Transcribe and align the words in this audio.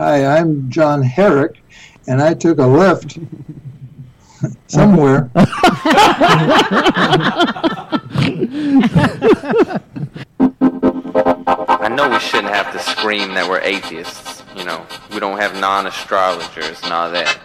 Hi, 0.00 0.24
I'm 0.24 0.70
John 0.70 1.02
Herrick, 1.02 1.62
and 2.06 2.22
I 2.22 2.32
took 2.32 2.56
a 2.56 2.66
lift 2.66 3.18
somewhere. 4.66 5.30
I 5.34 5.42
know 11.90 12.08
we 12.08 12.18
shouldn't 12.18 12.54
have 12.54 12.72
to 12.72 12.78
scream 12.78 13.34
that 13.34 13.46
we're 13.46 13.60
atheists. 13.60 14.42
You 14.56 14.64
know, 14.64 14.86
we 15.12 15.20
don't 15.20 15.38
have 15.38 15.60
non-astrologers 15.60 16.82
and 16.82 16.94
all 16.94 17.10
that. 17.10 17.36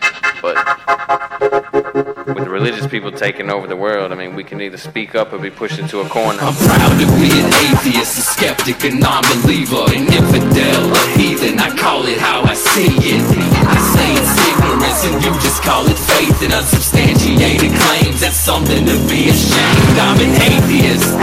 But 0.41 2.04
with 2.25 2.47
religious 2.47 2.87
people 2.87 3.11
taking 3.11 3.51
over 3.51 3.67
the 3.67 3.75
world, 3.75 4.11
I 4.11 4.15
mean, 4.15 4.33
we 4.35 4.43
can 4.43 4.59
either 4.59 4.77
speak 4.77 5.13
up 5.13 5.31
or 5.31 5.37
be 5.37 5.51
pushed 5.51 5.77
into 5.77 6.01
a 6.01 6.09
corner. 6.09 6.39
I'm 6.41 6.55
proud 6.55 6.99
to 6.99 7.05
be 7.21 7.29
an 7.29 7.53
atheist, 7.69 8.17
a 8.17 8.21
skeptic, 8.21 8.83
a 8.83 8.89
non-believer, 8.95 9.85
an 9.93 10.11
infidel, 10.11 10.91
a 10.91 11.07
heathen. 11.17 11.59
I 11.59 11.69
call 11.77 12.07
it 12.07 12.17
how 12.17 12.41
I 12.43 12.55
see 12.55 12.97
it. 12.97 13.21
I 13.21 13.77
say 13.93 14.15
it's 14.17 14.35
ignorance, 14.49 15.05
and 15.05 15.23
you 15.23 15.31
just 15.41 15.61
call 15.61 15.85
it 15.85 15.97
faith 15.97 16.41
and 16.41 16.53
unsubstantiated 16.53 17.71
claims. 17.71 18.21
That's 18.21 18.35
something 18.35 18.83
to 18.85 18.97
be 19.07 19.29
ashamed. 19.29 19.99
I'm 19.99 20.19
an 20.19 20.33
atheist. 20.41 21.13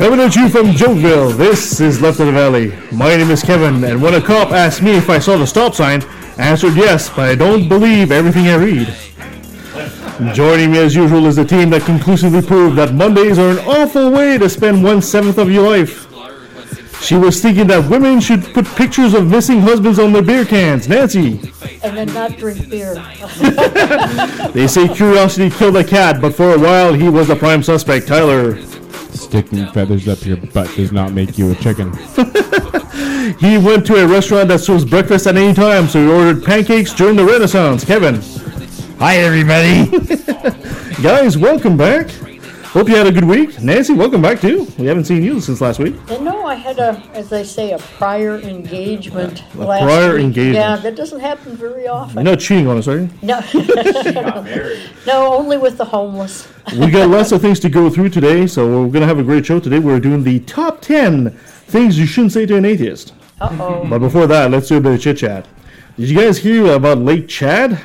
Coming 0.00 0.20
at 0.20 0.34
you 0.34 0.48
from 0.48 0.68
Jokeville, 0.68 1.36
this 1.36 1.78
is 1.78 2.00
Left 2.00 2.20
of 2.20 2.24
the 2.24 2.32
Valley. 2.32 2.72
My 2.90 3.14
name 3.16 3.30
is 3.30 3.42
Kevin, 3.42 3.84
and 3.84 4.00
when 4.00 4.14
a 4.14 4.20
cop 4.22 4.50
asked 4.50 4.80
me 4.80 4.92
if 4.92 5.10
I 5.10 5.18
saw 5.18 5.36
the 5.36 5.46
stop 5.46 5.74
sign, 5.74 6.02
I 6.38 6.48
answered 6.48 6.74
yes, 6.74 7.10
but 7.10 7.28
I 7.28 7.34
don't 7.34 7.68
believe 7.68 8.10
everything 8.10 8.46
I 8.48 8.54
read. 8.54 10.34
Joining 10.34 10.72
me 10.72 10.78
as 10.78 10.96
usual 10.96 11.26
is 11.26 11.36
the 11.36 11.44
team 11.44 11.68
that 11.68 11.82
conclusively 11.82 12.40
proved 12.40 12.76
that 12.76 12.94
Mondays 12.94 13.38
are 13.38 13.50
an 13.50 13.58
awful 13.58 14.10
way 14.10 14.38
to 14.38 14.48
spend 14.48 14.82
one 14.82 15.02
seventh 15.02 15.36
of 15.36 15.50
your 15.50 15.68
life. 15.68 16.06
She 17.02 17.16
was 17.16 17.42
thinking 17.42 17.66
that 17.66 17.90
women 17.90 18.20
should 18.20 18.54
put 18.54 18.64
pictures 18.76 19.12
of 19.12 19.26
missing 19.26 19.60
husbands 19.60 19.98
on 19.98 20.14
their 20.14 20.22
beer 20.22 20.46
cans. 20.46 20.88
Nancy. 20.88 21.52
and 21.82 21.94
then 21.94 22.06
not 22.14 22.38
drink 22.38 22.70
beer. 22.70 22.94
They 24.54 24.66
say 24.66 24.88
curiosity 24.88 25.50
killed 25.50 25.76
a 25.76 25.84
cat, 25.84 26.22
but 26.22 26.34
for 26.34 26.54
a 26.54 26.58
while 26.58 26.94
he 26.94 27.10
was 27.10 27.28
the 27.28 27.36
prime 27.36 27.62
suspect. 27.62 28.08
Tyler. 28.08 28.58
Sticking 29.12 29.66
feathers 29.72 30.08
up 30.08 30.24
your 30.24 30.36
butt 30.36 30.74
does 30.76 30.92
not 30.92 31.12
make 31.12 31.38
you 31.38 31.50
a 31.50 31.54
chicken. 31.56 31.92
He 33.38 33.58
went 33.58 33.86
to 33.86 33.96
a 33.96 34.06
restaurant 34.06 34.48
that 34.48 34.60
serves 34.60 34.84
breakfast 34.84 35.26
at 35.26 35.36
any 35.36 35.54
time, 35.54 35.88
so 35.88 36.02
he 36.02 36.10
ordered 36.10 36.42
pancakes 36.44 36.92
during 36.92 37.16
the 37.16 37.24
Renaissance. 37.24 37.84
Kevin. 37.84 38.20
Hi, 38.98 39.16
everybody. 39.18 39.86
Guys, 41.02 41.36
welcome 41.36 41.76
back. 41.76 42.08
Hope 42.72 42.88
you 42.88 42.94
had 42.94 43.08
a 43.08 43.12
good 43.12 43.24
week. 43.24 43.60
Nancy, 43.60 43.94
welcome 43.94 44.22
back 44.22 44.40
too. 44.40 44.64
We 44.78 44.86
haven't 44.86 45.04
seen 45.04 45.24
you 45.24 45.40
since 45.40 45.60
last 45.60 45.80
week. 45.80 45.96
And 46.08 46.24
no, 46.24 46.46
I 46.46 46.54
had 46.54 46.78
a, 46.78 47.02
as 47.14 47.28
they 47.28 47.42
say, 47.42 47.72
a 47.72 47.78
prior 47.78 48.38
engagement 48.38 49.42
A 49.54 49.58
last 49.58 49.82
prior 49.82 50.14
week. 50.14 50.22
engagement. 50.22 50.54
Yeah, 50.54 50.76
that 50.76 50.94
doesn't 50.94 51.18
happen 51.18 51.56
very 51.56 51.88
often. 51.88 52.14
You're 52.14 52.22
not 52.22 52.38
cheating 52.38 52.68
on 52.68 52.78
us, 52.78 52.86
are 52.86 52.98
you? 53.00 53.10
No, 53.22 53.40
no, 55.06 55.34
only 55.34 55.58
with 55.58 55.78
the 55.78 55.84
homeless. 55.84 56.46
We 56.78 56.92
got 56.92 57.08
lots 57.10 57.32
of 57.32 57.40
things 57.40 57.58
to 57.60 57.68
go 57.68 57.90
through 57.90 58.10
today, 58.10 58.46
so 58.46 58.64
we're 58.66 58.92
going 58.92 59.00
to 59.00 59.06
have 59.08 59.18
a 59.18 59.24
great 59.24 59.44
show 59.44 59.58
today. 59.58 59.80
We're 59.80 59.98
doing 59.98 60.22
the 60.22 60.38
top 60.40 60.80
10 60.80 61.30
things 61.30 61.98
you 61.98 62.06
shouldn't 62.06 62.32
say 62.32 62.46
to 62.46 62.54
an 62.56 62.64
atheist. 62.64 63.14
Uh 63.40 63.48
oh. 63.60 63.86
But 63.90 63.98
before 63.98 64.28
that, 64.28 64.52
let's 64.52 64.68
do 64.68 64.76
a 64.76 64.80
bit 64.80 64.94
of 64.94 65.00
chit 65.00 65.18
chat. 65.18 65.44
Did 65.96 66.08
you 66.08 66.16
guys 66.20 66.38
hear 66.38 66.72
about 66.74 66.98
Lake 66.98 67.26
Chad? 67.26 67.80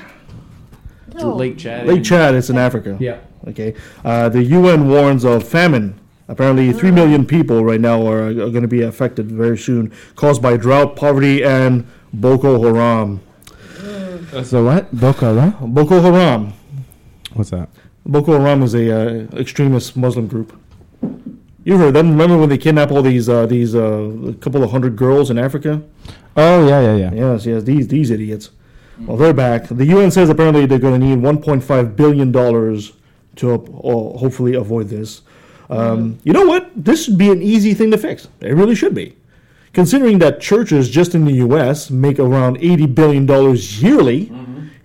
No. 1.16 1.34
Lake 1.34 1.58
Chad. 1.58 1.88
Lake 1.88 2.04
Chad, 2.04 2.36
it's 2.36 2.52
in 2.52 2.58
Africa. 2.58 2.98
Yeah. 3.00 3.18
Okay. 3.48 3.76
Uh, 4.04 4.30
the 4.30 4.44
UN 4.44 4.90
warns 4.90 5.24
of 5.24 5.48
famine. 5.48 6.00
Apparently, 6.28 6.74
3 6.74 6.90
million 6.90 7.24
people 7.26 7.64
right 7.64 7.80
now 7.80 8.08
are, 8.08 8.28
are 8.30 8.34
going 8.34 8.64
to 8.64 8.68
be 8.68 8.82
affected 8.82 9.32
very 9.32 9.58
soon, 9.58 9.94
caused 10.16 10.42
by 10.42 10.58
drought, 10.58 10.96
poverty, 10.96 11.44
and 11.44 11.86
Boko 12.14 12.60
Haram. 12.64 13.22
So 14.44 14.66
what? 14.66 14.92
Boca, 14.92 15.34
what? 15.34 15.74
Boko 15.74 16.02
Haram. 16.02 16.54
What's 17.34 17.52
that? 17.52 17.70
Boko 18.06 18.40
Haram 18.40 18.64
is 18.64 18.74
a 18.74 18.92
uh, 18.92 19.38
extremist 19.38 19.96
Muslim 19.96 20.28
group. 20.28 20.60
You 21.64 21.78
heard 21.78 21.94
them? 21.94 22.12
Remember 22.12 22.38
when 22.38 22.50
they 22.50 22.58
kidnapped 22.58 22.92
all 22.92 23.02
these 23.02 23.30
uh, 23.30 23.46
these 23.46 23.76
uh, 23.76 24.34
couple 24.40 24.64
of 24.64 24.72
hundred 24.72 24.96
girls 24.96 25.32
in 25.32 25.38
Africa? 25.38 25.82
Oh 26.36 26.68
yeah, 26.68 26.82
yeah, 26.82 26.96
yeah. 26.96 27.14
Yes, 27.14 27.46
yes, 27.46 27.64
these 27.64 27.88
these 27.88 28.12
idiots. 28.12 28.50
Well, 29.00 29.18
they're 29.18 29.34
back. 29.34 29.68
The 29.68 29.86
UN 29.86 30.12
says 30.12 30.30
apparently 30.30 30.66
they're 30.66 30.80
going 30.80 31.00
to 31.00 31.06
need 31.06 31.20
1.5 31.20 31.96
billion 31.96 32.32
dollars 32.32 32.94
to 33.38 33.54
uh, 33.54 33.58
hopefully 34.18 34.56
avoid 34.56 34.90
this. 34.90 35.22
Um, 35.70 36.20
You 36.24 36.34
know 36.34 36.46
what? 36.46 36.72
This 36.76 37.06
should 37.06 37.18
be 37.18 37.32
an 37.32 37.42
easy 37.42 37.74
thing 37.74 37.92
to 37.92 37.98
fix. 37.98 38.28
It 38.42 38.54
really 38.54 38.76
should 38.76 38.94
be. 38.94 39.16
Considering 39.74 40.20
that 40.20 40.40
churches 40.40 40.90
just 40.90 41.16
in 41.16 41.26
the 41.26 41.34
U.S. 41.34 41.90
make 41.90 42.18
around 42.20 42.58
80 42.62 42.86
billion 42.88 43.26
dollars 43.26 43.82
yearly, 43.84 44.32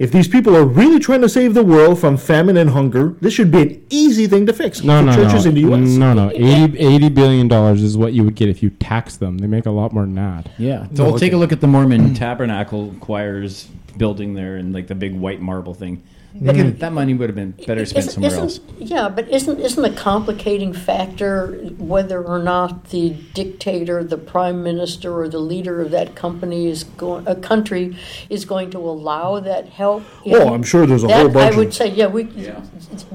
if 0.01 0.11
these 0.11 0.27
people 0.27 0.57
are 0.57 0.65
really 0.65 0.99
trying 0.99 1.21
to 1.21 1.29
save 1.29 1.53
the 1.53 1.63
world 1.63 2.01
from 2.01 2.17
famine 2.17 2.57
and 2.57 2.71
hunger, 2.71 3.15
this 3.21 3.35
should 3.35 3.51
be 3.53 3.61
an 3.63 3.87
easy 3.91 4.27
thing 4.27 4.47
to 4.47 4.53
fix 4.55 4.83
No, 4.83 5.01
for 5.01 5.05
no, 5.07 5.15
churches 5.15 5.45
no. 5.45 5.49
in 5.51 5.55
the 5.55 5.61
U.S. 5.61 5.89
No, 5.91 6.15
no. 6.15 6.31
80, 6.35 6.79
80 6.79 7.09
billion 7.11 7.49
dollars 7.49 7.83
is 7.83 7.97
what 7.99 8.15
you 8.15 8.25
would 8.25 8.35
get 8.35 8.49
if 8.49 8.63
you 8.63 8.71
tax 8.71 9.17
them. 9.17 9.39
They 9.39 9.47
make 9.47 9.67
a 9.67 9.71
lot 9.71 9.93
more 9.93 10.05
than 10.05 10.15
that. 10.15 10.51
Yeah. 10.59 10.87
So 10.95 11.05
we'll 11.05 11.15
okay. 11.15 11.27
take 11.27 11.35
a 11.35 11.37
look 11.37 11.53
at 11.53 11.61
the 11.61 11.67
Mormon 11.67 12.15
Tabernacle 12.15 12.95
choirs 13.01 13.69
building 13.99 14.35
there 14.35 14.57
and 14.57 14.73
like 14.73 14.87
the 14.87 14.95
big 14.95 15.15
white 15.15 15.41
marble 15.43 15.75
thing. 15.75 16.03
They 16.33 16.53
could- 16.55 16.67
hmm. 16.75 16.79
that 16.79 16.93
money 16.93 17.13
would 17.15 17.29
have 17.29 17.35
been 17.37 17.55
better 17.67 17.85
spent 17.85 18.07
Isn't- 18.07 18.13
somewhere 18.23 18.31
isn't- 18.31 18.43
else. 18.43 18.61
Yeah, 18.79 19.09
but 19.09 19.29
isn't 19.29 19.59
isn't 19.59 19.85
a 19.85 19.91
complicating 19.91 20.73
factor 20.73 21.49
whether 21.79 22.23
or 22.23 22.39
not 22.39 22.91
the 22.91 23.15
dictator, 23.35 24.05
the 24.05 24.17
prime 24.17 24.63
minister, 24.63 25.21
or 25.21 25.29
the 25.29 25.41
leader 25.41 25.81
of 25.81 25.91
that 25.91 26.15
company 26.15 26.67
is 26.69 26.85
going, 26.85 27.27
a 27.27 27.35
country 27.35 27.97
is 28.29 28.45
going 28.45 28.71
to 28.71 28.79
allow 28.79 29.41
that 29.41 29.69
help? 29.71 30.05
in? 30.25 30.37
Oh, 30.37 30.55
I'm 30.55 30.63
sure 30.63 30.87
there's 30.87 31.03
a 31.05 31.09
That, 31.09 31.21
whole 31.21 31.29
bunch 31.31 31.55
I 31.55 31.57
would 31.59 31.67
of- 31.69 31.75
say, 31.75 31.89
yeah, 31.91 32.07
we 32.07 32.29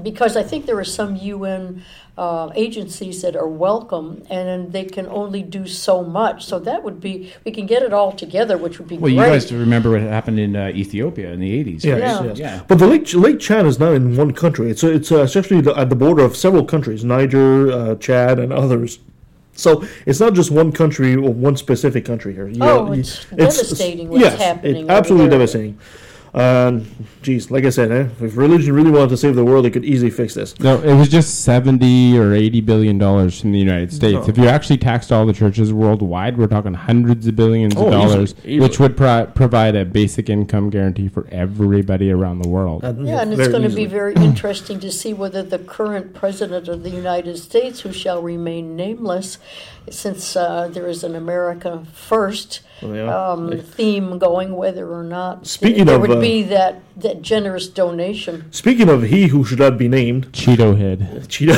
because 0.03 0.35
I 0.35 0.43
think 0.43 0.65
there 0.65 0.77
are 0.77 0.83
some 0.83 1.15
UN 1.15 1.83
uh, 2.17 2.49
agencies 2.55 3.21
that 3.21 3.35
are 3.35 3.47
welcome, 3.47 4.23
and 4.29 4.71
they 4.71 4.85
can 4.85 5.05
only 5.07 5.43
do 5.43 5.67
so 5.67 6.01
much. 6.03 6.45
So 6.45 6.59
that 6.59 6.83
would 6.83 7.01
be 7.01 7.33
we 7.43 7.51
can 7.51 7.65
get 7.65 7.81
it 7.83 7.91
all 7.93 8.11
together, 8.13 8.57
which 8.57 8.79
would 8.79 8.87
be 8.87 8.95
great. 8.97 9.15
Well, 9.15 9.25
you 9.27 9.33
guys 9.33 9.51
remember 9.51 9.91
what 9.91 10.01
happened 10.01 10.39
in 10.39 10.55
uh, 10.55 10.67
Ethiopia 10.69 11.31
in 11.33 11.39
the 11.41 11.63
80s. 11.63 11.83
Yes, 11.83 11.93
right? 11.93 11.99
Yeah. 12.01 12.23
yes. 12.29 12.37
Yeah. 12.39 12.61
But 12.67 12.79
the 12.79 12.87
Lake 12.87 13.13
Lake 13.13 13.39
Chad 13.39 13.65
is 13.65 13.79
not 13.79 13.93
in 13.93 14.15
one 14.15 14.31
country. 14.31 14.69
It's 14.69 14.83
it's 14.83 15.11
uh, 15.11 15.23
it's 15.23 15.35
actually 15.35 15.61
the- 15.61 15.77
at 15.77 15.89
the 15.89 15.95
border 15.95 16.23
of 16.23 16.37
several 16.37 16.63
countries: 16.65 17.03
Niger, 17.03 17.71
uh, 17.71 17.95
Chad, 17.95 18.39
and 18.39 18.53
others. 18.53 18.99
So 19.57 19.85
it's 20.05 20.19
not 20.19 20.33
just 20.33 20.51
one 20.51 20.71
country 20.73 21.15
or 21.15 21.31
one 21.33 21.55
specific 21.55 22.03
country 22.05 22.33
here. 22.33 22.47
You 22.47 22.59
Oh, 22.61 22.91
you- 22.91 22.99
it's 23.01 23.25
devastating 23.25 24.09
what's 24.09 24.21
yes, 24.21 24.37
happening 24.41 24.75
it- 24.75 24.83
over 24.83 24.91
absolutely 24.91 25.29
there. 25.29 25.39
devastating. 25.39 25.79
Um, 26.35 26.85
geez, 27.21 27.49
like 27.49 27.63
I 27.63 27.69
said, 27.69 27.91
eh, 27.93 28.07
if 28.19 28.35
religion 28.35 28.73
really 28.75 28.91
wanted 28.91 29.07
to 29.11 29.17
save 29.17 29.35
the 29.35 29.45
world, 29.45 29.65
it 29.65 29.71
could 29.71 29.85
easily 29.85 30.11
fix 30.11 30.33
this. 30.33 30.59
No, 30.59 30.81
it 30.81 30.93
was 30.93 31.07
just 31.07 31.45
seventy 31.45 32.17
or 32.17 32.33
eighty 32.33 32.59
billion 32.59 32.97
dollars 32.97 33.39
from 33.39 33.53
the 33.53 33.57
United 33.57 33.93
States. 33.93 34.27
If 34.27 34.37
you 34.37 34.47
actually 34.47 34.77
taxed 34.77 35.13
all 35.13 35.25
the 35.25 35.31
churches 35.31 35.71
worldwide, 35.71 36.37
we're 36.37 36.47
talking 36.47 36.73
hundreds 36.73 37.25
of 37.25 37.37
billions 37.37 37.73
Oh, 37.77 37.85
of 37.85 37.91
dollars, 37.93 38.35
easily. 38.43 38.59
which 38.59 38.79
would 38.81 38.97
pro- 38.97 39.27
provide 39.27 39.77
a 39.77 39.85
basic 39.85 40.29
income 40.29 40.69
guarantee 40.69 41.07
for 41.07 41.25
everybody 41.31 42.11
around 42.11 42.39
the 42.41 42.49
world. 42.49 42.83
Uh, 42.83 42.93
Yeah, 42.99 43.21
and 43.21 43.31
it's 43.31 43.47
going 43.47 43.63
to 43.69 43.73
be 43.73 43.85
very 43.85 44.13
interesting 44.29 44.81
to 44.81 44.91
see 44.91 45.13
whether 45.13 45.41
the 45.41 45.59
current 45.59 46.13
president 46.13 46.67
of 46.67 46.83
the 46.83 46.89
United 46.89 47.37
States, 47.37 47.79
who 47.79 47.93
shall 47.93 48.21
remain 48.21 48.75
nameless, 48.75 49.37
since 49.89 50.35
uh, 50.35 50.67
there 50.69 50.87
is 50.87 51.03
an 51.03 51.15
America 51.15 51.85
First 51.93 52.61
yeah. 52.81 53.31
um, 53.31 53.59
theme 53.59 54.19
going, 54.19 54.55
whether 54.55 54.91
or 54.91 55.03
not 55.03 55.47
Speaking 55.47 55.85
there 55.85 55.95
of, 55.95 56.01
would 56.01 56.11
uh, 56.11 56.19
be 56.19 56.43
that, 56.43 56.81
that 56.97 57.21
generous 57.21 57.67
donation. 57.67 58.51
Speaking 58.51 58.89
of 58.89 59.03
he 59.03 59.27
who 59.27 59.43
should 59.43 59.59
not 59.59 59.77
be 59.77 59.87
named, 59.87 60.31
Cheeto 60.31 60.77
head. 60.77 60.99
Cheeto, 61.27 61.55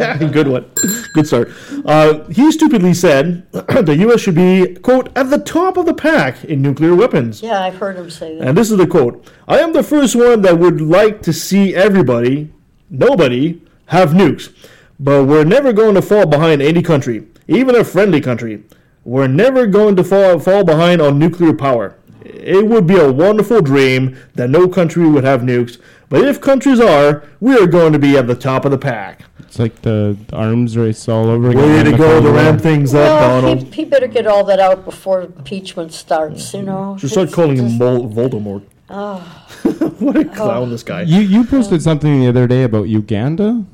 Good 0.32 0.48
one. 0.48 0.70
Good 1.12 1.26
start. 1.26 1.50
Uh, 1.84 2.24
he 2.28 2.50
stupidly 2.52 2.94
said 2.94 3.46
the 3.52 3.96
U.S. 4.00 4.20
should 4.20 4.34
be, 4.34 4.74
quote, 4.76 5.10
at 5.16 5.28
the 5.30 5.38
top 5.38 5.76
of 5.76 5.86
the 5.86 5.94
pack 5.94 6.44
in 6.44 6.62
nuclear 6.62 6.94
weapons. 6.94 7.42
Yeah, 7.42 7.62
I've 7.62 7.76
heard 7.76 7.96
him 7.96 8.10
say 8.10 8.38
that. 8.38 8.48
And 8.48 8.56
this 8.56 8.70
is 8.70 8.78
the 8.78 8.86
quote 8.86 9.26
I 9.46 9.58
am 9.58 9.72
the 9.72 9.82
first 9.82 10.16
one 10.16 10.42
that 10.42 10.58
would 10.58 10.80
like 10.80 11.22
to 11.22 11.32
see 11.32 11.74
everybody, 11.74 12.52
nobody, 12.88 13.60
have 13.86 14.10
nukes. 14.10 14.52
But 14.98 15.24
we're 15.24 15.44
never 15.44 15.72
going 15.72 15.94
to 15.94 16.02
fall 16.02 16.26
behind 16.26 16.60
any 16.60 16.82
country, 16.82 17.26
even 17.50 17.74
a 17.74 17.84
friendly 17.84 18.20
country. 18.20 18.62
We're 19.04 19.26
never 19.26 19.66
going 19.66 19.96
to 19.96 20.04
fall, 20.04 20.38
fall 20.38 20.64
behind 20.64 21.02
on 21.02 21.18
nuclear 21.18 21.52
power. 21.52 21.96
It 22.22 22.66
would 22.66 22.86
be 22.86 22.96
a 22.96 23.10
wonderful 23.10 23.60
dream 23.60 24.16
that 24.34 24.48
no 24.48 24.68
country 24.68 25.08
would 25.08 25.24
have 25.24 25.40
nukes. 25.40 25.78
But 26.08 26.24
if 26.24 26.40
countries 26.40 26.80
are, 26.80 27.24
we 27.40 27.56
are 27.56 27.66
going 27.66 27.92
to 27.92 27.98
be 27.98 28.16
at 28.16 28.26
the 28.26 28.34
top 28.34 28.64
of 28.64 28.70
the 28.70 28.78
pack. 28.78 29.24
It's 29.38 29.58
like 29.58 29.82
the 29.82 30.16
arms 30.32 30.76
race 30.76 31.08
all 31.08 31.28
over 31.28 31.50
again. 31.50 31.62
Way 31.62 31.78
on 31.80 31.84
to 31.86 31.96
go 31.96 32.22
to 32.22 32.30
ramp 32.30 32.60
things 32.60 32.94
up, 32.94 33.00
well, 33.00 33.40
Donald. 33.40 33.64
he, 33.64 33.82
he 33.82 33.84
better 33.84 34.06
get 34.06 34.26
all 34.26 34.44
that 34.44 34.60
out 34.60 34.84
before 34.84 35.22
impeachment 35.22 35.92
starts, 35.92 36.54
you 36.54 36.62
know. 36.62 36.96
Just 36.98 37.14
start 37.14 37.26
It's 37.28 37.34
calling 37.34 37.56
him 37.56 37.66
just- 37.66 37.78
Vol- 37.78 38.08
Voldemort. 38.08 38.64
Ah. 38.88 39.46
what 39.98 40.16
a 40.16 40.20
oh. 40.20 40.34
clown, 40.34 40.70
this 40.70 40.82
guy. 40.82 41.02
You 41.02 41.20
you 41.20 41.40
oh. 41.42 41.44
posted 41.44 41.80
something 41.80 42.20
the 42.20 42.28
other 42.28 42.46
day 42.46 42.64
about 42.64 42.88
Uganda. 42.88 43.64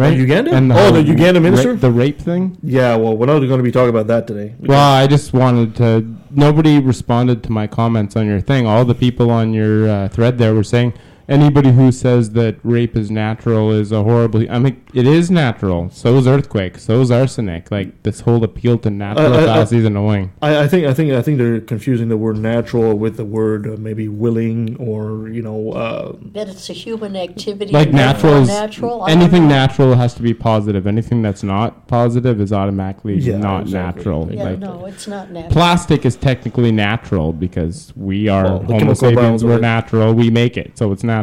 Right? 0.00 0.16
Uganda? 0.16 0.52
And 0.54 0.72
Oh, 0.72 0.90
the 0.92 1.02
Uganda 1.02 1.40
minister? 1.40 1.74
ra- 1.74 1.78
the 1.80 1.90
rape 1.90 2.20
thing. 2.20 2.56
Yeah, 2.62 2.96
well, 2.96 3.16
we're 3.16 3.26
not 3.26 3.38
going 3.40 3.58
to 3.58 3.62
be 3.62 3.70
talking 3.72 3.90
about 3.90 4.06
that 4.08 4.26
today. 4.26 4.54
Well, 4.60 4.78
I 4.94 5.06
just 5.06 5.32
wanted 5.32 5.76
to. 5.76 6.16
Nobody 6.30 6.78
responded 6.78 7.42
to 7.44 7.52
my 7.52 7.66
comments 7.66 8.16
on 8.16 8.26
your 8.26 8.40
thing. 8.40 8.66
All 8.66 8.84
the 8.84 8.94
people 8.94 9.30
on 9.30 9.52
your 9.52 9.88
uh, 9.88 10.08
thread 10.08 10.38
there 10.38 10.54
were 10.54 10.64
saying 10.64 10.94
anybody 11.30 11.70
who 11.72 11.92
says 11.92 12.30
that 12.30 12.56
rape 12.62 12.96
is 12.96 13.10
natural 13.10 13.70
is 13.70 13.92
a 13.92 14.02
horribly. 14.02 14.50
I 14.50 14.58
mean, 14.58 14.82
it 14.92 15.06
is 15.06 15.30
natural. 15.30 15.88
So 15.90 16.16
is 16.16 16.26
earthquake. 16.26 16.78
So 16.78 17.00
is 17.00 17.10
arsenic. 17.10 17.70
Like 17.70 18.02
this 18.02 18.20
whole 18.20 18.42
appeal 18.44 18.76
to 18.78 18.90
natural 18.90 19.32
Uh, 19.34 19.46
uh, 19.46 19.60
uh, 19.60 19.62
is 19.62 19.84
annoying. 19.84 20.32
I, 20.42 20.64
I 20.64 20.68
think 20.68 20.86
I 20.86 20.92
think 20.92 21.12
I 21.12 21.22
think 21.22 21.38
they're 21.38 21.60
confusing 21.60 22.08
the 22.08 22.16
word 22.16 22.38
natural 22.38 22.98
with 22.98 23.16
the 23.16 23.24
word 23.24 23.66
uh, 23.66 23.76
maybe 23.78 24.08
willing 24.08 24.76
or 24.76 25.28
you 25.28 25.42
know 25.42 25.72
uh, 25.72 26.16
That 26.32 26.48
it's 26.48 26.68
a 26.68 26.72
human 26.72 27.16
activity. 27.16 27.72
Like 27.72 27.92
natural 27.92 28.42
is 28.42 28.48
natural. 28.48 29.06
Anything 29.08 29.46
natural 29.48 29.94
has 29.94 30.14
to 30.14 30.22
be 30.22 30.34
positive. 30.34 30.86
Anything 30.86 31.22
that's 31.22 31.42
not 31.42 31.86
positive 31.86 32.40
is 32.40 32.52
automatically 32.52 33.14
Yeah, 33.18 33.38
not 33.38 33.62
exactly. 33.62 34.00
natural. 34.00 34.32
Yeah, 34.32 34.44
like, 34.44 34.58
no, 34.58 34.86
it's 34.86 35.06
not 35.06 35.30
natural. 35.30 35.52
Plastic 35.52 36.04
is 36.04 36.16
technically 36.16 36.72
natural 36.72 37.32
because 37.32 37.92
we 37.96 38.28
are 38.28 38.44
Well, 38.44 38.58
Homo 38.58 38.78
chemical 38.78 38.94
sapiens. 38.94 39.44
We're 39.44 39.60
natural. 39.60 40.12
We 40.14 40.30
make 40.30 40.56
it, 40.56 40.76
so 40.76 40.90
it's 40.92 41.04
natural. 41.04 41.19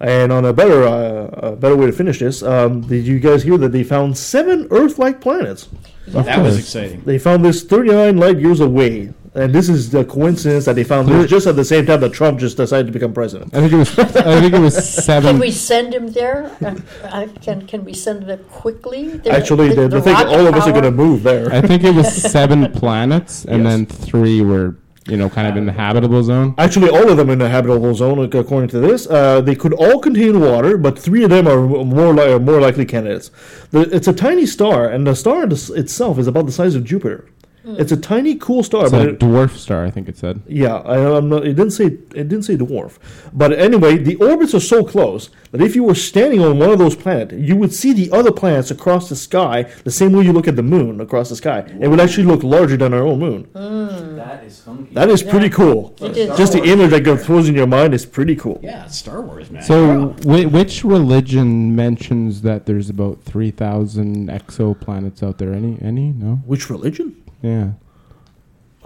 And 0.00 0.30
on 0.32 0.44
a 0.44 0.52
better 0.52 0.84
uh, 0.84 1.50
a 1.50 1.56
better 1.56 1.76
way 1.76 1.86
to 1.86 1.92
finish 1.92 2.20
this, 2.20 2.42
um, 2.42 2.82
did 2.82 3.04
you 3.06 3.18
guys 3.18 3.42
hear 3.42 3.58
that 3.58 3.72
they 3.72 3.82
found 3.82 4.16
seven 4.16 4.68
Earth-like 4.70 5.20
planets? 5.20 5.68
That 6.06 6.40
was 6.40 6.56
exciting. 6.58 7.02
They 7.04 7.18
found 7.18 7.44
this 7.44 7.64
39 7.64 8.16
light 8.16 8.38
years 8.38 8.60
away, 8.60 9.12
and 9.34 9.52
this 9.52 9.68
is 9.68 9.90
the 9.90 10.04
coincidence 10.04 10.64
that 10.66 10.76
they 10.76 10.84
found 10.84 11.08
this 11.08 11.28
just 11.28 11.46
at 11.48 11.56
the 11.56 11.64
same 11.64 11.84
time 11.84 12.00
that 12.00 12.12
Trump 12.12 12.38
just 12.38 12.56
decided 12.56 12.86
to 12.86 12.92
become 12.92 13.12
president. 13.12 13.52
I 13.54 13.58
think 13.60 13.72
it 13.72 13.76
was. 13.76 13.98
I 13.98 14.40
think 14.40 14.54
it 14.54 14.60
was 14.60 15.04
Can 15.06 15.38
we 15.40 15.50
send 15.50 15.92
him 15.92 16.12
there? 16.12 16.44
Uh, 16.64 16.76
I- 17.04 17.26
Can 17.42 17.66
can 17.66 17.84
we 17.84 17.92
send 17.92 18.20
him 18.22 18.28
there 18.28 18.36
quickly? 18.38 19.08
There- 19.18 19.32
Actually, 19.34 19.74
the, 19.74 19.88
the, 19.88 20.00
thing, 20.00 20.14
rocket 20.14 20.28
all 20.28 20.46
of 20.46 20.54
us 20.54 20.66
are 20.68 20.70
going 20.72 20.84
to 20.84 20.92
move 20.92 21.24
there. 21.24 21.52
I 21.52 21.60
think 21.60 21.82
it 21.82 21.92
was 21.94 22.06
seven 22.14 22.70
planets, 22.80 23.44
and 23.46 23.64
Yes. 23.64 23.72
then 23.72 23.86
three 23.86 24.40
were, 24.42 24.76
you 25.08 25.16
know, 25.16 25.28
kind 25.30 25.48
of 25.48 25.56
in 25.56 25.66
the 25.66 25.72
habitable 25.72 26.22
zone. 26.22 26.54
Actually, 26.58 26.90
all 26.90 27.08
of 27.10 27.16
them 27.16 27.30
in 27.30 27.38
the 27.38 27.48
habitable 27.48 27.94
zone, 27.94 28.18
according 28.18 28.68
to 28.68 28.78
this. 28.78 29.06
Uh, 29.06 29.40
they 29.40 29.54
could 29.54 29.72
all 29.72 29.98
contain 30.00 30.40
water, 30.40 30.76
but 30.76 30.98
three 30.98 31.24
of 31.24 31.30
them 31.30 31.48
are 31.48 31.60
more 31.84 32.12
li- 32.12 32.32
are 32.32 32.38
more 32.38 32.60
likely 32.60 32.84
candidates. 32.84 33.30
The, 33.70 33.80
it's 33.94 34.08
a 34.08 34.12
tiny 34.12 34.46
star, 34.46 34.88
and 34.88 35.06
the 35.06 35.14
star 35.14 35.44
itself 35.44 36.18
is 36.18 36.26
about 36.26 36.46
the 36.46 36.52
size 36.52 36.74
of 36.74 36.84
Jupiter. 36.84 37.24
Mm. 37.68 37.78
It's 37.80 37.92
a 37.92 37.96
tiny, 37.98 38.34
cool 38.36 38.62
star, 38.62 38.84
It's 38.84 38.92
but 38.92 39.06
a 39.06 39.10
it, 39.10 39.18
dwarf 39.20 39.50
star, 39.56 39.84
I 39.84 39.90
think 39.90 40.08
it 40.08 40.16
said. 40.16 40.40
yeah, 40.48 40.76
I, 40.76 41.16
I'm 41.18 41.28
not, 41.28 41.44
it 41.46 41.52
didn't 41.54 41.72
say 41.72 41.84
it 41.86 42.28
didn't 42.30 42.42
say 42.44 42.56
dwarf. 42.56 42.98
But 43.34 43.52
anyway, 43.52 43.98
the 43.98 44.16
orbits 44.16 44.54
are 44.54 44.60
so 44.60 44.82
close 44.84 45.28
that 45.50 45.60
if 45.60 45.76
you 45.76 45.84
were 45.84 45.94
standing 45.94 46.40
on 46.40 46.58
one 46.58 46.70
of 46.70 46.78
those 46.78 46.96
planets, 46.96 47.34
you 47.34 47.56
would 47.56 47.74
see 47.74 47.92
the 47.92 48.10
other 48.10 48.32
planets 48.32 48.70
across 48.70 49.08
the 49.10 49.16
sky 49.16 49.64
the 49.84 49.90
same 49.90 50.12
way 50.12 50.24
you 50.24 50.32
look 50.32 50.48
at 50.48 50.56
the 50.56 50.62
moon 50.62 51.00
across 51.00 51.28
the 51.28 51.36
sky. 51.36 51.58
It 51.80 51.88
would 51.88 52.00
actually 52.00 52.24
look 52.32 52.42
larger 52.42 52.76
than 52.78 52.94
our 52.94 53.02
own 53.02 53.18
moon. 53.18 53.44
Mm. 53.54 54.16
That 54.16 54.44
is 54.44 54.60
funky. 54.60 54.94
That 54.94 55.08
is 55.10 55.22
pretty 55.22 55.50
cool. 55.50 55.94
It 56.00 56.16
is 56.16 56.36
Just 56.38 56.52
the 56.54 56.62
image 56.64 56.90
that 56.90 57.02
goes 57.02 57.24
throws 57.26 57.48
in 57.50 57.54
your 57.54 57.66
mind 57.66 57.92
is 57.94 58.06
pretty 58.06 58.36
cool. 58.36 58.60
yeah, 58.62 58.86
Star 58.86 59.20
Wars, 59.20 59.50
man. 59.50 59.62
So, 59.62 60.14
whi 60.24 60.46
which 60.50 60.84
religion 60.84 61.74
mentions 61.76 62.42
that 62.42 62.64
there's 62.66 62.88
about 62.88 63.22
three 63.22 63.50
thousand 63.50 64.28
exoplanets 64.28 65.22
out 65.22 65.36
there? 65.38 65.52
Any? 65.52 65.78
Any? 65.82 66.12
No. 66.12 66.36
Which 66.46 66.70
religion? 66.70 67.14
Yeah. 67.42 67.72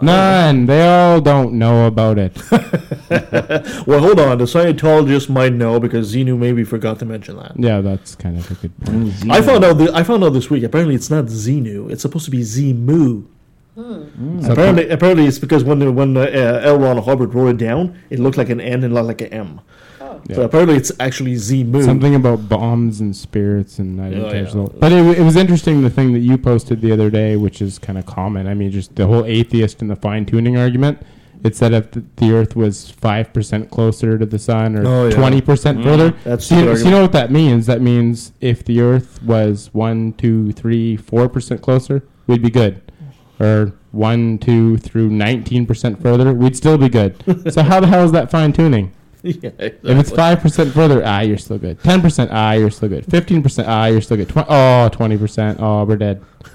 None. 0.00 0.66
They 0.66 0.86
all 0.86 1.20
don't 1.20 1.54
know 1.54 1.86
about 1.86 2.18
it. 2.18 2.36
Well, 3.86 4.00
hold 4.00 4.18
on. 4.20 4.38
The 4.38 4.44
Scientologists 4.44 5.28
might 5.28 5.52
know 5.52 5.78
because 5.78 6.14
Xenu 6.14 6.38
maybe 6.38 6.64
forgot 6.64 6.98
to 7.00 7.04
mention 7.04 7.36
that. 7.36 7.52
Yeah, 7.56 7.82
that's 7.82 8.14
kind 8.14 8.38
of 8.38 8.50
a 8.50 8.54
good 8.54 8.78
point. 8.80 9.10
Mm, 9.12 9.30
I 9.30 9.42
found 9.42 9.64
out. 9.64 9.76
th- 9.76 9.90
I 9.92 10.02
found 10.02 10.24
out 10.24 10.30
this 10.30 10.48
week. 10.48 10.62
Apparently, 10.64 10.94
it's 10.94 11.10
not 11.10 11.26
Xenu. 11.26 11.90
It's 11.90 12.00
supposed 12.00 12.24
to 12.24 12.30
be 12.30 12.40
Zemu. 12.40 13.26
Hmm. 13.74 13.80
Mm. 13.82 14.48
Apparently, 14.50 14.88
apparently, 14.88 15.26
it's 15.26 15.38
because 15.38 15.62
when 15.64 15.78
the, 15.80 15.92
when 15.92 16.16
uh, 16.16 16.22
L. 16.62 16.78
Ron 16.78 16.96
Hubbard 17.02 17.34
wrote 17.34 17.48
it 17.48 17.56
down, 17.58 18.00
it 18.08 18.18
looked 18.18 18.38
like 18.38 18.48
an 18.48 18.60
N 18.62 18.82
and 18.84 18.94
not 18.94 19.04
like 19.04 19.20
an 19.20 19.28
M. 19.28 19.60
So 20.32 20.42
apparently, 20.42 20.76
it's 20.76 20.92
actually 21.00 21.34
Zemu. 21.34 21.84
Something 21.84 22.14
about 22.14 22.48
bombs 22.48 23.00
and 23.00 23.14
spirits, 23.14 23.78
and 23.78 24.00
I 24.00 24.10
didn't 24.10 24.24
Oh, 24.26 24.30
catch 24.30 24.54
yeah. 24.54 24.62
the- 24.64 24.78
But 24.78 24.92
it, 24.92 25.18
it 25.18 25.22
was 25.22 25.36
interesting 25.36 25.82
the 25.82 25.90
thing 25.90 26.12
that 26.12 26.20
you 26.20 26.38
posted 26.38 26.80
the 26.80 26.92
other 26.92 27.10
day, 27.10 27.36
which 27.36 27.60
is 27.60 27.78
kind 27.78 27.98
of 27.98 28.06
common. 28.06 28.46
I 28.46 28.54
mean, 28.54 28.70
just 28.70 28.94
the 28.96 29.06
whole 29.06 29.24
atheist 29.24 29.80
and 29.82 29.90
the 29.90 29.96
fine 29.96 30.24
tuning 30.26 30.56
argument. 30.56 30.98
It 31.44 31.56
said 31.56 31.72
if 31.72 31.90
the, 31.90 32.04
the 32.16 32.32
Earth 32.32 32.54
was 32.54 32.88
five 32.92 33.32
percent 33.32 33.68
closer 33.68 34.16
to 34.16 34.24
the 34.24 34.38
sun 34.38 34.76
or 34.76 34.86
Oh, 34.86 35.08
yeah. 35.08 35.14
twenty 35.16 35.40
percent 35.40 35.78
mm. 35.80 35.82
further. 35.82 36.10
That's 36.22 36.46
so 36.46 36.56
you, 36.56 36.76
so 36.76 36.84
you 36.84 36.90
know 36.92 37.02
what 37.02 37.10
that 37.12 37.32
means? 37.32 37.66
That 37.66 37.80
means 37.80 38.32
if 38.40 38.64
the 38.64 38.80
Earth 38.80 39.20
was 39.24 39.68
one, 39.72 40.12
two, 40.12 40.52
three, 40.52 40.96
four 40.96 41.28
percent 41.28 41.60
closer, 41.60 42.04
we'd 42.28 42.42
be 42.42 42.50
good. 42.50 42.80
Or 43.40 43.72
one, 43.90 44.38
two, 44.38 44.76
through 44.78 45.08
nineteen 45.10 45.66
percent 45.66 46.00
further, 46.00 46.32
we'd 46.32 46.56
still 46.56 46.78
be 46.78 46.88
good. 46.88 47.16
so 47.52 47.62
how 47.64 47.80
the 47.80 47.88
hell 47.88 48.04
is 48.04 48.12
that 48.12 48.30
fine 48.30 48.52
tuning? 48.52 48.92
yeah, 49.42 49.50
If 49.58 49.84
it's 49.84 50.10
five 50.10 50.40
percent 50.40 50.72
further, 50.72 51.02
ah, 51.04 51.20
you're 51.20 51.38
still 51.38 51.58
good. 51.58 51.80
Ten 51.82 52.00
percent, 52.00 52.30
ah, 52.32 52.52
you're 52.52 52.70
still 52.70 52.88
good. 52.88 53.06
Fifteen 53.06 53.42
percent, 53.42 53.68
ah, 53.68 53.86
you're 53.86 54.00
still 54.00 54.16
good. 54.16 54.28
Tw- 54.28 54.48
oh, 54.48 54.88
20 54.90 55.16
percent, 55.16 55.58
oh, 55.60 55.84
we're 55.84 55.96
dead. 55.96 56.22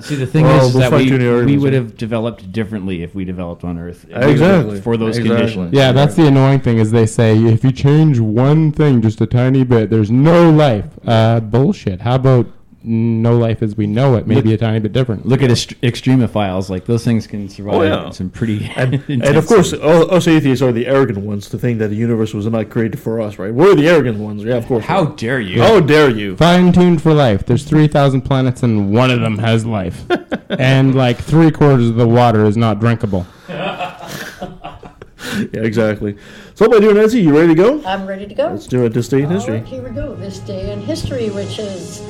See, 0.00 0.14
the 0.14 0.26
thing 0.26 0.44
Well, 0.44 0.60
is, 0.60 0.68
is 0.68 0.74
we'll 0.76 0.90
that 0.90 0.96
we, 0.96 1.44
we 1.44 1.58
would 1.58 1.72
have 1.72 1.96
developed 1.96 2.52
differently 2.52 3.02
if 3.02 3.14
we 3.16 3.24
developed 3.24 3.64
on 3.64 3.78
Earth. 3.78 4.06
Exactly. 4.08 4.80
For 4.80 4.96
those 4.96 5.16
Exactly. 5.18 5.36
conditions. 5.36 5.72
Yeah, 5.72 5.90
that's 5.90 6.14
the 6.14 6.28
annoying 6.28 6.60
thing 6.60 6.78
is 6.78 6.92
they 6.92 7.06
say 7.06 7.36
if 7.36 7.64
you 7.64 7.72
change 7.72 8.20
one 8.20 8.70
thing 8.70 9.02
just 9.02 9.20
a 9.20 9.26
tiny 9.26 9.64
bit, 9.64 9.90
there's 9.90 10.10
no 10.10 10.50
life. 10.50 10.86
Uh, 11.06 11.40
bullshit. 11.40 12.00
How 12.02 12.14
about 12.14 12.46
no 12.82 13.36
life 13.36 13.62
as 13.62 13.76
we 13.76 13.86
know 13.86 14.14
it? 14.16 14.26
may 14.26 14.40
be 14.40 14.54
a 14.54 14.56
tiny 14.58 14.78
bit 14.78 14.92
different. 14.92 15.26
Look 15.26 15.42
at 15.42 15.50
est- 15.50 15.80
extremophiles. 15.82 16.68
Like, 16.70 16.86
those 16.86 17.04
things 17.04 17.26
can 17.26 17.48
survive 17.48 17.74
Oh, 17.74 17.82
yeah. 17.82 18.10
some 18.10 18.30
pretty. 18.30 18.70
And, 18.76 19.02
and 19.08 19.24
of 19.36 19.46
course, 19.48 19.70
things. 19.72 19.82
us 19.82 20.26
atheists 20.28 20.62
are 20.62 20.72
the 20.72 20.86
arrogant 20.86 21.18
ones 21.18 21.48
to 21.50 21.58
think 21.58 21.78
that 21.80 21.88
the 21.88 21.96
universe 21.96 22.32
was 22.34 22.46
not 22.46 22.70
created 22.70 22.98
for 23.00 23.20
us, 23.20 23.38
right? 23.38 23.52
We're 23.52 23.74
the 23.74 23.88
arrogant 23.88 24.18
ones. 24.18 24.44
Yeah, 24.44 24.54
of 24.56 24.66
course. 24.66 24.84
How 24.84 25.06
dare 25.06 25.40
you? 25.40 25.60
How 25.60 25.80
dare 25.80 26.10
you? 26.10 26.36
Fine 26.36 26.72
tuned 26.72 27.02
for 27.02 27.12
life. 27.14 27.44
There's 27.46 27.64
3,000 27.64 28.22
planets 28.22 28.62
and 28.62 28.92
one 28.92 29.10
of 29.10 29.20
them 29.20 29.38
has 29.38 29.66
life. 29.66 30.04
and 30.48 30.94
like 30.94 31.18
three 31.18 31.50
quarters 31.50 31.88
of 31.90 31.96
the 31.96 32.08
water 32.08 32.44
is 32.46 32.56
not 32.56 32.80
drinkable. 32.80 33.26
Yeah, 35.52 35.60
exactly. 35.62 36.16
So, 36.54 36.66
my 36.68 36.78
dear 36.80 36.94
Nancy, 36.94 37.20
you 37.20 37.32
ready 37.36 37.48
to 37.48 37.54
go? 37.54 37.82
I'm 37.84 38.06
ready 38.06 38.26
to 38.26 38.34
go. 38.34 38.48
Let's 38.48 38.66
do 38.66 38.84
it 38.86 38.90
this 38.90 39.08
day 39.08 39.22
in 39.22 39.30
history. 39.30 39.54
right, 39.58 39.66
here 39.66 39.82
we 39.82 39.90
go. 39.90 40.14
This 40.14 40.38
day 40.38 40.72
in 40.72 40.80
history, 40.80 41.28
which 41.30 41.58
is, 41.58 42.00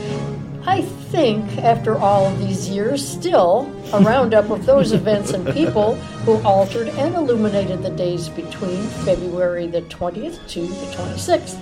I 0.69 0.83
think, 0.83 1.45
after 1.59 1.97
all 1.97 2.27
of 2.27 2.39
these 2.39 2.69
years, 2.69 3.01
still 3.07 3.73
a 3.95 4.01
roundup 4.03 4.51
of 4.51 4.67
those 4.67 4.93
events 4.93 5.31
and 5.33 5.51
people 5.55 5.95
who 6.27 6.37
altered 6.47 6.89
and 6.91 7.15
illuminated 7.15 7.83
the 7.83 7.89
days 7.89 8.29
between 8.29 8.83
February 9.07 9.67
the 9.67 9.81
20th 9.83 10.47
to 10.49 10.61
the 10.67 10.87
26th. 10.95 11.57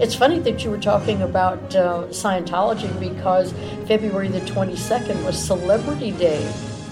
It's 0.00 0.16
funny 0.16 0.40
that 0.40 0.64
you 0.64 0.70
were 0.72 0.78
talking 0.92 1.22
about 1.22 1.58
uh, 1.76 2.06
Scientology 2.08 2.90
because 2.98 3.52
February 3.86 4.26
the 4.26 4.40
22nd 4.40 5.24
was 5.24 5.38
Celebrity 5.40 6.10
Day 6.10 6.42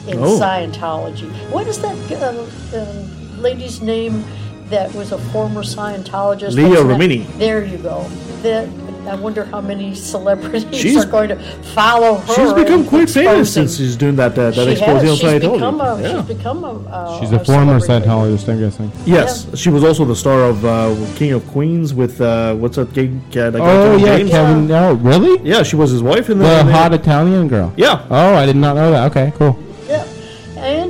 in 0.06 0.18
Oh. 0.18 0.38
Scientology. 0.38 1.28
What 1.50 1.66
is 1.66 1.80
that 1.80 1.96
uh, 2.12 2.80
um, 2.80 3.42
lady's 3.42 3.82
name 3.82 4.24
that 4.70 4.94
was 4.94 5.10
a 5.10 5.18
former 5.32 5.64
Scientologist? 5.64 6.54
That- 6.54 6.86
Remini. 6.86 7.26
There 7.38 7.64
you 7.64 7.78
go. 7.78 8.04
That 8.42 8.68
I 9.08 9.14
wonder 9.14 9.44
how 9.44 9.60
many 9.60 9.94
celebrities 9.94 10.66
She's- 10.72 11.04
are 11.04 11.08
going 11.08 11.28
to 11.30 11.36
follow 11.74 12.14
her. 12.16 12.34
She's 12.34 12.52
become 12.52 12.80
in 12.82 12.86
quite 12.86 13.10
famous 13.10 13.52
since 13.52 13.76
she's 13.76 13.96
doing 13.96 14.16
that 14.16 14.32
uh, 14.38 14.50
that 14.50 14.54
she 14.64 14.72
exposing 14.72 15.08
on 15.10 15.16
She's 15.16 15.24
Scientology. 15.24 15.52
become 15.54 15.80
a. 15.80 16.02
yeah. 16.02 16.16
She's 16.26 16.36
become 16.36 16.64
a. 16.64 16.72
uh, 16.88 17.20
She's 17.20 17.32
a 17.32 17.44
former 17.44 17.80
celebrity. 17.80 18.10
Scientologist, 18.10 18.48
I'm 18.48 18.58
guessing. 18.60 18.92
Yes, 19.06 19.58
she 19.58 19.68
was 19.70 19.84
also 19.84 20.04
the 20.04 20.16
star 20.16 20.40
of 20.42 20.64
uh, 20.64 20.94
King 21.16 21.32
of 21.32 21.46
Queens 21.48 21.94
with 21.94 22.20
uh, 22.20 22.54
what's 22.56 22.76
that 22.76 22.92
gay 22.92 23.08
cat? 23.30 23.52
that 23.52 23.58
guy, 23.58 23.64
Oh, 23.66 23.96
yeah, 23.96 24.16
James? 24.18 24.30
Kevin. 24.30 24.70
Oh, 24.70 24.94
really? 24.94 25.40
Yeah, 25.48 25.62
she 25.62 25.76
was 25.76 25.90
his 25.90 26.02
wife 26.02 26.28
in 26.30 26.38
the. 26.38 26.44
The 26.44 26.60
in 26.60 26.66
the- 26.66 26.72
hot 26.72 26.92
Italian 26.94 27.48
girl. 27.48 27.72
Yeah. 27.76 28.04
Oh, 28.10 28.34
I 28.34 28.46
did 28.46 28.56
not 28.56 28.76
know 28.76 28.90
that. 28.90 29.10
Okay, 29.10 29.32
cool. 29.36 29.58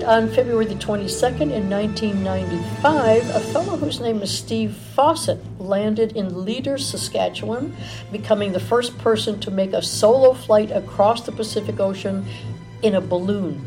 On 0.07 0.29
February 0.29 0.67
the 0.67 0.77
22nd 0.77 1.51
in 1.51 1.69
1995, 1.69 3.29
a 3.29 3.41
fellow 3.41 3.77
whose 3.77 3.99
name 3.99 4.23
is 4.23 4.31
Steve 4.31 4.73
Fossett 4.95 5.41
landed 5.59 6.17
in 6.17 6.45
Leader, 6.45 6.79
Saskatchewan, 6.79 7.75
becoming 8.13 8.53
the 8.53 8.61
first 8.61 8.97
person 8.99 9.41
to 9.41 9.51
make 9.51 9.73
a 9.73 9.83
solo 9.83 10.33
flight 10.33 10.71
across 10.71 11.23
the 11.23 11.33
Pacific 11.33 11.81
Ocean 11.81 12.25
in 12.83 12.95
a 12.95 13.01
balloon. 13.01 13.67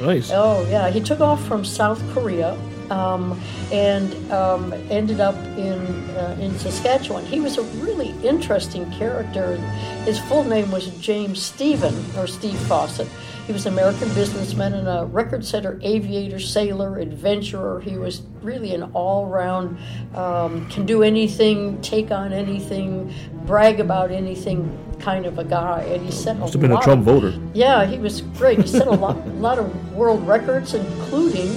Nice. 0.00 0.32
Oh 0.32 0.66
yeah, 0.68 0.90
he 0.90 1.00
took 1.00 1.20
off 1.20 1.46
from 1.46 1.64
South 1.64 2.02
Korea 2.12 2.58
um, 2.90 3.40
and 3.70 4.12
um, 4.32 4.72
ended 4.90 5.20
up 5.20 5.36
in 5.56 5.78
uh, 6.16 6.36
in 6.40 6.58
Saskatchewan. 6.58 7.24
He 7.26 7.38
was 7.38 7.58
a 7.58 7.62
really 7.78 8.10
interesting 8.26 8.90
character. 8.90 9.56
His 10.04 10.18
full 10.18 10.42
name 10.42 10.72
was 10.72 10.88
James 10.98 11.40
Stephen 11.40 11.94
or 12.16 12.26
Steve 12.26 12.58
Fossett, 12.66 13.08
He 13.46 13.52
was 13.52 13.64
an 13.64 13.74
American 13.74 14.12
businessman 14.12 14.74
and 14.74 14.88
a 14.88 15.04
record 15.04 15.44
setter, 15.44 15.78
aviator, 15.82 16.40
sailor, 16.40 16.98
adventurer. 16.98 17.80
He 17.80 17.96
was 17.96 18.22
really 18.42 18.74
an 18.74 18.82
all 18.92 19.26
round, 19.26 19.78
um, 20.16 20.68
can 20.68 20.84
do 20.84 21.04
anything, 21.04 21.80
take 21.80 22.10
on 22.10 22.32
anything, 22.32 23.14
brag 23.44 23.78
about 23.78 24.10
anything 24.10 24.76
kind 24.98 25.26
of 25.26 25.38
a 25.38 25.44
guy. 25.44 25.82
And 25.82 26.04
he 26.04 26.10
set 26.10 26.38
Must 26.38 26.56
a 26.56 26.58
have 26.58 26.60
been 26.62 26.76
a 26.76 26.80
Trump 26.80 27.04
voter. 27.04 27.38
yeah, 27.54 27.86
he 27.86 27.98
was 28.00 28.22
great. 28.22 28.58
He 28.58 28.66
set 28.66 28.88
a 28.88 28.90
lot, 28.90 29.16
a 29.16 29.28
lot 29.34 29.60
of 29.60 29.92
world 29.94 30.26
records, 30.26 30.74
including 30.74 31.56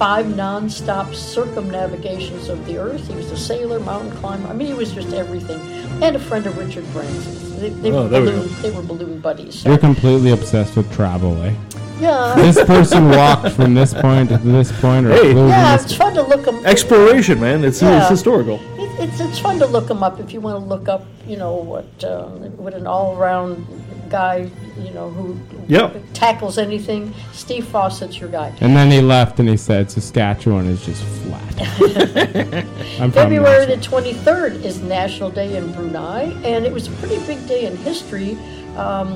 five 0.00 0.34
non-stop 0.34 1.14
circumnavigations 1.14 2.48
of 2.48 2.64
the 2.64 2.78
Earth. 2.78 3.06
He 3.06 3.14
was 3.14 3.30
a 3.32 3.36
sailor, 3.36 3.78
mountain 3.80 4.10
climber. 4.12 4.48
I 4.48 4.54
mean, 4.54 4.68
he 4.68 4.72
was 4.72 4.92
just 4.94 5.12
everything. 5.12 5.60
And 6.02 6.16
a 6.16 6.18
friend 6.18 6.46
of 6.46 6.56
Richard 6.56 6.90
Branson's. 6.90 7.60
They, 7.60 7.68
they, 7.68 7.92
Oh, 7.92 8.04
were, 8.04 8.08
there 8.08 8.22
we 8.22 8.30
balloon, 8.30 8.62
they 8.62 8.70
were 8.70 8.82
balloon 8.82 9.20
buddies. 9.20 9.62
You're 9.62 9.76
completely 9.76 10.30
obsessed 10.30 10.74
with 10.74 10.90
travel, 10.90 11.36
eh? 11.42 11.54
yeah, 12.00 12.32
This 12.34 12.56
person 12.64 13.10
walked 13.10 13.50
from 13.52 13.74
this 13.74 13.92
point 13.92 14.30
to 14.30 14.38
this 14.38 14.72
point, 14.80 15.04
or 15.04 15.12
Hey. 15.12 15.32
flew 15.32 15.48
yeah. 15.48 15.66
from 15.66 15.74
It's 15.74 15.84
this. 15.84 15.96
fun 15.98 16.14
to 16.14 16.22
look 16.22 16.46
them. 16.46 16.64
Exploration, 16.64 17.38
man. 17.38 17.62
It's, 17.62 17.82
Yeah. 17.82 18.00
it's 18.00 18.08
historical. 18.08 18.58
It, 18.78 18.88
it's, 19.10 19.20
it's 19.20 19.38
fun 19.38 19.58
to 19.58 19.66
look 19.66 19.86
them 19.86 20.02
up 20.02 20.18
if 20.18 20.32
you 20.32 20.40
want 20.40 20.56
to 20.62 20.66
look 20.66 20.88
up, 20.88 21.04
you 21.26 21.36
know, 21.36 21.56
what 21.56 21.84
uh, 22.02 22.24
what 22.56 22.72
an 22.72 22.86
all-around 22.86 23.66
guy, 24.10 24.50
you 24.78 24.90
know, 24.90 25.08
who 25.10 25.38
Yeah. 25.68 25.90
tackles 26.12 26.58
anything. 26.58 27.14
Steve 27.32 27.64
Fossett's 27.66 28.18
your 28.20 28.28
guy. 28.28 28.52
And 28.60 28.76
then 28.76 28.90
he 28.90 29.00
left 29.00 29.38
and 29.38 29.48
he 29.48 29.56
said 29.56 29.90
Saskatchewan 29.90 30.66
is 30.66 30.84
just 30.84 31.02
flat. 31.02 31.40
February 33.12 33.66
the 33.66 33.76
23rd 33.76 34.64
is 34.64 34.80
National 34.82 35.30
Day 35.30 35.56
in 35.56 35.72
Brunei, 35.72 36.24
and 36.44 36.66
it 36.66 36.72
was 36.72 36.88
a 36.88 36.90
pretty 36.92 37.18
big 37.26 37.46
day 37.46 37.64
in 37.66 37.76
history. 37.78 38.36
Um, 38.76 39.14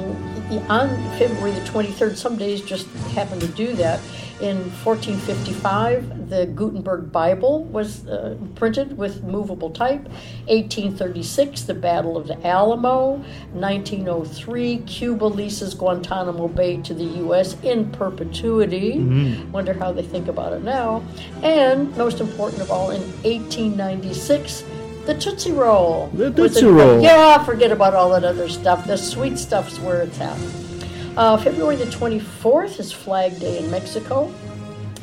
on 0.69 0.89
February 1.19 1.53
the 1.53 1.61
23rd, 1.63 2.17
some 2.17 2.37
days 2.37 2.61
just 2.61 2.87
happen 3.15 3.41
to 3.41 3.49
do 3.49 3.73
that. 3.75 4.01
In 4.41 4.57
1455, 4.83 6.29
the 6.29 6.47
Gutenberg 6.47 7.13
Bible 7.13 7.65
was 7.65 8.07
uh, 8.09 8.37
printed 8.57 8.99
with 8.99 9.23
movable 9.23 9.71
type. 9.71 10.03
1836, 10.49 11.63
the 11.63 11.75
Battle 11.75 12.17
of 12.17 12.27
the 12.27 12.45
Alamo. 12.47 13.23
1903, 13.53 14.79
Cuba 14.79 15.25
leases 15.27 15.75
Guantanamo 15.75 16.49
Bay 16.49 16.79
to 16.83 16.93
the 16.95 17.05
U.S. 17.05 17.57
in 17.63 17.91
perpetuity. 17.93 18.99
Wonder 19.53 19.73
how 19.73 19.93
they 19.93 20.03
think 20.03 20.27
about 20.27 20.53
it 20.53 20.63
now. 20.65 21.05
And 21.43 21.97
most 21.97 22.21
important 22.21 22.61
of 22.61 22.73
all, 22.73 22.91
in 22.91 23.03
1896, 23.23 24.65
the 25.07 25.15
Tootsie 25.15 25.53
Roll. 25.53 26.09
The 26.15 26.31
Tootsie 26.31 26.67
invented. 26.67 26.73
Roll. 26.75 27.03
Yeah, 27.03 27.45
forget 27.45 27.71
about 27.71 27.95
all 27.95 28.11
that 28.11 28.25
other 28.25 28.49
stuff. 28.49 28.87
The 28.87 28.97
sweet 28.97 29.39
stuff's 29.39 29.79
where 29.79 30.03
it's 30.03 30.19
at. 30.21 30.39
Uh, 31.17 31.37
February 31.37 31.77
the 31.77 31.85
24th 31.85 32.81
is 32.81 32.91
Flag 32.91 33.39
Day 33.39 33.61
in 33.61 33.71
Mexico. 33.71 34.35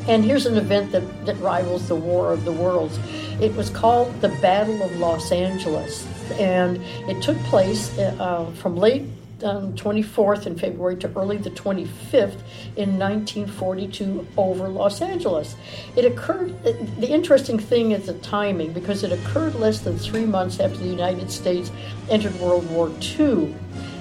And 0.10 0.25
here's 0.25 0.46
an 0.46 0.58
event 0.58 0.91
that, 0.91 1.25
that 1.25 1.39
rivals 1.39 1.88
the 1.88 1.96
War 1.96 2.34
of 2.34 2.44
the 2.44 2.51
Worlds. 2.51 3.00
It 3.39 3.56
was 3.56 3.70
called 3.70 4.20
the 4.20 4.27
Battle 4.41 4.84
of 4.84 4.94
Los 4.98 5.32
Angeles. 5.32 6.06
And 6.34 6.80
it 7.08 7.22
took 7.24 7.38
place 7.44 7.98
uh, 7.98 8.51
from 8.56 8.75
late 8.75 9.03
um, 9.44 9.74
24th 9.74 10.48
in 10.48 10.58
February 10.58 10.98
to 10.98 11.10
early 11.15 11.38
the 11.38 11.50
25th 11.51 12.41
in 12.75 13.00
1942 13.00 14.27
over 14.36 14.68
Los 14.68 15.01
Angeles. 15.01 15.56
It 15.96 16.03
occurred, 16.03 16.62
the 16.63 17.10
interesting 17.10 17.58
thing 17.58 17.91
is 17.91 18.08
the 18.08 18.15
timing 18.15 18.74
because 18.74 19.03
it 19.03 19.13
occurred 19.13 19.56
less 19.56 19.80
than 19.80 19.98
three 19.98 20.25
months 20.25 20.60
after 20.60 20.77
the 20.77 20.89
United 20.89 21.32
States 21.32 21.72
entered 22.10 22.36
World 22.36 22.70
War 22.70 22.91
II 23.18 23.56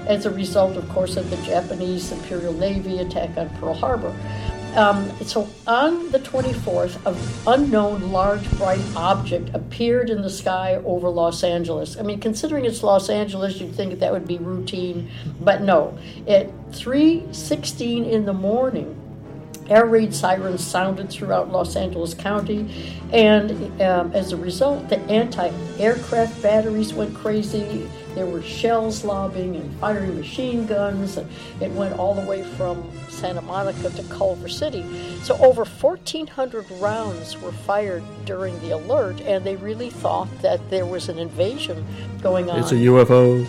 as 0.07 0.27
a 0.27 0.31
result, 0.31 0.77
of 0.77 0.89
course, 0.89 1.17
of 1.17 1.31
the 1.31 1.37
Japanese 1.39 2.13
Imperial 2.13 2.53
Navy 2.55 2.99
attack 2.99 3.37
on 3.37 3.49
Pearl 3.59 3.75
Harbor. 3.75 4.15
Um, 4.77 5.11
so 5.25 5.49
on 5.67 6.13
the 6.13 6.21
24th, 6.21 7.05
an 7.05 7.17
unknown 7.47 8.13
large 8.13 8.49
bright 8.53 8.81
object 8.95 9.51
appeared 9.53 10.11
in 10.11 10.23
the 10.23 10.31
sky 10.31 10.77
over 10.85 11.09
Los 11.09 11.43
Angeles. 11.43 11.97
I 11.99 12.03
mean, 12.03 12.21
considering 12.21 12.65
it's 12.65 12.83
Los 12.85 13.11
Angeles, 13.11 13.61
you'd 13.61 13.75
think 13.75 13.99
that 13.99 14.13
would 14.13 14.29
be 14.29 14.39
routine, 14.39 15.11
but 15.41 15.63
no. 15.63 15.99
At 16.29 16.51
3:16 16.71 18.05
in 18.05 18.27
the 18.27 18.33
morning, 18.33 18.97
air 19.69 19.87
raid 19.87 20.15
sirens 20.15 20.65
sounded 20.65 21.11
throughout 21.11 21.51
Los 21.51 21.75
Angeles 21.75 22.15
County, 22.15 22.69
and 23.13 23.51
um, 23.83 24.13
as 24.13 24.31
a 24.31 24.37
result, 24.37 24.89
the 24.89 25.01
anti-aircraft 25.11 26.41
batteries 26.43 26.95
went 26.95 27.13
crazy. 27.15 27.89
There 28.15 28.27
were 28.27 28.43
shells 28.43 29.05
lobbing 29.05 29.57
and 29.57 29.81
firing 29.81 30.17
machine 30.17 30.67
guns, 30.67 31.17
and 31.17 31.31
it 31.61 31.71
went 31.71 31.99
all 31.99 32.15
the 32.15 32.27
way 32.27 32.43
from 32.43 32.83
Santa 33.09 33.41
Monica 33.41 33.91
to 33.91 34.03
Culver 34.05 34.49
City. 34.49 34.85
So 35.23 35.37
over 35.39 35.65
1,400 35.65 36.71
rounds 36.73 37.41
were 37.41 37.53
fired 37.53 38.03
during 38.25 38.59
the 38.61 38.71
alert, 38.71 39.21
and 39.21 39.45
they 39.45 39.57
really 39.57 39.91
thought 39.91 40.29
that 40.43 40.71
there 40.71 40.87
was 40.87 41.09
an 41.09 41.19
invasion 41.19 41.87
going 42.23 42.51
on. 42.51 42.59
It's 42.59 42.73
a 42.73 42.77
UFO. 42.77 43.47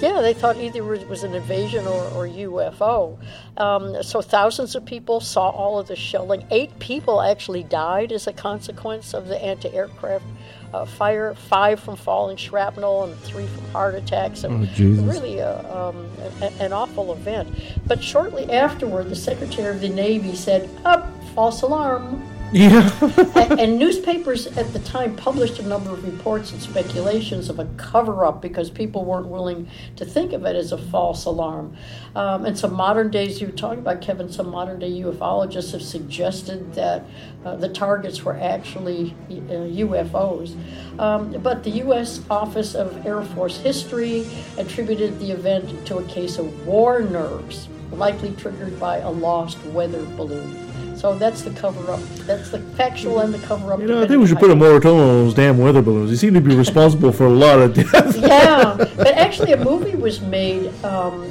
Yeah, 0.00 0.20
they 0.22 0.32
thought 0.34 0.56
either 0.56 0.94
it 0.94 1.08
was 1.08 1.24
an 1.24 1.34
invasion 1.34 1.86
or, 1.86 2.04
or 2.14 2.26
UFO. 2.26 3.18
Um, 3.58 4.02
so 4.02 4.22
thousands 4.22 4.74
of 4.74 4.84
people 4.84 5.20
saw 5.20 5.50
all 5.50 5.78
of 5.78 5.88
the 5.88 5.96
shelling. 5.96 6.44
Eight 6.50 6.78
people 6.78 7.20
actually 7.20 7.62
died 7.64 8.12
as 8.12 8.26
a 8.26 8.32
consequence 8.32 9.12
of 9.12 9.28
the 9.28 9.42
anti-aircraft 9.44 10.24
uh, 10.72 10.86
fire. 10.86 11.34
Five 11.34 11.80
from 11.80 11.96
falling 11.96 12.38
shrapnel 12.38 13.04
and 13.04 13.18
three 13.20 13.46
from 13.46 13.64
heart 13.72 13.94
attacks. 13.94 14.42
And 14.44 14.62
Oh, 14.62 14.72
Jesus. 14.74 15.04
Really, 15.04 15.38
a, 15.38 15.58
um, 15.76 16.08
a- 16.40 16.62
an 16.62 16.72
awful 16.72 17.12
event. 17.12 17.48
But 17.86 18.02
shortly 18.02 18.50
afterward, 18.50 19.10
the 19.10 19.16
Secretary 19.16 19.74
of 19.74 19.82
the 19.82 19.90
Navy 19.90 20.34
said, 20.34 20.70
"Up, 20.86 21.06
false 21.34 21.60
alarm." 21.60 22.22
Yeah. 22.52 22.90
and, 23.34 23.58
and 23.58 23.78
newspapers 23.78 24.46
at 24.46 24.74
the 24.74 24.78
time 24.80 25.16
published 25.16 25.58
a 25.58 25.66
number 25.66 25.90
of 25.90 26.04
reports 26.04 26.52
and 26.52 26.60
speculations 26.60 27.48
of 27.48 27.58
a 27.58 27.64
cover 27.78 28.26
up 28.26 28.42
because 28.42 28.68
people 28.68 29.06
weren't 29.06 29.28
willing 29.28 29.68
to 29.96 30.04
think 30.04 30.34
of 30.34 30.44
it 30.44 30.54
as 30.54 30.70
a 30.70 30.76
false 30.76 31.24
alarm. 31.24 31.74
Um, 32.14 32.44
and 32.44 32.58
some 32.58 32.74
modern 32.74 33.10
days, 33.10 33.40
you 33.40 33.46
were 33.46 33.54
talking 33.54 33.78
about, 33.78 34.02
Kevin, 34.02 34.30
some 34.30 34.50
modern 34.50 34.78
day 34.78 34.90
ufologists 34.90 35.72
have 35.72 35.82
suggested 35.82 36.74
that 36.74 37.06
uh, 37.44 37.56
the 37.56 37.70
targets 37.70 38.22
were 38.22 38.36
actually 38.36 39.14
uh, 39.30 39.64
UFOs. 39.72 40.54
Um, 41.00 41.32
but 41.42 41.64
the 41.64 41.70
U.S. 41.70 42.20
Office 42.28 42.74
of 42.74 43.06
Air 43.06 43.22
Force 43.22 43.56
History 43.56 44.26
attributed 44.58 45.18
the 45.18 45.30
event 45.30 45.86
to 45.86 45.98
a 45.98 46.04
case 46.04 46.36
of 46.36 46.66
war 46.66 47.00
nerves, 47.00 47.68
likely 47.92 48.32
triggered 48.36 48.78
by 48.78 48.98
a 48.98 49.10
lost 49.10 49.62
weather 49.66 50.04
balloon. 50.16 50.71
So 51.02 51.18
that's 51.18 51.42
the 51.42 51.50
cover 51.50 51.90
up. 51.90 51.98
That's 52.28 52.50
the 52.50 52.60
factual 52.76 53.18
and 53.18 53.34
the 53.34 53.44
cover 53.44 53.72
up. 53.72 53.80
You 53.80 53.88
know, 53.88 54.04
I 54.04 54.06
think 54.06 54.20
we 54.20 54.28
should 54.28 54.38
put 54.38 54.52
a 54.52 54.54
moratorium 54.54 55.00
on 55.00 55.24
those 55.24 55.34
damn 55.34 55.58
weather 55.58 55.82
balloons. 55.82 56.10
They 56.10 56.16
seem 56.16 56.32
to 56.34 56.40
be 56.40 56.54
responsible 56.54 57.10
for 57.10 57.26
a 57.26 57.28
lot 57.28 57.58
of 57.58 57.74
death. 57.74 58.16
Yeah, 58.22 58.76
but 58.76 59.08
actually, 59.08 59.50
a 59.50 59.56
movie 59.56 59.96
was 59.96 60.20
made 60.20 60.72
um, 60.84 61.28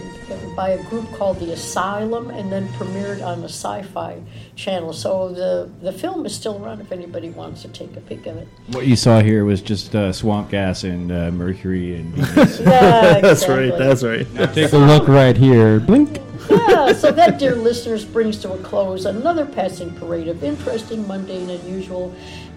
by 0.58 0.72
a 0.72 0.84
group 0.90 1.10
called 1.14 1.40
The 1.40 1.54
Asylum 1.54 2.32
and 2.32 2.52
then 2.52 2.68
premiered 2.74 3.26
on 3.26 3.40
the 3.40 3.48
Sci 3.48 3.84
Fi 3.84 4.22
channel. 4.58 4.92
So 4.92 5.32
the, 5.32 5.72
the 5.82 5.94
film 5.94 6.26
is 6.26 6.36
still 6.36 6.62
around 6.62 6.82
if 6.82 6.92
anybody 6.92 7.30
wants 7.30 7.62
to 7.62 7.70
take 7.70 7.96
a 7.96 8.02
peek 8.02 8.28
at 8.28 8.36
it. 8.36 8.50
What 8.72 8.88
you 8.88 8.98
saw 8.98 9.22
here 9.22 9.46
was 9.46 9.62
just 9.62 9.96
uh, 9.96 10.12
swamp 10.12 10.50
gas 10.50 10.84
and 10.84 11.14
uh, 11.14 11.32
mercury 11.32 11.96
and 11.96 12.14
Venus. 12.16 12.60
Yeah, 12.60 13.22
That's 13.22 13.48
right. 13.48 13.78
That's 13.78 14.04
right. 14.04 14.28
Take 14.54 14.74
a 14.74 14.78
look 14.78 15.08
right 15.08 15.38
here. 15.38 15.80
Blink. 15.80 16.20
Yeah, 16.50 16.94
so 16.94 17.12
that, 17.12 17.38
dear 17.40 17.56
listeners, 17.56 18.04
brings 18.06 18.38
to 18.40 18.54
a 18.54 18.58
close 18.60 19.06
another 19.06 19.46
passing 19.46 19.92
parade 19.96 20.28
of 20.28 20.44
interesting, 20.44 21.08
mundane, 21.08 21.50
unusual, 21.50 22.14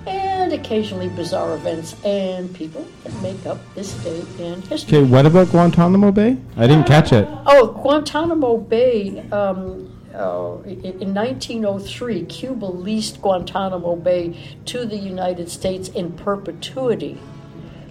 and 0.07 0.53
occasionally 0.53 1.09
bizarre 1.09 1.55
events 1.55 1.95
and 2.05 2.53
people 2.55 2.87
that 3.05 3.13
make 3.23 3.45
up 3.47 3.59
this 3.75 3.93
day 4.05 4.23
in 4.39 4.61
history. 4.63 4.99
Okay, 4.99 5.07
what 5.11 5.27
about 5.27 5.49
Guantanamo 5.49 6.13
Bay? 6.13 6.37
I 6.57 6.67
didn't 6.67 6.87
catch 6.87 7.13
it. 7.13 7.27
Oh, 7.47 7.69
Guantanamo 7.69 8.59
Bay. 8.59 9.21
Um, 9.31 9.91
uh, 10.15 10.59
in 10.65 11.01
in 11.01 11.15
1903, 11.15 12.25
Cuba 12.27 12.67
leased 12.67 13.21
Guantanamo 13.21 13.97
Bay 13.97 14.37
to 14.67 14.85
the 14.87 14.97
United 14.97 15.51
States 15.51 15.89
in 15.89 16.13
perpetuity. 16.13 17.19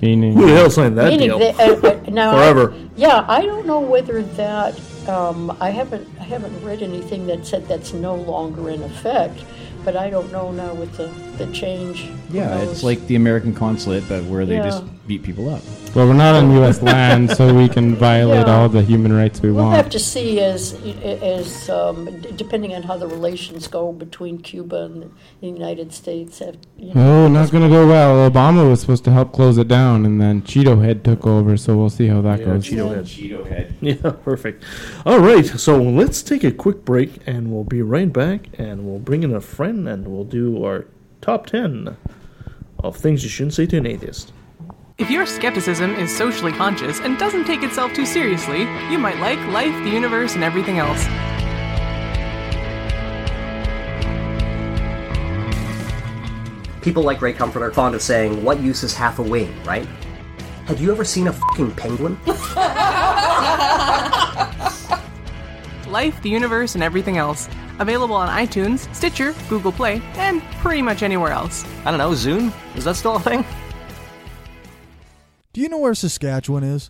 Meaning, 0.01 0.33
Who 0.33 0.47
the 0.47 0.53
hell 0.53 0.69
signed 0.69 0.97
that 0.97 1.09
Meaning 1.09 1.27
deal? 1.29 1.39
they- 1.39 1.51
uh, 1.53 1.75
uh, 1.75 1.99
now, 2.09 2.31
Forever. 2.33 2.73
yeah, 2.95 3.25
I 3.27 3.41
don't 3.45 3.65
know 3.65 3.79
whether 3.79 4.21
that. 4.21 4.79
Um, 5.07 5.55
I 5.59 5.69
haven't. 5.69 6.07
I 6.19 6.23
haven't 6.23 6.63
read 6.63 6.81
anything 6.81 7.27
that 7.27 7.45
said 7.45 7.67
that's 7.67 7.93
no 7.93 8.15
longer 8.15 8.69
in 8.69 8.81
effect. 8.83 9.43
But 9.83 9.97
I 9.97 10.09
don't 10.09 10.31
know 10.31 10.51
now 10.51 10.73
with 10.73 10.95
the 10.95 11.07
the 11.37 11.51
change. 11.51 12.09
Yeah, 12.31 12.57
it's 12.61 12.83
like 12.83 13.05
the 13.07 13.15
American 13.15 13.53
consulate, 13.53 14.07
but 14.07 14.23
where 14.25 14.45
they 14.45 14.55
Yeah. 14.55 14.63
just 14.63 14.83
beat 15.07 15.23
people 15.23 15.49
up. 15.49 15.61
Well, 15.95 16.07
we're 16.07 16.13
not 16.15 16.33
on 16.33 16.51
U.S. 16.53 16.81
land, 16.81 17.29
so 17.29 17.53
we 17.53 17.69
can 17.69 17.95
violate 18.09 18.47
Yeah. 18.47 18.55
all 18.55 18.67
the 18.67 18.81
human 18.81 19.13
rights 19.13 19.43
we 19.43 19.49
want. 19.51 19.55
We'll 19.57 19.65
want. 19.65 19.75
have 19.77 19.91
to 19.91 19.99
see 19.99 20.39
as, 20.39 20.73
as 21.03 21.69
um, 21.69 22.19
d- 22.19 22.31
depending 22.35 22.73
on 22.73 22.81
how 22.81 22.97
the 22.97 23.05
relations 23.05 23.67
go 23.67 23.91
between 23.91 24.39
Cuba 24.39 24.85
and 24.85 25.11
the 25.41 25.47
United 25.47 25.93
States. 25.93 26.39
Have, 26.39 26.57
you 26.79 26.95
know, 26.95 27.25
Oh, 27.25 27.27
not 27.27 27.51
gonna 27.51 27.69
go 27.69 27.85
well. 27.87 28.27
Obama 28.27 28.67
was 28.67 28.81
supposed 28.81 29.03
to 29.05 29.11
help 29.11 29.33
close 29.33 29.59
it 29.59 29.67
down, 29.67 30.03
and 30.03 30.19
then 30.19 30.41
Cheeto 30.41 30.83
Head 30.83 31.03
took 31.03 31.27
over. 31.27 31.57
So 31.57 31.77
we'll 31.77 31.91
see 31.91 32.07
how 32.07 32.21
that 32.21 32.39
Yeah, 32.39 32.45
goes. 32.45 32.65
Cheeto 32.65 32.95
head. 32.95 33.05
Cheeto 33.05 33.47
head. 33.47 33.75
Yeah, 33.81 34.11
perfect. 34.23 34.63
All 35.05 35.19
right, 35.19 35.45
so 35.45 35.79
let's 35.79 36.23
take 36.23 36.43
a 36.43 36.51
quick 36.51 36.83
break 36.85 37.19
and 37.27 37.51
we'll 37.51 37.65
be 37.65 37.83
right 37.83 38.11
back 38.11 38.47
and 38.57 38.83
we'll 38.87 38.97
bring 38.99 39.21
in 39.21 39.31
a 39.35 39.41
friend 39.41 39.87
and 39.87 40.07
we'll 40.07 40.23
do 40.23 40.63
our 40.65 40.85
top 41.21 41.45
10 41.45 41.95
of 42.79 42.97
things 42.97 43.23
you 43.23 43.29
shouldn't 43.29 43.53
say 43.53 43.67
to 43.67 43.77
an 43.77 43.85
atheist. 43.85 44.31
If 44.99 45.09
your 45.09 45.25
skepticism 45.25 45.95
is 45.95 46.15
socially 46.15 46.51
conscious 46.51 46.99
and 46.99 47.17
doesn't 47.17 47.45
take 47.45 47.63
itself 47.63 47.93
too 47.93 48.05
seriously, 48.05 48.61
you 48.91 48.99
might 48.99 49.17
like 49.17 49.39
life, 49.47 49.73
the 49.83 49.89
universe, 49.89 50.35
and 50.35 50.43
everything 50.43 50.77
else. 50.77 51.03
People 56.83 57.01
like 57.01 57.23
Ray 57.23 57.33
Comfort 57.33 57.63
are 57.63 57.73
fond 57.73 57.95
of 57.95 58.03
saying, 58.03 58.43
What 58.43 58.61
use 58.61 58.83
is 58.83 58.93
half 58.93 59.17
a 59.17 59.23
wing, 59.23 59.51
right? 59.63 59.87
Have 60.65 60.79
you 60.79 60.91
ever 60.91 61.03
seen 61.03 61.27
a 61.27 61.33
fucking 61.33 61.71
penguin? 61.71 62.15
Life, 65.91 66.21
the 66.21 66.29
universe, 66.29 66.75
and 66.75 66.83
everything 66.83 67.17
else. 67.17 67.49
Available 67.79 68.15
on 68.15 68.29
iTunes, 68.29 68.93
Stitcher, 68.93 69.33
Google 69.49 69.71
Play, 69.71 70.03
and 70.17 70.43
pretty 70.61 70.83
much 70.83 71.01
anywhere 71.01 71.31
else. 71.31 71.65
I 71.83 71.89
don't 71.89 71.97
know, 71.97 72.11
Zune? 72.11 72.53
Is 72.77 72.83
that 72.83 72.95
still 72.95 73.15
a 73.15 73.19
thing? 73.19 73.43
Do 75.53 75.61
you 75.61 75.69
know 75.69 75.77
where 75.77 75.93
Saskatchewan 75.93 76.63
is? 76.63 76.89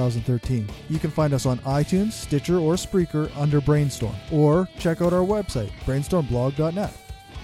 2013. 0.01 0.67
You 0.89 0.99
can 0.99 1.11
find 1.11 1.33
us 1.33 1.45
on 1.45 1.59
iTunes, 1.59 2.13
Stitcher, 2.13 2.57
or 2.57 2.73
Spreaker 2.73 3.29
under 3.37 3.61
Brainstorm, 3.61 4.15
or 4.31 4.67
check 4.79 5.01
out 5.01 5.13
our 5.13 5.25
website, 5.25 5.71
brainstormblog.net. 5.85 6.93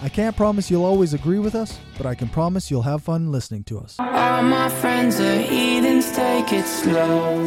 I 0.01 0.09
can't 0.09 0.35
promise 0.35 0.69
you'll 0.69 0.85
always 0.85 1.13
agree 1.13 1.39
with 1.39 1.55
us, 1.55 1.79
but 1.97 2.05
I 2.05 2.15
can 2.15 2.27
promise 2.29 2.69
you'll 2.69 2.83
have 2.83 3.03
fun 3.03 3.31
listening 3.31 3.63
to 3.65 3.79
us. 3.79 3.95
All 3.99 4.43
my 4.43 4.69
friends 4.69 5.19
are 5.19 5.39
heathens, 5.39 6.11
take 6.15 6.51
it 6.53 6.65
slow. 6.65 7.37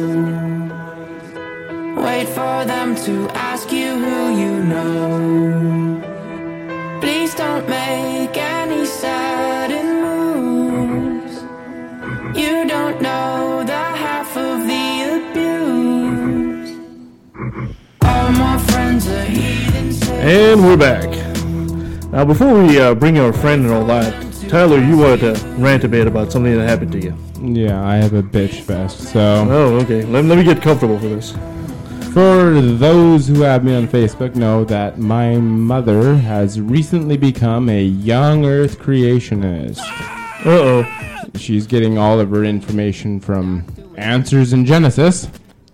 Wait 1.97 2.27
for 2.27 2.65
them 2.65 2.95
to 3.05 3.29
ask 3.33 3.71
you 3.71 3.91
who 3.93 4.37
you 4.41 4.63
know. 4.63 6.01
Please 7.01 7.35
don't 7.35 7.67
make 7.69 8.37
any 8.37 8.85
sudden 8.85 10.01
moves. 10.01 11.35
You 12.37 12.67
don't 12.67 13.01
know 13.01 13.40
And 19.03 20.63
we're 20.63 20.77
back. 20.77 21.09
Now, 22.11 22.23
before 22.23 22.53
we 22.61 22.79
uh, 22.79 22.93
bring 22.93 23.17
our 23.17 23.33
friend 23.33 23.63
and 23.65 23.73
all 23.73 23.85
that, 23.85 24.13
Tyler, 24.47 24.79
you 24.79 24.97
wanted 24.97 25.35
to 25.35 25.45
rant 25.57 25.83
a 25.83 25.87
bit 25.87 26.07
about 26.07 26.31
something 26.31 26.55
that 26.55 26.67
happened 26.67 26.91
to 26.91 26.99
you. 26.99 27.15
Yeah, 27.41 27.83
I 27.83 27.95
have 27.95 28.13
a 28.13 28.21
bitch 28.21 28.61
fest. 28.61 29.11
So 29.11 29.19
Oh, 29.49 29.75
okay. 29.79 30.03
Let, 30.03 30.25
let 30.25 30.37
me 30.37 30.43
get 30.43 30.61
comfortable 30.61 30.99
for 30.99 31.07
this. 31.07 31.31
For 32.13 32.61
those 32.61 33.27
who 33.27 33.41
have 33.41 33.63
me 33.63 33.73
on 33.73 33.87
Facebook, 33.87 34.35
know 34.35 34.65
that 34.65 34.99
my 34.99 35.37
mother 35.37 36.15
has 36.15 36.59
recently 36.61 37.17
become 37.17 37.69
a 37.69 37.81
young 37.83 38.45
Earth 38.45 38.77
creationist. 38.79 39.79
Uh 40.45 40.49
oh. 40.49 41.27
She's 41.35 41.65
getting 41.65 41.97
all 41.97 42.19
of 42.19 42.29
her 42.31 42.43
information 42.43 43.19
from 43.19 43.65
Answers 43.97 44.53
in 44.53 44.65
Genesis. 44.65 45.27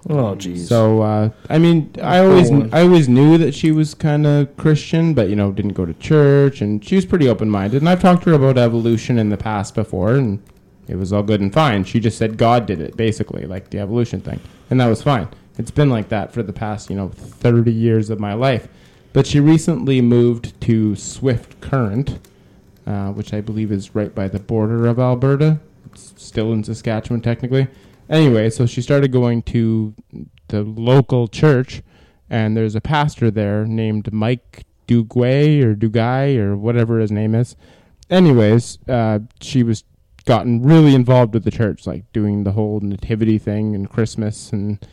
Oh, 0.10 0.36
jeez. 0.36 0.68
So, 0.68 1.02
uh, 1.02 1.30
I 1.50 1.58
mean, 1.58 1.92
I 2.02 2.20
always. 2.20 2.50
I 2.72 2.82
always 2.82 3.10
knew 3.10 3.38
that 3.38 3.54
she 3.54 3.72
was 3.72 3.94
kind 3.94 4.26
of 4.26 4.56
Christian, 4.56 5.14
but 5.14 5.30
you 5.30 5.36
know, 5.36 5.52
didn't 5.52 5.74
go 5.74 5.86
to 5.86 5.94
church, 5.96 6.62
and 6.62 6.84
she 6.84 6.96
was 6.96 7.06
pretty 7.06 7.28
open-minded. 7.28 7.82
And 7.82 7.90
I've 7.90 8.02
talked 8.02 8.24
to 8.24 8.30
her 8.30 8.36
about 8.36 8.58
evolution 8.58 9.20
in 9.20 9.30
the 9.30 9.38
past 9.38 9.76
before, 9.76 10.16
and 10.16 10.42
it 10.88 10.96
was 10.96 11.12
all 11.12 11.24
good 11.24 11.42
and 11.42 11.54
fine. 11.54 11.84
She 11.84 12.00
just 12.00 12.18
said 12.18 12.38
God 12.38 12.66
did 12.66 12.79
it, 12.79 12.96
basically, 12.96 13.46
like 13.46 13.70
the 13.70 13.79
evolution 13.79 14.22
thing, 14.22 14.40
and 14.70 14.79
that 14.79 14.88
was 14.88 15.03
fine. 15.03 15.27
It's 15.58 15.72
been 15.72 15.90
like 15.90 16.10
that 16.10 16.31
for 16.31 16.42
the 16.44 16.53
past, 16.53 16.90
you 16.90 16.96
know, 16.96 17.10
30 17.10 17.74
years 17.74 18.10
of 18.10 18.20
my 18.20 18.34
life. 18.34 18.68
But 19.12 19.25
she 19.25 19.40
recently 19.40 20.01
moved 20.01 20.60
to 20.62 20.96
Swift 20.96 21.60
Current, 21.60 22.20
uh, 22.86 23.12
which 23.12 23.34
I 23.34 23.42
believe 23.42 23.72
is 23.72 23.96
right 23.96 24.14
by 24.14 24.27
the 24.27 24.40
border 24.40 24.86
of 24.86 25.00
Alberta. 25.00 25.60
It's 25.92 26.14
still 26.16 26.53
in 26.53 26.64
Saskatchewan, 26.64 27.22
technically. 27.22 27.68
Anyway, 28.09 28.50
so 28.50 28.65
she 28.65 28.81
started 28.81 29.11
going 29.11 29.41
to 29.43 29.93
the 30.48 30.63
local 30.63 31.27
church, 31.27 31.81
and 32.29 32.55
there's 32.55 32.75
a 32.75 32.81
pastor 32.81 33.29
there 33.29 33.65
named 33.65 34.11
Mike 34.13 34.65
Duguay 34.87 35.61
or 35.63 35.75
Duguay 35.75 36.37
or 36.37 36.55
whatever 36.55 37.00
his 37.00 37.11
name 37.11 37.35
is. 37.35 37.55
Anyways, 38.09 38.79
uh, 38.87 39.20
she 39.41 39.63
was 39.63 39.83
gotten 40.25 40.61
really 40.61 40.96
involved 40.96 41.33
with 41.33 41.43
the 41.43 41.51
church, 41.51 41.85
like 41.85 42.11
doing 42.13 42.43
the 42.43 42.51
whole 42.51 42.79
nativity 42.79 43.37
thing 43.37 43.75
and 43.75 43.89
Christmas 43.89 44.51
and 44.51 44.85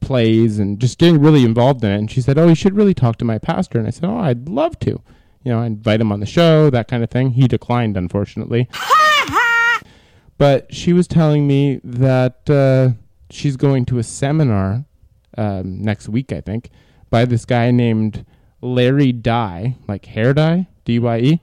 plays 0.00 0.58
and 0.58 0.80
just 0.80 0.98
getting 0.98 1.20
really 1.20 1.44
involved 1.44 1.84
in 1.84 1.90
it. 1.90 1.98
And 1.98 2.10
she 2.10 2.20
said, 2.20 2.38
"Oh, 2.38 2.48
you 2.48 2.54
should 2.54 2.76
really 2.76 2.94
talk 2.94 3.16
to 3.18 3.24
my 3.24 3.38
pastor." 3.38 3.78
And 3.78 3.86
I 3.86 3.90
said, 3.90 4.04
"Oh, 4.04 4.18
I'd 4.18 4.48
love 4.48 4.78
to." 4.80 5.02
You 5.42 5.52
know, 5.52 5.60
I 5.60 5.66
invite 5.66 6.00
him 6.00 6.12
on 6.12 6.20
the 6.20 6.26
show, 6.26 6.68
that 6.70 6.88
kind 6.88 7.02
of 7.02 7.10
thing. 7.10 7.30
He 7.30 7.48
declined, 7.48 7.96
unfortunately. 7.96 8.68
but 10.40 10.74
she 10.74 10.94
was 10.94 11.06
telling 11.06 11.46
me 11.46 11.82
that 11.84 12.48
uh, 12.48 12.96
she's 13.28 13.58
going 13.58 13.84
to 13.84 13.98
a 13.98 14.02
seminar 14.02 14.86
um, 15.36 15.82
next 15.82 16.08
week, 16.08 16.32
I 16.32 16.40
think, 16.40 16.70
by 17.10 17.26
this 17.26 17.44
guy 17.44 17.70
named 17.70 18.24
Larry 18.62 19.12
Dye, 19.12 19.76
like 19.86 20.06
hair 20.06 20.32
dye, 20.32 20.66
D 20.86 20.98
Y 20.98 21.18
E, 21.18 21.40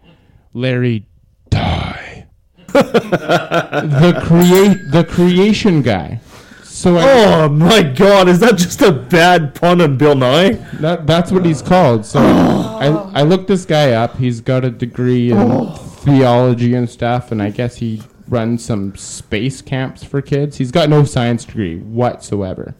Larry 0.51 1.05
Dye, 1.51 2.25
the 2.73 4.19
create 4.25 4.79
the 4.89 5.03
creation 5.07 5.83
guy. 5.83 6.19
So 6.63 6.97
I, 6.97 7.03
Oh 7.05 7.49
my 7.49 7.83
god, 7.83 8.27
is 8.27 8.39
that 8.39 8.55
just 8.55 8.81
a 8.81 8.91
bad 8.91 9.53
pun 9.53 9.79
on 9.79 9.97
Bill 9.97 10.15
Nye? 10.15 10.53
That 10.81 11.05
that's 11.05 11.31
what 11.31 11.45
he's 11.45 11.61
called. 11.61 12.03
So 12.03 12.19
I 12.23 12.87
I 13.13 13.21
looked 13.21 13.45
this 13.45 13.63
guy 13.63 13.91
up. 13.91 14.17
He's 14.17 14.41
got 14.41 14.65
a 14.65 14.71
degree 14.71 15.31
in 15.31 15.71
theology 16.01 16.73
and 16.73 16.89
stuff, 16.89 17.31
and 17.31 17.43
I 17.43 17.51
guess 17.51 17.75
he 17.75 18.01
runs 18.29 18.63
some 18.63 18.95
space 18.95 19.61
camps 19.61 20.03
for 20.03 20.21
kids. 20.21 20.57
He's 20.57 20.71
got 20.71 20.89
no 20.89 21.03
science 21.03 21.45
degree 21.45 21.77
whatsoever. 21.77 22.75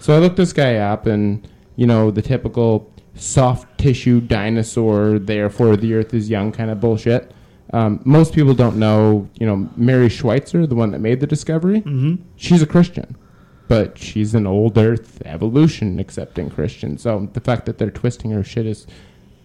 So 0.00 0.14
I 0.14 0.18
looked 0.18 0.36
this 0.36 0.52
guy 0.52 0.76
up, 0.76 1.06
and 1.06 1.46
you 1.76 1.86
know 1.86 2.10
the 2.10 2.22
typical 2.22 2.92
soft 3.14 3.78
tissue 3.78 4.20
dinosaur, 4.20 5.18
therefore 5.18 5.76
the 5.76 5.94
Earth 5.94 6.12
is 6.14 6.28
young 6.30 6.52
kind 6.52 6.70
of 6.70 6.80
bullshit. 6.80 7.32
Um, 7.72 8.00
most 8.04 8.32
people 8.32 8.54
don't 8.54 8.76
know, 8.76 9.28
you 9.40 9.46
know, 9.46 9.68
Mary 9.76 10.08
Schweitzer, 10.08 10.66
the 10.66 10.76
one 10.76 10.92
that 10.92 11.00
made 11.00 11.20
the 11.20 11.26
discovery. 11.26 11.80
Mm-hmm. 11.80 12.22
She's 12.36 12.62
a 12.62 12.66
Christian 12.66 13.16
but 13.68 13.98
she's 13.98 14.34
an 14.34 14.46
old 14.46 14.78
earth 14.78 15.22
evolution 15.24 15.98
accepting 15.98 16.50
Christian. 16.50 16.98
So 16.98 17.28
the 17.32 17.40
fact 17.40 17.66
that 17.66 17.78
they're 17.78 17.90
twisting 17.90 18.30
her 18.30 18.44
shit 18.44 18.66
is 18.66 18.86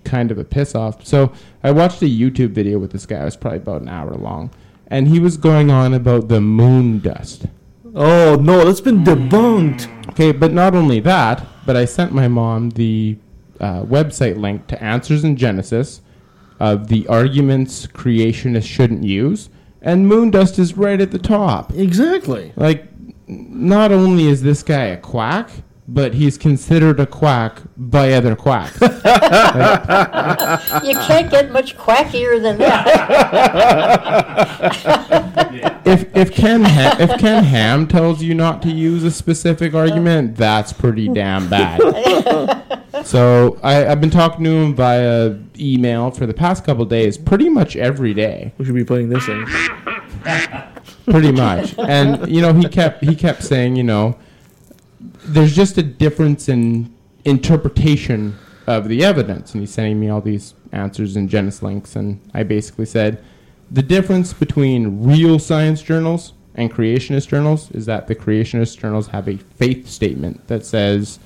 kind 0.03 0.31
of 0.31 0.37
a 0.37 0.43
piss 0.43 0.75
off. 0.75 1.05
So 1.05 1.33
I 1.63 1.71
watched 1.71 2.01
a 2.01 2.05
YouTube 2.05 2.51
video 2.51 2.79
with 2.79 2.91
this 2.91 3.05
guy. 3.05 3.21
It 3.21 3.25
was 3.25 3.35
probably 3.35 3.59
about 3.59 3.81
an 3.81 3.89
hour 3.89 4.13
long. 4.13 4.51
And 4.91 5.07
he 5.07 5.19
was 5.19 5.37
going 5.37 5.71
on 5.71 5.93
about 5.93 6.27
the 6.27 6.41
moon 6.41 6.99
dust. 6.99 7.45
Oh 7.95 8.35
no, 8.35 8.65
that's 8.65 8.81
been 8.81 9.05
debunked. 9.05 10.09
Okay, 10.09 10.33
but 10.33 10.51
not 10.51 10.75
only 10.75 10.99
that, 10.99 11.47
but 11.65 11.77
I 11.77 11.85
sent 11.85 12.11
my 12.11 12.27
mom 12.27 12.71
the 12.71 13.17
uh, 13.61 13.83
website 13.83 14.37
link 14.37 14.67
to 14.67 14.83
Answers 14.83 15.23
in 15.23 15.37
Genesis 15.37 16.01
of 16.59 16.89
the 16.89 17.07
arguments 17.07 17.87
creationists 17.87 18.65
shouldn't 18.65 19.03
use. 19.03 19.49
And 19.81 20.09
moon 20.09 20.29
dust 20.29 20.59
is 20.59 20.75
right 20.75 20.99
at 20.99 21.11
the 21.11 21.19
top. 21.19 21.73
Exactly. 21.73 22.51
Like, 22.55 22.87
not 23.27 23.91
only 23.93 24.27
is 24.27 24.43
this 24.43 24.61
guy 24.61 24.83
a 24.85 24.97
quack, 24.97 25.49
but 25.93 26.13
he's 26.13 26.37
considered 26.37 27.01
a 27.01 27.05
quack 27.05 27.61
by 27.75 28.13
other 28.13 28.35
quacks. 28.35 28.79
You 30.83 30.95
can't 30.95 31.29
get 31.29 31.51
much 31.51 31.77
quackier 31.77 32.41
than 32.41 32.57
that. 32.59 32.87
if 35.85 36.15
if 36.15 36.31
Ken 36.31 36.63
ha- 36.63 36.95
if 36.99 37.19
Ken 37.19 37.43
Ham 37.43 37.87
tells 37.87 38.23
you 38.23 38.33
not 38.33 38.61
to 38.63 38.71
use 38.71 39.03
a 39.03 39.11
specific 39.11 39.73
argument, 39.73 40.37
that's 40.37 40.71
pretty 40.71 41.09
damn 41.09 41.49
bad. 41.49 41.81
so 43.05 43.59
I, 43.61 43.87
I've 43.87 43.99
been 44.01 44.09
talking 44.09 44.43
to 44.45 44.49
him 44.51 44.75
via 44.75 45.35
email 45.59 46.11
for 46.11 46.25
the 46.25 46.33
past 46.33 46.63
couple 46.63 46.85
days, 46.85 47.17
pretty 47.17 47.49
much 47.49 47.75
every 47.75 48.13
day. 48.13 48.53
We 48.57 48.65
should 48.65 48.75
be 48.75 48.85
playing 48.85 49.09
this 49.09 49.25
thing. 49.25 49.45
pretty 51.05 51.31
much. 51.31 51.77
And 51.77 52.27
you 52.33 52.41
know, 52.41 52.53
he 52.53 52.67
kept 52.69 53.03
he 53.03 53.15
kept 53.15 53.43
saying, 53.43 53.75
you 53.75 53.83
know, 53.83 54.17
there's 55.25 55.55
just 55.55 55.77
a 55.77 55.83
difference 55.83 56.49
in 56.49 56.93
interpretation 57.25 58.37
of 58.67 58.87
the 58.87 59.03
evidence, 59.03 59.53
and 59.53 59.61
he's 59.61 59.71
sending 59.71 59.99
me 59.99 60.09
all 60.09 60.21
these 60.21 60.53
answers 60.71 61.17
in 61.17 61.27
Genesis 61.27 61.61
links, 61.61 61.95
and 61.95 62.19
I 62.33 62.43
basically 62.43 62.85
said 62.85 63.23
the 63.69 63.81
difference 63.81 64.33
between 64.33 65.03
real 65.03 65.39
science 65.39 65.81
journals 65.81 66.33
and 66.55 66.71
creationist 66.71 67.29
journals 67.29 67.71
is 67.71 67.85
that 67.85 68.07
the 68.07 68.15
creationist 68.15 68.77
journals 68.77 69.07
have 69.07 69.27
a 69.29 69.37
faith 69.37 69.87
statement 69.87 70.45
that 70.47 70.65
says 70.65 71.19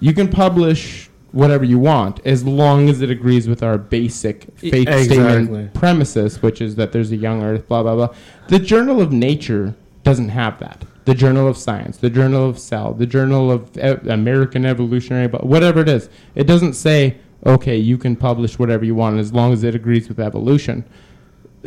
you 0.00 0.12
can 0.12 0.28
publish 0.28 1.08
whatever 1.30 1.64
you 1.64 1.78
want 1.78 2.20
as 2.26 2.44
long 2.44 2.88
as 2.88 3.00
it 3.00 3.10
agrees 3.10 3.48
with 3.48 3.62
our 3.62 3.78
basic 3.78 4.44
faith 4.56 4.88
Exactly. 4.88 5.04
statement 5.04 5.74
premises, 5.74 6.42
which 6.42 6.60
is 6.60 6.74
that 6.74 6.92
there's 6.92 7.12
a 7.12 7.16
young 7.16 7.42
earth, 7.42 7.68
blah, 7.68 7.82
blah, 7.82 7.94
blah. 7.94 8.14
The 8.48 8.58
Journal 8.58 9.00
of 9.00 9.12
Nature 9.12 9.74
doesn't 10.02 10.30
have 10.30 10.58
that. 10.58 10.84
The 11.04 11.14
Journal 11.14 11.48
of 11.48 11.56
Science, 11.56 11.96
the 11.96 12.10
Journal 12.10 12.48
of 12.48 12.58
Cell, 12.58 12.94
the 12.94 13.06
Journal 13.06 13.50
of 13.50 13.76
e- 13.76 14.08
American 14.08 14.64
Evolutionary, 14.64 15.26
but 15.26 15.44
whatever 15.44 15.80
it 15.80 15.88
is, 15.88 16.08
it 16.34 16.46
doesn't 16.46 16.74
say, 16.74 17.16
okay, 17.44 17.76
you 17.76 17.98
can 17.98 18.14
publish 18.14 18.58
whatever 18.58 18.84
you 18.84 18.94
want 18.94 19.18
as 19.18 19.32
long 19.32 19.52
as 19.52 19.64
it 19.64 19.74
agrees 19.74 20.08
with 20.08 20.20
evolution. 20.20 20.84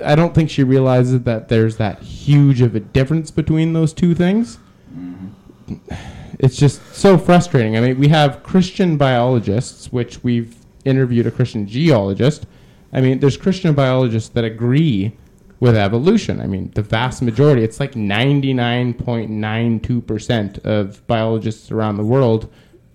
I 0.03 0.15
don't 0.15 0.33
think 0.33 0.49
she 0.49 0.63
realizes 0.63 1.21
that 1.23 1.49
there's 1.49 1.77
that 1.77 2.01
huge 2.01 2.61
of 2.61 2.75
a 2.75 2.79
difference 2.79 3.31
between 3.31 3.73
those 3.73 3.93
two 3.93 4.15
things 4.15 4.57
mm-hmm. 4.93 5.95
it's 6.39 6.57
just 6.57 6.81
so 6.93 7.17
frustrating. 7.17 7.77
I 7.77 7.81
mean, 7.81 7.99
we 7.99 8.09
have 8.09 8.43
Christian 8.43 8.97
biologists, 8.97 9.91
which 9.91 10.23
we've 10.23 10.55
interviewed 10.83 11.27
a 11.27 11.31
Christian 11.31 11.67
geologist. 11.67 12.45
I 12.93 13.01
mean, 13.01 13.19
there's 13.19 13.37
Christian 13.37 13.73
biologists 13.73 14.29
that 14.29 14.43
agree 14.43 15.17
with 15.59 15.75
evolution. 15.75 16.39
I 16.41 16.47
mean, 16.47 16.71
the 16.75 16.81
vast 16.81 17.21
majority, 17.21 17.63
it's 17.63 17.79
like 17.79 17.93
99.92% 17.93 20.65
of 20.65 21.05
biologists 21.07 21.71
around 21.71 21.97
the 21.97 22.03
world 22.03 22.51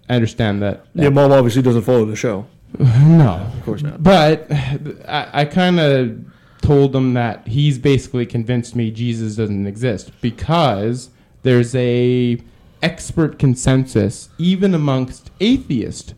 understand 0.09 0.62
that. 0.62 0.87
Your 0.94 1.11
mom 1.11 1.33
obviously 1.33 1.62
doesn't 1.62 1.83
follow 1.83 2.05
the 2.05 2.16
show. 2.16 2.46
no. 2.79 3.51
Of 3.57 3.64
course 3.64 3.83
not. 3.83 4.01
But 4.03 4.46
I, 5.09 5.29
I 5.33 5.44
kind 5.44 5.81
of 5.81 6.25
told 6.62 6.94
him 6.94 7.14
that 7.14 7.49
he's 7.49 7.79
basically 7.79 8.27
convinced 8.27 8.77
me 8.77 8.90
Jesus 8.90 9.37
doesn't 9.37 9.66
exist 9.66 10.12
because 10.20 11.11
there's 11.42 11.75
a 11.75 12.38
expert 12.83 13.38
consensus 13.38 14.29
even 14.38 14.75
amongst 14.75 15.31
atheist 15.40 16.14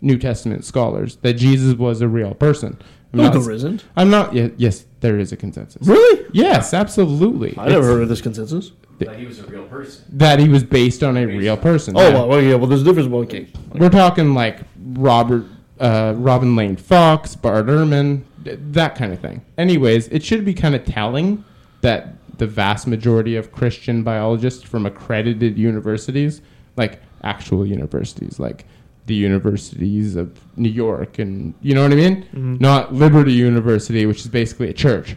New 0.00 0.18
Testament 0.18 0.64
scholars 0.64 1.16
that 1.16 1.34
Jesus 1.34 1.74
was 1.74 2.00
a 2.00 2.08
real 2.08 2.34
person. 2.34 2.78
I'm 3.12 3.18
No, 3.18 3.24
not- 3.24 3.32
there 3.34 3.50
isn't. 3.52 3.84
I'm 3.96 4.10
not. 4.10 4.34
ye- 4.34 4.50
Yes, 4.56 4.84
there 5.00 5.18
is 5.18 5.32
a 5.32 5.36
consensus. 5.36 5.86
Really? 5.86 6.24
Yes, 6.32 6.74
absolutely. 6.74 7.54
I 7.58 7.68
never 7.68 7.84
heard 7.84 8.02
of 8.02 8.08
this 8.08 8.20
consensus. 8.20 8.72
That 8.98 9.16
he 9.18 9.26
was 9.26 9.38
a 9.40 9.46
real 9.46 9.64
person. 9.64 10.04
that 10.14 10.38
he 10.38 10.48
was 10.48 10.64
based 10.64 11.02
on 11.02 11.16
a 11.18 11.26
real 11.26 11.56
person. 11.58 11.94
Oh, 11.96 12.02
yeah. 12.08 12.14
well, 12.14 12.28
well, 12.28 12.42
yeah. 12.42 12.54
Well, 12.54 12.66
there's 12.66 12.80
a 12.80 12.84
difference. 12.84 13.08
Well, 13.08 13.22
okay. 13.22 13.46
We're 13.74 13.90
talking 13.90 14.32
like 14.34 14.60
Robert, 14.94 15.44
uh, 15.78 16.14
Robin 16.16 16.56
Lane 16.56 16.76
Fox, 16.76 17.36
Bart 17.36 17.66
Ehrman, 17.66 18.22
that 18.44 18.94
kind 18.94 19.12
of 19.12 19.20
thing. 19.20 19.42
Anyways, 19.58 20.08
it 20.08 20.22
should 20.22 20.44
be 20.46 20.54
kind 20.54 20.74
of 20.74 20.84
telling 20.86 21.44
that 21.82 22.14
the 22.38 22.46
vast 22.46 22.86
majority 22.86 23.36
of 23.36 23.52
Christian 23.52 24.02
biologists 24.02 24.62
from 24.62 24.86
accredited 24.86 25.58
universities, 25.58 26.40
like 26.76 27.00
actual 27.22 27.66
universities, 27.66 28.38
like 28.40 28.64
the 29.06 29.14
universities 29.14 30.16
of 30.16 30.38
New 30.56 30.68
York, 30.68 31.18
and 31.18 31.54
you 31.62 31.74
know 31.74 31.82
what 31.82 31.92
I 31.92 31.96
mean? 31.96 32.24
Mhm. 32.34 32.60
Not 32.60 32.92
Liberty 32.94 33.32
University, 33.32 34.04
which 34.06 34.20
is 34.20 34.28
basically 34.28 34.68
a 34.68 34.72
church. 34.72 35.16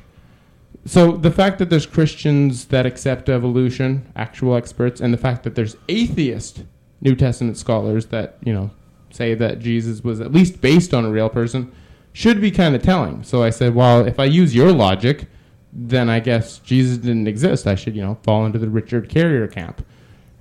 So 0.85 1.11
the 1.17 1.31
fact 1.31 1.59
that 1.59 1.69
there's 1.69 1.85
Christians 1.85 2.65
that 2.65 2.85
accept 2.85 3.29
evolution, 3.29 4.05
actual 4.15 4.55
experts, 4.55 5.01
and 5.01 5.13
the 5.13 5.17
fact 5.17 5.43
that 5.43 5.55
there's 5.55 5.75
atheist 5.89 6.63
New 7.01 7.15
Testament 7.15 7.57
scholars 7.57 8.07
that 8.07 8.37
you 8.45 8.53
know 8.53 8.71
say 9.11 9.33
that 9.35 9.59
Jesus 9.59 10.03
was 10.03 10.21
at 10.21 10.31
least 10.31 10.61
based 10.61 10.93
on 10.93 11.03
a 11.05 11.09
real 11.09 11.29
person 11.29 11.71
should 12.13 12.39
be 12.41 12.51
kind 12.51 12.75
of 12.75 12.81
telling. 12.81 13.23
So 13.23 13.43
I 13.43 13.49
said, 13.49 13.73
well, 13.75 14.05
if 14.05 14.19
I 14.19 14.25
use 14.25 14.53
your 14.55 14.71
logic, 14.71 15.27
then 15.73 16.09
I 16.09 16.19
guess 16.19 16.59
Jesus 16.59 16.97
didn't 16.97 17.27
exist. 17.27 17.65
I 17.67 17.75
should 17.75 17.95
you 17.95 18.01
know 18.01 18.17
fall 18.23 18.45
into 18.45 18.59
the 18.59 18.69
Richard 18.69 19.09
Carrier 19.09 19.47
camp. 19.47 19.85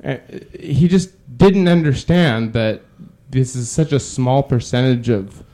Uh, 0.05 0.17
he 0.59 0.87
just 0.87 1.11
didn't 1.37 1.67
understand 1.69 2.53
that 2.53 2.83
this 3.31 3.55
is 3.57 3.71
such 3.71 3.93
a 3.93 4.01
small 4.01 4.43
percentage 4.43 5.09
of 5.09 5.45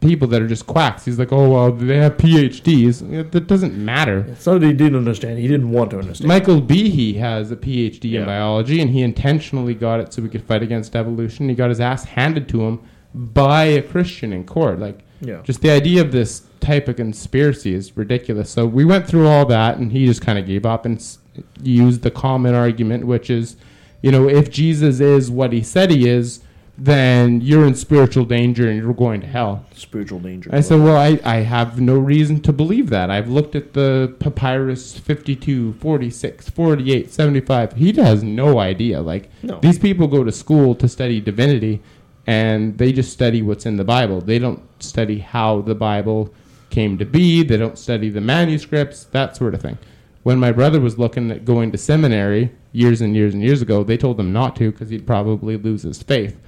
people 0.00 0.28
that 0.28 0.40
are 0.40 0.46
just 0.46 0.66
quacks. 0.66 1.04
He's 1.04 1.18
like, 1.18 1.32
oh 1.32 1.50
well, 1.50 1.72
they 1.72 1.96
have 1.98 2.16
PhDs. 2.16 3.30
That 3.32 3.46
doesn't 3.46 3.74
matter. 3.76 4.20
It's 4.28 4.46
not 4.46 4.60
that 4.60 4.66
he 4.66 4.72
didn't 4.72 4.96
understand. 4.96 5.38
He 5.38 5.48
didn't 5.48 5.70
want 5.70 5.90
to 5.90 5.98
understand. 5.98 6.28
Michael 6.28 6.62
Behe 6.62 7.16
has 7.18 7.50
a 7.50 7.56
PhD 7.56 8.14
in 8.14 8.24
biology, 8.24 8.80
and 8.80 8.90
he 8.90 9.02
intentionally 9.02 9.74
got 9.74 10.00
it 10.00 10.12
so 10.12 10.22
we 10.22 10.28
could 10.28 10.44
fight 10.44 10.62
against 10.62 10.94
evolution. 10.94 11.48
He 11.48 11.54
got 11.54 11.68
his 11.70 11.80
ass 11.80 12.04
handed 12.04 12.48
to 12.50 12.62
him 12.62 12.80
by 13.14 13.64
a 13.64 13.82
Christian 13.82 14.32
in 14.32 14.44
court. 14.44 14.78
Like, 14.78 15.00
Yeah. 15.20 15.40
just 15.42 15.62
the 15.62 15.70
idea 15.70 16.00
of 16.00 16.12
this 16.12 16.42
type 16.60 16.86
of 16.86 16.96
conspiracy 16.96 17.74
is 17.74 17.96
ridiculous. 17.96 18.50
So 18.50 18.66
we 18.66 18.84
went 18.84 19.06
through 19.08 19.26
all 19.26 19.46
that, 19.46 19.78
and 19.78 19.90
he 19.90 20.06
just 20.06 20.20
kind 20.22 20.38
of 20.38 20.46
gave 20.46 20.64
up 20.64 20.86
and 20.86 20.98
s- 20.98 21.18
used 21.62 22.02
the 22.02 22.10
common 22.12 22.54
argument, 22.54 23.04
which 23.06 23.30
is, 23.30 23.56
you 24.02 24.12
know, 24.12 24.28
if 24.28 24.48
Jesus 24.50 25.00
is 25.00 25.28
what 25.30 25.52
he 25.52 25.62
said 25.62 25.90
he 25.90 26.08
is, 26.08 26.40
then 26.80 27.40
you're 27.40 27.66
in 27.66 27.74
spiritual 27.74 28.24
danger 28.24 28.68
and 28.68 28.80
you're 28.80 28.94
going 28.94 29.20
to 29.20 29.26
hell. 29.26 29.66
Spiritual 29.74 30.20
danger. 30.20 30.48
I 30.52 30.60
said, 30.60 30.80
well, 30.80 30.96
I, 30.96 31.18
I 31.24 31.36
have 31.38 31.80
no 31.80 31.98
reason 31.98 32.40
to 32.42 32.52
believe 32.52 32.88
that. 32.90 33.10
I've 33.10 33.28
looked 33.28 33.56
at 33.56 33.72
the 33.72 34.14
papyrus 34.20 34.96
52, 34.96 35.72
46, 35.72 36.50
48, 36.50 37.10
75. 37.12 37.72
He 37.72 37.92
has 37.94 38.22
no 38.22 38.60
idea. 38.60 39.00
Like, 39.00 39.28
No. 39.42 39.58
these 39.58 39.76
people 39.78 40.06
go 40.06 40.22
to 40.22 40.30
school 40.30 40.76
to 40.76 40.88
study 40.88 41.20
divinity, 41.20 41.82
and 42.28 42.78
they 42.78 42.92
just 42.92 43.12
study 43.12 43.42
what's 43.42 43.66
in 43.66 43.76
the 43.76 43.84
Bible. 43.84 44.20
They 44.20 44.38
don't 44.38 44.62
study 44.80 45.18
how 45.18 45.62
the 45.62 45.74
Bible 45.74 46.32
came 46.70 46.96
to 46.98 47.04
be, 47.04 47.42
they 47.42 47.56
don't 47.56 47.78
study 47.78 48.08
the 48.08 48.20
manuscripts, 48.20 49.02
that 49.06 49.36
sort 49.36 49.54
of 49.54 49.60
thing. 49.62 49.78
When 50.22 50.38
my 50.38 50.52
brother 50.52 50.78
was 50.80 50.96
looking 50.98 51.30
at 51.32 51.44
going 51.44 51.72
to 51.72 51.78
seminary 51.78 52.52
years 52.70 53.00
and 53.00 53.16
years 53.16 53.34
and 53.34 53.42
years 53.42 53.62
ago, 53.62 53.82
they 53.82 53.96
told 53.96 54.20
him 54.20 54.32
not 54.32 54.54
to 54.56 54.70
because 54.70 54.90
he'd 54.90 55.06
probably 55.06 55.56
lose 55.56 55.82
his 55.82 56.02
faith 56.02 56.38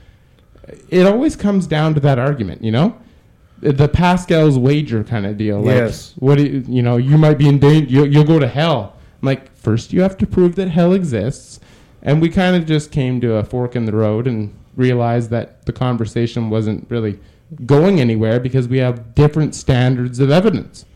it 0.89 1.07
always 1.07 1.37
comes 1.37 1.67
down 1.67 1.95
to 1.95 2.01
that 2.01 2.19
argument, 2.19 2.63
you 2.63 2.71
know, 2.71 2.97
the 3.61 3.89
Pascal's 3.89 4.59
wager 4.59 5.05
kind 5.05 5.27
of 5.27 5.37
deal. 5.37 5.59
Like, 5.61 5.75
Yes. 5.75 6.15
What 6.19 6.39
do 6.39 6.45
you, 6.45 6.65
you 6.67 6.83
know? 6.83 6.97
You 6.97 7.19
might 7.19 7.37
be 7.39 7.49
in 7.49 7.59
danger. 7.59 7.91
You'll, 7.91 8.07
you'll 8.07 8.25
go 8.25 8.39
to 8.39 8.49
hell. 8.49 8.97
I'm 9.21 9.27
like, 9.27 9.55
first 9.55 9.93
you 9.93 10.01
have 10.01 10.17
to 10.19 10.27
prove 10.27 10.55
that 10.57 10.69
hell 10.69 10.93
exists, 10.95 11.61
and 12.03 12.23
we 12.23 12.31
kind 12.31 12.57
of 12.57 12.67
just 12.67 12.91
came 12.91 13.21
to 13.21 13.35
a 13.35 13.45
fork 13.45 13.77
in 13.77 13.85
the 13.85 13.93
road 13.93 14.27
and 14.27 14.55
realized 14.77 15.31
that 15.31 15.67
the 15.67 15.73
conversation 15.73 16.49
wasn't 16.49 16.91
really 16.91 17.19
going 17.67 18.01
anywhere 18.01 18.41
because 18.41 18.69
we 18.69 18.79
have 18.79 19.15
different 19.15 19.55
standards 19.55 20.21
of 20.21 20.31
evidence. 20.31 20.87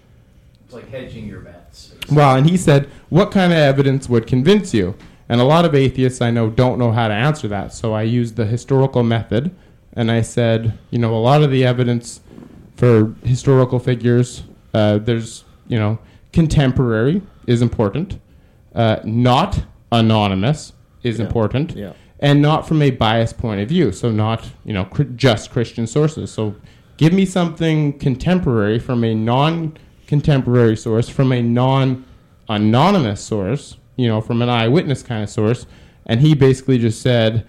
It's 0.64 0.72
like 0.72 0.88
hedging 0.90 1.26
your 1.26 1.40
bets. 1.40 1.92
Well, 2.10 2.36
and 2.36 2.48
he 2.48 2.56
said, 2.56 2.88
what 3.10 3.30
kind 3.30 3.52
of 3.52 3.58
evidence 3.58 4.08
would 4.08 4.26
convince 4.26 4.72
you? 4.72 4.94
And 5.28 5.40
a 5.40 5.44
lot 5.44 5.64
of 5.64 5.74
atheists 5.74 6.20
I 6.20 6.30
know 6.30 6.50
don't 6.50 6.78
know 6.78 6.92
how 6.92 7.08
to 7.08 7.14
answer 7.14 7.48
that. 7.48 7.72
So 7.72 7.92
I 7.92 8.02
used 8.02 8.36
the 8.36 8.44
historical 8.46 9.02
method, 9.02 9.54
and 9.94 10.10
I 10.10 10.22
said, 10.22 10.76
you 10.90 10.98
know, 10.98 11.14
a 11.14 11.18
lot 11.18 11.42
of 11.42 11.50
the 11.50 11.64
evidence 11.64 12.20
for 12.76 13.14
historical 13.24 13.78
figures, 13.78 14.42
uh, 14.74 14.98
there's, 14.98 15.44
you 15.68 15.78
know, 15.78 15.98
contemporary 16.32 17.22
is 17.46 17.62
important, 17.62 18.18
uh, 18.74 18.96
not 19.04 19.64
anonymous 19.92 20.72
is 21.02 21.20
important, 21.20 21.76
Yeah. 21.76 21.92
and 22.18 22.42
not 22.42 22.66
from 22.66 22.82
a 22.82 22.90
biased 22.90 23.38
point 23.38 23.60
of 23.60 23.68
view. 23.68 23.92
So 23.92 24.10
not, 24.10 24.50
you 24.64 24.72
know, 24.72 24.84
cr- 24.86 25.04
just 25.14 25.50
Christian 25.52 25.86
sources. 25.86 26.30
So 26.32 26.56
give 26.96 27.12
me 27.12 27.24
something 27.24 27.98
contemporary 27.98 28.78
from 28.80 29.04
a 29.04 29.14
non-contemporary 29.14 30.76
source, 30.76 31.08
from 31.08 31.30
a 31.30 31.40
non-anonymous 31.42 33.20
source, 33.20 33.76
you 33.96 34.08
know, 34.08 34.20
from 34.20 34.42
an 34.42 34.48
eyewitness 34.48 35.02
kind 35.04 35.22
of 35.22 35.30
source, 35.30 35.66
and 36.06 36.20
he 36.20 36.34
basically 36.34 36.78
just 36.78 37.00
said 37.00 37.46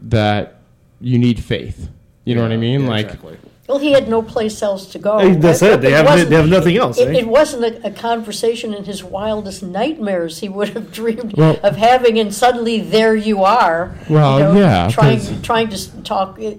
that 0.00 0.58
you 1.02 1.18
need 1.18 1.42
faith. 1.42 1.88
You 2.24 2.34
know 2.36 2.42
what 2.42 2.52
I 2.52 2.56
mean? 2.56 2.82
yeah, 2.82 2.88
like 2.88 3.06
exactly. 3.06 3.38
Well, 3.68 3.78
he 3.78 3.92
had 3.92 4.08
no 4.08 4.22
place 4.22 4.60
else 4.60 4.86
to 4.86 4.98
go. 4.98 5.18
Hey, 5.20 5.36
that's 5.36 5.62
it. 5.62 5.80
They 5.80 5.92
have- 5.92 6.28
they 6.28 6.34
have 6.34 6.48
nothing 6.48 6.76
else, 6.76 6.98
It, 6.98 7.08
eh? 7.08 7.18
it 7.20 7.28
wasn't 7.28 7.64
a, 7.64 7.86
a 7.86 7.90
conversation 7.92 8.74
in 8.74 8.84
his 8.84 9.04
wildest 9.04 9.62
nightmares 9.62 10.40
he 10.40 10.48
would 10.48 10.70
have 10.70 10.90
dreamed 11.00 11.34
Well- 11.36 11.58
of 11.62 11.76
having, 11.76 12.18
and 12.18 12.34
suddenly 12.34 12.80
there 12.80 13.14
you 13.14 13.44
are. 13.44 13.94
Well, 14.10 14.38
you 14.38 14.44
know, 14.46 14.54
yeah, 14.60 14.88
trying 14.88 15.18
'cause- 15.18 15.40
trying 15.42 15.68
to 15.68 16.02
talk 16.02 16.40
uh, 16.42 16.54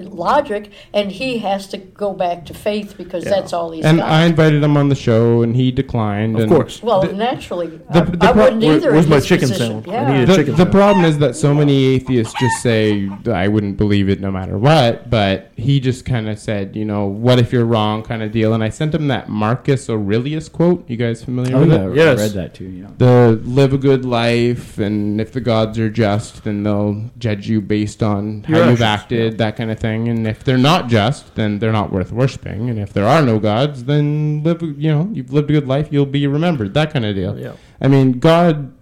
logic, 0.00 0.70
and 0.92 1.10
he 1.12 1.38
has 1.38 1.66
to 1.68 1.78
go 1.78 2.12
back 2.12 2.44
to 2.46 2.54
faith 2.54 2.94
because 2.98 3.24
that's 3.24 3.54
all 3.54 3.70
he's 3.70 3.84
and 3.86 3.98
got. 3.98 4.10
I 4.10 4.24
invited 4.24 4.62
him 4.62 4.76
on 4.76 4.90
the 4.90 4.94
show, 4.94 5.40
and 5.42 5.56
he 5.56 5.70
declined. 5.70 6.36
Of 6.36 6.42
and 6.42 6.52
course. 6.52 6.82
well, 6.82 7.00
the- 7.00 7.14
naturally, 7.14 7.68
the- 7.68 7.82
I, 7.90 8.00
the 8.00 8.26
I 8.28 8.32
pro- 8.32 8.44
wouldn't 8.44 8.62
Where- 8.62 8.76
either. 8.76 8.92
where's 8.92 9.08
my 9.08 9.20
chicken 9.20 9.48
position. 9.48 9.82
sandwich? 9.82 9.88
I 9.88 9.92
Yeah. 9.92 10.12
need 10.18 10.22
a 10.24 10.26
the, 10.26 10.36
chicken 10.36 10.52
the 10.52 10.56
sandwich. 10.58 10.72
problem 10.74 11.04
is 11.06 11.18
that 11.18 11.36
so 11.36 11.54
many 11.54 11.84
atheists 11.86 12.34
just 12.38 12.62
say 12.62 13.08
I 13.32 13.48
wouldn't 13.48 13.78
believe 13.78 14.10
it 14.10 14.20
no 14.20 14.30
matter 14.30 14.58
what. 14.58 15.08
But 15.08 15.50
he 15.56 15.80
just 15.80 16.04
kind 16.04 16.17
of 16.26 16.38
said, 16.38 16.74
you 16.74 16.86
know, 16.86 17.04
what 17.04 17.38
if 17.38 17.52
you're 17.52 17.66
wrong, 17.66 18.02
kind 18.02 18.22
of 18.22 18.32
deal. 18.32 18.54
And 18.54 18.64
I 18.64 18.70
sent 18.70 18.94
him 18.94 19.08
that 19.08 19.28
Marcus 19.28 19.90
Aurelius 19.90 20.48
quote. 20.48 20.88
You 20.88 20.96
guys 20.96 21.22
familiar 21.22 21.54
Oh 21.54 21.60
with 21.60 21.72
yeah, 21.72 21.88
it? 21.88 21.96
Yes. 21.96 22.18
I 22.18 22.22
read 22.22 22.32
that 22.32 22.54
too. 22.54 22.64
Yeah. 22.64 22.88
The 22.96 23.38
live 23.44 23.74
a 23.74 23.78
good 23.78 24.06
life, 24.06 24.78
and 24.78 25.20
if 25.20 25.32
the 25.32 25.42
gods 25.42 25.78
are 25.78 25.90
just, 25.90 26.44
then 26.44 26.62
they'll 26.62 27.10
judge 27.18 27.46
you 27.46 27.60
based 27.60 28.02
on 28.02 28.44
how 28.44 28.56
Your 28.56 28.70
you've 28.70 28.80
acted, 28.80 29.36
that 29.36 29.56
kind 29.56 29.70
of 29.70 29.78
thing. 29.78 30.08
And 30.08 30.26
if 30.26 30.42
they're 30.42 30.56
not 30.56 30.88
just, 30.88 31.34
then 31.34 31.58
they're 31.58 31.70
not 31.70 31.92
worth 31.92 32.10
worshiping. 32.10 32.70
And 32.70 32.78
if 32.78 32.94
there 32.94 33.06
are 33.06 33.20
no 33.20 33.38
gods, 33.38 33.84
then 33.84 34.42
live, 34.42 34.62
you 34.62 34.90
know, 34.90 35.10
you've 35.12 35.32
lived 35.32 35.50
a 35.50 35.52
good 35.52 35.68
life, 35.68 35.88
you'll 35.90 36.06
be 36.06 36.26
remembered. 36.26 36.72
That 36.72 36.90
kind 36.92 37.04
of 37.04 37.14
deal. 37.14 37.38
Yeah. 37.38 37.52
I 37.80 37.88
mean, 37.88 38.18
God 38.18 38.72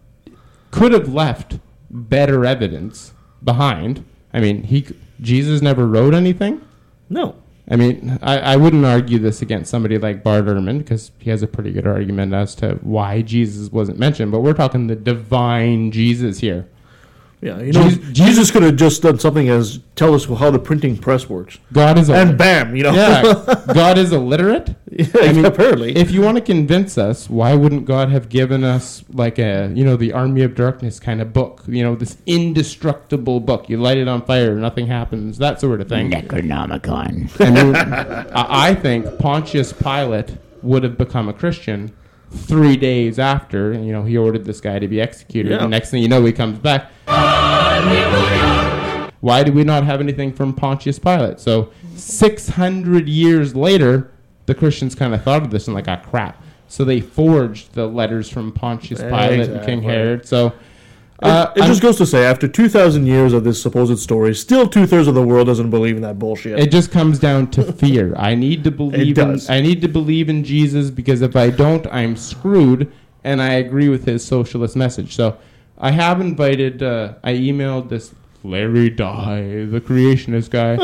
could 0.70 0.92
have 0.92 1.12
left 1.12 1.58
better 1.90 2.44
evidence 2.44 3.12
behind. 3.42 4.04
I 4.32 4.40
mean, 4.40 4.64
he 4.64 4.86
Jesus 5.20 5.62
never 5.62 5.86
wrote 5.86 6.14
anything. 6.14 6.60
No. 7.08 7.36
I 7.68 7.74
mean, 7.76 8.18
I, 8.22 8.38
I 8.38 8.56
wouldn't 8.56 8.84
argue 8.84 9.18
this 9.18 9.42
against 9.42 9.70
somebody 9.70 9.98
like 9.98 10.22
Bart 10.22 10.44
Ehrman 10.44 10.78
because 10.78 11.10
he 11.18 11.30
has 11.30 11.42
a 11.42 11.48
pretty 11.48 11.72
good 11.72 11.86
argument 11.86 12.32
as 12.32 12.54
to 12.56 12.76
why 12.82 13.22
Jesus 13.22 13.72
wasn't 13.72 13.98
mentioned. 13.98 14.30
But 14.30 14.40
we're 14.40 14.54
talking 14.54 14.86
the 14.86 14.94
divine 14.94 15.90
Jesus 15.90 16.38
here. 16.38 16.68
Yeah, 17.42 17.60
you 17.60 17.72
know, 17.72 17.88
Jesus- 17.88 18.12
Jesus, 18.12 18.50
could 18.50 18.62
have 18.62 18.76
just 18.76 19.02
done 19.02 19.18
something 19.18 19.48
as 19.48 19.78
tell 19.94 20.14
us 20.14 20.24
how 20.24 20.50
the 20.50 20.58
printing 20.58 20.96
press 20.96 21.28
works, 21.28 21.58
God 21.72 21.98
is 21.98 22.08
a 22.08 22.14
and 22.14 22.38
bam, 22.38 22.74
you 22.74 22.82
know. 22.82 22.92
yeah, 22.92 23.62
God 23.74 23.98
is 23.98 24.12
illiterate. 24.12 24.74
Yeah, 24.90 25.06
I 25.20 25.32
mean, 25.34 25.44
apparently. 25.44 25.94
If 25.96 26.10
you 26.10 26.22
want 26.22 26.36
to 26.38 26.42
convince 26.42 26.96
us, 26.96 27.28
why 27.28 27.54
wouldn't 27.54 27.84
God 27.84 28.08
have 28.10 28.30
given 28.30 28.64
us 28.64 29.04
like 29.12 29.38
a, 29.38 29.70
you 29.74 29.84
know, 29.84 29.96
the 29.96 30.12
Army 30.14 30.42
of 30.42 30.54
Darkness 30.54 30.98
kind 30.98 31.20
of 31.20 31.34
book? 31.34 31.62
You 31.68 31.82
know, 31.82 31.94
this 31.94 32.16
indestructible 32.26 33.40
book. 33.40 33.68
You 33.68 33.78
light 33.80 33.98
it 33.98 34.08
on 34.08 34.22
fire, 34.22 34.54
nothing 34.54 34.86
happens, 34.86 35.36
that 35.38 35.60
sort 35.60 35.80
of 35.82 35.88
thing. 35.88 36.10
Necronomicon. 36.10 37.30
I 37.40 37.50
mean, 37.50 37.76
I 38.34 38.68
I 38.70 38.74
think 38.74 39.18
Pontius 39.18 39.72
Pilate 39.74 40.36
would 40.62 40.82
have 40.82 40.96
become 40.96 41.28
a 41.28 41.32
Christian 41.34 41.92
three 42.30 42.76
days 42.76 43.18
after, 43.18 43.72
you 43.72 43.92
know, 43.92 44.02
he 44.02 44.16
ordered 44.16 44.44
this 44.44 44.60
guy 44.60 44.78
to 44.78 44.88
be 44.88 45.00
executed. 45.00 45.52
Yeah. 45.52 45.62
And 45.62 45.70
next 45.70 45.90
thing 45.90 46.02
you 46.02 46.08
know, 46.08 46.24
he 46.24 46.32
comes 46.32 46.58
back. 46.58 46.90
Why 49.20 49.42
do 49.42 49.52
we 49.52 49.64
not 49.64 49.84
have 49.84 50.00
anything 50.00 50.32
from 50.32 50.52
Pontius 50.54 50.98
Pilate? 50.98 51.40
So, 51.40 51.72
600 51.96 53.08
years 53.08 53.56
later, 53.56 54.12
the 54.46 54.54
Christians 54.54 54.94
kind 54.94 55.14
of 55.14 55.22
thought 55.22 55.42
of 55.42 55.50
this 55.50 55.66
and 55.66 55.74
like, 55.74 55.88
ah, 55.88 55.96
crap. 55.96 56.42
So 56.68 56.84
they 56.84 57.00
forged 57.00 57.74
the 57.74 57.86
letters 57.86 58.28
from 58.28 58.52
Pontius 58.52 59.00
Pilate 59.00 59.48
and 59.48 59.64
King 59.64 59.82
Herod. 59.82 60.26
So, 60.26 60.52
uh, 61.22 61.52
it 61.56 61.62
I'm- 61.62 61.70
just 61.70 61.82
goes 61.82 61.96
to 61.98 62.06
say, 62.06 62.24
after 62.24 62.46
two 62.48 62.68
thousand 62.68 63.06
years 63.06 63.32
of 63.32 63.44
this 63.44 63.60
supposed 63.60 63.98
story, 63.98 64.34
still 64.34 64.68
two 64.68 64.86
thirds 64.86 65.08
of 65.08 65.14
the 65.14 65.22
world 65.22 65.46
doesn't 65.46 65.70
believe 65.70 65.96
in 65.96 66.02
that 66.02 66.18
bullshit. 66.18 66.58
It 66.58 66.70
just 66.70 66.90
comes 66.90 67.18
down 67.18 67.50
to 67.52 67.72
fear. 67.72 68.14
I 68.16 68.34
need 68.34 68.64
to 68.64 68.70
believe 68.70 69.16
in 69.18 69.28
does. 69.32 69.48
I 69.50 69.60
need 69.60 69.80
to 69.82 69.88
believe 69.88 70.28
in 70.28 70.44
Jesus 70.44 70.90
because 70.90 71.22
if 71.22 71.36
I 71.36 71.50
don't, 71.50 71.86
I'm 71.88 72.16
screwed. 72.16 72.92
And 73.24 73.42
I 73.42 73.54
agree 73.54 73.88
with 73.88 74.04
his 74.04 74.24
socialist 74.24 74.76
message. 74.76 75.16
So 75.16 75.36
I 75.78 75.90
have 75.90 76.20
invited. 76.20 76.82
Uh, 76.82 77.14
I 77.24 77.32
emailed 77.32 77.88
this 77.88 78.14
Larry 78.44 78.88
Dye, 78.90 79.64
the 79.68 79.80
creationist 79.80 80.50
guy. 80.50 80.76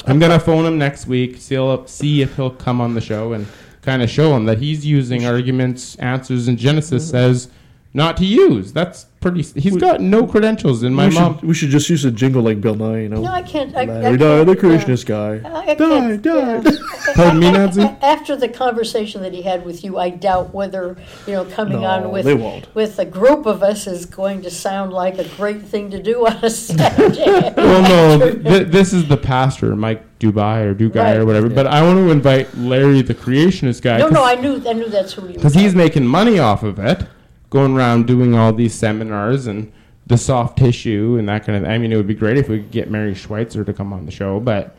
I'm 0.06 0.18
gonna 0.18 0.40
phone 0.40 0.64
him 0.64 0.78
next 0.78 1.06
week. 1.06 1.36
See, 1.36 2.22
if 2.22 2.36
he'll 2.36 2.50
come 2.50 2.80
on 2.80 2.94
the 2.94 3.00
show 3.02 3.34
and 3.34 3.46
kind 3.82 4.02
of 4.02 4.08
show 4.08 4.34
him 4.34 4.46
that 4.46 4.58
he's 4.58 4.86
using 4.86 5.26
arguments, 5.26 5.96
answers 5.96 6.48
in 6.48 6.56
Genesis 6.56 7.12
as 7.12 7.50
not 7.92 8.16
to 8.16 8.24
use. 8.24 8.72
That's 8.72 9.06
pretty. 9.22 9.42
He's 9.58 9.76
got 9.76 10.00
no 10.00 10.26
credentials 10.26 10.82
in 10.82 10.92
my 10.92 11.08
we, 11.08 11.14
mom. 11.14 11.38
should, 11.38 11.48
we 11.48 11.54
should 11.54 11.70
just 11.70 11.88
use 11.88 12.04
a 12.04 12.10
jingle 12.10 12.42
like 12.42 12.60
Bill 12.60 12.74
Nye, 12.74 13.02
you 13.02 13.08
know. 13.08 13.22
No, 13.22 13.30
I 13.30 13.40
can't. 13.42 13.74
I, 13.74 13.82
I 13.82 13.84
Larry 13.86 14.18
Dye, 14.18 14.44
can't, 14.44 14.46
the 14.46 14.54
yeah. 14.54 14.60
creationist 14.76 15.06
guy. 15.06 15.48
I- 15.48 15.62
I 15.70 15.74
Die, 15.74 15.76
can't- 15.76 16.22
die. 16.22 16.60
yeah. 16.64 16.70
Pardon 17.14 17.38
me, 17.40 17.50
Nancy? 17.52 17.82
After 18.02 18.36
the 18.36 18.48
conversation 18.48 19.22
that 19.22 19.32
he 19.32 19.42
had 19.42 19.64
with 19.64 19.82
you, 19.84 19.98
I 19.98 20.10
doubt 20.10 20.52
whether 20.52 20.96
you 21.26 21.32
know 21.32 21.44
coming 21.46 21.80
No, 21.80 21.86
on 21.88 22.10
with 22.10 22.26
with 22.74 22.98
a 22.98 23.04
group 23.06 23.46
of 23.46 23.62
us 23.62 23.86
is 23.86 24.04
going 24.06 24.42
to 24.42 24.50
sound 24.50 24.92
like 24.92 25.18
a 25.18 25.28
great 25.36 25.62
thing 25.62 25.90
to 25.92 26.02
do 26.02 26.26
on 26.26 26.36
a 26.44 26.50
Saturday. 26.96 27.52
well, 27.56 27.82
no, 28.18 28.18
th- 28.32 28.42
th- 28.44 28.66
this 28.68 28.92
is 28.92 29.08
the 29.08 29.16
pastor, 29.16 29.74
Mike 29.76 30.02
Dubai 30.18 30.64
or 30.64 30.74
Dugai 30.74 30.94
Right. 30.96 31.16
or 31.16 31.26
whatever. 31.26 31.48
But 31.48 31.66
I 31.66 31.82
want 31.82 31.96
to 31.98 32.10
invite 32.10 32.56
Larry, 32.56 33.02
the 33.02 33.14
creationist 33.14 33.82
guy, 33.82 33.98
no, 33.98 34.08
no, 34.08 34.24
I 34.24 34.34
knew 34.36 34.62
I 34.68 34.72
knew 34.72 34.88
that's 34.88 35.12
who 35.12 35.22
he 35.22 35.28
was. 35.28 35.36
because 35.36 35.54
he's 35.54 35.74
making 35.74 36.06
money 36.06 36.38
off 36.38 36.62
of 36.62 36.78
it, 36.78 37.06
going 37.52 37.76
around 37.76 38.06
doing 38.06 38.34
all 38.34 38.50
these 38.52 38.74
seminars 38.74 39.46
and 39.46 39.70
the 40.06 40.16
soft 40.16 40.56
tissue 40.58 41.16
and 41.18 41.28
that 41.28 41.44
kind 41.44 41.62
of. 41.64 41.70
I 41.70 41.76
mean, 41.78 41.92
it 41.92 41.96
would 41.96 42.06
be 42.06 42.14
great 42.14 42.38
if 42.38 42.48
we 42.48 42.58
could 42.60 42.70
get 42.70 42.90
Mary 42.90 43.14
Schweitzer 43.14 43.62
to 43.62 43.72
come 43.74 43.92
on 43.92 44.06
the 44.06 44.10
show, 44.10 44.40
but 44.40 44.74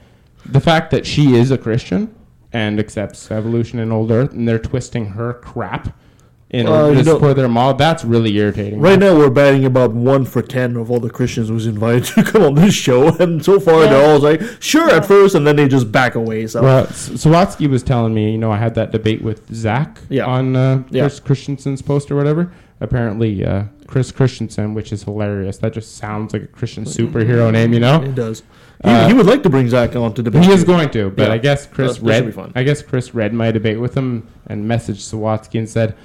the 0.45 0.59
fact 0.59 0.89
that 0.91 1.05
she 1.05 1.35
is 1.35 1.51
a 1.51 1.57
Christian 1.57 2.13
and 2.51 2.79
accepts 2.79 3.29
evolution 3.31 3.77
and 3.79 3.93
old 3.93 4.11
Earth, 4.11 4.33
and 4.33 4.47
they're 4.47 4.59
twisting 4.59 5.05
her 5.09 5.33
crap 5.35 5.95
in 6.49 6.67
Well, 6.67 6.85
order 6.85 6.97
you 6.97 6.99
to 6.99 7.05
know- 7.05 7.13
support 7.15 7.35
their 7.35 7.47
model, 7.47 7.73
that's 7.75 8.03
really 8.05 8.35
irritating. 8.37 8.79
Right 8.79 8.99
now, 8.99 9.17
we're 9.17 9.31
batting 9.31 9.65
about 9.65 9.91
one 9.93 10.23
for 10.25 10.41
ten 10.43 10.75
of 10.75 10.91
all 10.91 10.99
the 10.99 11.09
Christians 11.09 11.49
who's 11.49 11.65
invited 11.65 12.03
to 12.15 12.23
come 12.23 12.43
on 12.43 12.53
this 12.55 12.75
show, 12.75 13.07
and 13.19 13.43
so 13.43 13.59
far 13.59 13.83
Yeah. 13.83 13.89
they're 13.89 14.11
all 14.11 14.19
like, 14.19 14.41
"Sure" 14.59 14.87
at 14.91 15.05
first, 15.05 15.33
and 15.35 15.47
then 15.47 15.55
they 15.55 15.67
just 15.67 15.91
back 15.91 16.13
away. 16.15 16.45
So 16.47 16.61
Well, 16.61 16.83
S- 16.87 17.09
Sawatsky 17.09 17.67
was 17.69 17.81
telling 17.81 18.13
me, 18.13 18.31
you 18.33 18.37
know, 18.37 18.51
I 18.51 18.57
had 18.57 18.75
that 18.75 18.91
debate 18.91 19.21
with 19.23 19.51
Zach 19.55 19.97
Yeah. 20.09 20.25
on 20.25 20.55
uh, 20.55 20.83
Yeah. 20.91 21.03
Chris 21.03 21.19
Christensen's 21.21 21.81
post 21.81 22.11
or 22.11 22.15
whatever. 22.17 22.51
Apparently, 22.83 23.45
uh, 23.45 23.63
Chris 23.87 24.11
Christensen, 24.11 24.73
which 24.73 24.91
is 24.91 25.03
hilarious. 25.03 25.57
That 25.59 25.73
just 25.73 25.95
sounds 25.97 26.33
like 26.33 26.43
a 26.43 26.47
Christian 26.47 26.83
superhero 26.85 27.51
name, 27.51 27.73
you 27.73 27.79
know. 27.79 28.01
it 28.03 28.13
does. 28.15 28.41
He, 28.83 28.89
Uh, 28.89 29.07
he 29.07 29.13
would 29.13 29.25
like 29.25 29.41
to 29.43 29.49
bring 29.49 29.69
Zach 29.69 29.95
on 29.95 30.13
to 30.15 30.21
debate. 30.23 30.43
He 30.43 30.51
is 30.51 30.63
going 30.65 30.89
to, 30.89 31.09
but 31.11 31.27
Yeah. 31.29 31.33
I 31.33 31.37
guess 31.37 31.65
Chris 31.65 31.97
That- 31.97 32.05
that 32.25 32.35
read. 32.37 32.51
I 32.55 32.63
guess 32.63 32.81
Chris 32.81 33.15
read 33.15 33.33
my 33.33 33.51
debate 33.51 33.79
with 33.79 33.95
him 33.95 34.23
and 34.47 34.65
messaged 34.65 35.01
Sawatsky 35.09 35.57
and 35.59 35.69
said, 35.69 35.95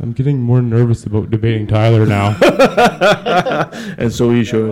"I'm 0.00 0.12
getting 0.12 0.40
more 0.40 0.62
nervous 0.62 1.04
about 1.04 1.30
debating 1.30 1.66
Tyler 1.66 2.06
now." 2.06 2.36
and 3.98 4.12
so 4.12 4.30
he 4.30 4.44
should. 4.44 4.70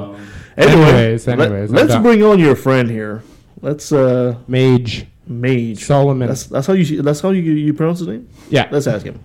Anyway, 0.57 0.83
Anyways, 0.83 1.29
anyways, 1.29 1.71
I'm 1.71 1.77
let, 1.77 1.85
us 1.87 1.91
done. 1.93 2.03
bring 2.03 2.23
on 2.23 2.39
your 2.39 2.57
friend 2.57 2.91
here. 2.91 3.23
Let's 3.63 3.93
uh, 3.93 4.37
Mage 4.49 5.07
Mage 5.27 5.81
Soliman. 5.87 6.29
That's 6.29 6.45
that's 6.47 6.67
how 6.67 6.73
you 6.73 7.03
that's 7.03 7.21
how 7.21 7.31
you 7.31 7.43
you 7.43 7.73
pronounce 7.75 7.99
his 8.01 8.09
name. 8.09 8.29
yeah, 8.51 8.69
Let's 8.71 8.87
ask 8.87 9.05
him. 9.07 9.21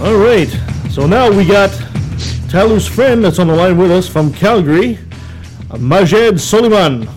All 0.00 0.16
right. 0.16 0.48
So 0.90 1.06
now 1.06 1.30
we 1.30 1.44
got 1.46 1.70
Tyler's 2.48 2.86
friend 2.86 3.24
that's 3.24 3.38
on 3.38 3.46
the 3.46 3.54
line 3.54 3.78
with 3.78 3.90
us 3.90 4.08
from 4.08 4.32
Calgary, 4.32 4.98
Maged 5.70 6.34
Soliman. 6.34 7.08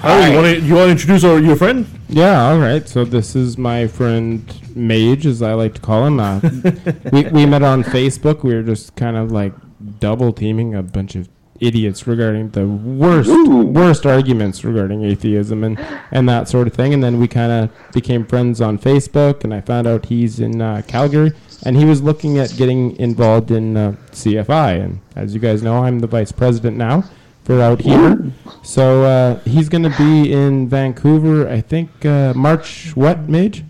Tyler, 0.00 0.28
you 0.28 0.36
want 0.36 0.46
to 0.46 0.60
you 0.60 0.74
want 0.74 0.86
to 0.86 0.90
introduce 0.90 1.24
our, 1.24 1.38
your 1.38 1.56
friend? 1.56 1.86
Yeah, 2.08 2.48
all 2.48 2.58
right. 2.58 2.88
So 2.88 3.04
this 3.04 3.36
is 3.36 3.56
my 3.56 3.86
friend 3.86 4.44
Mage, 4.74 5.26
as 5.26 5.42
I 5.42 5.54
like 5.54 5.74
to 5.74 5.80
call 5.80 6.06
him. 6.06 6.18
Uh, 6.18 6.40
we 7.12 7.24
we 7.28 7.46
met 7.46 7.62
on 7.62 7.84
Facebook. 7.84 8.42
We 8.42 8.54
were 8.54 8.62
just 8.62 8.96
kind 8.96 9.16
of 9.16 9.30
like 9.30 9.52
double 10.00 10.32
teaming 10.32 10.74
a 10.74 10.82
bunch 10.82 11.14
of 11.14 11.28
idiots 11.60 12.06
regarding 12.06 12.50
the 12.50 12.66
worst 12.66 13.30
worst 13.48 14.06
arguments 14.06 14.64
regarding 14.64 15.04
atheism 15.04 15.62
and 15.64 15.78
and 16.10 16.28
that 16.28 16.48
sort 16.48 16.66
of 16.66 16.74
thing. 16.74 16.94
And 16.94 17.02
then 17.02 17.18
we 17.18 17.28
kind 17.28 17.52
of 17.52 17.92
became 17.92 18.26
friends 18.26 18.60
on 18.60 18.78
Facebook. 18.78 19.44
And 19.44 19.54
I 19.54 19.60
found 19.60 19.86
out 19.86 20.06
he's 20.06 20.40
in 20.40 20.60
uh, 20.60 20.82
Calgary, 20.86 21.32
and 21.64 21.76
he 21.76 21.84
was 21.84 22.02
looking 22.02 22.38
at 22.38 22.54
getting 22.56 22.96
involved 22.96 23.50
in 23.50 23.76
uh, 23.76 23.96
CFI. 24.12 24.84
And 24.84 25.00
as 25.16 25.34
you 25.34 25.40
guys 25.40 25.62
know, 25.62 25.84
I'm 25.84 26.00
the 26.00 26.06
vice 26.06 26.32
president 26.32 26.76
now 26.76 27.04
for 27.44 27.60
out 27.60 27.80
here. 27.80 28.32
So 28.62 29.04
uh, 29.04 29.38
he's 29.40 29.68
going 29.68 29.84
to 29.84 29.96
be 29.96 30.32
in 30.32 30.68
Vancouver, 30.68 31.48
I 31.48 31.60
think, 31.60 32.04
uh, 32.04 32.32
March 32.34 32.94
what, 32.94 33.28
Mage? 33.28 33.64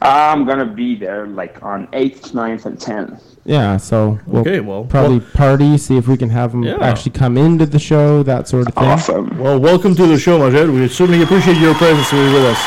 I'm 0.00 0.44
gonna 0.44 0.66
be 0.66 0.94
there 0.94 1.26
like 1.26 1.62
on 1.62 1.86
8th, 1.88 2.32
9th, 2.32 2.66
and 2.66 2.78
10th. 2.78 3.35
Yeah, 3.46 3.76
so 3.76 4.18
we'll 4.26 4.42
Okay, 4.42 4.58
well, 4.60 4.84
probably 4.84 5.20
party, 5.20 5.78
see 5.78 5.96
if 5.96 6.08
we 6.08 6.16
can 6.16 6.30
have 6.30 6.52
him 6.52 6.64
Yeah. 6.64 6.78
actually 6.80 7.12
come 7.12 7.38
into 7.38 7.64
the 7.64 7.78
show, 7.78 8.24
that 8.24 8.48
sort 8.48 8.66
of 8.68 8.74
thing. 8.74 8.84
Awesome. 8.84 9.38
Well, 9.38 9.58
welcome 9.60 9.94
to 9.94 10.06
the 10.06 10.18
show, 10.18 10.38
Maged. 10.40 10.72
We 10.74 10.88
certainly 10.88 11.22
appreciate 11.22 11.56
your 11.58 11.74
presence 11.74 12.10
here 12.10 12.24
with 12.32 12.42
us. 12.44 12.58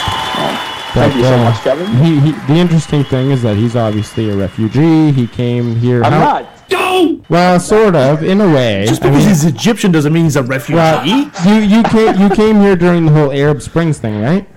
Thank 0.93 1.15
you 1.17 1.23
so 1.23 1.33
uh, 1.35 1.43
much, 1.43 1.61
Kevin. 1.61 1.87
He, 1.97 2.19
he, 2.19 2.31
the 2.47 2.53
interesting 2.59 3.03
thing 3.03 3.29
is 3.31 3.41
that 3.43 3.57
he's 3.57 3.75
obviously 3.75 4.29
a 4.29 4.35
refugee. 4.35 5.11
He 5.11 5.27
came 5.27 5.75
here. 5.75 6.03
I'm 6.03 6.13
how- 6.13 6.19
not. 6.19 6.55
Don't! 6.69 7.27
Well, 7.31 7.59
sort 7.59 7.95
of, 7.95 8.21
in 8.23 8.39
a 8.41 8.47
way. 8.47 8.85
Just 8.87 9.03
I 9.03 9.09
because 9.09 9.19
mean- 9.25 9.29
he's 9.29 9.43
Egyptian 9.45 9.91
doesn't 9.91 10.13
mean 10.13 10.25
he's 10.25 10.35
a 10.35 10.43
refugee. 10.43 10.75
Well, 10.75 11.05
you 11.05 11.55
you 11.61 11.83
came 11.83 12.19
you 12.21 12.29
came 12.29 12.61
here 12.61 12.75
during 12.75 13.05
the 13.07 13.11
whole 13.11 13.31
Arab 13.31 13.61
Springs 13.63 13.97
thing, 13.97 14.21
right? 14.21 14.47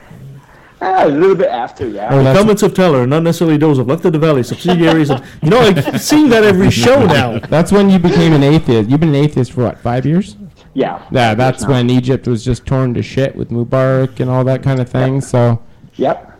Ah, 0.84 1.06
a 1.06 1.08
little 1.08 1.36
bit 1.36 1.48
after, 1.48 1.86
yeah. 1.88 2.08
Oh, 2.10 2.18
the 2.18 2.24
that's- 2.24 2.38
comments 2.38 2.62
of 2.62 2.74
Teller, 2.74 3.06
not 3.06 3.22
necessarily 3.22 3.56
those 3.56 3.78
of 3.78 3.86
Left 3.86 4.04
of 4.04 4.12
the 4.12 4.18
Valley 4.18 4.42
subsidiaries. 4.42 5.10
and, 5.10 5.22
you 5.42 5.50
know, 5.50 5.60
like 5.60 5.96
seeing 6.00 6.28
that 6.30 6.42
every 6.44 6.70
show 6.70 7.06
now. 7.06 7.38
That's 7.38 7.70
when 7.70 7.88
you 7.88 7.98
became 7.98 8.32
an 8.32 8.42
atheist. 8.42 8.90
You've 8.90 9.00
been 9.00 9.10
an 9.10 9.14
atheist 9.24 9.52
for 9.52 9.62
what, 9.64 9.78
five 9.78 10.04
years? 10.04 10.36
Yeah. 10.74 11.00
Yeah, 11.12 11.34
that's 11.34 11.66
when 11.66 11.88
Egypt 11.90 12.26
was 12.26 12.44
just 12.44 12.66
torn 12.66 12.94
to 12.94 13.02
shit 13.02 13.36
with 13.36 13.50
Mubarak 13.50 14.18
and 14.20 14.28
all 14.28 14.42
that 14.44 14.62
kind 14.62 14.80
of 14.80 14.88
thing. 14.88 15.20
So, 15.20 15.62
Yep. 15.96 16.30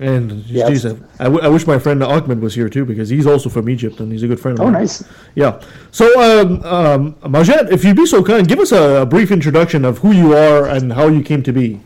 And 0.00 0.44
Yes. 0.46 0.68
geez, 0.68 0.86
I, 0.86 0.90
I 1.18 1.24
w- 1.24 1.40
I 1.42 1.48
wish 1.48 1.66
my 1.66 1.76
friend 1.78 2.02
Ahmed 2.04 2.40
was 2.40 2.54
here 2.54 2.68
too 2.68 2.84
because 2.84 3.08
he's 3.08 3.26
also 3.26 3.48
from 3.48 3.68
Egypt 3.68 3.98
and 3.98 4.12
he's 4.12 4.22
a 4.22 4.28
good 4.28 4.38
friend 4.38 4.56
of 4.56 4.64
mine. 4.64 4.68
Oh, 4.68 4.72
mine. 4.72 4.82
nice. 4.82 5.02
Yeah. 5.34 5.60
So, 5.90 6.04
um, 6.20 6.62
um, 6.64 7.14
Maged, 7.24 7.72
if 7.72 7.84
you'd 7.84 7.96
be 7.96 8.06
so 8.06 8.22
kind, 8.22 8.46
give 8.46 8.60
us 8.60 8.70
a, 8.70 9.02
a 9.02 9.06
brief 9.06 9.32
introduction 9.32 9.84
of 9.84 9.98
who 9.98 10.12
you 10.12 10.36
are 10.36 10.66
and 10.66 10.92
how 10.92 11.08
you 11.08 11.20
came 11.22 11.42
to 11.42 11.52
be. 11.52 11.80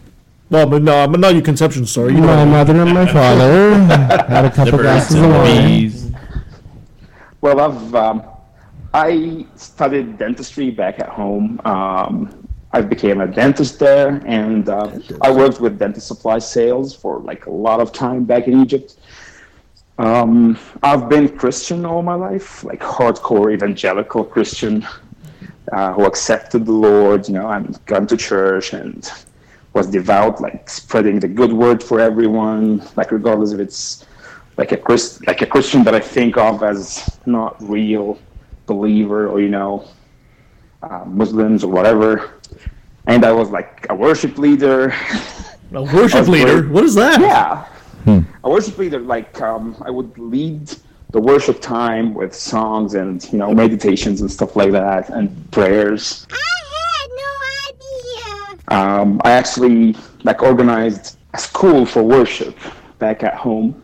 Well, 0.52 0.66
but 0.66 0.82
no, 0.82 1.08
but 1.08 1.18
not 1.18 1.32
your 1.32 1.40
conception 1.40 1.86
story. 1.86 2.12
You 2.12 2.20
know. 2.20 2.26
my 2.26 2.44
mother 2.44 2.78
and 2.78 2.92
my 2.92 3.10
father 3.10 3.72
had 4.28 4.44
a 4.44 4.50
couple 4.50 4.80
glasses 4.80 5.16
of 5.16 5.30
wine. 5.30 6.14
Well, 7.40 7.58
I've 7.58 7.94
um, 7.94 8.22
I 8.92 9.46
studied 9.56 10.18
dentistry 10.18 10.70
back 10.70 11.00
at 11.00 11.08
home. 11.08 11.58
Um, 11.64 12.46
I 12.70 12.82
became 12.82 13.22
a 13.22 13.26
dentist 13.26 13.78
there, 13.78 14.20
and 14.26 14.68
uh, 14.68 14.98
I 15.22 15.32
worked 15.32 15.58
with 15.58 15.78
dentist 15.78 16.06
supply 16.06 16.38
sales 16.38 16.94
for 16.94 17.20
like 17.20 17.46
a 17.46 17.50
lot 17.50 17.80
of 17.80 17.90
time 17.90 18.24
back 18.24 18.46
in 18.46 18.60
Egypt. 18.60 18.96
Um, 19.98 20.58
I've 20.82 21.08
been 21.08 21.30
Christian 21.30 21.86
all 21.86 22.02
my 22.02 22.14
life, 22.14 22.62
like 22.62 22.80
hardcore 22.80 23.54
evangelical 23.54 24.22
Christian, 24.22 24.86
uh, 25.72 25.94
who 25.94 26.04
accepted 26.04 26.66
the 26.66 26.72
Lord, 26.72 27.26
you 27.26 27.32
know, 27.32 27.48
and 27.48 27.82
gone 27.86 28.06
to 28.08 28.18
church 28.18 28.74
and 28.74 29.10
was 29.74 29.86
devout, 29.86 30.40
like 30.40 30.68
spreading 30.68 31.18
the 31.18 31.28
good 31.28 31.52
word 31.52 31.82
for 31.82 32.00
everyone, 32.00 32.82
like 32.96 33.10
regardless 33.10 33.52
if 33.52 33.60
it's 33.60 34.04
like 34.56 34.72
a 34.72 34.76
Christ, 34.76 35.26
like 35.26 35.40
a 35.42 35.46
Christian 35.46 35.82
that 35.84 35.94
I 35.94 36.00
think 36.00 36.36
of 36.36 36.62
as 36.62 37.18
not 37.26 37.56
real 37.62 38.18
believer 38.66 39.28
or 39.28 39.40
you 39.40 39.48
know 39.48 39.88
uh, 40.82 41.04
Muslims 41.06 41.64
or 41.64 41.70
whatever. 41.72 42.34
And 43.06 43.24
I 43.24 43.32
was 43.32 43.50
like 43.50 43.86
a 43.90 43.94
worship 43.94 44.38
leader. 44.38 44.94
A 45.72 45.82
worship 45.82 46.28
leader? 46.34 46.62
great. 46.62 46.72
What 46.72 46.84
is 46.84 46.94
that? 46.94 47.20
Yeah, 47.20 47.66
a 48.44 48.50
worship 48.50 48.76
leader. 48.78 49.00
Like 49.00 49.40
um, 49.40 49.76
I 49.84 49.90
would 49.90 50.16
lead 50.18 50.70
the 51.10 51.20
worship 51.20 51.60
time 51.60 52.14
with 52.14 52.34
songs 52.34 52.94
and 52.94 53.24
you 53.32 53.38
know 53.38 53.54
meditations 53.54 54.20
and 54.20 54.30
stuff 54.30 54.54
like 54.54 54.72
that 54.72 55.08
and 55.08 55.50
prayers. 55.50 56.26
Um, 58.68 59.20
I 59.24 59.32
actually 59.32 59.96
like 60.24 60.42
organized 60.42 61.18
a 61.34 61.38
school 61.38 61.84
for 61.84 62.02
worship 62.02 62.56
back 62.98 63.22
at 63.22 63.34
home, 63.34 63.82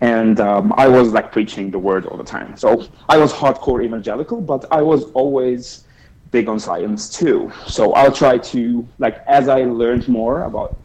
and 0.00 0.40
um, 0.40 0.72
I 0.76 0.88
was 0.88 1.12
like 1.12 1.32
preaching 1.32 1.70
the 1.70 1.78
word 1.78 2.06
all 2.06 2.16
the 2.16 2.24
time. 2.24 2.56
So 2.56 2.86
I 3.08 3.16
was 3.16 3.32
hardcore 3.32 3.84
evangelical, 3.84 4.40
but 4.40 4.64
I 4.70 4.82
was 4.82 5.04
always 5.12 5.84
big 6.30 6.48
on 6.48 6.58
science 6.58 7.08
too. 7.08 7.52
So 7.66 7.92
I'll 7.94 8.12
try 8.12 8.38
to 8.38 8.86
like 8.98 9.18
as 9.26 9.48
I 9.48 9.62
learned 9.64 10.08
more 10.08 10.44
about 10.44 10.78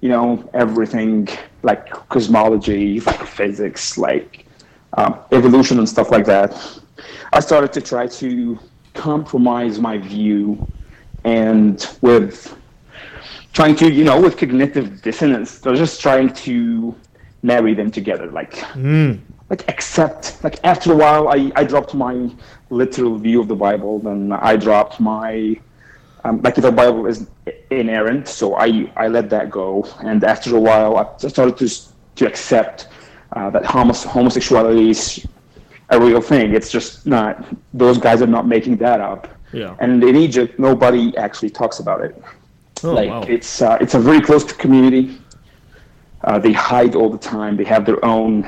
you 0.00 0.08
know 0.08 0.48
everything 0.54 1.28
like 1.62 1.90
cosmology, 2.08 3.00
like 3.00 3.26
physics, 3.26 3.98
like 3.98 4.46
um, 4.96 5.20
evolution 5.32 5.78
and 5.78 5.88
stuff 5.88 6.10
like 6.10 6.24
that. 6.26 6.80
I 7.32 7.40
started 7.40 7.72
to 7.74 7.80
try 7.80 8.06
to 8.06 8.58
compromise 8.94 9.78
my 9.78 9.98
view 9.98 10.66
and 11.24 11.86
with 12.00 12.57
trying 13.58 13.74
to, 13.74 13.90
you 13.90 14.04
know, 14.04 14.20
with 14.20 14.36
cognitive 14.36 15.02
dissonance, 15.02 15.58
they're 15.58 15.74
just 15.74 16.00
trying 16.00 16.32
to 16.32 16.94
marry 17.42 17.74
them 17.74 17.90
together. 17.90 18.26
Like, 18.40 18.54
Mm. 18.76 19.18
like 19.50 19.62
accept, 19.74 20.22
like 20.44 20.56
after 20.72 20.92
a 20.92 20.98
while, 21.04 21.24
I, 21.36 21.38
I 21.60 21.64
dropped 21.64 21.92
my 21.92 22.14
literal 22.70 23.14
view 23.18 23.40
of 23.42 23.48
the 23.48 23.56
Bible, 23.56 23.98
then 23.98 24.20
I 24.50 24.54
dropped 24.66 25.00
my, 25.00 25.56
um, 26.24 26.34
like 26.46 26.54
the 26.54 26.70
Bible 26.70 27.02
is 27.12 27.26
inerrant, 27.70 28.28
so 28.28 28.54
I, 28.66 28.68
I 28.96 29.08
let 29.08 29.28
that 29.30 29.50
go. 29.50 29.68
And 30.08 30.22
after 30.22 30.54
a 30.54 30.60
while, 30.68 30.92
I 31.02 31.04
started 31.36 31.56
to, 31.62 31.68
to 32.18 32.22
accept 32.30 32.86
uh, 33.32 33.50
that 33.54 33.64
homos- 33.64 34.04
homosexuality 34.04 34.90
is 34.90 35.26
a 35.90 35.98
real 36.06 36.20
thing. 36.20 36.54
It's 36.54 36.70
just 36.70 37.06
not, 37.06 37.44
those 37.74 37.98
guys 37.98 38.22
are 38.22 38.32
not 38.38 38.46
making 38.46 38.76
that 38.86 39.00
up. 39.00 39.26
Yeah. 39.52 39.74
And 39.80 40.04
in 40.04 40.14
Egypt, 40.14 40.60
nobody 40.60 41.04
actually 41.16 41.50
talks 41.50 41.80
about 41.80 42.02
it. 42.02 42.14
Oh, 42.84 42.94
like 42.94 43.10
wow. 43.10 43.22
it's 43.22 43.62
uh, 43.62 43.78
it's 43.80 43.94
a 43.94 44.00
very 44.00 44.20
close 44.20 44.44
community. 44.52 45.18
Uh, 46.24 46.38
they 46.38 46.52
hide 46.52 46.94
all 46.94 47.10
the 47.10 47.18
time. 47.18 47.56
They 47.56 47.64
have 47.64 47.84
their 47.86 48.04
own, 48.04 48.46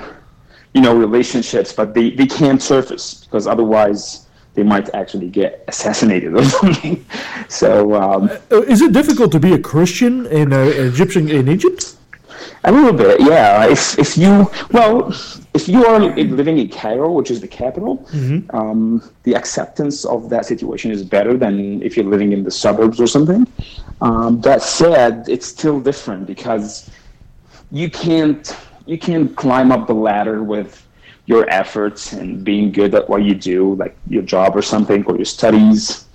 you 0.75 0.81
know, 0.81 0.95
relationships, 0.97 1.73
but 1.73 1.95
they, 1.95 2.11
they 2.11 2.27
can't 2.27 2.61
surface 2.61 3.25
because 3.25 3.47
otherwise 3.47 4.27
they 4.55 4.65
might 4.65 4.93
actually 4.95 5.29
get 5.29 5.65
assassinated 5.69 6.35
or 6.37 6.45
something. 6.59 7.05
So 7.49 7.95
um, 7.95 8.31
Uh, 8.51 8.63
Is 8.63 8.81
it 8.83 8.93
difficult 8.93 9.31
to 9.33 9.41
be 9.41 9.53
a 9.53 9.59
Christian 9.59 10.27
in 10.27 10.53
uh, 10.53 10.59
Egyptian 10.91 11.29
in 11.29 11.49
Egypt? 11.49 11.95
A 12.65 12.73
little 12.73 12.93
bit, 12.93 13.21
yeah. 13.21 13.65
If 13.67 13.99
if 13.99 14.19
you 14.19 14.51
well, 14.73 14.95
if 15.55 15.69
you 15.69 15.81
are 15.87 15.99
living 16.41 16.59
in 16.59 16.69
Cairo, 16.69 17.11
which 17.19 17.31
is 17.31 17.41
the 17.41 17.49
capital, 17.63 17.93
Mm-hmm. 18.13 18.39
um, 18.59 19.03
the 19.23 19.35
acceptance 19.41 20.05
of 20.05 20.29
that 20.33 20.45
situation 20.45 20.91
is 20.91 21.03
better 21.17 21.37
than 21.39 21.83
if 21.83 21.97
you're 21.97 22.11
living 22.17 22.33
in 22.33 22.43
the 22.45 22.51
suburbs 22.51 23.01
or 23.01 23.07
something. 23.07 23.47
Um, 24.01 24.41
that 24.43 24.63
said, 24.63 25.29
it's 25.29 25.47
still 25.47 25.81
different 25.81 26.27
because 26.27 26.91
you 27.71 27.91
can't 27.91 28.57
you 28.87 28.99
can't 28.99 29.37
climb 29.37 29.71
up 29.71 29.87
the 29.87 29.95
ladder 29.95 30.43
with 30.43 30.87
your 31.27 31.49
efforts 31.51 32.13
and 32.13 32.43
being 32.45 32.73
good 32.73 32.95
at 32.95 33.09
what 33.09 33.23
you 33.23 33.35
do, 33.35 33.75
like 33.77 33.97
your 34.09 34.23
job 34.23 34.57
or 34.57 34.63
something, 34.63 35.05
or 35.05 35.17
your 35.17 35.25
studies, 35.27 36.07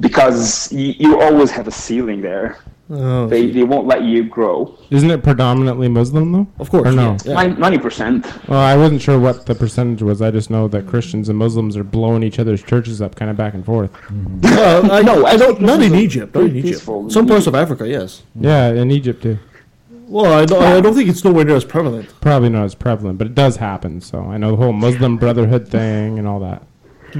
because 0.00 0.72
you, 0.72 0.94
you 0.98 1.20
always 1.20 1.50
have 1.50 1.68
a 1.68 1.70
ceiling 1.70 2.20
there. 2.22 2.58
Oh. 2.88 3.26
They, 3.26 3.50
they 3.50 3.64
won't 3.64 3.88
let 3.88 4.04
you 4.04 4.22
grow. 4.24 4.78
isn't 4.90 5.10
it 5.10 5.24
predominantly 5.24 5.88
Muslim 5.88 6.30
though? 6.30 6.46
Of 6.60 6.70
course, 6.70 6.86
Or 6.86 6.92
no? 6.92 7.16
Ninety 7.26 7.78
percent. 7.78 8.24
Well, 8.48 8.60
I 8.60 8.76
wasn't 8.76 9.02
sure 9.02 9.18
what 9.18 9.44
the 9.46 9.56
percentage 9.56 10.02
was. 10.02 10.22
I 10.22 10.30
just 10.30 10.50
know 10.50 10.68
that 10.68 10.86
Christians 10.86 11.28
and 11.28 11.36
Muslims 11.36 11.76
are 11.76 11.82
blowing 11.82 12.22
each 12.22 12.38
other's 12.38 12.62
churches 12.62 13.02
up, 13.02 13.16
kind 13.16 13.28
of 13.30 13.36
back 13.36 13.54
and 13.54 13.64
forth. 13.64 13.90
Uh, 14.44 14.88
I, 14.90 15.02
No, 15.02 15.26
I 15.26 15.36
don't. 15.36 15.60
Not 15.60 15.82
in 15.82 15.90
Muslims 15.90 15.92
are 15.92 15.96
Egypt. 15.96 16.34
Not 16.34 16.44
in 16.44 16.50
Egypt. 16.56 16.66
peaceful. 16.66 17.10
Some 17.10 17.26
parts 17.26 17.46
of 17.46 17.54
Africa, 17.54 17.88
yes. 17.88 18.22
Yeah, 18.34 18.68
in 18.68 18.90
Egypt 18.90 19.22
too. 19.22 19.38
Well, 20.08 20.32
I 20.32 20.44
don't, 20.44 20.62
I 20.62 20.80
don't 20.80 20.94
think 20.94 21.08
it's 21.08 21.24
nowhere 21.24 21.44
near 21.44 21.56
as 21.56 21.64
prevalent. 21.64 22.08
Probably 22.20 22.48
not 22.48 22.64
as 22.64 22.74
prevalent, 22.76 23.18
but 23.18 23.26
it 23.26 23.34
does 23.34 23.56
happen. 23.56 24.00
So 24.00 24.20
I 24.20 24.36
know 24.36 24.52
the 24.52 24.56
whole 24.56 24.72
Muslim 24.72 25.16
Brotherhood 25.16 25.66
thing 25.68 26.18
and 26.20 26.28
all 26.28 26.38
that. 26.40 26.62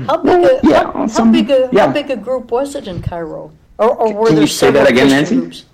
How 0.06 0.18
big 0.18 0.44
a, 0.44 0.60
yeah, 0.62 0.84
how, 0.92 1.08
how 1.08 1.32
big 1.32 1.50
a, 1.50 1.68
yeah. 1.72 1.86
how 1.86 1.92
big 1.92 2.10
a 2.10 2.16
group 2.16 2.50
was 2.52 2.74
it 2.76 2.86
in 2.86 3.02
Cairo? 3.02 3.50
Or, 3.78 3.94
or 3.94 4.14
were 4.14 4.26
Can 4.26 4.34
there 4.36 4.42
you 4.44 4.48
say 4.48 4.70
that 4.70 4.88
again, 4.88 5.08
Christian 5.08 5.16
Nancy? 5.18 5.36
groups? 5.36 5.64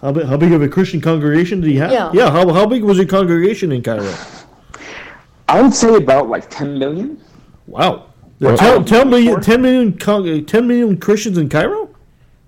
How 0.00 0.12
big, 0.12 0.26
how 0.26 0.36
big 0.36 0.52
of 0.52 0.62
a 0.62 0.68
Christian 0.68 1.00
congregation 1.00 1.60
did 1.60 1.70
he 1.70 1.76
have? 1.76 1.92
Yeah. 1.92 2.10
yeah 2.14 2.30
how, 2.30 2.50
how 2.52 2.66
big 2.66 2.82
was 2.84 2.96
your 2.96 3.06
congregation 3.06 3.72
in 3.72 3.82
Cairo? 3.82 4.14
I 5.48 5.60
would 5.60 5.74
say 5.74 5.94
about 5.96 6.28
like 6.28 6.48
10 6.48 6.78
million. 6.78 7.20
Wow. 7.66 8.06
Well, 8.40 8.56
Tell, 8.56 8.80
I- 8.80 8.84
tell 8.84 9.04
million, 9.04 9.40
10 9.40 9.60
million, 9.60 9.98
con- 9.98 10.44
10 10.46 10.66
million 10.68 10.96
Christians 10.98 11.36
in 11.36 11.48
Cairo? 11.48 11.90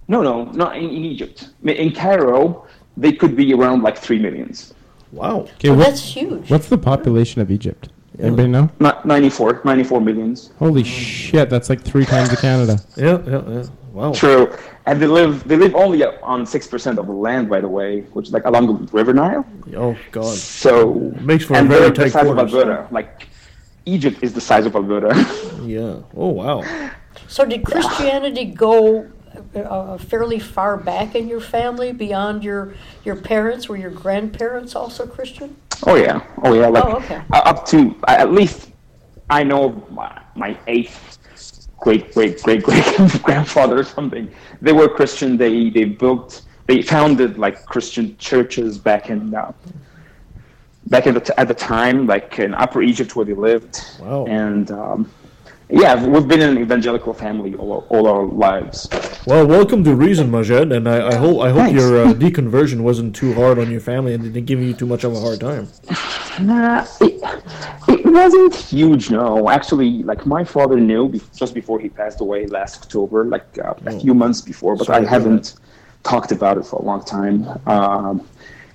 No, 0.08 0.22
no, 0.22 0.44
not 0.52 0.76
in, 0.76 0.84
in 0.84 1.04
Egypt. 1.04 1.50
In 1.64 1.92
Cairo, 1.92 2.66
they 2.96 3.12
could 3.12 3.36
be 3.36 3.52
around 3.52 3.82
like 3.82 3.98
3 3.98 4.18
millions. 4.18 4.72
Wow. 5.10 5.40
Okay, 5.56 5.68
Oh, 5.68 5.74
what- 5.74 5.88
that's 5.88 6.02
huge. 6.02 6.50
what's 6.50 6.68
the 6.68 6.78
population 6.78 7.42
of 7.42 7.50
Egypt? 7.50 7.88
Anybody 8.18 8.48
know? 8.48 8.70
Not 8.78 9.04
94, 9.04 9.62
94 9.64 10.00
millions. 10.00 10.52
Holy 10.58 10.84
shit, 10.84 11.50
that's 11.50 11.68
like 11.68 11.80
three 11.82 12.04
times 12.04 12.30
the 12.30 12.36
Canada. 12.36 12.78
Yeah, 12.96 13.18
yeah, 13.26 13.42
yeah. 13.48 13.64
Wow. 13.92 14.12
True. 14.12 14.56
And 14.86 15.00
they 15.00 15.06
live 15.06 15.46
they 15.46 15.56
live 15.56 15.74
only 15.74 16.02
on 16.04 16.44
6% 16.44 16.98
of 16.98 17.06
the 17.06 17.12
land, 17.12 17.48
by 17.50 17.60
the 17.60 17.68
way, 17.68 18.00
which 18.14 18.28
is 18.28 18.32
like 18.32 18.44
along 18.46 18.66
the 18.66 18.92
River 18.92 19.12
Nile. 19.12 19.44
Oh, 19.76 19.96
God. 20.10 20.34
So, 20.34 20.94
Makes 21.20 21.44
for 21.44 21.54
and 21.56 21.68
very 21.68 21.90
they're 21.90 22.06
the 22.06 22.10
size 22.10 22.24
quarters. 22.24 22.52
of 22.54 22.60
Alberta. 22.60 22.88
Like, 22.90 23.28
Egypt 23.84 24.18
is 24.22 24.32
the 24.32 24.40
size 24.40 24.66
of 24.66 24.74
Alberta. 24.74 25.12
Yeah. 25.62 25.98
Oh, 26.16 26.28
wow. 26.30 26.64
So 27.28 27.44
did 27.44 27.64
Christianity 27.64 28.46
go 28.46 29.06
uh, 29.54 29.96
fairly 29.96 30.40
far 30.40 30.76
back 30.76 31.14
in 31.14 31.28
your 31.28 31.40
family 31.40 31.92
beyond 31.92 32.42
your 32.42 32.74
your 33.04 33.14
parents? 33.14 33.68
Were 33.68 33.76
your 33.76 33.90
grandparents 33.92 34.74
also 34.74 35.06
Christian? 35.06 35.54
Oh 35.86 35.94
yeah, 35.94 36.20
oh 36.42 36.52
yeah. 36.54 36.66
Like 36.66 36.84
Oh, 36.84 36.96
okay. 36.96 37.22
uh, 37.32 37.42
up 37.44 37.64
to 37.66 37.94
uh, 38.08 38.16
at 38.18 38.32
least 38.32 38.70
I 39.30 39.44
know 39.44 39.86
my, 39.90 40.10
my 40.34 40.58
eighth 40.66 41.11
great 41.82 42.04
great 42.14 42.34
great 42.42 42.62
great 42.62 42.86
grandfather 43.26 43.76
or 43.82 43.84
something. 43.98 44.24
They 44.66 44.72
were 44.72 44.88
Christian. 44.88 45.36
They 45.36 45.54
they 45.76 45.84
built 46.02 46.42
they 46.68 46.80
founded 46.82 47.38
like 47.44 47.56
Christian 47.66 48.16
churches 48.18 48.78
back 48.88 49.10
in 49.10 49.34
uh, 49.34 49.52
back 50.86 51.06
at 51.08 51.14
the 51.14 51.20
t- 51.28 51.34
at 51.42 51.48
the 51.48 51.58
time, 51.72 52.06
like 52.06 52.38
in 52.38 52.54
Upper 52.54 52.80
Egypt 52.90 53.10
where 53.16 53.26
they 53.26 53.34
lived. 53.50 53.74
Wow. 54.00 54.24
And 54.26 54.70
um, 54.70 55.00
Yeah, 55.82 55.94
we've 56.12 56.28
been 56.28 56.42
an 56.42 56.58
evangelical 56.58 57.14
family 57.14 57.54
all, 57.54 57.86
all 57.88 58.04
our 58.06 58.26
lives. 58.26 58.88
Well, 59.26 59.46
welcome 59.46 59.82
to 59.84 59.94
Reason, 59.94 60.30
Maged, 60.30 60.68
and 60.76 60.84
I, 60.86 60.96
I 61.12 61.14
hope 61.24 61.40
I 61.40 61.48
hope 61.56 61.64
Thanks. 61.72 61.80
your 61.80 61.90
uh, 62.04 62.12
deconversion 62.26 62.80
wasn't 62.88 63.16
too 63.16 63.32
hard 63.40 63.58
on 63.58 63.70
your 63.70 63.80
family 63.80 64.12
and 64.14 64.22
didn't 64.22 64.44
give 64.50 64.60
you 64.60 64.74
too 64.74 64.86
much 64.86 65.02
of 65.04 65.12
a 65.14 65.20
hard 65.26 65.40
time. 65.40 65.64
Nah, 66.40 66.84
it, 67.00 67.14
it 67.88 68.01
wasn't 68.12 68.54
huge, 68.54 69.10
no. 69.10 69.48
Actually, 69.50 70.02
like 70.02 70.26
my 70.26 70.44
father 70.44 70.78
knew 70.78 71.08
be- 71.08 71.22
just 71.34 71.54
before 71.54 71.78
he 71.80 71.88
passed 71.88 72.20
away 72.20 72.46
last 72.46 72.82
October, 72.82 73.24
like 73.24 73.46
uh, 73.58 73.74
a 73.86 73.98
few 74.00 74.14
months 74.14 74.40
before, 74.40 74.76
but 74.76 74.86
Sorry 74.86 75.06
I 75.06 75.08
haven't 75.08 75.54
talked 76.02 76.32
about 76.32 76.58
it 76.58 76.64
for 76.66 76.76
a 76.76 76.82
long 76.82 77.04
time. 77.04 77.46
Um, 77.66 78.26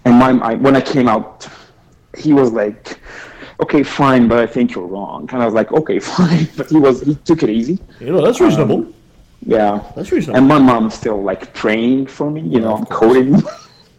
and 0.05 0.15
my, 0.15 0.31
my 0.31 0.53
when 0.55 0.75
I 0.75 0.81
came 0.81 1.07
out, 1.07 1.47
he 2.17 2.33
was 2.33 2.51
like, 2.51 2.99
"Okay, 3.59 3.83
fine, 3.83 4.27
but 4.27 4.39
I 4.39 4.47
think 4.47 4.73
you're 4.73 4.87
wrong." 4.87 5.29
And 5.31 5.41
I 5.41 5.45
was 5.45 5.53
like, 5.53 5.71
"Okay, 5.71 5.99
fine," 6.17 6.47
but 6.55 6.69
he 6.69 6.77
was 6.77 7.01
he 7.01 7.15
took 7.15 7.43
it 7.43 7.49
easy. 7.49 7.79
You 7.99 8.11
know, 8.13 8.21
that's 8.25 8.39
reasonable. 8.39 8.77
Um, 8.77 8.93
yeah, 9.45 9.83
That's 9.95 10.11
reasonable. 10.11 10.37
And 10.39 10.47
my 10.47 10.59
mom's 10.59 10.95
still 10.95 11.21
like 11.21 11.53
praying 11.53 12.07
for 12.07 12.29
me. 12.31 12.41
You 12.41 12.59
know, 12.59 12.75
I'm 12.75 12.85
coding. 12.85 13.41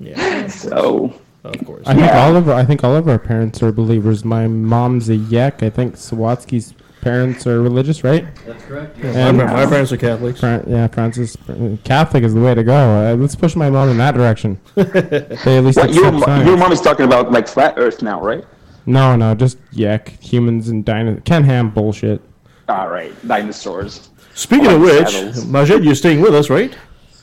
yeah, 0.00 0.46
so 0.64 1.12
of 1.44 1.64
course. 1.64 1.82
I 1.86 1.94
think 1.94 2.06
Yeah. 2.06 2.24
all 2.24 2.36
of 2.36 2.48
our, 2.48 2.54
I 2.54 2.64
think 2.64 2.84
all 2.84 2.96
of 2.96 3.08
our 3.08 3.18
parents 3.18 3.62
are 3.62 3.72
believers. 3.72 4.24
My 4.24 4.46
mom's 4.46 5.08
a 5.08 5.16
YEC. 5.16 5.62
I 5.62 5.70
think 5.70 5.94
Sawatsky's 5.96 6.74
parents 7.00 7.46
are 7.46 7.62
religious, 7.62 8.02
right? 8.02 8.26
That's 8.44 8.64
correct. 8.64 8.98
Yeah, 8.98 9.30
my, 9.32 9.44
my 9.44 9.66
parents 9.66 9.92
are 9.92 9.96
Catholics. 9.96 10.40
Fran- 10.40 10.64
yeah, 10.66 10.88
Francis 10.88 11.36
Catholic 11.84 12.24
is 12.24 12.34
the 12.34 12.40
way 12.40 12.54
to 12.54 12.64
go. 12.64 12.74
Uh, 12.74 13.14
let's 13.14 13.36
push 13.36 13.54
my 13.56 13.70
mom 13.70 13.88
in 13.88 13.98
that 13.98 14.14
direction. 14.14 14.58
they 14.74 15.58
at 15.58 15.64
least 15.64 15.78
What, 15.78 15.94
your, 15.94 16.06
accept 16.08 16.24
science. 16.24 16.46
your 16.48 16.56
mom 16.56 16.72
is 16.72 16.80
talking 16.80 17.06
about 17.06 17.30
like 17.30 17.46
flat 17.48 17.74
Earth 17.76 18.02
now, 18.02 18.20
right? 18.20 18.44
No, 18.86 19.14
no, 19.16 19.34
just 19.34 19.58
YEC 19.72 20.08
humans 20.22 20.68
and 20.70 20.84
dinosaurs. 20.84 21.22
Ken 21.24 21.44
Ham 21.44 21.70
bullshit. 21.70 22.20
All 22.68 22.88
right, 22.88 23.12
dinosaurs. 23.26 24.10
Speaking 24.34 24.66
I 24.68 24.72
of 24.72 24.80
which, 24.80 25.08
saddles. 25.10 25.44
Maged, 25.44 25.84
you're 25.84 25.94
staying 25.94 26.20
with 26.20 26.34
us, 26.34 26.50
right? 26.50 26.76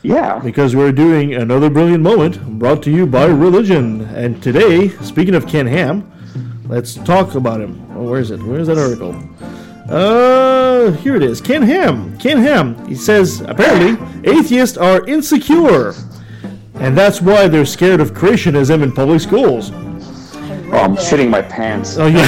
Yeah. 0.06 0.40
Because 0.40 0.76
we're 0.76 0.92
doing 0.92 1.34
another 1.34 1.70
brilliant 1.70 2.04
moment 2.04 2.60
brought 2.60 2.84
to 2.84 2.92
you 2.92 3.08
by 3.08 3.26
religion. 3.26 4.02
And 4.02 4.42
today, 4.42 4.90
speaking 5.02 5.34
of 5.34 5.48
Ken 5.48 5.66
Ham, 5.66 6.12
let's 6.68 6.94
talk 6.94 7.34
about 7.34 7.60
him. 7.60 7.84
Oh, 7.96 8.04
where 8.04 8.20
is 8.20 8.30
it? 8.30 8.42
Where 8.44 8.60
is 8.60 8.68
that 8.68 8.78
article? 8.78 9.16
Uh, 9.90 10.92
here 11.02 11.16
it 11.16 11.24
is. 11.24 11.42
Ken 11.42 11.64
Ham. 11.64 12.16
Ken 12.20 12.38
Ham. 12.38 12.88
He 12.88 12.94
says 12.94 13.42
apparently 13.42 13.98
atheists 14.30 14.78
are 14.78 15.04
insecure, 15.08 15.94
and 16.76 16.96
that's 16.96 17.20
why 17.22 17.48
they're 17.48 17.66
scared 17.66 18.00
of 18.00 18.14
creationism 18.14 18.84
in 18.84 18.92
public 18.92 19.22
schools. 19.22 19.72
Oh, 19.72 20.78
I'm 20.82 20.96
shitting 20.98 21.30
my 21.30 21.42
pants. 21.42 21.98
Oh 21.98 22.08
yeah. 22.08 22.28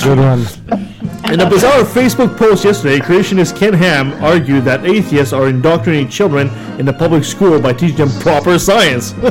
Good 0.04 0.18
one. 0.18 0.89
In 1.28 1.38
a 1.40 1.48
bizarre 1.48 1.84
Facebook 1.84 2.36
post 2.36 2.64
yesterday, 2.64 2.98
creationist 2.98 3.56
Ken 3.56 3.72
Ham 3.72 4.12
argued 4.24 4.64
that 4.64 4.84
atheists 4.84 5.32
are 5.32 5.48
indoctrinating 5.48 6.08
children 6.08 6.48
in 6.78 6.86
the 6.86 6.92
public 6.92 7.22
school 7.24 7.60
by 7.60 7.72
teaching 7.72 7.96
them 7.98 8.10
proper 8.20 8.58
science. 8.58 9.12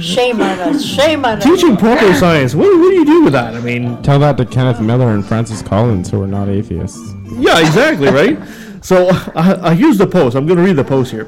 Shame 0.00 0.40
on 0.40 0.58
us. 0.60 0.84
Shame 0.84 1.24
on 1.24 1.38
us. 1.38 1.44
teaching 1.44 1.76
proper 1.76 2.12
science. 2.14 2.54
What, 2.54 2.66
what 2.66 2.90
do 2.90 2.94
you 2.94 3.04
do 3.04 3.22
with 3.24 3.32
that? 3.34 3.54
I 3.54 3.60
mean, 3.60 4.02
Tell 4.02 4.18
that 4.20 4.36
to 4.38 4.46
Kenneth 4.46 4.80
Miller 4.80 5.10
and 5.14 5.24
Francis 5.24 5.62
Collins, 5.62 6.10
who 6.10 6.22
are 6.22 6.26
not 6.26 6.48
atheists. 6.48 6.98
yeah, 7.38 7.60
exactly, 7.60 8.08
right? 8.08 8.38
So 8.82 9.08
I, 9.34 9.52
uh, 9.52 9.70
here's 9.74 9.98
the 9.98 10.06
post. 10.06 10.34
I'm 10.36 10.46
going 10.46 10.56
to 10.58 10.64
read 10.64 10.76
the 10.76 10.84
post 10.84 11.10
here. 11.12 11.24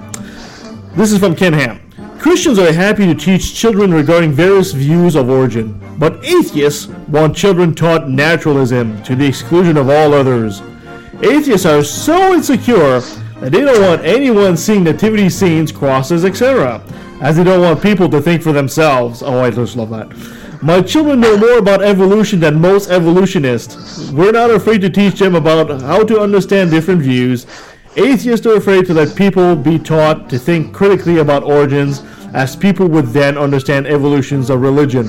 This 0.96 1.12
is 1.12 1.18
from 1.18 1.36
Ken 1.36 1.52
Ham. 1.52 1.80
Christians 2.22 2.60
are 2.60 2.72
happy 2.72 3.04
to 3.06 3.16
teach 3.16 3.52
children 3.52 3.92
regarding 3.92 4.30
various 4.30 4.70
views 4.70 5.16
of 5.16 5.28
origin, 5.28 5.76
but 5.98 6.24
atheists 6.24 6.86
want 7.08 7.36
children 7.36 7.74
taught 7.74 8.08
naturalism 8.08 9.02
to 9.02 9.16
the 9.16 9.26
exclusion 9.26 9.76
of 9.76 9.90
all 9.90 10.14
others. 10.14 10.62
Atheists 11.20 11.66
are 11.66 11.82
so 11.82 12.32
insecure 12.32 13.00
that 13.00 13.50
they 13.50 13.62
don't 13.62 13.82
want 13.82 14.04
anyone 14.04 14.56
seeing 14.56 14.84
nativity 14.84 15.28
scenes, 15.28 15.72
crosses, 15.72 16.24
etc., 16.24 16.80
as 17.20 17.36
they 17.36 17.42
don't 17.42 17.60
want 17.60 17.82
people 17.82 18.08
to 18.08 18.20
think 18.20 18.40
for 18.40 18.52
themselves. 18.52 19.24
Oh, 19.24 19.40
I 19.40 19.50
just 19.50 19.74
love 19.74 19.90
that. 19.90 20.08
My 20.62 20.80
children 20.80 21.18
know 21.18 21.36
more 21.36 21.58
about 21.58 21.82
evolution 21.82 22.38
than 22.38 22.60
most 22.60 22.88
evolutionists. 22.88 24.12
We're 24.12 24.30
not 24.30 24.52
afraid 24.52 24.80
to 24.82 24.90
teach 24.90 25.18
them 25.18 25.34
about 25.34 25.80
how 25.80 26.04
to 26.04 26.20
understand 26.20 26.70
different 26.70 27.02
views. 27.02 27.48
Atheists 27.97 28.47
are 28.47 28.57
afraid 28.57 28.86
to 28.86 28.95
let 28.95 29.14
people 29.14 29.55
be 29.55 29.78
taught 29.78 30.30
to 30.30 30.38
think 30.38 30.72
critically 30.72 31.18
about 31.18 31.43
origins, 31.43 32.03
as 32.32 32.57
people 32.57 32.86
would 32.88 33.07
then 33.09 33.36
understand 33.36 33.86
evolutions 33.86 34.49
of 34.49 34.62
religion. 34.62 35.07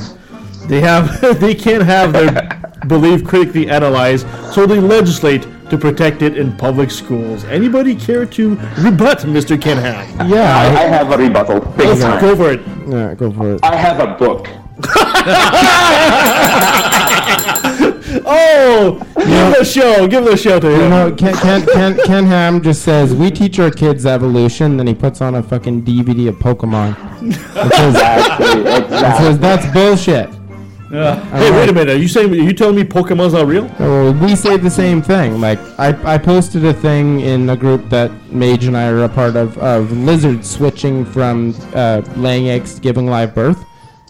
They 0.67 0.81
have 0.81 1.21
they 1.39 1.55
can't 1.55 1.83
have 1.83 2.11
their 2.11 2.59
belief 2.87 3.23
critically 3.23 3.69
analyzed, 3.69 4.27
so 4.53 4.65
they 4.65 4.81
legislate 4.81 5.47
to 5.69 5.77
protect 5.77 6.21
it 6.21 6.37
in 6.37 6.55
public 6.57 6.91
schools. 6.91 7.45
Anybody 7.45 7.95
care 7.95 8.25
to 8.25 8.49
rebut 8.77 9.19
Mr. 9.19 9.59
Ken 9.59 9.77
Ham? 9.77 10.29
Yeah, 10.29 10.57
I, 10.57 10.65
I 10.65 10.87
have 10.87 11.09
a 11.11 11.17
rebuttal. 11.17 11.61
Big 11.77 11.87
Go, 11.87 11.99
time. 11.99 12.19
go 12.21 12.35
for 12.35 12.51
it. 12.51 12.61
Yeah, 12.87 13.13
go 13.15 13.31
for 13.31 13.53
it. 13.53 13.63
I 13.63 13.75
have 13.77 13.99
a 14.01 14.15
book. 14.17 14.49
Oh, 18.25 18.99
give 19.17 19.27
him 19.27 19.53
a 19.59 19.65
show. 19.65 20.07
Give 20.07 20.23
the 20.23 20.37
show 20.37 20.59
to 20.59 20.67
him. 20.69 20.81
You 20.81 20.89
know, 20.89 21.15
Ken, 21.15 21.33
Ken, 21.35 21.65
Ken, 21.65 21.97
Ken 22.05 22.25
Ham 22.25 22.61
just 22.61 22.83
says, 22.83 23.13
we 23.13 23.31
teach 23.31 23.57
our 23.59 23.71
kids 23.71 24.05
evolution, 24.05 24.77
then 24.77 24.85
he 24.85 24.93
puts 24.93 25.19
on 25.19 25.33
a 25.35 25.41
fucking 25.41 25.83
DVD 25.83 26.29
of 26.29 26.35
Pokemon. 26.35 26.95
It 27.23 27.73
says, 27.73 27.95
Exactly. 27.95 28.61
it 28.71 29.17
says 29.17 29.39
that's 29.39 29.65
bullshit. 29.73 30.29
hey, 30.91 31.51
wait 31.51 31.69
a 31.69 31.73
minute. 31.73 31.89
Are 31.95 31.97
you 31.97 32.07
saying 32.07 32.29
are 32.31 32.35
you 32.35 32.53
telling 32.53 32.75
me 32.75 32.83
Pokemon's 32.83 33.33
not 33.33 33.47
real? 33.47 33.69
Oh, 33.79 34.11
we 34.11 34.35
say 34.35 34.57
the 34.57 34.69
same 34.69 35.01
thing. 35.01 35.41
Like, 35.41 35.57
I, 35.79 36.15
I 36.15 36.17
posted 36.19 36.65
a 36.65 36.73
thing 36.73 37.21
in 37.21 37.49
a 37.49 37.55
group 37.57 37.89
that 37.89 38.11
Mage 38.31 38.65
and 38.65 38.77
I 38.77 38.87
are 38.89 39.03
a 39.05 39.09
part 39.09 39.35
of, 39.35 39.57
of 39.57 39.91
lizards 39.91 40.47
switching 40.49 41.03
from 41.05 41.55
uh, 41.73 42.01
laying 42.15 42.49
eggs 42.49 42.75
to 42.75 42.81
giving 42.81 43.07
live 43.07 43.33
birth. 43.33 43.63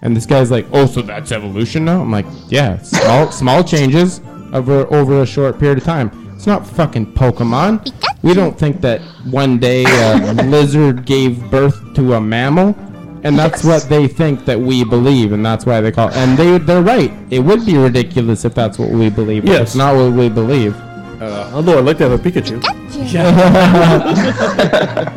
And 0.03 0.15
this 0.15 0.25
guy's 0.25 0.51
like, 0.51 0.67
oh, 0.73 0.85
so 0.85 1.01
that's 1.01 1.31
evolution 1.31 1.85
now? 1.85 2.01
I'm 2.01 2.11
like, 2.11 2.25
yeah, 2.49 2.77
small, 2.79 3.31
small 3.41 3.63
changes 3.63 4.21
over, 4.53 4.85
over 4.93 5.21
a 5.21 5.25
short 5.25 5.57
period 5.59 5.79
of 5.79 5.83
time. 5.85 6.11
It's 6.35 6.45
not 6.45 6.67
fucking 6.67 7.13
Pokemon. 7.13 7.91
We 8.21 8.33
don't 8.33 8.57
think 8.59 8.81
that 8.81 8.99
one 9.31 9.57
day 9.59 9.85
a 9.87 10.33
lizard 10.43 11.05
gave 11.05 11.49
birth 11.49 11.93
to 11.95 12.13
a 12.15 12.21
mammal. 12.21 12.75
And 13.23 13.39
that's 13.39 13.63
what 13.63 13.83
they 13.83 14.09
think 14.09 14.43
that 14.43 14.59
we 14.59 14.83
believe, 14.83 15.31
and 15.31 15.45
that's 15.45 15.65
why 15.65 15.79
they 15.79 15.93
call. 15.93 16.09
It. 16.09 16.17
And 16.17 16.37
they 16.37 16.57
they're 16.57 16.81
right. 16.81 17.09
It 17.29 17.39
would 17.39 17.65
be 17.65 17.77
ridiculous 17.77 18.43
if 18.43 18.53
that's 18.53 18.77
what 18.77 18.89
we 18.89 19.09
believe. 19.09 19.43
But 19.45 19.51
Yes. 19.53 19.61
it's 19.61 19.75
not 19.75 19.95
what 19.95 20.11
we 20.11 20.27
believe. 20.27 20.75
Uh, 21.21 21.49
although 21.53 21.77
I'd 21.79 21.85
like 21.85 21.97
to 21.99 22.09
have 22.09 22.19
a 22.19 22.21
Pikachu. 22.21 22.59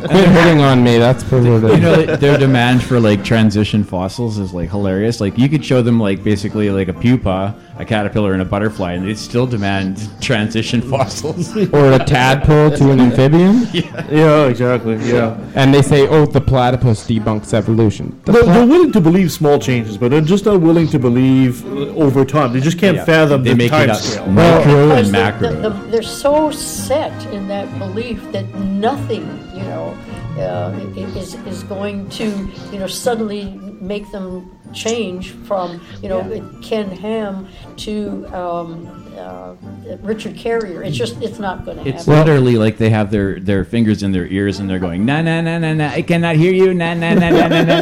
Quit 0.07 0.29
hitting 0.29 0.61
on 0.61 0.83
me. 0.83 0.99
That's 0.99 1.23
perverted. 1.25 1.71
You 1.71 1.81
know, 1.81 2.17
their 2.17 2.39
demand 2.39 2.83
for 2.83 2.99
like 3.01 3.25
transition 3.25 3.85
fossils 3.85 4.39
is 4.39 4.53
like 4.55 4.71
hilarious. 4.71 5.21
Like 5.21 5.37
you 5.39 5.49
could 5.49 5.65
show 5.65 5.83
them 5.83 5.99
like 6.01 6.23
basically 6.25 6.71
like 6.71 6.89
a 6.89 6.93
pupa, 6.93 7.55
a 7.79 7.85
caterpillar, 7.85 8.33
and 8.33 8.43
a 8.43 8.45
butterfly, 8.45 8.93
and 8.95 9.07
they'd 9.07 9.19
still 9.19 9.47
demand 9.47 10.09
transition 10.23 10.81
fossils. 10.83 11.57
or 11.73 11.93
a 11.93 11.99
tadpole 11.99 12.71
to 12.77 12.91
an 12.91 13.01
amphibian. 13.01 13.67
Yeah, 13.77 14.07
yeah, 14.11 14.47
exactly. 14.47 14.97
Yeah. 14.97 15.37
And 15.55 15.73
they 15.75 15.83
say, 15.83 16.07
oh, 16.09 16.25
the 16.27 16.41
platypus 16.41 17.07
debunks 17.07 17.53
evolution. 17.53 18.19
The 18.25 18.33
They're, 18.33 18.43
pla- 18.45 18.53
they're 18.55 18.67
willing 18.67 18.93
to 18.93 19.01
believe 19.01 19.31
small 19.33 19.59
changes, 19.59 19.99
but 19.99 20.11
they're 20.11 20.21
just 20.21 20.45
not 20.47 20.61
willing 20.61 20.87
to 20.89 20.99
believe 20.99 21.65
uh, 21.67 21.95
over 21.95 22.25
time. 22.25 22.53
They 22.53 22.61
just 22.61 22.79
can't 22.79 22.97
Yeah. 22.97 23.05
fathom 23.05 23.43
They 23.43 23.51
the 23.51 23.57
make 23.57 23.67
it 23.69 23.71
time 23.71 23.91
up. 23.91 23.97
scale. 23.99 24.27
Micro 24.27 24.89
Because 24.89 25.07
and 25.07 25.07
the- 25.09 25.13
macro. 25.13 25.49
the- 25.53 25.69
the- 25.71 25.91
they're 25.91 26.03
so 26.03 26.51
set 26.51 27.13
in 27.33 27.49
that 27.49 27.66
belief 27.79 28.21
that 28.33 28.47
nothing, 28.55 29.23
you 29.55 29.63
know, 29.63 29.97
uh, 30.39 30.73
is 30.97 31.35
is 31.47 31.63
going 31.65 32.09
to, 32.11 32.27
you 32.73 32.79
know, 32.79 32.87
suddenly 32.87 33.45
make 33.81 34.11
them 34.11 34.51
change 34.73 35.31
from, 35.47 35.81
you 36.03 36.09
know, 36.09 36.23
Ken 36.63 36.91
Ham 36.91 37.49
to 37.79 38.27
um, 38.35 39.06
uh, 39.19 39.55
Richard 40.03 40.37
Carrier. 40.37 40.83
It's 40.83 40.97
just, 40.97 41.21
it's 41.23 41.39
not 41.39 41.65
going 41.65 41.79
to 41.79 41.89
It's 41.89 42.05
happen. 42.05 42.15
literally 42.15 42.57
like 42.57 42.79
they 42.79 42.91
have 42.91 43.11
their, 43.11 43.41
their 43.41 43.65
fingers 43.65 44.03
in 44.03 44.13
their 44.13 44.27
ears 44.27 44.59
and 44.59 44.69
they're 44.69 44.79
going 44.79 45.05
na 45.05 45.23
na 45.23 45.41
na 45.41 45.59
na 45.59 45.75
na. 45.75 45.89
I 45.89 46.03
cannot 46.03 46.37
hear 46.37 46.53
you. 46.53 46.75
Na 46.75 46.95
na 46.95 47.15
na 47.15 47.31
na 47.31 47.49
na 47.49 47.63
na. 47.63 47.81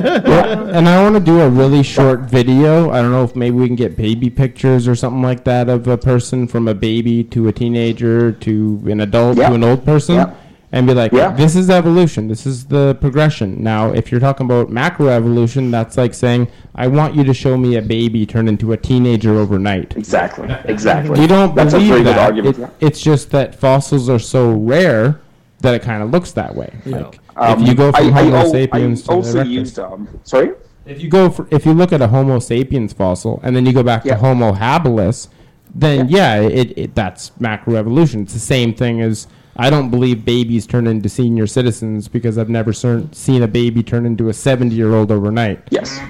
and 0.72 0.89
I 0.89 1.03
want 1.03 1.14
to 1.16 1.20
do 1.20 1.41
a 1.41 1.49
really 1.49 1.82
short 1.82 2.20
video. 2.20 2.91
I 2.91 3.01
don't 3.03 3.11
know 3.12 3.24
if 3.24 3.35
maybe 3.37 3.57
we 3.57 3.66
can 3.66 3.76
get 3.76 3.97
baby 3.97 4.30
pictures 4.30 4.87
or 4.89 4.95
something 4.95 5.22
like 5.22 5.45
that 5.45 5.68
of 5.68 5.87
a 5.89 5.97
person 5.99 6.47
from 6.47 6.68
a 6.68 6.74
baby 6.74 7.24
to 7.24 7.49
a 7.49 7.53
teenager 7.53 8.32
to 8.32 8.82
an 8.87 9.01
adult 9.01 9.39
Yeah. 9.39 9.49
to 9.49 9.55
an 9.55 9.64
old 9.64 9.85
person. 9.85 10.16
Yeah. 10.16 10.35
And 10.75 10.89
be 10.89 10.93
like, 10.93 11.12
Yeah. 11.12 11.31
this 11.33 11.55
is 11.55 11.70
evolution. 11.70 12.27
This 12.27 12.47
is 12.47 12.64
the 12.64 12.97
progression. 13.01 13.62
Now, 13.62 13.93
if 13.93 14.11
you're 14.11 14.20
talking 14.20 14.45
about 14.45 14.70
macro 14.70 15.07
evolution, 15.07 15.70
that's 15.70 15.97
like 15.97 16.12
saying, 16.14 16.49
I 16.75 16.89
want 16.89 17.14
you 17.14 17.22
to 17.22 17.33
show 17.33 17.57
me 17.57 17.77
a 17.77 17.83
baby 17.83 18.27
turn 18.27 18.49
into 18.49 18.72
a 18.72 18.77
teenager 18.77 19.35
overnight. 19.39 19.97
Exactly. 19.97 20.49
Exactly. 20.64 21.20
You 21.20 21.29
don't 21.29 21.55
That's 21.55 21.72
believe 21.75 21.91
a 21.91 21.93
very 21.93 22.03
good 22.05 22.16
that. 22.16 22.18
argument. 22.29 22.57
It- 22.59 22.61
yeah. 22.62 22.68
It's 22.81 23.01
just 23.01 23.31
that 23.31 23.55
fossils 23.55 24.09
are 24.09 24.18
so 24.18 24.51
rare 24.51 25.20
that 25.61 25.75
it 25.75 25.83
kind 25.83 26.03
of 26.03 26.11
looks 26.11 26.33
that 26.33 26.57
way. 26.57 26.72
Like, 26.85 27.20
Um, 27.37 27.62
if 27.62 27.68
you 27.68 27.75
go 27.77 27.93
from 27.93 28.07
I, 28.09 28.11
Homo 28.11 28.37
I, 28.37 28.41
al- 28.41 28.51
sapiens 28.51 29.03
I 29.03 29.07
to 29.07 29.12
also 29.12 29.39
erectus. 29.45 29.49
used 29.51 29.79
um. 29.79 30.09
Sorry. 30.25 30.51
If 30.87 31.01
you 31.03 31.09
go 31.09 31.31
for, 31.31 31.47
if 31.53 31.64
you 31.64 31.72
look 31.72 31.93
at 31.93 32.03
a 32.03 32.09
Homo 32.09 32.41
sapiens 32.41 32.93
fossil 32.93 33.39
and 33.45 33.55
then 33.55 33.64
you 33.64 33.72
go 33.72 33.85
back 33.85 34.05
Yeah. 34.05 34.14
to 34.14 34.20
Homo 34.20 34.53
habilis, 34.53 35.29
then 35.72 36.09
yeah, 36.09 36.41
it, 36.41 36.77
it 36.77 36.95
that's 36.97 37.31
macro 37.39 37.77
evolution. 37.77 38.22
It's 38.22 38.33
the 38.35 38.41
same 38.41 38.75
thing 38.75 39.01
as 39.01 39.29
I 39.57 39.70
don't 39.70 39.90
believe 39.90 40.24
babies 40.24 40.66
turn 40.66 40.86
into 40.86 41.09
senior 41.09 41.46
citizens 41.46 42.09
because 42.09 42.38
I've 42.38 42.48
never 42.48 42.72
cer- 42.72 43.07
seen 43.12 43.42
a 43.42 43.48
baby 43.48 43.82
turn 43.82 44.05
into 44.05 44.28
a 44.28 44.32
70 44.32 44.74
year 44.74 44.94
old 44.94 45.12
overnight. 45.12 45.62
Yes. 45.70 46.00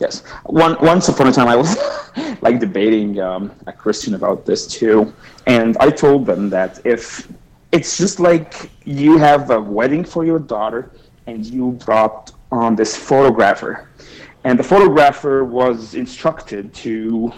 Yes. 0.00 0.22
One, 0.46 0.76
once 0.80 1.08
upon 1.08 1.28
a 1.28 1.32
time, 1.32 1.48
I 1.48 1.56
was 1.56 1.76
like 2.40 2.58
debating 2.58 3.20
um, 3.20 3.52
a 3.66 3.72
Christian 3.72 4.14
about 4.14 4.46
this 4.46 4.66
too, 4.66 5.12
and 5.46 5.76
I 5.78 5.90
told 5.90 6.26
them 6.26 6.50
that 6.50 6.80
if 6.84 7.28
it's 7.70 7.96
just 7.98 8.18
like 8.18 8.70
you 8.84 9.18
have 9.18 9.50
a 9.50 9.60
wedding 9.60 10.04
for 10.04 10.24
your 10.24 10.38
daughter 10.38 10.90
and 11.26 11.44
you 11.44 11.72
brought 11.84 12.32
on 12.50 12.74
this 12.74 12.96
photographer, 12.96 13.88
and 14.44 14.58
the 14.58 14.64
photographer 14.64 15.44
was 15.44 15.94
instructed 15.94 16.72
to 16.74 17.32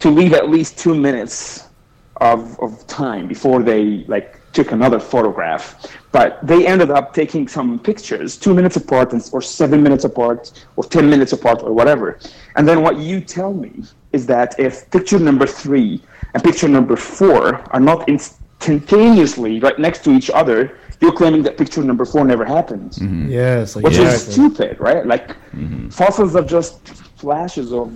to 0.00 0.10
leave 0.10 0.32
at 0.34 0.50
least 0.50 0.78
two 0.78 0.94
minutes 0.94 1.68
of, 2.16 2.58
of 2.60 2.84
time 2.88 3.28
before 3.28 3.62
they 3.62 4.04
like 4.08 4.41
took 4.52 4.72
another 4.72 5.00
photograph 5.00 5.64
but 6.12 6.38
they 6.46 6.66
ended 6.66 6.90
up 6.90 7.14
taking 7.14 7.48
some 7.48 7.78
pictures 7.78 8.36
two 8.36 8.54
minutes 8.54 8.76
apart 8.76 9.12
or 9.32 9.40
seven 9.42 9.82
minutes 9.82 10.04
apart 10.04 10.52
or 10.76 10.84
ten 10.84 11.08
minutes 11.08 11.32
apart 11.32 11.62
or 11.62 11.72
whatever 11.72 12.18
and 12.56 12.66
then 12.68 12.82
what 12.82 12.98
you 12.98 13.20
tell 13.20 13.52
me 13.52 13.72
is 14.12 14.26
that 14.26 14.58
if 14.58 14.90
picture 14.90 15.18
number 15.18 15.46
three 15.46 16.00
and 16.34 16.42
picture 16.44 16.68
number 16.68 16.96
four 16.96 17.40
are 17.74 17.80
not 17.80 18.08
instantaneously 18.08 19.58
right 19.60 19.78
next 19.78 20.04
to 20.04 20.10
each 20.12 20.30
other 20.30 20.78
you're 21.00 21.12
claiming 21.12 21.42
that 21.42 21.56
picture 21.58 21.82
number 21.82 22.04
four 22.04 22.24
never 22.24 22.44
happened 22.44 22.92
mm-hmm. 22.92 23.28
Yes, 23.28 23.74
like 23.74 23.84
which 23.84 23.98
exactly. 23.98 24.14
is 24.14 24.32
stupid 24.32 24.78
right 24.80 25.04
like 25.06 25.28
mm-hmm. 25.52 25.88
fossils 25.88 26.36
are 26.36 26.44
just 26.44 26.88
flashes 27.16 27.72
of 27.72 27.88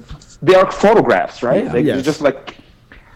they 0.42 0.54
are 0.54 0.70
photographs 0.70 1.42
right 1.42 1.64
Yeah. 1.64 1.72
like, 1.72 1.84
Yes. 1.84 1.94
they're 1.96 2.02
just 2.12 2.20
like 2.20 2.56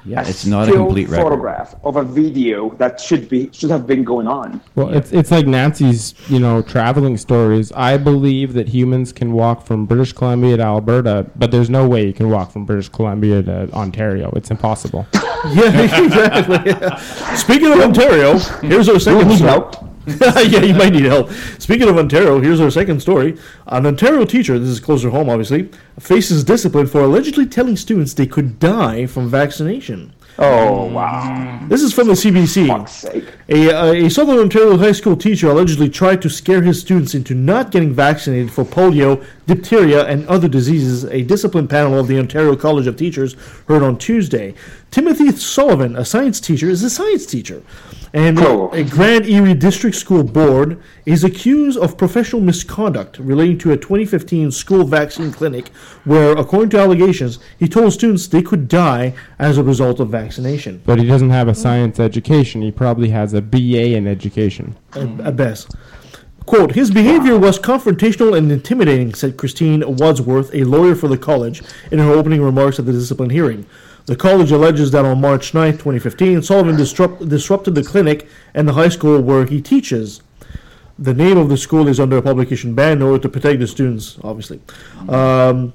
Yeah, 0.04 0.24
a 0.24 0.28
it's 0.28 0.46
not 0.46 0.62
a 0.68 0.70
still 0.70 0.84
complete 0.86 1.08
record. 1.08 1.22
photograph 1.24 1.74
of 1.84 1.96
a 1.96 2.02
video 2.04 2.70
that 2.76 3.00
should 3.00 3.28
be 3.28 3.50
should 3.52 3.70
have 3.70 3.86
been 3.86 4.02
going 4.04 4.26
on. 4.26 4.60
Well, 4.74 4.88
it's 4.94 5.12
it's 5.12 5.30
like 5.30 5.46
Nancy's, 5.46 6.14
you 6.28 6.38
know, 6.38 6.62
traveling 6.62 7.16
stories. 7.16 7.70
I 7.72 7.96
believe 7.96 8.54
that 8.54 8.68
humans 8.68 9.12
can 9.12 9.32
walk 9.32 9.66
from 9.66 9.86
British 9.86 10.12
Columbia 10.12 10.56
to 10.56 10.62
Alberta, 10.62 11.26
but 11.36 11.50
there's 11.50 11.70
no 11.70 11.86
way 11.88 12.06
you 12.06 12.12
can 12.12 12.30
walk 12.30 12.50
from 12.52 12.64
British 12.64 12.88
Columbia 12.88 13.42
to 13.42 13.70
Ontario. 13.72 14.32
It's 14.36 14.50
impossible. 14.50 15.06
Yeah, 15.54 16.04
exactly. 16.04 17.36
Speaking 17.36 17.72
of 17.72 17.78
Ontario, 17.80 18.36
here's 18.60 18.90
our 18.90 19.00
second 19.00 19.28
need 19.28 19.40
help. 19.40 19.74
yeah, 20.20 20.62
you 20.62 20.74
might 20.74 20.92
need 20.92 21.04
help. 21.04 21.30
Speaking 21.58 21.88
of 21.88 21.96
Ontario, 21.96 22.40
here's 22.40 22.60
our 22.60 22.70
second 22.70 23.00
story. 23.00 23.38
An 23.66 23.86
Ontario 23.86 24.24
teacher, 24.24 24.58
this 24.58 24.68
is 24.68 24.80
closer 24.80 25.10
home 25.10 25.28
obviously, 25.28 25.70
faces 25.98 26.44
discipline 26.44 26.86
for 26.86 27.02
allegedly 27.02 27.46
telling 27.46 27.76
students 27.76 28.14
they 28.14 28.26
could 28.26 28.58
die 28.58 29.06
from 29.06 29.28
vaccination. 29.28 30.12
Oh 30.38 30.86
wow! 30.86 31.60
This 31.68 31.82
is 31.82 31.92
from 31.92 32.06
the 32.06 32.14
CBC. 32.14 33.28
A, 33.50 33.76
uh, 33.76 33.92
a 33.92 34.08
Southern 34.08 34.38
Ontario 34.38 34.78
high 34.78 34.92
school 34.92 35.14
teacher 35.14 35.50
allegedly 35.50 35.90
tried 35.90 36.22
to 36.22 36.30
scare 36.30 36.62
his 36.62 36.80
students 36.80 37.14
into 37.14 37.34
not 37.34 37.70
getting 37.70 37.92
vaccinated 37.92 38.50
for 38.50 38.64
polio, 38.64 39.22
diphtheria, 39.46 40.06
and 40.06 40.26
other 40.28 40.48
diseases, 40.48 41.04
a 41.04 41.22
discipline 41.22 41.68
panel 41.68 41.98
of 41.98 42.08
the 42.08 42.18
Ontario 42.18 42.56
College 42.56 42.86
of 42.86 42.96
Teachers 42.96 43.34
heard 43.68 43.82
on 43.82 43.98
Tuesday. 43.98 44.54
Timothy 44.90 45.30
Sullivan, 45.32 45.94
a 45.94 46.06
science 46.06 46.40
teacher, 46.40 46.70
is 46.70 46.82
a 46.82 46.90
science 46.90 47.26
teacher. 47.26 47.62
And 48.12 48.38
a 48.38 48.84
Grand 48.84 49.26
Erie 49.26 49.54
District 49.54 49.94
School 49.94 50.24
Board 50.24 50.82
is 51.06 51.22
accused 51.22 51.78
of 51.78 51.96
professional 51.96 52.42
misconduct 52.42 53.18
relating 53.20 53.56
to 53.58 53.70
a 53.70 53.76
2015 53.76 54.50
school 54.50 54.84
vaccine 54.84 55.30
clinic 55.30 55.68
where, 56.04 56.32
according 56.32 56.70
to 56.70 56.78
allegations, 56.78 57.38
he 57.58 57.68
told 57.68 57.92
students 57.92 58.26
they 58.26 58.42
could 58.42 58.66
die 58.66 59.14
as 59.38 59.58
a 59.58 59.62
result 59.62 60.00
of 60.00 60.08
vaccination. 60.08 60.82
But 60.84 60.98
he 60.98 61.06
doesn't 61.06 61.30
have 61.30 61.46
a 61.46 61.54
science 61.54 62.00
education. 62.00 62.62
He 62.62 62.72
probably 62.72 63.10
has 63.10 63.32
a 63.32 63.40
BA 63.40 63.94
in 63.94 64.08
education. 64.08 64.76
at, 64.94 65.20
at 65.20 65.36
best. 65.36 65.76
Quote, 66.46 66.72
his 66.72 66.90
behavior 66.90 67.38
was 67.38 67.60
confrontational 67.60 68.36
and 68.36 68.50
intimidating, 68.50 69.14
said 69.14 69.36
Christine 69.36 69.84
Wadsworth, 69.86 70.52
a 70.52 70.64
lawyer 70.64 70.96
for 70.96 71.06
the 71.06 71.18
college, 71.18 71.62
in 71.92 72.00
her 72.00 72.10
opening 72.10 72.42
remarks 72.42 72.80
at 72.80 72.86
the 72.86 72.92
discipline 72.92 73.30
hearing. 73.30 73.66
The 74.06 74.16
college 74.16 74.50
alleges 74.50 74.90
that 74.90 75.04
on 75.04 75.20
March 75.20 75.54
9, 75.54 75.72
2015, 75.72 76.42
Sullivan 76.42 76.76
disrupt, 76.76 77.28
disrupted 77.28 77.74
the 77.74 77.82
clinic 77.82 78.28
and 78.54 78.66
the 78.66 78.72
high 78.72 78.88
school 78.88 79.20
where 79.20 79.44
he 79.44 79.60
teaches. 79.60 80.22
The 80.98 81.14
name 81.14 81.38
of 81.38 81.48
the 81.48 81.56
school 81.56 81.88
is 81.88 81.98
under 81.98 82.18
a 82.18 82.22
publication 82.22 82.74
ban 82.74 82.98
in 82.98 83.02
order 83.02 83.18
to 83.22 83.28
protect 83.28 83.60
the 83.60 83.66
students, 83.66 84.18
obviously. 84.22 84.60
Um, 85.08 85.72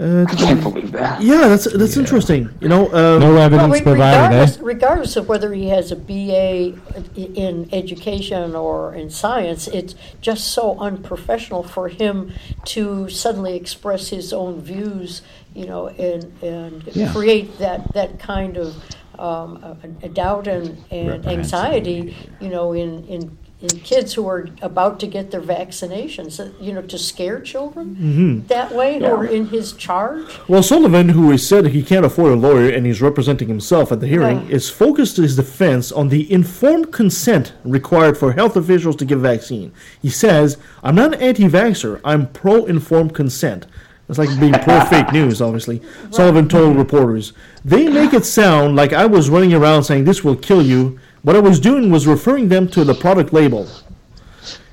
uh, 0.00 0.24
I 0.28 0.34
can't 0.34 0.60
believe 0.62 0.90
that. 0.92 1.22
Yeah, 1.22 1.46
that's 1.48 1.70
that's 1.72 1.96
interesting. 1.96 2.50
You 2.60 2.68
know, 2.68 2.86
um, 2.92 3.20
Well, 3.22 3.70
re- 3.70 3.80
regardless, 3.80 4.58
regardless 4.58 5.16
of 5.16 5.28
whether 5.28 5.54
he 5.54 5.68
has 5.68 5.92
a 5.92 5.96
BA 5.96 6.74
in 7.16 7.68
education 7.72 8.56
or 8.56 8.92
in 8.94 9.08
science, 9.08 9.68
it's 9.68 9.94
just 10.20 10.48
so 10.52 10.76
unprofessional 10.80 11.62
for 11.62 11.88
him 11.88 12.32
to 12.66 13.08
suddenly 13.08 13.54
express 13.56 14.08
his 14.08 14.32
own 14.32 14.60
views, 14.60 15.22
you 15.54 15.66
know, 15.66 15.86
and 15.88 16.32
and 16.42 16.82
Yeah. 16.92 17.12
create 17.12 17.58
that 17.58 17.92
that 17.94 18.18
kind 18.18 18.56
of 18.56 18.74
um, 19.16 19.62
a, 19.62 20.06
a 20.06 20.08
doubt 20.08 20.48
and, 20.48 20.76
and 20.90 21.24
anxiety, 21.24 22.16
you 22.40 22.48
know, 22.48 22.72
in, 22.72 23.04
in 23.06 23.38
in 23.43 23.43
kids 23.68 24.14
who 24.14 24.26
are 24.28 24.48
about 24.62 25.00
to 25.00 25.06
get 25.06 25.30
their 25.30 25.40
vaccinations, 25.40 26.38
uh, 26.40 26.48
you 26.60 26.72
know, 26.72 26.82
to 26.82 26.98
scare 26.98 27.40
children 27.40 27.96
Mhm. 28.00 28.48
that 28.48 28.74
way, 28.74 28.98
Yeah. 29.00 29.10
or 29.10 29.24
in 29.24 29.46
his 29.46 29.72
charge. 29.72 30.26
Well, 30.48 30.62
Sullivan, 30.62 31.10
who 31.10 31.30
has 31.30 31.46
said 31.46 31.66
he 31.68 31.82
can't 31.82 32.04
afford 32.06 32.32
a 32.32 32.36
lawyer 32.36 32.68
and 32.68 32.86
he's 32.86 33.00
representing 33.02 33.48
himself 33.48 33.90
at 33.92 34.00
the 34.00 34.06
hearing, 34.06 34.38
Right. 34.38 34.50
is 34.50 34.70
focused 34.70 35.16
his 35.16 35.36
defense 35.36 35.90
on 35.92 36.08
the 36.08 36.30
informed 36.32 36.92
consent 36.92 37.52
required 37.64 38.16
for 38.18 38.32
health 38.32 38.56
officials 38.56 38.96
to 38.96 39.04
give 39.04 39.20
vaccine. 39.20 39.72
He 40.00 40.08
says, 40.10 40.56
"I'm 40.82 40.94
not 40.94 41.14
an 41.14 41.20
anti-vaxxer. 41.20 42.00
I'm 42.04 42.26
pro-informed 42.32 43.14
consent." 43.14 43.66
It's 44.08 44.18
like 44.18 44.38
being 44.38 44.52
pro-fake 44.52 45.12
news, 45.14 45.40
obviously. 45.40 45.80
Sullivan 46.10 46.46
told 46.46 46.76
reporters, 46.76 47.32
"They 47.64 47.88
make 47.88 48.12
it 48.12 48.26
sound 48.26 48.76
like 48.76 48.92
I 48.92 49.06
was 49.06 49.30
running 49.30 49.54
around 49.54 49.84
saying 49.84 50.04
this 50.04 50.22
will 50.22 50.36
kill 50.36 50.60
you. 50.60 50.98
What 51.24 51.36
I 51.36 51.40
was 51.40 51.58
doing 51.58 51.90
was 51.90 52.06
referring 52.06 52.48
them 52.48 52.68
to 52.68 52.84
the 52.84 52.92
product 52.92 53.32
label." 53.32 53.66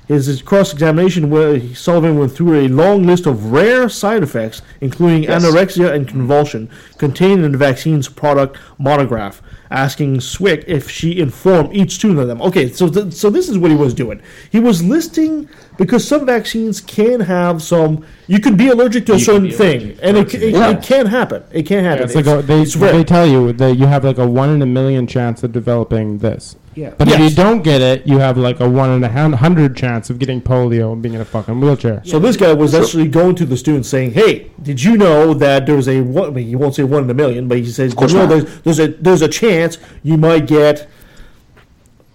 His, 0.08 0.26
his 0.26 0.42
cross-examination, 0.42 1.30
where 1.30 1.56
he 1.58 1.74
Sullivan 1.74 2.18
went 2.18 2.32
through 2.32 2.58
a 2.60 2.68
long 2.68 3.06
list 3.06 3.24
of 3.24 3.52
rare 3.52 3.88
side 3.88 4.22
effects, 4.22 4.60
including 4.80 5.22
Yes. 5.22 5.44
anorexia 5.44 5.92
and 5.94 6.08
convulsion, 6.08 6.68
contained 6.98 7.44
in 7.44 7.52
the 7.52 7.58
vaccine's 7.58 8.08
product 8.08 8.58
monograph, 8.78 9.40
asking 9.70 10.20
Swick 10.20 10.64
if 10.66 10.90
she 10.90 11.20
informed 11.20 11.74
each 11.74 11.92
student 11.92 12.18
of 12.18 12.26
them. 12.26 12.42
Okay, 12.42 12.68
so 12.68 12.88
th- 12.88 13.12
so 13.12 13.30
this 13.30 13.48
is 13.48 13.56
what 13.58 13.70
he 13.70 13.76
was 13.76 13.94
doing. 13.94 14.20
He 14.50 14.58
was 14.58 14.82
listing 14.82 15.48
because 15.78 16.06
some 16.06 16.26
vaccines 16.26 16.80
can 16.80 17.20
have 17.20 17.62
some. 17.62 18.04
You 18.26 18.40
could 18.40 18.56
be 18.56 18.68
allergic 18.68 19.06
to 19.06 19.12
a 19.12 19.16
You 19.18 19.24
certain 19.24 19.50
thing, 19.52 19.96
and 20.02 20.16
it, 20.16 20.30
to 20.30 20.36
it, 20.36 20.54
it. 20.54 20.78
it 20.78 20.82
can 20.82 21.06
happen. 21.06 21.44
It 21.52 21.62
can 21.62 21.84
happen. 21.84 22.04
it's 22.04 22.16
like 22.16 22.26
a, 22.26 22.42
they, 22.42 22.62
it's 22.62 22.74
they 22.74 23.04
tell 23.04 23.26
you 23.26 23.52
that 23.52 23.76
you 23.76 23.86
have 23.86 24.04
like 24.04 24.18
a 24.18 24.26
one 24.26 24.50
in 24.50 24.60
a 24.62 24.66
million 24.66 25.06
chance 25.06 25.44
of 25.44 25.52
developing 25.52 26.18
this. 26.18 26.56
Yeah. 26.74 26.94
But 26.96 27.08
if 27.08 27.20
you 27.20 27.30
don't 27.30 27.62
get 27.62 27.80
it, 27.80 28.06
you 28.06 28.18
have 28.18 28.38
like 28.38 28.60
a 28.60 28.68
one 28.68 28.90
in 28.90 29.04
a 29.04 29.36
hundred 29.36 29.76
chance 29.76 30.10
of 30.10 30.18
getting 30.18 30.40
polio 30.40 30.92
and 30.92 31.02
being 31.02 31.14
in 31.14 31.20
a 31.20 31.24
fucking 31.24 31.60
wheelchair. 31.60 32.02
So 32.04 32.18
this 32.18 32.36
guy 32.36 32.52
was 32.52 32.74
actually 32.74 33.08
going 33.08 33.34
to 33.36 33.44
the 33.44 33.56
students 33.56 33.88
saying, 33.88 34.12
"Hey, 34.12 34.50
did 34.62 34.82
you 34.82 34.96
know 34.96 35.34
that 35.34 35.66
there's 35.66 35.88
a 35.88 36.00
one? 36.00 36.28
I 36.28 36.30
mean, 36.30 36.46
he 36.46 36.56
won't 36.56 36.74
say 36.74 36.84
one 36.84 37.04
in 37.04 37.10
a 37.10 37.14
million, 37.14 37.48
but 37.48 37.58
he 37.58 37.66
says, 37.66 37.94
"Did 37.94 38.10
you 38.10 38.18
know 38.18 38.26
there's, 38.26 38.60
there's 38.62 38.78
a 38.78 38.88
there's 38.88 39.22
a 39.22 39.28
chance 39.28 39.78
you 40.02 40.16
might 40.16 40.46
get 40.46 40.88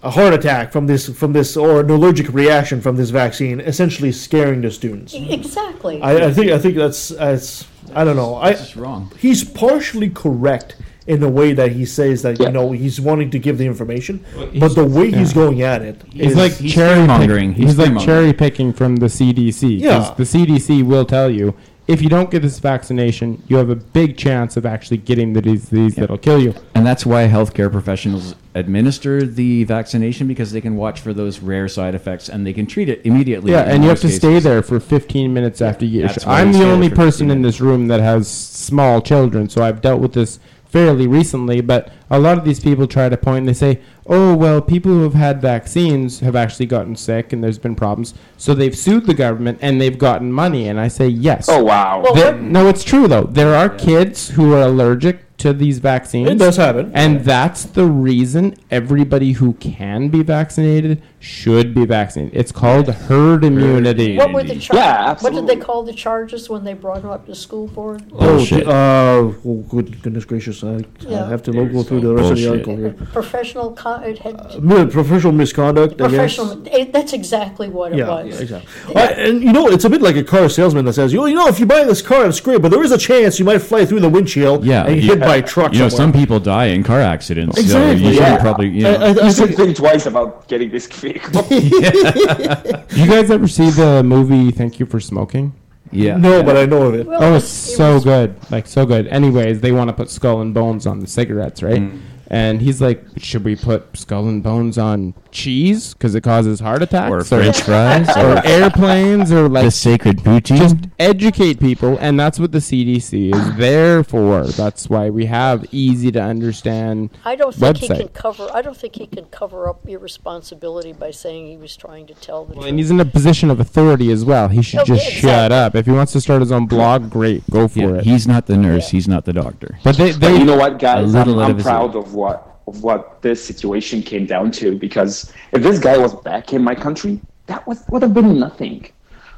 a 0.02 0.10
heart 0.10 0.34
attack 0.34 0.72
from 0.72 0.86
this 0.86 1.08
from 1.08 1.32
this 1.32 1.56
or 1.56 1.80
an 1.80 1.90
allergic 1.90 2.32
reaction 2.32 2.80
from 2.80 2.96
this 2.96 3.10
vaccine?" 3.10 3.60
Essentially, 3.60 4.12
scaring 4.12 4.62
the 4.62 4.70
students. 4.70 5.14
Exactly. 5.14 6.02
I, 6.02 6.26
I 6.26 6.32
think 6.32 6.50
I 6.50 6.58
think 6.58 6.76
that's 6.76 7.08
that's 7.08 7.66
I 7.94 8.04
don't 8.04 8.16
know. 8.16 8.36
I 8.36 8.52
That's 8.52 8.76
wrong. 8.76 9.12
He's 9.18 9.44
partially 9.44 10.10
correct 10.10 10.76
in 11.08 11.20
the 11.20 11.28
way 11.28 11.54
that 11.54 11.72
he 11.72 11.84
says 11.86 12.20
that 12.22 12.38
you 12.38 12.50
know 12.50 12.70
he's 12.72 13.00
wanting 13.00 13.30
to 13.30 13.38
give 13.38 13.56
the 13.58 13.66
information, 13.66 14.22
but 14.60 14.74
the 14.74 14.84
way 14.84 15.10
he's 15.10 15.32
going 15.32 15.62
at 15.62 15.80
it 15.82 16.00
He's 16.12 16.32
is- 16.32 16.36
like 16.36 16.52
cherry 16.58 16.96
fear-mongering. 16.98 17.48
picking. 17.50 17.52
He's, 17.54 17.70
He's 17.70 17.78
like 17.78 17.86
fear-mongering. 17.88 18.06
cherry 18.06 18.32
picking 18.34 18.72
from 18.74 18.96
the 18.96 19.08
CDC. 19.08 19.80
'cause 19.82 20.08
Yeah. 20.08 20.14
the 20.16 20.24
CDC 20.26 20.82
will 20.82 21.06
tell 21.06 21.30
you 21.30 21.54
if 21.88 22.02
you 22.02 22.10
don't 22.10 22.30
get 22.30 22.42
this 22.42 22.58
vaccination, 22.58 23.42
you 23.48 23.56
have 23.56 23.70
a 23.70 23.74
big 23.74 24.18
chance 24.18 24.58
of 24.58 24.66
actually 24.66 24.98
getting 24.98 25.32
the 25.32 25.40
disease 25.40 25.94
that'll 25.94 26.18
kill 26.18 26.38
you. 26.38 26.52
And 26.74 26.84
that's 26.84 27.06
why 27.06 27.26
healthcare 27.28 27.72
professionals 27.72 28.34
administer 28.54 29.22
the 29.24 29.64
vaccination 29.64 30.26
because 30.28 30.52
they 30.52 30.60
can 30.60 30.76
watch 30.76 31.00
for 31.00 31.14
those 31.14 31.40
rare 31.40 31.66
side 31.66 31.94
effects 31.94 32.28
and 32.28 32.46
they 32.46 32.52
can 32.52 32.66
treat 32.66 32.90
it 32.90 33.00
immediately. 33.04 33.52
Yeah, 33.52 33.62
in 33.64 33.76
and 33.76 33.82
you 33.84 33.88
have 33.88 33.96
most 33.96 34.02
to 34.02 34.06
cases. 34.08 34.18
stay 34.20 34.38
there 34.38 34.60
for 34.62 34.78
15 34.78 35.32
minutes 35.32 35.62
after 35.62 35.86
you 35.86 36.02
get 36.02 36.08
That's 36.08 36.24
shot. 36.24 36.28
why 36.30 36.40
I'm 36.42 36.48
you 36.48 36.52
the 36.52 36.58
stay 36.58 36.64
there 36.66 36.74
only 36.74 36.88
for 36.90 36.96
person 36.96 37.30
in 37.30 37.40
this 37.40 37.58
room 37.58 37.88
that 37.88 38.00
has 38.00 38.28
small 38.28 39.00
children, 39.00 39.48
so 39.48 39.62
I've 39.62 39.80
dealt 39.80 40.00
with 40.02 40.12
this 40.12 40.38
fairly 40.68 41.06
recently. 41.06 41.60
But 41.60 41.90
a 42.10 42.18
lot 42.18 42.38
of 42.38 42.44
these 42.44 42.60
people 42.60 42.86
try 42.86 43.08
to 43.08 43.16
point 43.16 43.38
and 43.40 43.48
they 43.48 43.54
say, 43.54 43.80
oh, 44.06 44.34
well, 44.34 44.60
people 44.60 44.92
who 44.92 45.02
have 45.02 45.14
had 45.14 45.40
vaccines 45.42 46.20
have 46.20 46.36
actually 46.36 46.66
gotten 46.66 46.96
sick 46.96 47.32
and 47.32 47.42
there's 47.42 47.58
been 47.58 47.74
problems. 47.74 48.14
So 48.36 48.54
they've 48.54 48.76
sued 48.76 49.06
the 49.06 49.14
government 49.14 49.58
and 49.60 49.80
they've 49.80 49.98
gotten 49.98 50.32
money. 50.32 50.68
And 50.68 50.80
I 50.80 50.88
say, 50.88 51.08
yes. 51.08 51.48
Oh 51.48 51.64
wow! 51.64 52.02
Well, 52.02 52.36
no, 52.36 52.68
it's 52.68 52.84
true, 52.84 53.08
though. 53.08 53.24
There 53.24 53.54
are 53.54 53.68
kids 53.68 54.30
who 54.30 54.52
are 54.54 54.62
allergic 54.62 55.27
to 55.38 55.52
these 55.52 55.78
vaccines. 55.78 56.28
It 56.28 56.38
does 56.38 56.56
happen. 56.56 56.90
And 56.94 57.20
that's 57.20 57.62
the 57.64 57.84
reason 57.86 58.56
everybody 58.70 59.32
who 59.32 59.52
can 59.54 60.08
be 60.08 60.22
vaccinated 60.24 61.00
should 61.20 61.74
be 61.74 61.86
vaccinated. 61.86 62.36
It's 62.36 62.50
called 62.52 62.88
herd 62.88 63.44
immunity. 63.44 64.16
What 64.16 64.32
were 64.32 64.42
the 64.42 64.58
charges? 64.58 64.70
Yeah, 64.74 65.10
absolutely. 65.10 65.40
What 65.40 65.48
did 65.48 65.58
they 65.60 65.64
call 65.64 65.82
the 65.84 65.92
charges 65.92 66.48
when 66.50 66.64
they 66.64 66.74
brought 66.74 67.02
him 67.02 67.10
up 67.10 67.26
to 67.26 67.34
school 67.36 67.68
board? 67.68 68.08
Bullshit. 68.08 68.66
Oh, 68.66 68.70
uh, 68.70 69.48
oh, 69.48 69.64
good 69.68 70.02
goodness 70.02 70.24
gracious! 70.24 70.62
I, 70.64 70.84
I 71.08 71.28
have 71.28 71.42
to 71.44 71.52
go 71.52 71.82
through 71.84 72.00
the 72.00 72.14
rest 72.14 72.32
of 72.32 72.36
the 72.38 72.46
Bullshit. 72.46 72.48
article 72.50 72.76
here. 72.76 72.92
Professional, 73.12 73.72
con- 73.72 74.02
it 74.04 74.18
had 74.18 74.62
Mi- 74.62 74.86
Professional 74.86 75.32
misconduct. 75.32 75.94
I 76.00 76.08
guess. 76.08 76.08
professional. 76.36 76.66
It, 76.68 76.92
that's 76.92 77.12
exactly 77.12 77.68
what 77.68 77.92
it 77.92 77.98
Yeah, 77.98 78.08
was. 78.08 78.40
exactly. 78.40 78.92
Well, 78.94 79.12
and 79.16 79.40
you 79.42 79.52
know, 79.52 79.68
it's 79.68 79.84
a 79.84 79.90
bit 79.90 80.02
like 80.02 80.16
a 80.16 80.24
car 80.24 80.48
salesman 80.48 80.84
that 80.86 80.94
says, 80.94 81.12
"You 81.12 81.26
you 81.26 81.34
know, 81.36 81.46
if 81.48 81.60
you 81.60 81.66
buy 81.66 81.84
this 81.84 82.02
car, 82.02 82.26
it's 82.26 82.40
great, 82.40 82.60
but 82.62 82.70
there 82.70 82.82
is 82.82 82.90
a 82.92 82.98
chance 82.98 83.38
you 83.38 83.44
might 83.44 83.58
fly 83.60 83.84
through 83.84 84.00
the 84.00 84.08
windshield 84.08 84.64
Yeah, 84.64 84.84
and 84.86 84.96
you- 85.02 85.08
hit 85.14 85.20
by 85.28 85.36
a 85.36 85.42
truck." 85.42 85.72
You 85.72 85.80
know, 85.80 85.88
some 85.88 86.12
people 86.12 86.38
die 86.40 86.66
in 86.76 86.82
car 86.82 87.00
accidents. 87.00 87.58
Exactly, 87.58 87.98
So 88.02 88.08
you 88.08 88.14
should 88.14 88.22
yeah. 88.22 88.38
probably, 88.46 88.68
you 88.68 88.82
know. 88.82 88.94
I, 88.94 88.94
I, 88.94 89.08
I 89.08 89.26
You 89.26 89.32
should 89.32 89.46
think- 89.54 89.56
think 89.56 89.76
twice 89.76 90.06
about 90.06 90.48
getting 90.48 90.70
this 90.70 90.86
vehicle. 90.86 91.46
You 93.00 93.06
guys 93.06 93.30
ever 93.30 93.46
see 93.48 93.70
the 93.70 94.02
movie 94.02 94.50
Thank 94.50 94.80
You 94.80 94.86
for 94.86 95.00
Smoking? 95.00 95.52
yeah. 95.92 96.16
no, 96.16 96.42
but 96.42 96.56
I 96.56 96.66
know 96.66 96.82
of 96.88 96.94
it. 96.94 97.06
Well, 97.06 97.22
Oh, 97.22 97.34
it's 97.36 97.46
it 97.46 97.76
so 97.76 97.94
was- 97.94 98.04
good. 98.04 98.34
Like, 98.50 98.66
so 98.66 98.84
good. 98.86 99.06
Anyways, 99.08 99.60
they 99.60 99.72
want 99.72 99.88
to 99.88 99.94
put 99.94 100.10
skull 100.10 100.40
and 100.40 100.52
bones 100.52 100.86
on 100.86 101.00
the 101.00 101.06
cigarettes, 101.06 101.62
right? 101.62 101.80
Mm. 101.82 102.00
And 102.30 102.60
he's 102.60 102.80
like, 102.82 103.02
should 103.16 103.42
we 103.44 103.56
put 103.56 103.96
skull 103.96 104.28
and 104.28 104.42
bones 104.42 104.76
on 104.76 105.14
cheese 105.30 105.94
because 105.94 106.14
it 106.14 106.20
causes 106.22 106.60
heart 106.60 106.82
attacks? 106.82 107.10
Or 107.10 107.24
French 107.24 107.62
fries. 107.62 108.08
or 108.16 108.34
Or 108.36 108.42
airplanes 108.46 109.32
or 109.32 109.48
like 109.48 109.64
the 109.64 109.70
sacred 109.70 110.22
booty? 110.22 110.56
just 110.56 110.76
educate 110.98 111.58
people 111.58 111.96
and 112.00 112.18
that's 112.20 112.38
what 112.40 112.52
the 112.52 112.58
cdc 112.58 113.34
is 113.34 113.56
there 113.56 114.02
for 114.02 114.46
that's 114.46 114.88
why 114.90 115.08
we 115.10 115.26
have 115.26 115.64
easy 115.72 116.10
to 116.12 116.20
understand 116.20 117.08
I 117.24 117.34
don't 117.36 117.54
think 117.54 117.76
he 117.78 117.88
can 117.88 118.08
cover. 118.08 118.48
I 118.52 118.62
don't 118.62 118.76
think 118.76 118.96
he 118.96 119.06
can 119.06 119.26
cover 119.26 119.68
up 119.68 119.86
irresponsibility 119.88 120.92
by 120.92 121.10
saying 121.10 121.46
he 121.48 121.56
was 121.56 121.76
trying 121.76 122.06
to 122.08 122.14
tell 122.14 122.44
the 122.44 122.52
well, 122.52 122.62
truth. 122.62 122.68
and 122.70 122.78
he's 122.78 122.90
in 122.90 123.00
a 123.00 123.04
position 123.04 123.50
of 123.50 123.60
authority 123.60 124.10
as 124.12 124.24
well 124.24 124.48
he 124.48 124.62
should 124.62 124.80
Oh, 124.80 124.84
just 124.84 125.04
yeah, 125.14 125.20
shut 125.20 125.52
up 125.52 125.74
if 125.74 125.86
he 125.86 125.92
wants 125.92 126.12
to 126.12 126.20
start 126.20 126.40
his 126.40 126.52
own 126.52 126.66
blog 126.66 127.10
great 127.10 127.48
go 127.50 127.68
for 127.68 127.78
Yeah, 127.80 127.94
it 127.96 128.04
he's 128.04 128.26
not 128.26 128.46
the 128.46 128.56
nurse. 128.56 128.90
He's 128.90 129.08
not 129.08 129.24
the 129.24 129.32
doctor. 129.32 129.78
but 129.84 129.96
they, 129.96 130.12
But 130.16 130.32
you 130.38 130.44
know 130.44 130.56
what, 130.56 130.78
guys? 130.78 131.14
I'm, 131.14 131.38
I'm 131.38 131.58
proud 131.58 131.94
of 131.96 132.14
what 132.18 132.38
of 132.66 132.82
what 132.82 133.00
this 133.22 133.38
situation 133.50 134.02
came 134.02 134.24
down 134.34 134.46
to 134.60 134.76
because 134.86 135.32
if 135.52 135.60
this 135.62 135.78
guy 135.78 135.96
was 135.96 136.14
back 136.30 136.52
in 136.52 136.62
my 136.62 136.74
country, 136.74 137.14
that 137.46 137.66
was, 137.66 137.78
would 137.90 138.02
have 138.02 138.12
been 138.12 138.38
nothing. 138.38 138.78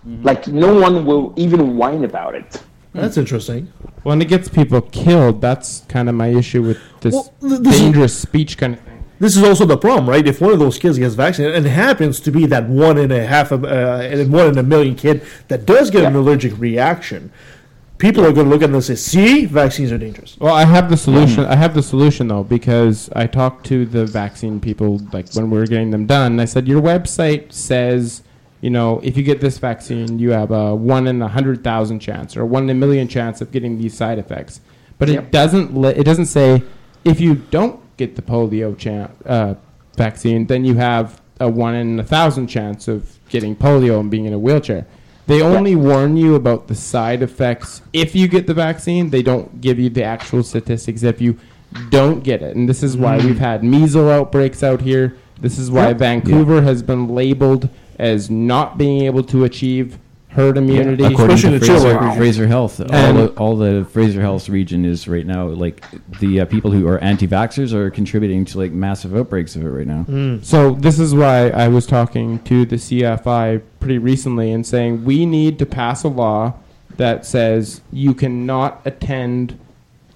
Mm-hmm. 0.07 0.25
Like 0.25 0.49
no 0.49 0.71
one 0.87 0.97
will 1.09 1.33
even 1.37 1.61
whine 1.77 2.05
about 2.05 2.35
it. 2.35 2.51
That's 2.93 3.17
interesting. 3.25 3.63
when 4.03 4.21
it 4.21 4.29
gets 4.35 4.49
people 4.49 4.81
killed 5.05 5.37
that's 5.41 5.69
kind 5.95 6.09
of 6.09 6.15
my 6.25 6.27
issue 6.43 6.63
with 6.71 6.79
this 7.03 7.15
Well, 7.15 7.33
th- 7.41 7.61
this 7.63 7.75
is- 7.75 7.81
dangerous 7.83 8.15
speech 8.27 8.53
kind 8.59 8.73
of 8.75 8.81
thing 8.81 9.01
This 9.21 9.37
is 9.39 9.43
also 9.49 9.65
the 9.75 9.77
problem, 9.87 10.09
right? 10.15 10.27
If 10.27 10.41
one 10.41 10.53
of 10.57 10.61
those 10.65 10.77
kids 10.83 10.97
gets 10.99 11.15
vaccinated, 11.15 11.55
and 11.59 11.67
it 11.67 11.77
happens 11.87 12.19
to 12.27 12.31
be 12.39 12.43
that 12.55 12.65
one 12.69 12.97
in 13.05 13.11
a 13.13 13.25
half, 13.35 13.49
of, 13.53 13.61
uh, 13.65 14.11
and 14.11 14.33
one 14.33 14.47
in 14.53 14.57
a 14.65 14.67
million 14.75 14.95
kid 15.05 15.17
that 15.51 15.61
does 15.73 15.87
get 15.95 16.03
an 16.11 16.17
allergic 16.17 16.53
reaction, 16.69 17.31
people 18.01 18.25
are 18.25 18.33
going 18.33 18.47
to 18.47 18.51
look 18.51 18.63
at 18.63 18.71
it 18.71 18.75
and 18.75 18.83
say, 18.83 18.97
"See, 18.97 19.45
vaccines 19.45 19.93
are 19.93 19.99
dangerous." 19.99 20.37
Well, 20.41 20.55
I 20.55 20.65
have 20.65 20.91
the 20.91 20.97
solution. 20.97 21.45
I 21.45 21.55
have 21.55 21.75
the 21.75 21.83
solution 21.83 22.29
though 22.29 22.43
because 22.43 23.09
I 23.15 23.27
talked 23.27 23.67
to 23.67 23.87
the 23.87 24.05
vaccine 24.07 24.61
people 24.61 25.01
like 25.13 25.33
when 25.35 25.51
we 25.51 25.59
were 25.59 25.67
getting 25.67 25.91
them 25.91 26.07
done. 26.07 26.41
I 26.41 26.47
said 26.47 26.67
your 26.67 26.83
website 26.83 27.53
says, 27.53 28.23
you 28.61 28.71
know, 28.71 29.01
if 29.05 29.17
you 29.17 29.23
get 29.23 29.41
this 29.41 29.59
vaccine, 29.59 30.19
you 30.19 30.31
have 30.33 30.51
a 30.51 30.75
one 30.75 31.07
in 31.07 31.23
a 31.23 31.29
hundred 31.29 31.63
thousand 31.63 32.01
chance 32.01 32.37
or 32.37 32.45
one 32.45 32.65
in 32.65 32.71
a 32.71 32.75
million 32.75 33.07
chance 33.07 33.41
of 33.41 33.53
getting 33.53 33.79
these 33.79 33.95
side 33.97 34.19
effects. 34.19 34.61
But 34.99 35.09
it 35.09 35.31
doesn't. 35.31 35.77
Li- 35.77 35.95
it 35.95 36.05
doesn't 36.05 36.27
say 36.27 36.63
if 37.05 37.21
you 37.21 37.37
don't 37.37 37.81
get 37.97 38.17
the 38.17 38.23
polio 38.23 38.77
chan- 38.77 39.11
uh, 39.25 39.55
vaccine, 39.97 40.47
then 40.47 40.65
you 40.65 40.75
have 40.75 41.21
a 41.39 41.49
one 41.49 41.75
in 41.75 41.99
a 42.01 42.05
thousand 42.05 42.49
chance 42.49 42.87
of 42.89 43.19
getting 43.31 43.57
polio 43.57 43.99
and 44.01 44.11
being 44.11 44.27
in 44.27 44.33
a 44.33 44.39
wheelchair. 44.39 44.87
They 45.31 45.43
only 45.43 45.77
warn 45.77 46.17
you 46.17 46.35
about 46.35 46.67
the 46.67 46.75
side 46.75 47.23
effects 47.23 47.83
if 47.93 48.17
you 48.17 48.27
get 48.27 48.49
the 48.49 48.53
vaccine. 48.53 49.11
They 49.11 49.23
don't 49.23 49.61
give 49.61 49.79
you 49.79 49.89
the 49.89 50.03
actual 50.03 50.43
statistics 50.43 51.05
if 51.05 51.21
you 51.21 51.39
don't 51.89 52.25
get 52.25 52.43
it. 52.43 52.57
And 52.57 52.69
this 52.69 52.83
is 52.83 52.97
why 52.97 53.21
hmm. 53.21 53.29
we've 53.29 53.39
had 53.39 53.63
measles 53.63 54.11
outbreaks 54.11 54.65
out 54.65 54.81
here. 54.81 55.17
This 55.41 55.57
is 55.57 55.71
why 55.71 55.91
Yep. 55.91 55.99
Vancouver 55.99 56.63
has 56.63 56.83
been 56.83 57.07
labeled 57.07 57.69
as 57.97 58.29
not 58.29 58.77
being 58.77 59.03
able 59.03 59.23
to 59.23 59.45
achieve 59.45 60.01
herd 60.31 60.57
immunity. 60.57 61.03
According 61.05 61.35
Especially 61.37 61.59
to 61.59 61.59
the 61.59 61.67
children. 61.67 61.99
Fraser, 61.99 62.17
Fraser 62.17 62.47
Health, 62.47 62.81
all 62.81 62.93
And- 62.95 63.19
the, 63.19 63.29
all 63.33 63.57
the 63.57 63.85
Fraser 63.91 64.21
Health 64.21 64.49
region 64.49 64.85
is 64.85 65.09
right 65.09 65.27
now 65.27 65.47
like 65.49 65.85
the 66.21 66.41
uh, 66.41 66.45
people 66.45 66.71
who 66.71 66.87
are 66.87 66.99
anti-vaxxers 66.99 67.73
are 67.73 67.91
contributing 67.91 68.45
to 68.47 68.59
like 68.59 68.71
massive 68.73 69.15
outbreaks 69.17 69.57
of 69.57 69.65
it 69.65 69.69
right 69.69 69.87
now. 69.87 70.39
So 70.43 70.73
this 70.75 70.99
is 71.01 71.15
why 71.15 71.49
I 71.51 71.69
was 71.69 71.87
talking 71.87 72.39
to 72.45 72.65
the 72.65 72.77
CFI 72.77 73.61
pretty 73.81 73.99
recently 73.99 74.53
and 74.53 74.65
saying 74.67 75.05
we 75.05 75.27
need 75.27 75.59
to 75.59 75.67
pass 75.67 76.05
a 76.05 76.09
law 76.09 76.55
that 76.97 77.27
says 77.27 77.81
you 77.93 78.15
cannot 78.15 78.83
attend 78.85 79.59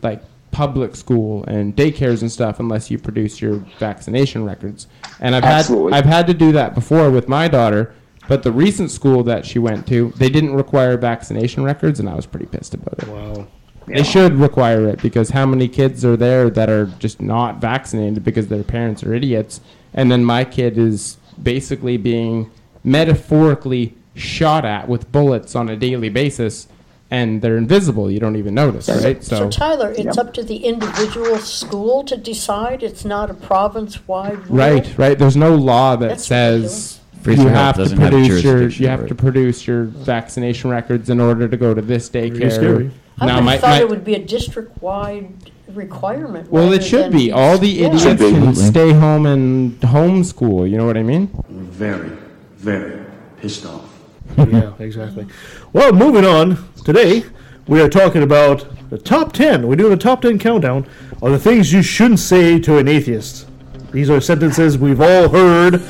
like 0.03 0.23
public 0.51 0.95
school 0.95 1.43
and 1.49 1.75
daycares 1.75 2.21
and 2.21 2.31
stuff 2.31 2.61
unless 2.61 2.89
you 2.89 2.99
produce 2.99 3.41
your 3.41 3.57
vaccination 3.81 4.45
records. 4.45 4.87
And 5.19 5.35
I've 5.35 5.43
Absolutely. 5.43 5.93
had 5.93 6.05
I've 6.05 6.11
had 6.11 6.27
to 6.29 6.35
do 6.35 6.53
that 6.53 6.75
before 6.77 7.11
with 7.11 7.27
my 7.27 7.49
daughter, 7.49 7.93
but 8.29 8.43
the 8.43 8.53
recent 8.53 8.91
school 8.91 9.23
that 9.25 9.45
she 9.45 9.59
went 9.59 9.87
to, 9.89 10.13
they 10.17 10.29
didn't 10.29 10.55
require 10.55 10.97
vaccination 10.97 11.63
records 11.65 12.01
and 12.01 12.09
I 12.09 12.15
was 12.15 12.27
pretty 12.27 12.47
pissed 12.47 12.75
about 12.75 12.99
it. 12.99 13.09
Wow. 13.09 13.47
They 13.87 14.03
should 14.03 14.35
require 14.35 14.89
it 14.89 15.03
because 15.03 15.31
how 15.31 15.45
many 15.47 15.69
kids 15.69 16.05
are 16.05 16.17
there 16.17 16.49
that 16.51 16.71
are 16.71 16.87
just 16.99 17.21
not 17.21 17.61
vaccinated 17.61 18.25
because 18.25 18.49
their 18.49 18.63
parents 18.63 19.03
are 19.05 19.13
idiots, 19.13 19.61
and 19.93 20.11
then 20.11 20.25
my 20.25 20.45
kid 20.45 20.79
is 20.79 21.19
basically 21.43 21.97
being 21.99 22.51
metaphorically 22.83 23.95
shot 24.15 24.65
at 24.65 24.89
with 24.89 25.13
bullets 25.13 25.55
on 25.55 25.69
a 25.69 25.77
daily 25.77 26.09
basis, 26.09 26.67
and 27.11 27.43
they're 27.43 27.59
invisible. 27.59 28.11
You 28.11 28.21
don't 28.21 28.37
even 28.37 28.55
notice, 28.55 28.89
right? 28.89 29.23
So 29.23 29.51
Tyler, 29.51 29.93
it's 29.99 30.17
up 30.17 30.33
to 30.35 30.43
the 30.43 30.65
individual 30.65 31.37
school 31.39 32.05
to 32.05 32.17
decide. 32.17 32.83
It's 32.83 33.05
not 33.05 33.31
a 33.31 33.35
province-wide 33.35 34.49
rule. 34.49 34.59
right, 34.59 34.99
right. 34.99 35.19
There's 35.19 35.37
no 35.37 35.55
law 35.55 35.97
that 35.97 36.09
That's 36.09 36.25
says. 36.25 37.01
Fraser 37.25 37.43
you 37.43 37.49
have 37.49 37.77
to 37.77 37.83
doesn't 37.83 37.99
have 37.99 38.11
produce 38.11 38.45
your 38.45 38.69
you 38.69 38.89
have 38.89 39.07
to 39.07 39.15
produce 39.15 39.67
your 39.67 39.85
vaccination 39.85 40.69
records 40.69 41.09
in 41.09 41.21
order 41.21 41.49
to 41.49 41.57
go 41.57 41.73
to 41.73 41.81
this 41.81 42.11
daycare. 42.11 42.53
scary. 42.53 42.91
I 43.19 43.27
Now, 43.27 43.37
would 43.37 43.45
my, 43.45 43.57
thought 43.57 43.69
my, 43.69 43.81
it 43.81 43.89
would 43.89 44.05
be 44.05 44.15
a 44.15 44.23
district-wide 44.23 45.33
requirement. 45.69 46.51
Well, 46.51 46.73
it 46.73 46.85
should 46.85 47.13
be. 47.13 47.33
All 47.33 47.57
the 47.57 47.69
yeah. 47.69 47.87
idiots 47.87 48.03
Should 48.03 48.19
can 48.19 48.55
stay 48.55 48.93
home 48.93 49.25
and 49.25 49.81
homeschool. 49.81 50.69
You 50.69 50.77
know 50.77 50.87
what 50.87 50.97
I 50.97 51.03
mean? 51.03 51.31
very, 51.49 52.11
very 52.57 53.05
pissed 53.41 53.65
off. 53.65 53.89
yeah, 54.37 54.73
exactly. 54.79 55.27
Well, 55.73 55.93
moving 55.93 56.25
on. 56.25 56.69
Today, 56.85 57.25
we 57.67 57.81
are 57.81 57.89
talking 57.89 58.23
about 58.23 58.67
the 58.91 58.99
top 58.99 59.33
10. 59.33 59.67
We're 59.67 59.77
doing 59.77 59.93
a 59.93 59.97
top 59.97 60.23
10 60.23 60.39
countdown 60.39 60.87
of 61.23 61.33
the 61.33 61.39
things 61.39 61.73
you 61.73 61.83
shouldn't 61.83 62.21
say 62.21 62.59
to 62.61 62.79
an 62.79 62.89
atheist. 62.89 63.47
These 63.93 64.11
are 64.11 64.21
sentences 64.21 64.77
we've 64.77 65.01
all 65.01 65.29
heard, 65.29 65.81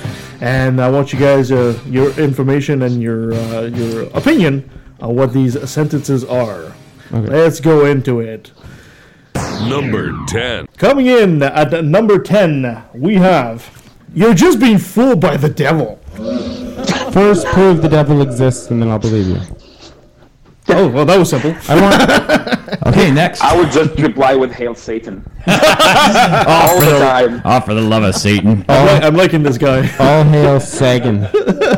and 0.40 0.80
I 0.80 0.88
want 0.90 1.12
you 1.12 1.18
guys 1.18 1.50
uh, 1.52 1.78
your 1.86 2.10
information 2.18 2.82
and 2.82 3.02
your 3.02 3.34
uh, 3.34 3.62
your 3.62 4.02
opinion 4.14 4.68
on 5.00 5.14
what 5.16 5.32
these 5.32 5.58
sentences 5.68 6.24
are. 6.24 6.72
Let's 7.10 7.60
go 7.60 7.86
into 7.86 8.20
it. 8.20 8.52
Number 9.68 10.12
10. 10.26 10.66
Coming 10.76 11.06
in 11.06 11.42
at 11.42 11.84
number 11.84 12.18
10, 12.18 12.82
we 12.94 13.16
have 13.16 13.82
You're 14.14 14.34
just 14.34 14.60
being 14.60 14.78
fooled 14.78 15.20
by 15.20 15.36
the 15.36 15.48
devil. 15.48 15.96
First, 17.12 17.46
prove 17.46 17.82
the 17.82 17.88
devil 17.88 18.22
exists, 18.22 18.70
and 18.70 18.80
then 18.80 18.90
I'll 18.90 18.98
believe 18.98 19.26
you. 19.26 19.40
Oh, 20.66 20.88
well, 20.88 21.04
that 21.04 21.18
was 21.18 21.28
simple. 21.28 21.54
I 21.68 21.80
want. 21.80 22.86
Okay, 22.86 23.10
next. 23.12 23.42
I 23.42 23.54
would 23.56 23.70
just 23.70 23.98
reply 23.98 24.34
with 24.34 24.50
"Hail 24.50 24.74
Satan" 24.74 25.22
oh, 25.46 26.44
all 26.48 26.78
for 26.80 26.84
the 26.86 26.92
the, 26.92 26.98
time. 26.98 27.42
oh, 27.44 27.60
for 27.60 27.74
the 27.74 27.80
love 27.82 28.02
of 28.02 28.14
Satan. 28.14 28.64
I'm, 28.68 28.86
li- 28.86 29.06
I'm 29.06 29.14
liking 29.14 29.42
this 29.42 29.58
guy. 29.58 29.80
All 29.98 30.24
hail 30.24 30.58
Sagan. 30.60 31.24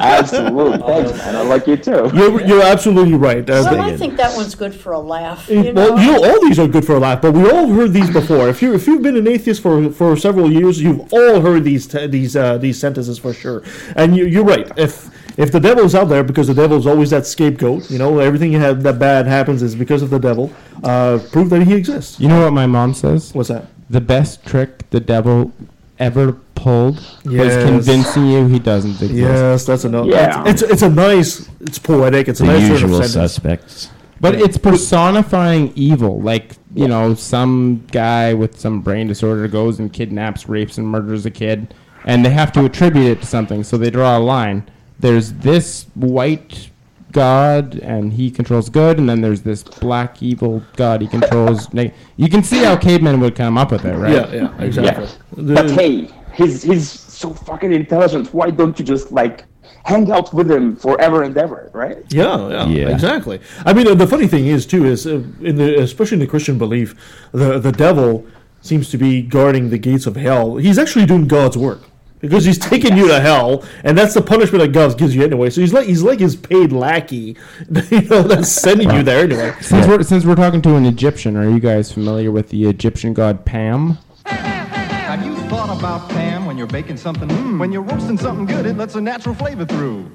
Absolutely, 0.01 0.79
thanks, 0.79 1.13
man. 1.19 1.37
I 1.37 1.43
like 1.43 1.67
you 1.67 1.77
too. 1.77 2.11
You're, 2.15 2.41
you're 2.47 2.63
absolutely 2.63 3.15
right. 3.15 3.49
Uh, 3.49 3.67
Well, 3.71 3.81
I 3.81 3.97
think 3.97 4.17
that 4.19 4.37
one's 4.37 4.55
good 4.55 4.75
for 4.75 4.93
a 4.93 5.01
laugh. 5.01 5.49
You 5.49 5.73
know? 5.73 5.95
well, 5.95 6.01
you 6.01 6.13
know, 6.13 6.25
all 6.31 6.41
these 6.43 6.59
are 6.61 6.69
good 6.69 6.85
for 6.85 6.95
a 6.95 7.01
laugh, 7.01 7.21
but 7.23 7.33
we 7.33 7.51
all 7.51 7.67
heard 7.67 7.93
these 7.93 8.11
before. 8.11 8.49
If 8.49 8.63
you 8.63 8.73
if 8.75 8.87
you've 8.87 9.03
been 9.03 9.17
an 9.17 9.27
atheist 9.27 9.63
for, 9.63 9.91
for 9.91 10.17
several 10.17 10.51
years, 10.51 10.81
you've 10.81 11.13
all 11.13 11.41
heard 11.41 11.65
these 11.65 11.87
te- 11.89 12.07
these 12.07 12.37
uh, 12.37 12.59
these 12.59 12.79
sentences 12.79 13.19
for 13.19 13.33
sure. 13.35 13.63
And 13.97 14.17
you, 14.17 14.27
you're 14.27 14.45
right. 14.45 14.71
If 14.79 15.11
if 15.37 15.53
the 15.53 15.61
devil's 15.61 15.95
out 15.95 16.09
there, 16.09 16.25
because 16.25 16.47
the 16.47 16.55
devil's 16.55 16.87
always 16.87 17.11
that 17.11 17.27
scapegoat, 17.27 17.91
you 17.91 17.99
know, 17.99 18.19
everything 18.19 18.53
you 18.53 18.59
have 18.59 18.83
that 18.83 18.99
bad 18.99 19.27
happens 19.27 19.63
is 19.63 19.75
because 19.75 20.03
of 20.03 20.11
the 20.11 20.19
devil. 20.19 20.53
Uh, 20.83 21.19
prove 21.33 21.51
that 21.51 21.63
he 21.63 21.75
exists. 21.75 22.19
You 22.21 22.29
know 22.29 22.43
what 22.45 22.53
my 22.53 22.67
mom 22.67 22.95
says? 22.95 23.35
What's 23.35 23.49
that? 23.49 23.67
The 23.91 24.01
best 24.01 24.45
trick 24.45 24.89
the 24.91 25.01
devil 25.01 25.53
ever 25.99 26.33
pulled 26.55 26.97
was 27.25 27.55
convincing 27.65 28.27
you 28.27 28.47
he 28.47 28.59
doesn't 28.59 28.93
exist. 28.93 29.15
Yes, 29.15 29.65
that's 29.65 29.85
enough. 29.85 30.07
Yeah. 30.07 30.43
It's, 30.47 30.63
it's 30.63 30.73
it's 30.73 30.83
a 30.83 30.91
nice, 30.91 31.49
it's 31.61 31.79
poetic. 31.79 32.29
It's 32.29 32.41
a 32.41 32.45
The 32.45 32.53
nice 32.53 32.63
turn 32.63 32.73
of 32.73 32.81
usual 32.83 33.03
suspects. 33.03 33.91
But 34.21 34.37
it's 34.37 34.57
personifying 34.57 35.73
evil. 35.75 36.21
Like, 36.21 36.57
you 36.75 36.89
know, 36.89 37.15
some 37.15 37.85
guy 37.93 38.33
with 38.35 38.59
some 38.59 38.81
brain 38.81 39.07
disorder 39.07 39.47
goes 39.47 39.79
and 39.79 39.93
kidnaps, 39.93 40.49
rapes, 40.49 40.79
and 40.79 40.87
murders 40.87 41.27
a 41.27 41.31
kid, 41.31 41.75
and 42.05 42.25
they 42.25 42.31
have 42.31 42.51
to 42.53 42.65
attribute 42.65 43.07
it 43.07 43.21
to 43.21 43.27
something, 43.27 43.63
so 43.63 43.77
they 43.77 43.91
draw 43.91 44.17
a 44.17 44.21
line. 44.21 44.69
There's 44.99 45.33
this 45.35 45.87
white 45.95 46.71
god, 47.13 47.77
and 47.77 48.13
he 48.13 48.31
controls 48.31 48.69
good, 48.69 48.99
and 48.99 49.09
then 49.09 49.21
there's 49.21 49.43
this 49.43 49.63
black 49.63 50.23
evil 50.23 50.63
god, 50.77 51.01
he 51.01 51.09
controls. 51.09 51.73
neg- 51.79 51.95
you 52.17 52.29
can 52.29 52.43
see 52.43 52.63
how 52.65 52.77
cavemen 52.77 53.21
would 53.21 53.35
come 53.35 53.57
up 53.59 53.73
with 53.73 53.85
it, 53.85 53.95
right? 53.97 54.13
Yeah, 54.13 54.33
yeah, 54.33 54.63
exactly. 54.63 55.09
But 55.37 55.71
hey, 55.71 56.11
he's 56.35 56.63
he's 56.63 56.89
so 56.91 57.33
fucking 57.33 57.73
intelligent. 57.73 58.33
Why 58.35 58.51
don't 58.51 58.79
you 58.79 58.85
just 58.85 59.13
like 59.13 59.45
hang 59.85 60.11
out 60.11 60.33
with 60.35 60.51
him 60.51 60.77
forever 60.77 61.23
and 61.23 61.37
ever, 61.37 61.71
right? 61.73 61.99
Yeah, 62.11 62.49
yeah, 62.49 62.67
Yeah. 62.67 62.89
exactly. 62.89 63.41
I 63.65 63.73
mean, 63.73 63.87
uh, 63.87 63.95
the 63.95 64.07
funny 64.07 64.27
thing 64.27 64.47
is 64.47 64.67
too 64.67 64.85
is 64.85 65.07
uh, 65.07 65.23
in 65.41 65.57
the 65.57 65.81
especially 65.81 66.17
in 66.17 66.21
the 66.21 66.27
Christian 66.27 66.59
belief, 66.59 66.95
the 67.33 67.59
the 67.59 67.73
devil 67.73 68.27
seems 68.63 68.91
to 68.91 68.99
be 68.99 69.23
guarding 69.23 69.71
the 69.71 69.79
gates 69.79 70.07
of 70.07 70.17
hell. 70.17 70.57
He's 70.57 70.79
actually 70.79 71.07
doing 71.07 71.29
God's 71.29 71.57
work 71.57 71.83
because 72.21 72.45
he's 72.45 72.59
taking 72.59 72.97
you 72.97 73.09
to 73.09 73.21
hell, 73.21 73.65
and 73.85 73.97
that's 73.97 74.15
the 74.15 74.23
punishment 74.23 74.63
that 74.63 74.73
God 74.73 74.97
gives 74.99 75.15
you 75.15 75.25
anyway. 75.25 75.51
So 75.51 75.61
he's 75.61 75.73
like 75.73 75.87
he's 75.87 76.03
like 76.03 76.19
his 76.19 76.37
paid 76.37 76.73
lackey, 76.73 77.37
you 77.91 78.03
know, 78.03 78.23
that's 78.23 78.51
sending 78.51 78.91
you 78.91 79.03
there 79.03 79.25
anyway. 79.25 79.55
Since 79.61 79.87
we're 79.87 80.03
since 80.03 80.25
we're 80.25 80.35
talking 80.35 80.63
to 80.63 80.77
an 80.77 80.87
Egyptian, 80.87 81.37
are 81.37 81.49
you 81.49 81.61
guys 81.61 81.93
familiar 81.93 82.31
with 82.31 82.49
the 82.51 82.69
Egyptian 82.69 83.15
god 83.15 83.45
Pam? 83.45 83.99
Have 84.25 85.25
you 85.25 85.37
thought 85.49 85.77
about 85.77 86.09
Pam 86.11 86.47
when 86.47 86.59
you're 86.59 86.67
baking 86.67 86.97
something? 86.97 87.29
Mm, 87.29 87.61
when 87.61 87.73
you're 87.73 87.83
roasting 87.83 88.19
something 88.19 88.47
good, 88.47 88.67
it 88.67 88.77
lets 88.77 88.95
a 88.97 89.01
natural 89.01 89.35
flavor 89.35 89.65
through. 89.65 90.11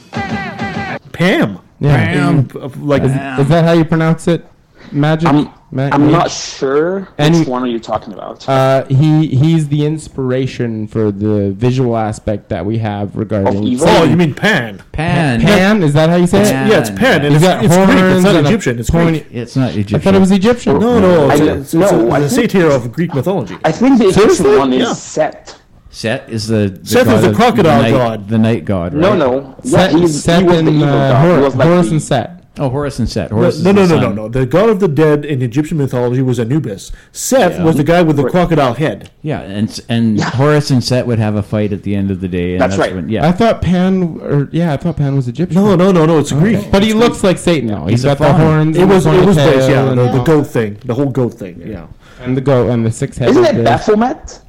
Pam. 1.12 1.60
Yeah. 1.80 1.96
Pam. 1.96 2.48
Like 2.86 3.04
Is, 3.04 3.12
is 3.12 3.50
that 3.50 3.64
how 3.64 3.72
you 3.72 3.86
pronounce 3.86 4.28
it? 4.28 4.46
Magic. 4.92 5.30
I'm, 5.30 5.50
Ma- 5.74 5.88
I'm 5.92 6.02
mage? 6.02 6.12
not 6.12 6.32
sure 6.32 7.08
And- 7.18 7.34
which 7.40 7.48
one 7.48 7.64
are 7.64 7.68
you 7.68 7.80
talking 7.80 8.12
about. 8.14 8.48
Uh, 8.50 8.86
he 8.88 9.28
he's 9.28 9.70
the 9.70 9.86
inspiration 9.86 10.86
for 10.88 11.12
the 11.12 11.52
visual 11.52 11.96
aspect 11.96 12.50
that 12.50 12.66
we 12.66 12.78
have 12.80 13.16
regarding. 13.16 13.64
evil? 13.64 13.88
oh, 13.90 14.04
you 14.04 14.18
mean 14.18 14.34
Pan? 14.34 14.82
Pan. 14.92 15.40
Pan? 15.42 15.82
Is 15.82 15.94
that 15.94 16.10
how 16.10 16.18
you 16.18 16.28
say 16.28 16.44
Pan. 16.44 16.68
it? 16.68 16.72
Yeah, 16.72 16.80
it's 16.80 16.90
Pan, 16.90 17.24
and 17.24 17.34
He's 17.34 17.42
it's, 17.42 17.44
got 17.52 17.64
it's 17.64 17.76
Greek. 17.76 18.16
It's 18.16 18.24
not 18.24 18.46
Egyptian. 18.46 18.80
It's 18.80 18.90
pointy- 18.90 19.20
Greek. 19.22 19.34
It's 19.34 19.56
not 19.56 19.70
Egyptian. 19.72 19.96
I 19.96 20.00
thought 20.04 20.16
it 20.16 20.20
was 20.20 20.32
Egyptian. 20.32 20.80
No, 20.80 21.00
no, 21.00 21.30
it's, 21.30 21.42
I- 21.42 21.46
it's, 21.46 21.74
no, 21.74 21.82
it's, 21.84 21.92
I 21.94 21.96
a, 22.20 22.24
it's 22.24 22.34
a 22.34 22.36
think- 22.36 22.52
satyr 22.52 22.68
of 22.72 22.92
Greek 22.92 23.14
mythology. 23.14 23.58
I 23.64 23.72
think 23.72 23.98
the 23.98 24.10
Egyptian 24.10 24.36
Seriously? 24.36 24.58
one 24.58 24.74
is 24.74 24.82
Yeah. 24.82 24.94
Set. 24.94 25.58
Set 25.94 26.30
is 26.30 26.48
the, 26.48 26.70
the 26.82 26.86
Seth 26.88 27.06
god 27.06 27.16
is 27.16 27.22
the 27.24 27.30
of 27.32 27.36
crocodile 27.36 27.82
night, 27.82 27.92
god. 27.92 28.28
the 28.30 28.38
night 28.38 28.64
god. 28.66 28.94
Right? 28.94 29.02
No, 29.02 29.16
no. 29.16 29.56
Yeah, 29.64 29.72
Set, 29.72 29.92
he's, 29.94 30.24
Seth 30.24 30.40
he 30.42 30.48
was 30.48 30.60
and 30.60 30.68
the 30.68 30.72
evil 30.72 30.88
uh, 30.88 31.12
god. 31.12 31.22
He 31.26 31.32
Hor- 31.34 31.42
was 31.44 31.56
like 31.56 31.68
Horus 31.68 31.86
the- 31.88 31.92
and 31.94 32.02
Set. 32.02 32.41
Oh, 32.62 32.70
Horus 32.70 33.00
and 33.00 33.10
Set. 33.10 33.32
No, 33.32 33.38
Horus 33.38 33.56
is 33.58 33.64
no, 33.64 33.72
no, 33.72 33.86
no, 33.86 34.00
no, 34.00 34.12
no. 34.14 34.28
The 34.30 34.46
god 34.46 34.70
of 34.70 34.80
the 34.80 34.88
dead 34.88 35.26
in 35.26 35.42
Egyptian 35.42 35.78
mythology 35.80 36.22
was 36.22 36.40
Anubis. 36.40 36.92
Seth 37.12 37.54
Yeah. 37.58 37.64
was 37.64 37.76
the 37.76 37.84
guy 37.84 38.02
with 38.04 38.18
the 38.18 38.30
crocodile 38.30 38.76
head. 38.76 39.10
Yeah, 39.24 39.42
and 39.42 39.68
s- 39.68 39.82
and 39.90 40.22
Horus 40.22 40.70
and 40.70 40.84
Set 40.84 41.08
would 41.08 41.20
have 41.20 41.36
a 41.36 41.42
fight 41.44 41.74
at 41.74 41.84
the 41.84 41.96
end 41.96 42.12
of 42.12 42.22
the 42.22 42.28
day. 42.28 42.54
And 42.54 42.62
That's 42.62 42.78
right. 42.78 42.94
When, 42.96 43.10
yeah, 43.10 43.28
I 43.28 43.32
thought 43.32 43.62
Pan, 43.62 44.20
or 44.22 44.48
yeah, 44.52 44.74
I 44.74 44.78
thought 44.78 44.98
Pan 44.98 45.16
was 45.16 45.28
Egyptian. 45.28 45.62
No, 45.62 45.76
no, 45.76 45.92
no, 45.92 46.06
no. 46.06 46.20
It's 46.20 46.32
Greek. 46.32 46.72
but 46.72 46.84
he 46.84 46.94
looks 46.94 47.24
like 47.24 47.38
Satan 47.38 47.68
though. 47.68 47.82
He's 47.86 47.92
He's 48.02 48.04
a 48.06 48.08
got 48.10 48.18
the 48.20 48.24
faun. 48.26 48.40
horns. 48.40 48.78
It 48.78 48.82
and 48.84 48.92
the 48.92 48.96
was, 48.96 49.06
it 49.08 49.26
was 49.26 49.38
ponytail 49.38 49.52
based, 49.54 49.70
yeah, 49.70 49.90
and, 49.90 49.98
the, 50.00 50.12
the 50.12 50.24
goat 50.24 50.44
thing, 50.48 50.78
the 50.86 50.94
whole 50.94 51.10
goat 51.10 51.34
thing, 51.34 51.62
yeah. 51.66 51.88
and 52.22 52.38
the 52.38 52.42
goat 52.42 52.70
and 52.70 52.86
the 52.86 52.92
six 52.92 53.18
heads. 53.18 53.32
Isn't 53.36 53.58
it 53.58 53.64
Baphomet? 53.66 54.40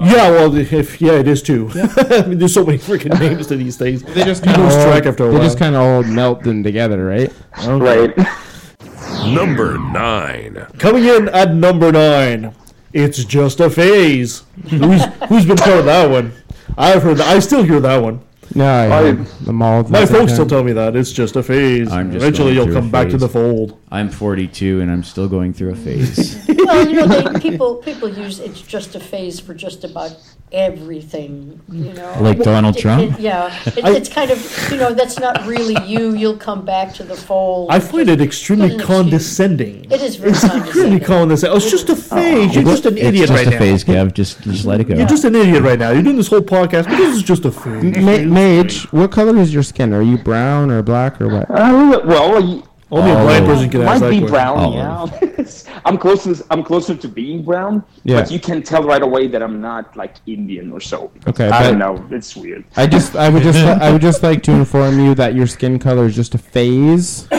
Yeah, 0.00 0.30
well, 0.30 0.54
if 0.54 1.00
yeah, 1.00 1.12
it 1.14 1.26
is 1.26 1.42
too. 1.42 1.70
I 1.74 2.24
mean, 2.26 2.38
there's 2.38 2.54
so 2.54 2.64
many 2.64 2.78
freaking 2.78 3.18
names 3.20 3.48
to 3.48 3.56
these 3.56 3.76
things. 3.76 4.02
They 4.02 4.22
just 4.24 4.44
kind 4.44 4.56
of 4.60 4.64
lose 4.64 4.74
track 4.84 5.06
after 5.06 5.24
a 5.24 5.28
they 5.28 5.34
while. 5.34 5.42
just 5.42 5.58
kind 5.58 5.74
of 5.74 5.82
all 5.82 6.02
melt 6.04 6.42
them 6.44 6.62
together, 6.62 7.04
right? 7.04 7.32
Right. 7.66 8.16
Number 9.34 9.76
9. 9.78 10.66
Coming 10.78 11.04
in 11.04 11.28
at 11.30 11.52
number 11.52 11.90
nine, 11.90 12.54
it's 12.92 13.24
just 13.24 13.58
a 13.60 13.68
phase. 13.68 14.44
who's 14.70 15.04
who's 15.28 15.44
been 15.44 15.56
part 15.56 15.80
of 15.80 15.84
that 15.86 16.08
one? 16.10 16.32
I've 16.76 17.02
heard. 17.02 17.16
That, 17.18 17.26
I 17.28 17.38
still 17.40 17.62
hear 17.64 17.80
that 17.80 17.96
one. 17.98 18.20
No, 18.54 18.64
I, 18.66 19.08
I- 19.08 19.12
the 19.12 19.52
mall. 19.52 19.84
My 19.84 20.06
folks 20.06 20.32
still 20.32 20.46
tell 20.46 20.64
me 20.64 20.72
that 20.72 20.96
it's 20.96 21.12
just 21.12 21.36
a 21.36 21.42
phase. 21.42 21.90
I'm 21.92 22.10
just 22.10 22.22
Eventually, 22.22 22.54
going 22.54 22.56
you'll 22.56 22.64
through 22.66 22.76
a 22.76 22.80
come 22.80 22.90
back 22.90 23.06
to 23.06 23.12
phase. 23.12 23.20
the 23.20 23.28
fold. 23.28 23.78
I'm 23.90 24.10
42 24.10 24.80
and 24.80 24.90
I'm 24.90 25.02
still 25.04 25.28
going 25.28 25.52
through 25.52 25.72
a 25.72 25.76
phase. 25.76 26.36
Well, 26.68 26.86
you 26.86 26.96
know, 26.96 27.06
they, 27.06 27.40
people 27.50 27.76
people 27.76 28.08
use 28.10 28.40
it's 28.40 28.60
just 28.60 28.94
a 28.94 29.00
phase 29.00 29.40
for 29.40 29.54
just 29.54 29.84
about 29.84 30.14
everything. 30.52 31.60
You 31.70 31.92
know, 31.92 32.16
Like 32.20 32.38
Donald 32.42 32.76
It- 32.76 32.80
Trump? 32.80 33.02
it- 33.14 33.20
yeah, 33.20 33.54
it, 33.66 33.84
I- 33.84 33.92
it's 33.92 34.08
kind 34.08 34.30
of 34.30 34.68
you 34.70 34.76
know 34.78 34.92
that's 34.94 35.18
not 35.18 35.46
really 35.46 35.76
you. 35.86 36.14
You'll 36.14 36.36
come 36.36 36.64
back 36.64 36.94
to 36.94 37.02
the 37.04 37.14
fold. 37.16 37.68
I 37.70 37.78
find 37.80 38.08
it 38.08 38.20
extremely 38.20 38.68
Get 38.68 38.74
an 38.74 38.80
excuse. 38.80 38.96
condescending. 38.96 39.86
It 39.90 40.02
is 40.02 40.16
very 40.16 40.30
It's 40.32 40.44
extremely 40.44 41.00
condescending. 41.00 41.00
condescending. 41.04 41.52
Oh, 41.54 41.56
it's 41.56 41.70
just 41.70 41.88
a 41.88 41.96
phase. 41.96 42.54
You're 42.54 42.64
just 42.64 42.86
an 42.86 42.96
it's 42.96 43.06
idiot 43.06 43.28
just 43.28 43.38
right 43.38 43.46
a 43.46 43.50
now. 43.50 43.58
phase, 43.58 43.84
Kev. 43.84 44.14
Just 44.14 44.40
just 44.42 44.64
let 44.64 44.80
it 44.80 44.84
go. 44.84 44.94
You're 44.96 45.06
just 45.06 45.24
an 45.24 45.34
idiot 45.34 45.62
right 45.62 45.78
now. 45.78 45.90
You're 45.90 46.02
doing 46.02 46.16
this 46.16 46.28
whole 46.28 46.40
podcast, 46.40 46.84
but 46.84 46.96
this 46.96 47.16
is 47.16 47.22
just 47.22 47.44
a 47.44 47.50
phase. 47.50 47.96
Ma- 47.96 48.18
Mage, 48.38 48.84
what 48.92 49.10
color 49.12 49.36
is 49.38 49.52
your 49.52 49.62
skin? 49.62 49.92
Are 49.92 50.02
you 50.02 50.18
brown 50.18 50.70
or 50.70 50.82
black 50.82 51.20
or 51.20 51.28
what? 51.28 51.50
Uh, 51.50 52.00
well, 52.04 52.67
y- 52.90 52.98
Only 52.98 53.10
a 53.10 53.18
Oh. 53.18 53.22
blind 53.24 53.46
person 53.46 53.68
can 53.70 53.82
ask 53.82 53.88
might 53.88 53.98
that 54.06 54.10
be 54.10 54.18
question. 54.20 54.32
brown. 54.34 54.58
Oh. 54.58 54.72
Yeah, 54.74 55.44
I'm 55.84 55.98
closer. 55.98 56.34
I'm 56.50 56.62
closer 56.62 56.94
to 56.94 57.08
being 57.08 57.42
brown, 57.42 57.82
Yeah. 58.04 58.20
but 58.20 58.30
you 58.30 58.38
can 58.40 58.62
tell 58.62 58.82
right 58.82 59.02
away 59.02 59.26
that 59.28 59.42
I'm 59.42 59.60
not 59.60 59.96
like 59.96 60.14
Indian 60.26 60.72
or 60.72 60.80
so. 60.80 61.10
Okay, 61.26 61.48
I 61.48 61.62
don't 61.64 61.78
know. 61.78 62.02
It's 62.10 62.34
weird. 62.36 62.64
I 62.76 62.86
just, 62.86 63.14
I 63.16 63.28
would 63.28 63.42
just, 63.42 63.58
I 63.58 63.90
would 63.92 64.00
just 64.02 64.22
like 64.22 64.42
to 64.44 64.52
inform 64.52 64.98
you 65.00 65.14
that 65.16 65.34
your 65.34 65.46
skin 65.46 65.78
color 65.78 66.06
is 66.06 66.14
just 66.16 66.34
a 66.34 66.38
phase. 66.38 67.26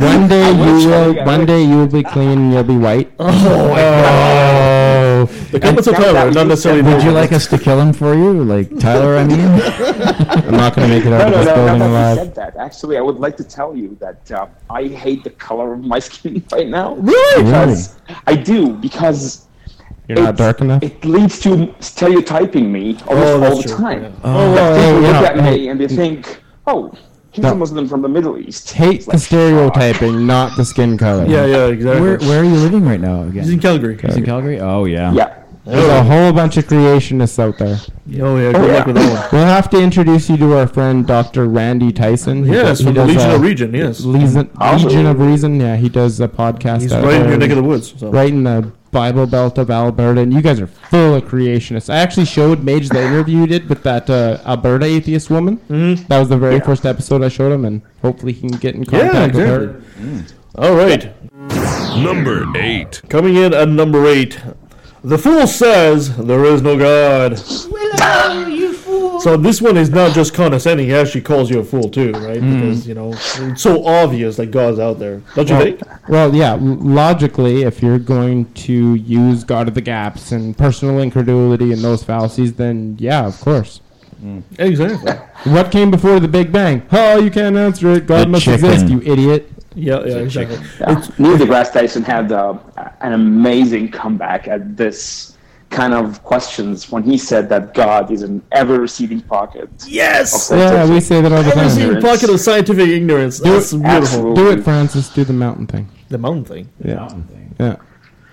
one 0.00 0.28
day 0.28 0.50
you 0.52 0.88
will, 0.88 1.24
one 1.24 1.44
day 1.46 1.62
you 1.62 1.76
will 1.76 1.86
be 1.88 2.02
clean 2.02 2.38
and 2.38 2.52
you'll 2.52 2.62
be 2.64 2.76
white. 2.76 3.10
Oh, 3.18 3.26
my 3.70 3.76
God. 3.76 4.24
Oh. 5.20 5.26
The 5.50 5.58
comments 5.60 5.86
of 5.88 5.94
Tyler, 5.96 6.30
not 6.30 6.46
necessarily. 6.46 6.82
Would 6.82 7.02
you 7.02 7.10
like 7.10 7.32
us 7.32 7.46
to 7.48 7.58
kill 7.58 7.80
him 7.80 7.92
for 7.92 8.14
you, 8.14 8.44
like 8.44 8.78
Tyler? 8.78 9.16
I 9.16 9.24
mean, 9.24 9.38
I'm 10.18 10.50
not 10.52 10.74
going 10.74 10.88
to 10.88 10.94
make 10.96 11.06
it 11.06 11.12
out 11.12 11.18
No, 11.18 11.26
of 11.26 11.32
no, 11.32 11.38
this 11.38 11.46
no, 11.46 11.54
building 11.54 11.78
no, 11.78 11.86
no. 11.86 11.92
alive. 11.92 12.16
Said 12.18 12.34
that. 12.36 12.56
Actually, 12.56 12.96
I 12.96 13.00
would 13.00 13.16
like 13.16 13.36
to 13.38 13.44
tell 13.44 13.76
you 13.76 13.96
that 14.00 14.30
uh, 14.32 14.46
I 14.70 14.86
hate 14.88 15.24
the 15.24 15.30
color 15.30 15.74
of 15.74 15.80
my 15.84 15.98
skin 16.08 16.42
right 16.52 16.68
now. 16.68 16.94
Really? 16.96 17.44
Because 17.44 17.96
I 18.26 18.34
do 18.34 18.72
because 18.74 19.46
You're 20.08 20.22
not 20.22 20.36
dark 20.36 20.60
enough. 20.60 20.82
It 20.82 21.04
leads 21.04 21.38
to 21.40 21.74
stereotyping 21.80 22.72
me 22.72 22.98
almost 23.06 23.28
Oh, 23.28 23.44
all 23.44 23.56
the 23.56 23.68
true, 23.68 23.76
time. 23.76 24.02
yeah. 24.02 24.10
Oh, 24.24 24.54
That 24.54 24.54
well, 24.54 24.74
people 24.76 24.82
hey, 24.82 25.06
look 25.12 25.20
you 25.20 25.26
at 25.26 25.36
know, 25.36 25.42
me 25.42 25.48
hey, 25.58 25.68
and 25.68 25.80
they 25.80 25.88
think, 25.88 26.42
"Oh, 26.66 26.92
he's 27.30 27.42
No. 27.42 27.52
a 27.52 27.54
Muslim 27.54 27.86
from 27.88 28.02
the 28.02 28.08
Middle 28.08 28.38
East." 28.38 28.70
hate 28.72 28.96
It's 28.96 29.04
the 29.06 29.12
like, 29.12 29.20
stereotyping, 29.20 30.26
not 30.26 30.56
the 30.56 30.64
skin 30.64 30.96
color. 30.98 31.26
Yeah, 31.26 31.44
yeah, 31.44 31.66
exactly. 31.66 32.00
where 32.00 32.18
where 32.28 32.40
are 32.40 32.44
you 32.44 32.56
living 32.56 32.84
right 32.84 33.00
now 33.00 33.22
again? 33.22 33.44
He's 33.44 33.52
again? 33.52 33.54
in 33.54 33.60
Calgary. 33.60 33.98
He's 34.02 34.16
in 34.16 34.24
Calgary. 34.24 34.58
Oh 34.60 34.84
yeah. 34.86 35.12
Yeah. 35.12 35.34
There's 35.68 35.84
a 35.88 36.02
whole 36.02 36.32
bunch 36.32 36.56
of 36.56 36.64
creationists 36.66 37.38
out 37.38 37.58
there. 37.58 37.78
Oh 38.22 38.36
yeah, 38.38 38.52
good 38.52 38.70
luck 38.72 38.86
with 38.86 38.96
that 38.96 39.12
one. 39.12 39.28
We'll 39.32 39.46
have 39.46 39.68
to 39.70 39.80
introduce 39.80 40.30
you 40.30 40.36
to 40.38 40.56
our 40.56 40.66
friend 40.66 41.06
Dr. 41.06 41.46
Randy 41.46 41.92
Tyson. 41.92 42.44
He 42.44 42.52
Yes, 42.52 42.64
does- 42.66 42.78
he 42.78 42.84
from 42.86 42.94
the 42.94 43.00
does, 43.06 43.08
Legion 43.16 43.30
uh, 43.30 43.34
of 43.34 43.40
Region. 43.42 43.74
Yes, 43.74 44.00
Legion, 44.00 44.50
Awesome. 44.58 44.88
Legion 44.88 45.06
of 45.06 45.20
Reason. 45.20 45.60
Yeah, 45.60 45.76
he 45.76 45.88
does 45.88 46.18
a 46.20 46.28
podcast. 46.28 46.82
he's 46.82 46.92
out 46.92 47.04
right 47.04 47.14
in 47.14 47.20
there 47.22 47.28
your 47.30 47.38
neck 47.38 47.50
of 47.50 47.56
the 47.56 47.62
woods. 47.62 47.94
So. 47.98 48.10
right 48.10 48.30
in 48.30 48.44
the 48.44 48.72
Bible 48.90 49.26
Belt 49.26 49.58
of 49.58 49.70
Alberta, 49.70 50.22
and 50.22 50.32
you 50.32 50.40
guys 50.40 50.58
are 50.58 50.66
full 50.66 51.16
of 51.16 51.24
creationists. 51.24 51.92
I 51.92 51.98
actually 51.98 52.24
showed 52.24 52.64
Mage 52.64 52.88
the 52.88 53.02
interview 53.02 53.40
you 53.40 53.46
did 53.46 53.68
with 53.68 53.82
that 53.82 54.08
uh, 54.08 54.38
Alberta 54.46 54.86
atheist 54.86 55.28
woman. 55.28 55.58
Mm-hmm. 55.68 56.06
That 56.06 56.18
was 56.18 56.30
the 56.30 56.38
very 56.38 56.60
first 56.60 56.86
episode 56.86 57.22
I 57.22 57.28
showed 57.28 57.52
him, 57.52 57.66
and 57.66 57.82
hopefully 58.00 58.32
he 58.32 58.48
can 58.48 58.58
get 58.58 58.74
in 58.74 58.84
Yeah, 58.84 59.00
contact 59.10 59.34
with 59.34 59.44
exactly. 59.44 60.12
her. 60.14 60.24
All 60.54 60.74
right, 60.74 61.12
Number 62.02 62.46
8. 62.56 63.02
coming 63.10 63.36
in 63.36 63.52
at 63.52 63.68
number 63.68 64.06
eight. 64.06 64.40
The 65.04 65.18
fool 65.18 65.46
says 65.46 66.16
there 66.16 66.44
is 66.44 66.60
no 66.62 66.76
God. 66.76 67.40
Willow, 67.70 68.46
you 68.48 68.72
fool. 68.74 69.20
So 69.20 69.36
this 69.36 69.62
one 69.62 69.76
is 69.76 69.90
not 69.90 70.12
just 70.12 70.34
condescending; 70.34 70.86
he 70.86 70.94
actually 70.94 71.20
calls 71.20 71.50
you 71.50 71.60
a 71.60 71.64
fool 71.64 71.88
too, 71.88 72.12
right? 72.12 72.38
Hmm. 72.40 72.60
Because 72.60 72.86
you 72.88 72.94
know 72.94 73.12
it's 73.12 73.62
so 73.62 73.84
obvious 73.86 74.36
that 74.36 74.50
God's 74.50 74.78
out 74.78 74.98
there, 74.98 75.20
don't 75.34 75.48
you 75.48 75.54
Well, 75.54 75.64
think? 75.64 75.80
well, 76.08 76.34
yeah. 76.34 76.56
Logically, 76.60 77.62
if 77.62 77.82
you're 77.82 77.98
going 77.98 78.52
to 78.52 78.94
use 78.94 79.44
God 79.44 79.68
of 79.68 79.74
the 79.74 79.80
gaps 79.80 80.32
and 80.32 80.56
personal 80.56 80.98
incredulity 80.98 81.72
and 81.72 81.82
those 81.82 82.02
fallacies, 82.02 82.54
then 82.54 82.96
yeah, 82.98 83.26
of 83.26 83.40
course. 83.40 83.80
Hmm. 84.20 84.40
Exactly. 84.58 85.12
What 85.52 85.70
came 85.70 85.92
before 85.92 86.18
the 86.18 86.26
Big 86.26 86.50
Bang? 86.50 86.82
Oh, 86.90 87.18
you 87.20 87.30
can't 87.30 87.56
answer 87.56 87.90
it. 87.92 88.06
God 88.08 88.26
The 88.26 88.30
must 88.30 88.44
chicken. 88.44 88.64
exist, 88.64 88.88
you 88.88 89.00
idiot. 89.02 89.48
Yeah, 89.78 90.04
yeah, 90.04 90.16
exactly. 90.18 90.58
Yeah. 90.80 91.06
Neil 91.18 91.36
deGrasse 91.36 91.72
Tyson 91.72 92.02
had 92.02 92.32
uh, 92.32 92.58
an 93.00 93.12
amazing 93.12 93.90
comeback 93.90 94.48
at 94.48 94.76
this 94.76 95.36
kind 95.70 95.92
of 95.92 96.22
questions 96.24 96.90
when 96.90 97.02
he 97.02 97.16
said 97.18 97.48
that 97.50 97.74
God 97.74 98.10
is 98.10 98.22
an 98.22 98.42
ever-receding 98.52 99.20
pocket. 99.22 99.68
Yes. 99.86 100.50
of 100.50 100.58
Yeah, 100.58 100.88
we 100.90 100.98
say 101.00 101.20
that 101.20 101.30
all 101.30 101.42
the 101.42 101.50
time. 101.50 101.68
single 101.68 101.96
Ignorance. 101.96 102.20
pocket 102.20 102.34
of 102.34 102.40
scientific 102.40 102.88
ignorance. 102.88 103.38
That's 103.38 103.72
beautiful. 103.72 103.90
Absolutely. 103.90 104.34
Do 104.34 104.50
it, 104.52 104.64
Francis. 104.64 105.10
Do 105.10 105.24
the 105.24 105.32
mountain 105.34 105.66
thing. 105.66 105.88
The 106.08 106.18
mountain 106.18 106.44
thing. 106.44 106.68
Yeah. 106.82 107.08
Yeah. 107.60 107.76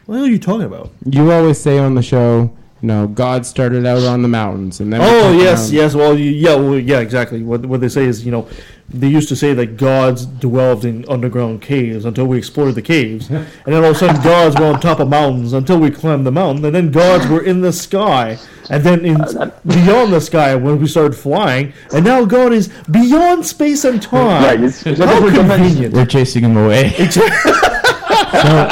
What 0.05 0.19
are 0.19 0.27
you 0.27 0.39
talking 0.39 0.63
about? 0.65 0.91
You 1.05 1.31
always 1.31 1.59
say 1.59 1.77
on 1.77 1.93
the 1.95 2.01
show, 2.01 2.55
you 2.81 2.87
know, 2.89 3.07
God 3.07 3.45
started 3.45 3.85
out 3.85 4.03
on 4.03 4.21
the 4.21 4.27
mountains, 4.27 4.79
and 4.79 4.91
then 4.91 5.01
Oh 5.01 5.31
come 5.31 5.39
yes, 5.39 5.67
down. 5.67 5.75
yes. 5.75 5.95
Well, 5.95 6.17
yeah, 6.17 6.55
well, 6.55 6.77
yeah, 6.77 6.99
exactly. 6.99 7.41
What 7.41 7.65
what 7.65 7.79
they 7.81 7.87
say 7.89 8.03
is, 8.05 8.25
you 8.25 8.31
know, 8.31 8.47
they 8.89 9.07
used 9.07 9.29
to 9.29 9.35
say 9.35 9.53
that 9.55 9.77
gods 9.77 10.25
dwelled 10.25 10.85
in 10.85 11.03
underground 11.09 11.61
caves 11.61 12.05
until 12.05 12.25
we 12.27 12.37
explored 12.37 12.75
the 12.75 12.81
caves, 12.81 13.29
and 13.31 13.45
then 13.65 13.75
all 13.83 13.85
of 13.91 13.95
a 13.95 13.99
sudden 13.99 14.21
gods 14.21 14.55
were 14.59 14.65
on 14.65 14.79
top 14.81 14.99
of 14.99 15.07
mountains 15.09 15.53
until 15.53 15.79
we 15.79 15.89
climbed 15.89 16.25
the 16.27 16.31
mountain, 16.31 16.63
and 16.65 16.75
then 16.75 16.91
gods 16.91 17.25
were 17.27 17.41
in 17.41 17.61
the 17.61 17.71
sky, 17.73 18.37
and 18.69 18.83
then 18.83 19.03
in 19.05 19.15
beyond 19.65 20.11
the 20.13 20.19
sky 20.21 20.53
when 20.53 20.77
we 20.79 20.85
started 20.87 21.15
flying, 21.15 21.73
and 21.93 22.03
now 22.05 22.25
God 22.25 22.51
is 22.53 22.67
beyond 22.91 23.45
space 23.45 23.85
and 23.85 24.01
time. 24.01 24.43
Right, 24.43 24.55
it's- 24.59 24.85
it's 24.85 24.99
How 24.99 25.05
different 25.19 25.35
convenient. 25.49 25.93
We're 25.95 26.05
chasing 26.05 26.43
him 26.43 26.57
away. 26.57 26.89
so, 27.09 28.69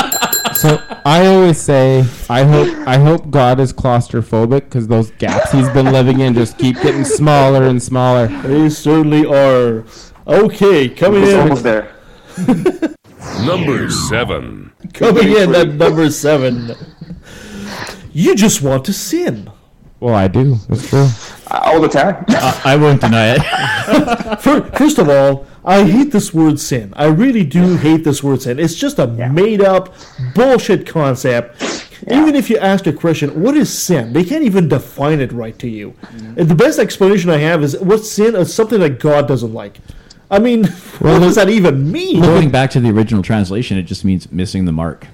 so 0.53 0.92
I 1.05 1.25
always 1.27 1.59
say 1.59 2.05
I 2.29 2.43
hope 2.43 2.87
I 2.87 2.97
hope 2.97 3.29
God 3.29 3.59
is 3.59 3.73
claustrophobic 3.73 4.61
because 4.61 4.87
those 4.87 5.11
gaps 5.11 5.51
he's 5.51 5.69
been 5.71 5.91
living 5.91 6.21
in 6.21 6.33
just 6.33 6.57
keep 6.57 6.81
getting 6.81 7.03
smaller 7.03 7.63
and 7.63 7.81
smaller. 7.81 8.27
They 8.27 8.69
certainly 8.69 9.25
are. 9.25 9.83
Okay, 10.25 10.87
coming 10.87 11.23
in. 11.23 11.39
almost 11.39 11.63
there. 11.63 11.93
Number 13.45 13.89
seven. 13.89 14.71
Coming 14.93 15.35
in 15.35 15.53
at 15.55 15.69
number 15.69 16.09
seven. 16.09 16.71
You 18.11 18.35
just 18.35 18.61
want 18.61 18.85
to 18.85 18.93
sin. 18.93 19.51
Well, 20.03 20.15
I 20.15 20.27
do. 20.27 20.55
That's 20.67 20.89
true. 20.89 21.07
Uh, 21.49 21.61
all 21.63 21.79
the 21.79 21.87
time. 21.87 22.25
I, 22.27 22.35
uh, 22.37 22.59
I 22.65 22.75
won't 22.75 22.99
deny 22.99 23.37
it. 23.37 24.41
First 24.77 24.97
of 24.97 25.07
all, 25.07 25.47
I 25.63 25.85
hate 25.85 26.11
this 26.11 26.33
word 26.33 26.59
sin. 26.59 26.93
I 26.97 27.05
really 27.05 27.45
do 27.45 27.77
hate 27.77 28.03
this 28.03 28.21
word 28.21 28.41
sin. 28.41 28.59
It's 28.59 28.75
just 28.75 28.99
a 28.99 29.07
made 29.07 29.61
up 29.61 29.95
bullshit 30.35 30.85
concept. 30.85 31.63
Even 32.11 32.35
if 32.35 32.49
you 32.49 32.57
ask 32.57 32.85
a 32.85 32.91
Christian, 32.91 33.41
what 33.41 33.55
is 33.55 33.71
sin? 33.71 34.11
They 34.11 34.25
can't 34.25 34.43
even 34.43 34.67
define 34.67 35.21
it 35.21 35.31
right 35.31 35.57
to 35.59 35.69
you. 35.69 35.93
And 36.35 36.49
the 36.49 36.55
best 36.55 36.79
explanation 36.79 37.29
I 37.29 37.37
have 37.37 37.63
is 37.63 37.79
what 37.79 38.03
sin 38.03 38.35
is 38.35 38.53
something 38.53 38.81
that 38.81 38.99
God 38.99 39.25
doesn't 39.25 39.53
like. 39.53 39.79
I 40.29 40.39
mean, 40.39 40.65
what 40.99 41.19
does 41.19 41.35
that 41.35 41.47
even 41.47 41.89
mean? 41.89 42.19
Going 42.19 42.51
back 42.51 42.71
to 42.71 42.81
the 42.81 42.89
original 42.89 43.23
translation, 43.23 43.77
it 43.77 43.83
just 43.83 44.03
means 44.03 44.29
missing 44.33 44.65
the 44.65 44.73
mark. 44.73 45.07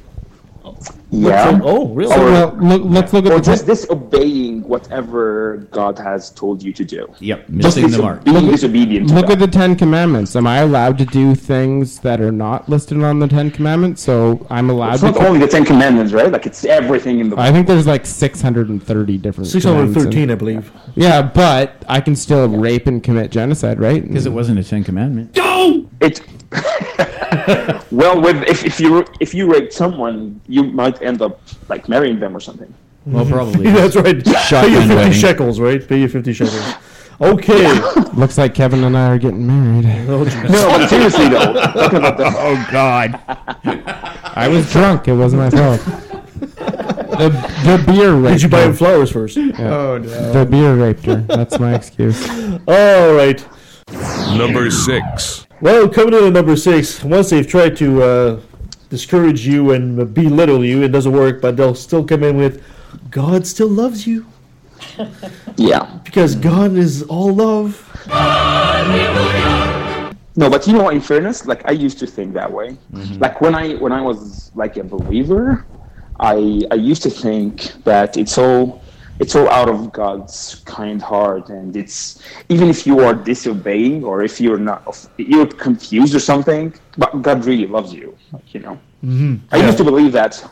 Yeah. 1.12 1.60
Oh, 1.64 1.88
really? 1.88 2.14
So, 2.14 2.24
well, 2.24 2.48
uh, 2.50 2.54
look, 2.62 2.82
let's 2.86 3.14
look 3.14 3.26
at 3.26 3.32
Or 3.32 3.40
the 3.40 3.46
just 3.46 3.66
disobeying 3.66 4.62
whatever 4.64 5.58
God 5.72 5.98
has 5.98 6.30
told 6.30 6.62
you 6.62 6.72
to 6.74 6.86
do. 6.86 7.08
Yep, 7.20 7.48
Just 7.58 7.78
missing 7.78 7.90
the 7.90 7.98
mark. 8.02 8.24
Being 8.24 8.46
disobedient 8.48 9.10
to 9.10 9.16
Look 9.16 9.26
God. 9.28 9.34
at 9.34 9.40
the 9.40 9.48
Ten 9.48 9.76
Commandments. 9.76 10.36
Am 10.36 10.46
I 10.46 10.58
allowed 10.60 10.98
to 11.00 11.06
do 11.06 11.34
things 11.34 12.00
that 12.02 12.22
are 12.22 12.32
not 12.32 12.70
listed 12.70 13.02
on 13.04 13.18
the 13.20 13.28
Ten 13.28 13.50
Commandments? 13.50 14.04
So 14.04 14.46
I'm 14.52 14.70
allowed 14.70 14.94
It's 14.94 15.02
to. 15.02 15.12
not 15.12 15.18
only 15.26 15.40
the 15.40 15.48
Ten 15.48 15.66
Commandments, 15.66 16.14
right? 16.14 16.32
Like 16.32 16.46
it's 16.46 16.64
everything 16.66 17.20
in 17.20 17.30
the 17.32 17.40
I 17.40 17.52
think 17.52 17.66
there's 17.66 17.88
like 17.88 18.06
630 18.06 19.18
different. 19.18 19.48
613, 19.50 20.12
commandments 20.12 20.32
I 20.32 20.36
believe. 20.36 20.72
Yeah, 20.96 21.22
but 21.24 21.84
I 21.88 22.02
can 22.02 22.16
still 22.16 22.48
rape 22.48 22.86
and 22.86 23.02
commit 23.04 23.32
genocide, 23.32 23.80
right? 23.80 24.08
Because 24.08 24.26
it 24.28 24.32
wasn't 24.34 24.60
a 24.60 24.64
Ten 24.64 24.84
Commandment. 24.84 25.36
No. 25.36 25.90
It. 26.02 26.22
well, 27.92 28.20
with 28.22 28.42
if, 28.48 28.66
if 28.66 28.80
you 28.80 29.06
if 29.20 29.34
you 29.34 29.52
rape 29.52 29.72
someone, 29.72 30.42
you 30.48 30.64
might 30.64 31.02
end 31.02 31.22
up 31.22 31.40
like 31.68 31.88
marrying 31.88 32.20
them 32.20 32.36
or 32.36 32.40
something. 32.40 32.74
Well, 33.06 33.26
probably. 33.26 33.66
That's 33.72 33.96
right. 33.96 34.24
Pay 34.24 34.70
you 34.72 34.80
50 34.80 34.96
wedding. 34.96 35.14
shekels, 35.14 35.60
right? 35.60 35.88
Pay 35.88 36.02
you 36.02 36.08
50 36.08 36.34
shekels. 36.34 36.74
Okay. 37.22 37.80
Looks 38.14 38.38
like 38.38 38.54
Kevin 38.54 38.84
and 38.84 38.98
I 38.98 39.08
are 39.10 39.18
getting 39.18 39.46
married. 39.46 39.86
Oh, 40.10 40.24
geez. 40.26 40.36
No, 40.50 40.68
but 40.70 40.88
seriously 40.88 41.30
though, 41.30 41.54
talking 41.54 41.98
about 42.00 42.18
the, 42.18 42.26
Oh 42.26 42.68
God. 42.72 43.20
I 44.36 44.48
was 44.48 44.72
drunk. 44.72 45.08
It 45.08 45.14
wasn't 45.14 45.42
my 45.42 45.50
fault. 45.50 45.82
The, 47.20 47.30
the 47.66 47.84
beer 47.86 48.14
raped 48.16 48.34
Did 48.36 48.42
you 48.44 48.50
buy 48.50 48.62
her. 48.62 48.70
him 48.70 48.74
flowers 48.74 49.12
first? 49.12 49.38
Oh, 49.38 49.98
no. 49.98 50.00
The 50.32 50.46
beer 50.46 50.76
raped 50.76 51.06
her. 51.06 51.18
That's 51.18 51.60
my 51.60 51.76
excuse. 51.76 52.28
All 52.68 53.14
right. 53.14 53.46
Number 54.38 54.72
six. 54.72 55.46
Well, 55.62 55.90
coming 55.90 56.14
in 56.14 56.24
at 56.24 56.32
number 56.32 56.56
six, 56.56 57.04
once 57.04 57.32
they've 57.32 57.46
tried 57.46 57.76
to 57.78 58.02
uh, 58.02 58.40
discourage 58.90 59.46
you 59.46 59.72
and 59.72 60.14
belittle 60.14 60.64
you, 60.64 60.84
it 60.84 60.94
doesn't 60.94 61.12
work, 61.12 61.42
but 61.42 61.58
they'll 61.58 61.76
still 61.76 62.06
come 62.06 62.24
in 62.24 62.38
with, 62.38 62.64
God 63.12 63.46
still 63.46 63.68
loves 63.68 64.08
you. 64.08 64.26
yeah. 65.58 66.00
Because 66.06 66.36
God 66.36 66.78
is 66.78 67.04
all 67.04 67.36
love. 67.36 67.86
No, 70.38 70.50
but 70.50 70.66
you 70.66 70.72
know, 70.72 70.88
in 70.88 71.02
fairness, 71.02 71.46
like 71.46 71.68
I 71.68 71.72
used 71.72 72.00
to 72.00 72.08
think 72.08 72.34
that 72.36 72.50
way. 72.50 72.78
Like 73.20 73.42
when 73.42 73.54
I 73.54 73.74
when 73.76 73.92
I 73.92 74.00
was 74.02 74.52
like 74.56 74.78
a 74.78 74.84
believer, 74.86 75.66
I 76.22 76.64
I 76.72 76.76
used 76.76 77.04
to 77.04 77.10
think 77.10 77.74
that 77.84 78.16
it's 78.16 78.38
all 78.38 78.82
it's 79.20 79.36
all 79.36 79.50
out 79.50 79.70
of 79.70 79.92
God's 79.92 80.62
kind 80.66 81.02
heart, 81.02 81.50
and 81.50 81.76
it's 81.76 82.22
even 82.50 82.70
if 82.70 82.88
you 82.88 83.02
are 83.02 83.14
disobeying 83.14 84.04
or 84.04 84.24
if 84.24 84.40
you're 84.42 84.58
not 84.58 85.10
you're 85.18 85.48
confused 85.48 86.16
or 86.16 86.20
something, 86.20 86.74
but 86.98 87.22
God 87.22 87.46
really 87.46 87.68
loves 87.68 87.94
you. 87.94 88.18
Like, 88.32 88.54
you 88.54 88.62
know, 88.62 88.80
Mm-hmm. 89.04 89.54
I 89.54 89.66
used 89.66 89.78
to 89.78 89.84
believe 89.84 90.12
that 90.12 90.44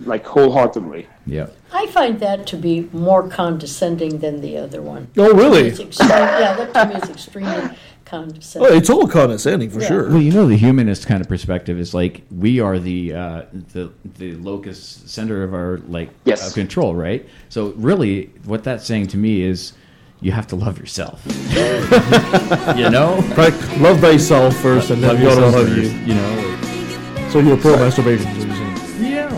like 0.00 0.24
wholeheartedly. 0.26 1.06
Yeah. 1.26 1.48
I 1.72 1.86
find 1.88 2.18
that 2.20 2.46
to 2.48 2.56
be 2.56 2.88
more 2.92 3.28
condescending 3.28 4.18
than 4.18 4.40
the 4.40 4.56
other 4.58 4.82
one. 4.82 5.08
Oh, 5.16 5.32
really? 5.32 5.68
Extreme, 5.68 6.08
yeah, 6.08 6.54
that 6.54 6.74
to 6.74 6.86
me 6.86 6.94
is 7.00 7.10
extremely 7.10 7.76
condescending. 8.12 8.70
Oh, 8.70 8.74
it's 8.76 8.90
all 8.90 9.08
condescending 9.08 9.70
for 9.70 9.80
Yeah. 9.80 9.88
sure. 9.88 10.08
Well, 10.10 10.20
you 10.20 10.32
know, 10.32 10.46
the 10.46 10.56
humanist 10.56 11.06
kind 11.06 11.20
of 11.22 11.28
perspective 11.28 11.78
is 11.80 11.94
like 11.94 12.22
we 12.30 12.60
are 12.60 12.78
the 12.78 13.14
uh, 13.14 13.42
the 13.72 13.90
the 14.18 14.34
locus 14.36 15.02
center 15.06 15.42
of 15.42 15.54
our 15.54 15.78
like 15.88 16.10
Yes. 16.24 16.46
of 16.48 16.54
control, 16.54 16.94
right? 16.94 17.26
So 17.48 17.72
really, 17.76 18.30
what 18.44 18.64
that's 18.64 18.84
saying 18.84 19.06
to 19.08 19.16
me 19.16 19.42
is 19.42 19.72
you 20.20 20.30
have 20.32 20.46
to 20.48 20.56
love 20.56 20.78
yourself. 20.78 21.22
you 22.76 22.90
know, 22.90 23.22
Like, 23.36 23.54
love 23.80 24.00
thyself 24.00 24.56
first, 24.56 24.90
and 24.90 25.02
then 25.02 25.20
love 25.20 25.36
God 25.36 25.42
will 25.42 25.50
love 25.64 25.76
you. 25.76 25.88
You 26.06 26.14
know, 26.14 27.28
So 27.30 27.38
you're 27.40 27.56
pro 27.56 27.76
masturbation. 27.76 28.28
is 28.36 28.46
what 28.46 29.00
yeah, 29.00 29.28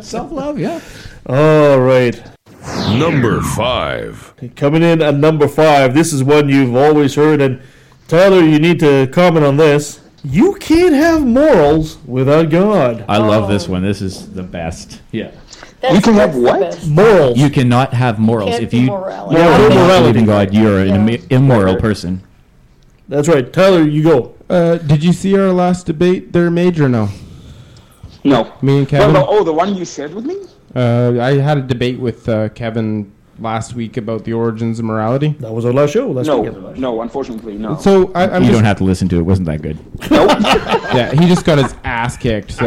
self 0.12 0.32
love, 0.32 0.58
yeah. 0.58 0.80
All 1.26 1.78
right. 1.80 2.20
Number 2.98 3.40
five. 3.40 4.34
Coming 4.56 4.82
in 4.82 5.02
at 5.02 5.14
number 5.14 5.48
five, 5.48 5.94
this 5.94 6.12
is 6.12 6.22
one 6.24 6.48
you've 6.48 6.74
always 6.76 7.14
heard, 7.14 7.40
and 7.40 7.60
Tyler, 8.08 8.40
you 8.40 8.58
need 8.58 8.78
to 8.80 9.06
comment 9.08 9.44
on 9.44 9.56
this. 9.56 10.00
You 10.22 10.54
can't 10.54 10.94
have 10.94 11.26
morals 11.26 11.98
without 12.06 12.48
God. 12.50 13.04
I 13.08 13.18
love 13.18 13.48
this 13.48 13.68
one. 13.68 13.82
This 13.82 14.00
is 14.00 14.32
the 14.32 14.42
best. 14.42 15.02
Yeah. 15.12 15.32
That's, 15.82 15.94
You 15.96 16.00
can 16.00 16.14
have 16.14 16.34
what? 16.34 16.86
Morals. 16.86 17.36
You 17.36 17.50
cannot 17.50 17.92
have 17.92 18.18
morals 18.18 18.50
Can't 18.52 18.62
if 18.62 18.72
you 18.72 18.86
morality. 18.86 19.36
Yeah, 19.38 19.58
don't 19.58 19.74
morality. 19.74 20.00
believe 20.00 20.16
in 20.16 20.24
God. 20.24 20.54
You 20.54 20.68
are 20.74 20.80
an 20.80 21.08
Yeah. 21.08 21.18
immoral 21.28 21.76
person. 21.76 22.22
That's 23.08 23.28
right. 23.28 23.52
Tyler, 23.52 23.82
you 23.82 24.02
go. 24.02 24.34
Uh, 24.48 24.76
did 24.76 25.04
you 25.04 25.12
see 25.12 25.36
our 25.38 25.52
last 25.52 25.84
debate 25.84 26.32
there, 26.32 26.50
Major? 26.50 26.88
No. 26.88 27.10
No. 28.24 28.50
Me 28.62 28.78
and 28.78 28.90
Well, 28.90 29.00
Kevin. 29.00 29.12
the, 29.12 29.26
oh, 29.26 29.44
the 29.44 29.52
one 29.52 29.74
you 29.74 29.84
shared 29.84 30.14
with 30.14 30.24
me? 30.24 30.36
Uh, 30.74 31.18
I 31.20 31.34
had 31.38 31.58
a 31.58 31.62
debate 31.62 31.98
with 32.00 32.28
uh, 32.28 32.48
Kevin 32.50 33.12
last 33.40 33.74
week 33.74 33.96
about 33.96 34.24
the 34.24 34.32
origins 34.32 34.78
of 34.78 34.84
morality. 34.84 35.34
That 35.40 35.52
was 35.52 35.64
our 35.64 35.72
last 35.72 35.92
show. 35.92 36.10
Last 36.10 36.26
No, 36.26 36.40
weekend. 36.40 36.78
no. 36.80 37.00
Unfortunately, 37.02 37.54
no. 37.58 37.76
So 37.78 38.12
I, 38.14 38.28
I'm 38.28 38.42
you 38.42 38.48
just, 38.48 38.58
don't 38.58 38.64
have 38.64 38.78
to 38.78 38.84
listen 38.84 39.08
to 39.10 39.16
it. 39.16 39.20
It 39.20 39.22
wasn't 39.22 39.46
that 39.46 39.62
good. 39.62 39.78
yeah, 40.10 41.12
he 41.12 41.26
just 41.26 41.44
got 41.44 41.58
his 41.58 41.74
ass 41.84 42.16
kicked. 42.16 42.52
So 42.52 42.66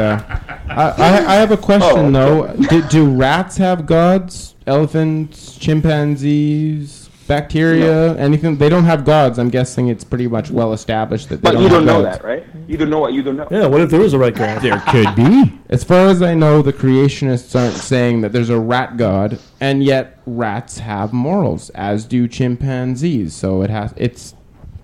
I, 0.70 0.94
I, 0.98 1.26
I 1.28 1.36
have 1.36 1.52
a 1.52 1.58
question 1.58 2.16
Oh, 2.16 2.44
okay. 2.44 2.58
though. 2.68 2.68
Do, 2.82 2.88
do 2.90 3.10
rats 3.10 3.58
have 3.58 3.86
gods? 3.86 4.56
Elephants, 4.68 5.58
chimpanzees, 5.58 7.07
bacteria, 7.28 8.16
anything? 8.18 8.58
They 8.58 8.70
don't 8.70 8.86
have 8.86 9.06
gods. 9.06 9.38
I'm 9.38 9.50
guessing 9.50 9.90
it's 9.90 10.04
pretty 10.04 10.28
much 10.28 10.50
well 10.50 10.74
established 10.74 11.30
that 11.30 11.42
they 11.42 11.50
But 11.50 11.54
don't 11.54 11.64
you 11.64 11.70
don't 11.70 11.86
know 11.86 12.02
gods. 12.04 12.18
that, 12.18 12.26
right? 12.26 12.46
You 12.68 12.78
don't 12.78 12.90
know 12.90 13.00
what 13.00 13.14
you 13.14 13.22
don't 13.24 13.36
know. 13.38 13.48
Yeah, 13.52 13.68
what 13.68 13.82
if 13.82 13.90
there 13.90 14.02
is 14.02 14.14
a 14.14 14.20
right 14.20 14.34
God? 14.34 14.62
There 14.62 14.80
could 14.88 15.16
be. 15.16 15.54
As 15.70 15.84
far 15.84 16.08
as 16.08 16.22
I 16.22 16.34
know, 16.34 16.62
the 16.62 16.74
creationists 16.74 17.60
aren't 17.60 17.76
saying 17.76 18.22
that 18.22 18.32
there's 18.32 18.50
a 18.50 18.60
rat 18.60 18.98
god, 18.98 19.40
and 19.62 19.84
yet 19.84 20.20
rats 20.26 20.80
have 20.80 21.14
morals, 21.14 21.70
as 21.72 22.06
do 22.06 22.28
chimpanzees. 22.28 23.34
So 23.34 23.62
it 23.62 23.70
has 23.70 23.94
it's 23.98 24.34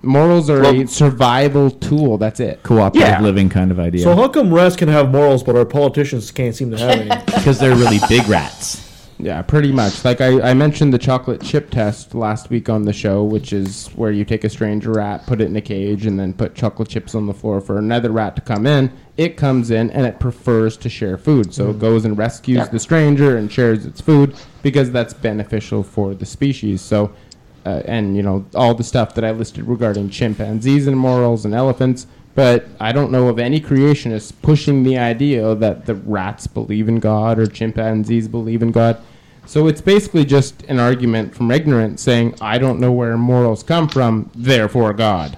morals 0.01 0.49
are 0.49 0.61
a 0.63 0.85
survival 0.87 1.71
tool. 1.71 2.17
That's 2.17 2.39
it. 2.41 2.61
Cooperative 2.63 3.07
Yeah. 3.09 3.21
living 3.21 3.49
kind 3.49 3.71
of 3.71 3.79
idea. 3.79 4.03
So 4.03 4.15
how 4.15 4.27
come 4.27 4.53
rats 4.53 4.75
can 4.75 4.89
have 4.89 5.11
morals, 5.11 5.43
but 5.43 5.55
our 5.55 5.65
politicians 5.65 6.29
can't 6.31 6.53
seem 6.55 6.71
to 6.71 6.77
have 6.77 6.89
any? 6.99 7.09
Because 7.25 7.59
they're 7.59 7.75
really 7.75 7.99
big 8.09 8.27
rats. 8.27 8.92
Yeah, 9.19 9.41
pretty 9.43 9.71
much. 9.71 10.03
Like 10.03 10.21
I, 10.21 10.41
I 10.41 10.53
mentioned 10.53 10.93
the 10.93 10.97
chocolate 10.97 11.41
chip 11.41 11.69
test 11.69 12.13
last 12.15 12.49
week 12.49 12.67
on 12.67 12.83
the 12.83 12.93
show, 12.93 13.23
which 13.23 13.53
is 13.53 13.87
where 13.89 14.11
you 14.11 14.25
take 14.25 14.43
a 14.43 14.49
strange 14.49 14.85
rat, 14.85 15.25
put 15.27 15.39
it 15.39 15.45
in 15.45 15.55
a 15.55 15.61
cage, 15.61 16.05
and 16.05 16.19
then 16.19 16.33
put 16.33 16.55
chocolate 16.55 16.89
chips 16.89 17.13
on 17.15 17.27
the 17.27 17.33
floor 17.33 17.61
for 17.61 17.77
another 17.77 18.11
rat 18.11 18.35
to 18.35 18.41
come 18.41 18.65
in. 18.65 18.91
It 19.15 19.37
comes 19.37 19.69
in 19.71 19.91
and 19.91 20.05
it 20.05 20.19
prefers 20.19 20.75
to 20.77 20.89
share 20.89 21.17
food, 21.17 21.53
so 21.53 21.69
it 21.69 21.79
goes 21.79 22.05
and 22.05 22.17
rescues 22.17 22.57
Yeah. 22.57 22.65
the 22.65 22.79
stranger 22.79 23.37
and 23.37 23.51
shares 23.51 23.85
its 23.85 24.01
food 24.01 24.35
because 24.63 24.91
that's 24.91 25.13
beneficial 25.13 25.83
for 25.83 26.15
the 26.15 26.25
species. 26.25 26.81
So, 26.81 27.11
uh, 27.65 27.83
and 27.85 28.17
you 28.17 28.23
know 28.23 28.45
all 28.55 28.73
the 28.73 28.83
stuff 28.83 29.13
that 29.13 29.23
I 29.23 29.31
listed 29.31 29.65
regarding 29.67 30.09
chimpanzees 30.09 30.87
and 30.87 30.97
morals 30.97 31.45
and 31.45 31.53
elephants, 31.53 32.07
But 32.35 32.67
I 32.79 32.91
don't 32.91 33.11
know 33.11 33.29
of 33.29 33.37
any 33.37 33.61
creationists 33.61 34.33
pushing 34.41 34.83
the 34.83 34.97
idea 34.97 35.53
that 35.55 35.85
the 35.85 35.95
rats 35.95 36.47
believe 36.47 36.89
in 36.89 36.99
God 36.99 37.37
or 37.37 37.45
chimpanzees 37.45 38.27
believe 38.27 38.63
in 38.63 38.71
God. 38.71 39.01
So 39.45 39.67
it's 39.67 39.81
basically 39.81 40.25
just 40.25 40.63
an 40.63 40.79
argument 40.79 41.35
from 41.35 41.51
ignorance 41.51 42.01
saying, 42.01 42.35
I 42.41 42.57
don't 42.57 42.79
know 42.79 42.91
where 42.91 43.17
morals 43.17 43.61
come 43.61 43.87
from, 43.87 44.31
therefore 44.33 44.93
God. 44.93 45.37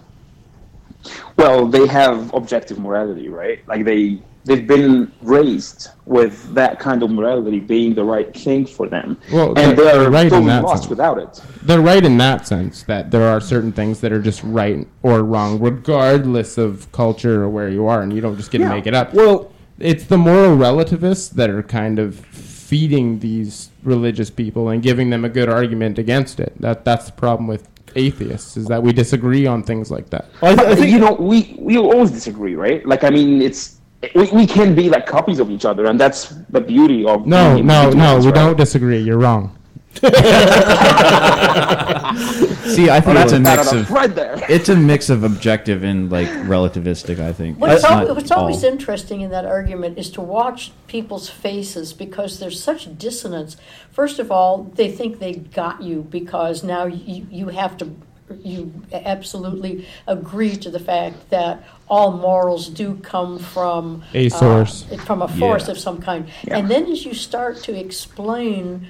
Well, 1.38 1.68
they 1.68 1.86
have 1.88 2.34
objective 2.34 2.80
morality, 2.80 3.28
right? 3.30 3.68
Like 3.68 3.84
they 3.84 4.22
they've 4.46 4.66
been 4.68 5.12
raised 5.22 5.90
with 6.06 6.54
that 6.54 6.80
kind 6.80 7.02
of 7.04 7.10
morality 7.12 7.60
being 7.60 7.94
the 7.96 8.04
right 8.04 8.32
thing 8.36 8.66
for 8.66 8.88
them, 8.88 9.18
Well, 9.34 9.48
and 9.50 9.56
they're- 9.56 9.76
they're, 9.76 10.00
they're 10.02 10.12
right 10.12 10.26
in 10.26 10.30
totally 10.30 10.48
that 10.48 10.64
lost 10.64 10.84
sense. 10.84 10.90
without 10.90 11.18
it. 11.18 11.42
They're 11.64 11.82
right 11.82 12.06
in 12.06 12.18
that 12.18 12.48
sense 12.48 12.84
that 12.84 13.12
there 13.12 13.24
are 13.28 13.42
certain 13.42 13.72
things 13.72 14.00
that 14.02 14.12
are 14.12 14.22
just 14.22 14.44
right 14.44 14.88
or 15.04 15.24
wrong, 15.24 15.60
regardless 15.60 16.58
of 16.58 16.92
culture 16.92 17.44
or 17.44 17.50
where 17.50 17.70
you 17.70 17.88
are, 17.88 18.02
and 18.02 18.14
you 18.14 18.22
don't 18.22 18.38
just 18.38 18.52
get 18.52 18.62
Yeah. 18.62 18.70
to 18.70 18.76
make 18.76 18.88
it 18.88 18.94
up. 18.94 19.14
Well, 19.14 19.52
it's 19.80 20.06
the 20.06 20.18
moral 20.18 20.56
relativists 20.56 21.28
that 21.30 21.50
are 21.50 21.64
kind 21.64 21.98
of 22.00 22.16
feeding 22.16 23.20
these 23.20 23.70
religious 23.84 24.30
people 24.30 24.70
and 24.70 24.82
giving 24.82 25.10
them 25.10 25.26
a 25.26 25.30
good 25.30 25.50
argument 25.50 26.00
against 26.00 26.40
it. 26.40 26.54
That 26.60 26.86
that's 26.86 27.06
the 27.08 27.12
problem 27.12 27.48
with 27.48 27.68
atheists 27.96 28.58
is 28.58 28.66
that 28.68 28.82
we 28.84 28.92
disagree 28.92 29.46
on 29.48 29.64
things 29.64 29.90
like 29.92 30.10
that. 30.10 30.26
But, 30.42 30.88
you 30.88 31.00
know, 31.00 31.14
we 31.14 31.56
we 31.60 31.78
always 31.78 32.12
disagree, 32.12 32.56
right? 32.56 32.86
Like, 32.86 33.04
I 33.04 33.10
mean, 33.10 33.42
it's 33.42 33.78
we, 34.14 34.30
we 34.32 34.46
can 34.48 34.76
be 34.76 34.90
like 34.90 35.06
copies 35.08 35.40
of 35.40 35.50
each 35.50 35.66
other, 35.66 35.86
and 35.86 36.00
that's 36.00 36.30
the 36.50 36.62
beauty 36.62 37.06
of 37.06 37.26
No, 37.26 37.56
no, 37.58 37.62
no, 37.62 37.84
individuals, 37.90 38.26
we 38.26 38.32
right? 38.32 38.36
don't 38.36 38.58
disagree. 38.58 39.00
You're 39.00 39.18
wrong. 39.18 39.58
See, 42.76 42.90
I 42.90 43.00
think 43.00 43.18
Oh, 43.18 43.22
it's 43.22 43.32
a 43.32 43.40
mix 43.40 43.72
of 43.72 43.90
right 43.92 44.14
there. 44.14 44.36
it's 44.50 44.68
a 44.70 44.76
mix 44.76 45.10
of 45.10 45.24
objective 45.24 45.84
and 45.84 46.12
like 46.12 46.28
relativistic. 46.28 47.20
I 47.20 47.32
think. 47.32 47.60
What's, 47.60 47.84
al- 47.84 48.14
what's 48.14 48.32
always 48.32 48.64
all- 48.64 48.72
interesting 48.72 49.22
in 49.22 49.30
that 49.30 49.46
argument 49.46 49.98
is 49.98 50.10
to 50.12 50.22
watch 50.22 50.72
people's 50.88 51.30
faces 51.30 51.94
because 51.94 52.40
there's 52.40 52.62
such 52.62 52.98
dissonance. 52.98 53.56
First 53.92 54.20
of 54.20 54.32
all, 54.32 54.64
they 54.76 54.92
think 54.92 55.20
they 55.20 55.34
got 55.36 55.82
you 55.82 56.02
because 56.04 56.64
now 56.64 56.86
you, 56.86 57.26
you 57.32 57.48
have 57.50 57.78
to, 57.78 57.96
you 58.44 58.82
absolutely 58.92 59.88
agree 60.08 60.56
to 60.58 60.70
the 60.72 60.80
fact 60.80 61.30
that 61.30 61.64
all 61.88 62.12
morals 62.12 62.70
do 62.70 62.96
come 62.98 63.38
from 63.38 64.04
A 64.14 64.30
source. 64.30 64.86
uh, 64.92 64.98
from 64.98 65.22
a 65.22 65.28
force 65.28 65.66
Yeah. 65.68 65.72
of 65.74 65.80
some 65.80 66.02
kind. 66.02 66.28
And 66.50 66.70
then 66.70 66.88
as 66.92 67.06
you 67.06 67.14
start 67.14 67.62
to 67.64 67.78
explain 67.78 68.90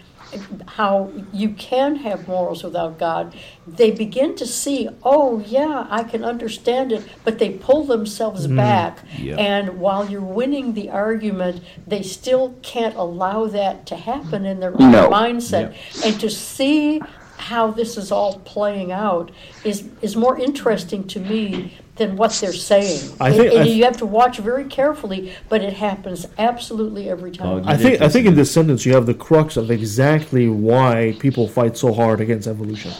how 0.67 1.13
you 1.31 1.49
can 1.49 1.97
have 1.97 2.27
morals 2.27 2.63
without 2.63 2.97
God, 2.97 3.33
they 3.65 3.91
begin 3.91 4.35
to 4.35 4.45
see, 4.45 4.89
oh, 5.03 5.39
yeah, 5.39 5.87
I 5.89 6.03
can 6.03 6.25
understand 6.25 6.91
it, 6.91 7.07
but 7.23 7.39
they 7.39 7.51
pull 7.51 7.85
themselves 7.85 8.47
Mm, 8.47 8.55
back. 8.57 8.99
yeah. 9.17 9.35
And 9.37 9.79
while 9.79 10.09
you're 10.09 10.21
winning 10.21 10.73
the 10.73 10.89
argument, 10.89 11.61
they 11.87 12.01
still 12.01 12.55
can't 12.63 12.95
allow 12.95 13.45
that 13.47 13.85
to 13.87 13.95
happen 13.95 14.45
in 14.45 14.59
their 14.59 14.71
No. 14.71 15.09
mindset. 15.09 15.73
And 16.03 16.19
to 16.19 16.29
see 16.29 17.01
how 17.37 17.71
this 17.71 17.97
is 17.97 18.11
all 18.11 18.39
playing 18.45 18.91
out 18.91 19.31
is, 19.63 19.83
is 20.01 20.15
more 20.15 20.37
interesting 20.39 21.05
to 21.07 21.19
me 21.19 21.73
than 21.97 22.15
what 22.17 22.31
they're 22.41 22.51
saying. 22.53 22.99
I 23.19 23.31
think- 23.31 23.53
and 23.53 23.63
I- 23.63 23.65
you 23.67 23.83
have 23.85 23.97
to 23.97 24.05
watch 24.05 24.37
very 24.39 24.65
carefully, 24.65 25.31
but 25.49 25.61
it 25.61 25.73
happens 25.73 26.27
absolutely 26.37 27.09
every 27.09 27.31
time. 27.31 27.63
I 27.65 27.77
think 27.77 28.01
I 28.01 28.09
think 28.09 28.25
in 28.27 28.35
this 28.35 28.51
sentence 28.51 28.85
you 28.85 28.93
have 28.93 29.05
the 29.05 29.13
crux 29.13 29.55
of 29.57 29.69
exactly 29.71 30.47
why 30.49 31.15
people 31.19 31.47
fight 31.47 31.77
so 31.77 31.93
hard 31.93 32.19
against 32.21 32.47
evolution. 32.47 32.91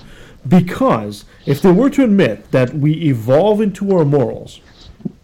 Because 0.47 1.25
if 1.45 1.61
they 1.61 1.71
were 1.71 1.89
to 1.91 2.03
admit 2.03 2.51
that 2.51 2.73
we 2.75 2.93
evolve 2.93 3.61
into 3.61 3.95
our 3.95 4.05
morals, 4.05 4.59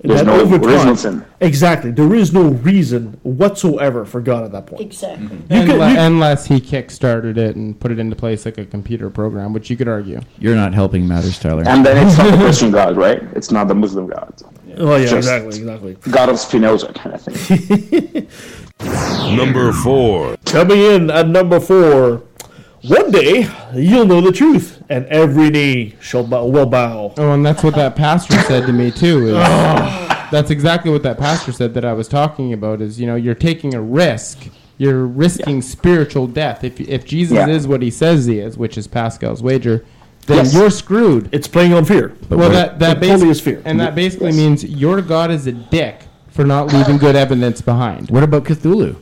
There's 0.03 0.21
that 0.21 0.25
no 0.25 0.41
over 0.41 0.55
original 0.55 0.79
time, 0.79 0.95
sin. 0.95 1.25
exactly, 1.41 1.91
there 1.91 2.13
is 2.15 2.33
no 2.33 2.49
reason 2.49 3.19
whatsoever 3.23 4.03
for 4.03 4.19
God 4.19 4.43
at 4.43 4.51
that 4.51 4.65
point. 4.65 4.81
Exactly. 4.81 5.27
Mm-hmm. 5.27 5.53
You 5.53 5.65
could- 5.65 5.75
Unle- 5.79 5.93
you- 5.93 5.99
unless 5.99 6.45
he 6.47 6.59
kick-started 6.59 7.37
it 7.37 7.55
and 7.55 7.79
put 7.79 7.91
it 7.91 7.99
into 7.99 8.15
place 8.15 8.45
like 8.45 8.57
a 8.57 8.65
computer 8.65 9.09
program, 9.11 9.53
which 9.53 9.69
you 9.69 9.77
could 9.77 9.87
argue. 9.87 10.19
You're 10.39 10.55
not 10.55 10.73
helping 10.73 11.07
matters, 11.07 11.37
Tyler. 11.37 11.63
And 11.67 11.85
then 11.85 12.05
it's 12.07 12.17
not 12.17 12.31
the 12.31 12.37
Christian 12.37 12.71
God, 12.71 12.97
right? 12.97 13.21
It's 13.35 13.51
not 13.51 13.67
the 13.67 13.75
Muslim 13.75 14.07
God. 14.07 14.33
Oh 14.77 14.95
yeah, 14.95 15.03
Just 15.03 15.13
exactly, 15.17 15.57
exactly. 15.59 15.93
God 16.11 16.29
of 16.29 16.39
Spinoza 16.39 16.93
kind 16.93 17.13
of 17.15 17.21
thing. 17.21 18.27
Number 19.37 19.71
four. 19.73 20.37
Coming 20.45 20.79
in 20.79 21.11
at 21.11 21.27
number 21.27 21.59
four, 21.59 22.23
one 22.87 23.11
day 23.11 23.47
you'll 23.73 24.05
know 24.05 24.21
the 24.21 24.31
truth, 24.31 24.81
and 24.89 25.05
every 25.07 25.49
knee 25.49 25.95
shall 26.01 26.23
bow, 26.23 26.45
will 26.45 26.65
bow. 26.65 27.13
Oh, 27.17 27.31
and 27.33 27.45
that's 27.45 27.63
what 27.63 27.75
that 27.75 27.95
pastor 27.95 28.39
said 28.41 28.65
to 28.67 28.73
me 28.73 28.91
too. 28.91 29.27
is- 29.27 29.33
that's 30.31 30.49
exactly 30.49 30.89
what 30.91 31.03
that 31.03 31.17
pastor 31.19 31.51
said 31.51 31.73
that 31.73 31.83
I 31.85 31.93
was 31.93 32.07
talking 32.07 32.53
about. 32.53 32.81
Is 32.81 32.99
you 32.99 33.05
know 33.07 33.15
you're 33.15 33.35
taking 33.35 33.73
a 33.73 33.81
risk. 33.81 34.47
You're 34.77 35.05
risking 35.05 35.61
spiritual 35.61 36.25
death. 36.27 36.63
If 36.63 36.79
if 36.81 37.05
Jesus 37.05 37.35
Yeah. 37.35 37.47
is 37.49 37.67
what 37.67 37.81
he 37.81 37.91
says 37.91 38.25
he 38.25 38.39
is, 38.39 38.57
which 38.57 38.77
is 38.77 38.87
Pascal's 38.87 39.43
wager, 39.43 39.83
then 40.27 40.37
Yes. 40.37 40.53
you're 40.53 40.69
screwed. 40.71 41.27
It's 41.31 41.47
playing 41.47 41.73
on 41.73 41.85
fear. 41.85 42.13
well, 42.29 42.49
that 42.49 42.79
that 42.79 42.97
it 42.97 43.07
totally 43.07 43.27
basi- 43.27 43.31
is 43.31 43.39
fear. 43.41 43.61
and 43.65 43.79
that 43.79 43.93
basically 43.93 44.27
Yes. 44.27 44.37
means 44.37 44.63
your 44.63 45.01
God 45.01 45.29
is 45.31 45.45
a 45.47 45.51
dick 45.51 45.99
for 46.29 46.45
not 46.45 46.73
leaving 46.73 46.97
good 46.97 47.15
evidence 47.15 47.61
behind. 47.61 48.09
What 48.09 48.23
about 48.23 48.45
Cthulhu? 48.45 48.95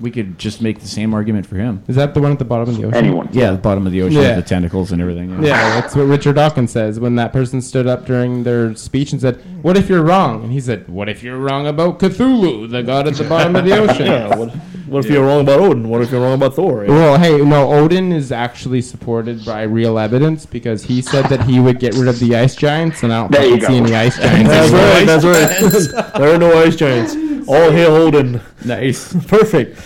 We 0.00 0.10
could 0.10 0.38
just 0.38 0.62
make 0.62 0.80
the 0.80 0.88
same 0.88 1.12
argument 1.12 1.44
for 1.46 1.56
him. 1.56 1.82
Is 1.86 1.96
that 1.96 2.14
the 2.14 2.22
one 2.22 2.32
at 2.32 2.38
the 2.38 2.44
bottom 2.46 2.70
of 2.70 2.76
the 2.76 2.84
ocean? 2.86 2.94
Anyone. 2.96 3.28
Yeah, 3.32 3.50
the 3.52 3.58
bottom 3.58 3.86
of 3.86 3.92
the 3.92 4.00
ocean 4.00 4.16
Yeah. 4.22 4.36
with 4.36 4.44
the 4.46 4.48
tentacles 4.48 4.92
and 4.92 5.02
everything. 5.02 5.30
Yeah, 5.42 5.78
that's 5.78 5.94
what 5.94 6.04
Richard 6.06 6.36
Dawkins 6.36 6.70
says 6.72 6.98
when 6.98 7.16
that 7.16 7.34
person 7.34 7.60
stood 7.60 7.86
up 7.86 8.06
during 8.06 8.42
their 8.44 8.74
speech 8.76 9.12
and 9.12 9.20
said, 9.20 9.38
"What 9.60 9.76
if 9.76 9.90
you're 9.90 10.02
wrong?" 10.02 10.42
And 10.42 10.52
he 10.52 10.60
said, 10.60 10.88
"What 10.88 11.10
if 11.10 11.22
you're 11.22 11.36
wrong 11.38 11.66
about 11.66 11.98
Cthulhu, 11.98 12.70
the 12.70 12.82
god 12.82 13.08
at 13.08 13.14
the 13.16 13.24
bottom 13.24 13.54
of 13.56 13.66
the 13.66 13.76
ocean?" 13.78 14.06
Yeah, 14.06 14.34
what, 14.36 14.48
what 14.86 15.04
if 15.04 15.10
you're 15.10 15.22
wrong 15.26 15.42
about 15.42 15.60
Odin? 15.60 15.86
What 15.90 16.00
if 16.00 16.10
you're 16.10 16.22
wrong 16.22 16.32
about 16.32 16.54
Thor? 16.54 16.86
Well, 16.88 17.18
hey, 17.18 17.36
no, 17.36 17.70
Odin 17.70 18.10
is 18.10 18.32
actually 18.32 18.80
supported 18.80 19.44
by 19.44 19.64
real 19.64 19.98
evidence 19.98 20.46
because 20.46 20.82
he 20.84 21.02
said 21.02 21.26
that 21.26 21.42
he 21.44 21.60
would 21.60 21.78
get 21.78 21.94
rid 21.94 22.08
of 22.08 22.18
the 22.20 22.36
ice 22.36 22.56
giants, 22.56 23.02
and 23.02 23.12
I 23.12 23.20
don't 23.20 23.32
There 23.32 23.44
you 23.44 23.60
fucking 23.60 23.66
see 23.66 23.78
go. 23.80 23.84
any 23.84 23.94
ice 23.96 24.16
giants. 24.18 24.48
That's 24.50 24.72
right. 24.72 25.06
That's 25.06 25.92
right. 25.92 26.12
there 26.20 26.34
are 26.34 26.38
no 26.38 26.58
ice 26.62 26.74
giants. 26.74 27.14
All 27.48 27.70
hail 27.70 27.94
Odin. 27.94 28.40
Nice. 28.64 29.12
Perfect. 29.26 29.78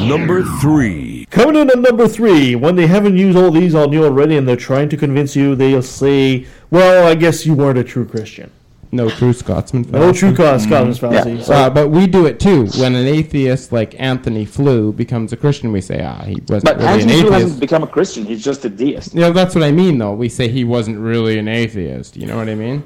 Number 0.00 0.42
three. 0.60 1.26
Coming 1.30 1.56
in 1.56 1.70
at 1.70 1.78
number 1.78 2.08
three, 2.08 2.56
when 2.56 2.74
they 2.76 2.86
haven't 2.86 3.16
used 3.16 3.38
all 3.38 3.50
these 3.50 3.74
on 3.74 3.92
you 3.92 4.04
already 4.04 4.36
and 4.36 4.46
they're 4.48 4.56
trying 4.56 4.88
to 4.88 4.96
convince 4.96 5.36
you, 5.36 5.54
they'll 5.54 5.82
say, 5.82 6.46
well, 6.70 7.06
I 7.06 7.14
guess 7.14 7.46
you 7.46 7.54
weren't 7.54 7.78
a 7.78 7.84
true 7.84 8.04
Christian. 8.04 8.50
No 8.90 9.08
true 9.10 9.32
Scotsman. 9.34 9.82
No 9.90 10.12
true 10.12 10.34
Scots- 10.34 10.64
Scotsman 10.64 10.94
fallacy. 10.94 11.42
So- 11.44 11.52
Uh, 11.52 11.70
but 11.70 11.90
we 11.90 12.06
do 12.06 12.26
it 12.26 12.40
too. 12.40 12.66
When 12.78 12.94
an 12.96 13.06
atheist 13.06 13.70
like 13.70 13.94
Antony 14.00 14.44
Flew 14.46 14.92
becomes 14.92 15.32
a 15.32 15.36
Christian, 15.36 15.70
we 15.72 15.80
say, 15.82 16.02
ah, 16.02 16.24
he 16.24 16.40
wasn't 16.48 16.64
But 16.64 16.78
really 16.78 16.88
an 16.88 16.94
Antony 16.94 17.12
Flew 17.12 17.20
atheist. 17.28 17.42
hasn't 17.42 17.60
become 17.60 17.82
a 17.82 17.86
Christian. 17.86 18.24
He's 18.24 18.42
just 18.42 18.64
a 18.64 18.70
deist. 18.70 19.14
Yeah, 19.14 19.30
that's 19.30 19.54
what 19.54 19.62
I 19.62 19.70
mean, 19.72 19.98
though. 19.98 20.14
We 20.14 20.28
say 20.30 20.48
he 20.48 20.64
wasn't 20.64 20.98
really 20.98 21.38
an 21.38 21.48
atheist. 21.48 22.16
You 22.16 22.26
know 22.26 22.36
what 22.38 22.48
I 22.48 22.54
mean? 22.54 22.82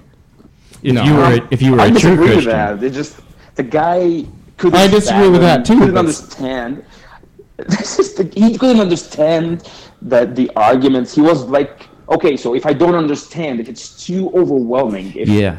If 0.82 0.92
No. 0.94 1.04
you 1.04 1.14
were, 1.14 1.22
a, 1.24 1.48
if 1.52 1.62
you 1.62 1.72
were 1.72 1.80
I 1.80 1.86
a 1.86 1.90
true 1.90 1.96
disagree 2.00 2.18
with 2.24 2.32
Christian, 2.32 2.52
that. 2.52 2.80
They 2.80 2.90
just 2.90 3.14
the 3.55 3.62
guy 3.62 4.24
couldn't. 4.57 4.78
I 4.78 4.86
disagree 4.86 5.28
with 5.28 5.40
that, 5.42 5.64
too, 5.64 5.78
Couldn't 5.78 5.94
but- 5.94 6.00
understand. 6.00 6.84
This 7.68 7.98
is 8.00 8.14
the, 8.14 8.24
he 8.34 8.59
couldn't 8.59 8.80
understand 8.80 9.68
that 10.03 10.34
the 10.34 10.50
arguments. 10.57 11.14
He 11.14 11.20
was 11.20 11.44
like, 11.44 11.86
okay, 12.09 12.36
so 12.36 12.55
if 12.57 12.66
I 12.66 12.72
don't 12.72 12.96
understand, 12.96 13.61
if 13.61 13.68
it's 13.68 14.05
too 14.05 14.30
overwhelming, 14.34 15.12
if, 15.14 15.28
yeah, 15.28 15.59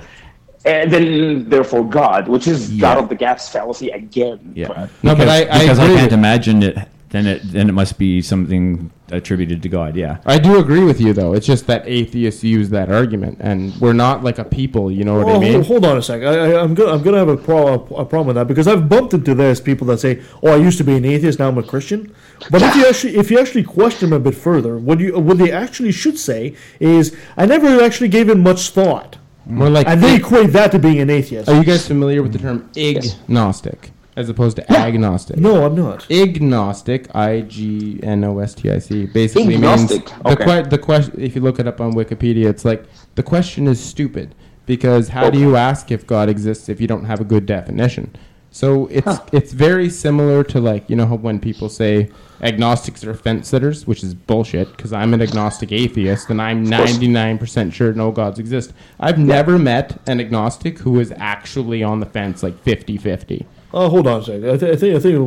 and 0.65 0.91
then 0.91 1.47
therefore 1.49 1.83
God, 1.87 2.27
which 2.27 2.47
is 2.47 2.69
God 2.71 2.97
of 2.97 3.07
the 3.07 3.15
gaps 3.15 3.47
fallacy 3.47 3.89
again. 3.89 4.51
yeah. 4.55 4.67
No, 5.01 5.15
but 5.15 5.19
Because- 5.19 5.29
I- 5.29 5.55
I 5.55 5.59
because 5.59 5.79
I 5.79 5.87
can't 5.87 6.11
imagine 6.11 6.63
it. 6.63 6.77
Then 7.13 7.27
it 7.27 7.41
then 7.43 7.69
it 7.69 7.73
must 7.73 7.99
be 7.99 8.23
something 8.23 8.89
attributed 9.11 9.61
to 9.61 9.69
God. 9.69 9.95
Yeah. 9.95 10.17
I 10.25 10.39
do 10.39 10.57
agree 10.57 10.83
with 10.83 10.99
you, 10.99 11.13
though. 11.13 11.33
It's 11.35 11.45
just 11.45 11.67
that 11.67 11.83
atheists 11.87 12.43
use 12.43 12.71
that 12.71 12.91
argument, 12.91 13.37
and 13.39 13.71
we're 13.79 13.93
not 13.93 14.23
like 14.23 14.39
a 14.39 14.43
people. 14.43 14.91
You 14.91 15.03
know 15.03 15.19
what 15.19 15.27
Oh, 15.27 15.35
I 15.35 15.39
mean? 15.39 15.53
hold, 15.53 15.67
hold 15.67 15.85
on 15.85 15.97
a 15.97 16.01
second. 16.01 16.27
I, 16.27 16.31
I, 16.53 16.63
I'm 16.63 16.73
gonna 16.73 16.91
I'm 16.91 17.03
gonna 17.03 17.19
have 17.19 17.29
a, 17.29 17.37
pro, 17.37 17.75
a 17.75 18.03
problem 18.03 18.25
with 18.27 18.35
that 18.37 18.47
because 18.47 18.67
I've 18.67 18.89
bumped 18.89 19.13
into 19.13 19.35
this 19.35 19.61
people 19.61 19.85
that 19.87 19.99
say, 19.99 20.23
"Oh, 20.41 20.49
I 20.53 20.55
used 20.55 20.79
to 20.79 20.83
be 20.83 20.95
an 20.97 21.05
atheist, 21.05 21.37
now 21.37 21.49
I'm 21.49 21.57
a 21.59 21.63
Christian." 21.63 22.15
But 22.49 22.63
if 22.63 22.75
you 22.75 22.85
actually 22.89 23.15
if 23.17 23.29
you 23.29 23.37
actually 23.39 23.63
question 23.63 24.09
them 24.09 24.19
a 24.19 24.23
bit 24.23 24.33
further, 24.35 24.79
what 24.79 24.99
you 24.99 25.17
what 25.19 25.37
they 25.37 25.51
actually 25.51 25.91
should 25.91 26.17
say 26.17 26.55
is, 26.79 27.15
"I 27.37 27.45
never 27.45 27.79
actually 27.83 28.09
gave 28.09 28.27
it 28.27 28.37
much 28.39 28.71
thought," 28.71 29.17
More 29.45 29.69
like 29.69 29.87
and 29.87 30.01
they 30.01 30.15
equate 30.15 30.51
that 30.53 30.71
to 30.71 30.79
being 30.79 30.99
an 30.99 31.11
atheist. 31.11 31.47
Are 31.47 31.55
you 31.55 31.63
guys 31.63 31.87
familiar 31.87 32.23
with 32.23 32.33
the 32.33 32.39
term 32.39 32.71
ignostic 32.73 33.91
as 34.15 34.29
opposed 34.29 34.57
to 34.57 34.71
agnostic? 34.71 35.37
No, 35.37 35.65
I'm 35.65 35.75
not. 35.75 36.01
Ignostic, 36.09 37.13
I 37.15 37.41
G 37.41 37.99
N 38.03 38.23
O 38.23 38.39
S 38.39 38.53
T 38.53 38.71
I 38.71 38.79
C, 38.79 39.05
basically 39.05 39.55
Ignostic, 39.55 39.61
means 39.61 39.89
the 39.89 40.29
okay. 40.29 40.63
que- 40.63 40.69
the 40.69 40.77
question. 40.77 41.19
If 41.19 41.35
you 41.35 41.41
look 41.41 41.59
it 41.59 41.67
up 41.67 41.81
on 41.81 41.93
Wikipedia, 41.93 42.45
it's 42.45 42.65
like 42.65 42.85
the 43.15 43.23
question 43.23 43.67
is 43.67 43.83
stupid 43.83 44.35
because 44.65 45.09
how 45.09 45.29
do 45.29 45.39
you 45.39 45.55
ask 45.55 45.91
if 45.91 46.07
God 46.07 46.29
exists 46.29 46.69
if 46.69 46.79
you 46.79 46.87
don't 46.87 47.05
have 47.05 47.19
a 47.19 47.25
good 47.25 47.45
definition? 47.45 48.15
So 48.53 48.85
it's 48.91 49.19
it's 49.31 49.51
very 49.51 49.89
similar 49.89 50.43
to 50.45 50.59
like 50.61 50.87
you 50.87 50.95
know 50.95 51.07
how 51.07 51.15
when 51.15 51.39
people 51.39 51.69
say 51.69 52.11
agnostics 52.39 53.03
are 53.03 53.15
fence 53.15 53.47
sitters, 53.47 53.87
which 53.87 54.03
is 54.03 54.13
bullshit 54.13 54.69
because 54.77 54.93
I'm 54.93 55.13
an 55.15 55.23
agnostic 55.23 55.71
atheist 55.71 56.29
and 56.29 56.39
I'm 56.39 56.65
99% 56.67 57.73
sure 57.73 57.93
no 57.93 58.11
gods 58.11 58.37
exist. 58.37 58.73
I've 58.99 59.17
never 59.17 59.57
met 59.57 59.99
an 60.07 60.19
agnostic 60.19 60.77
who 60.79 60.99
is 60.99 61.11
actually 61.17 61.81
on 61.81 61.99
the 61.99 62.05
fence 62.05 62.43
like 62.43 62.63
50-50. 62.63 63.45
Oh, 63.73 63.89
hold 63.89 64.05
on 64.05 64.21
a 64.21 64.23
second. 64.23 64.49
I, 64.49 64.57
th- 64.57 64.73
I 64.73 64.75
think 64.75 64.95
I 64.95 64.99
think 64.99 65.17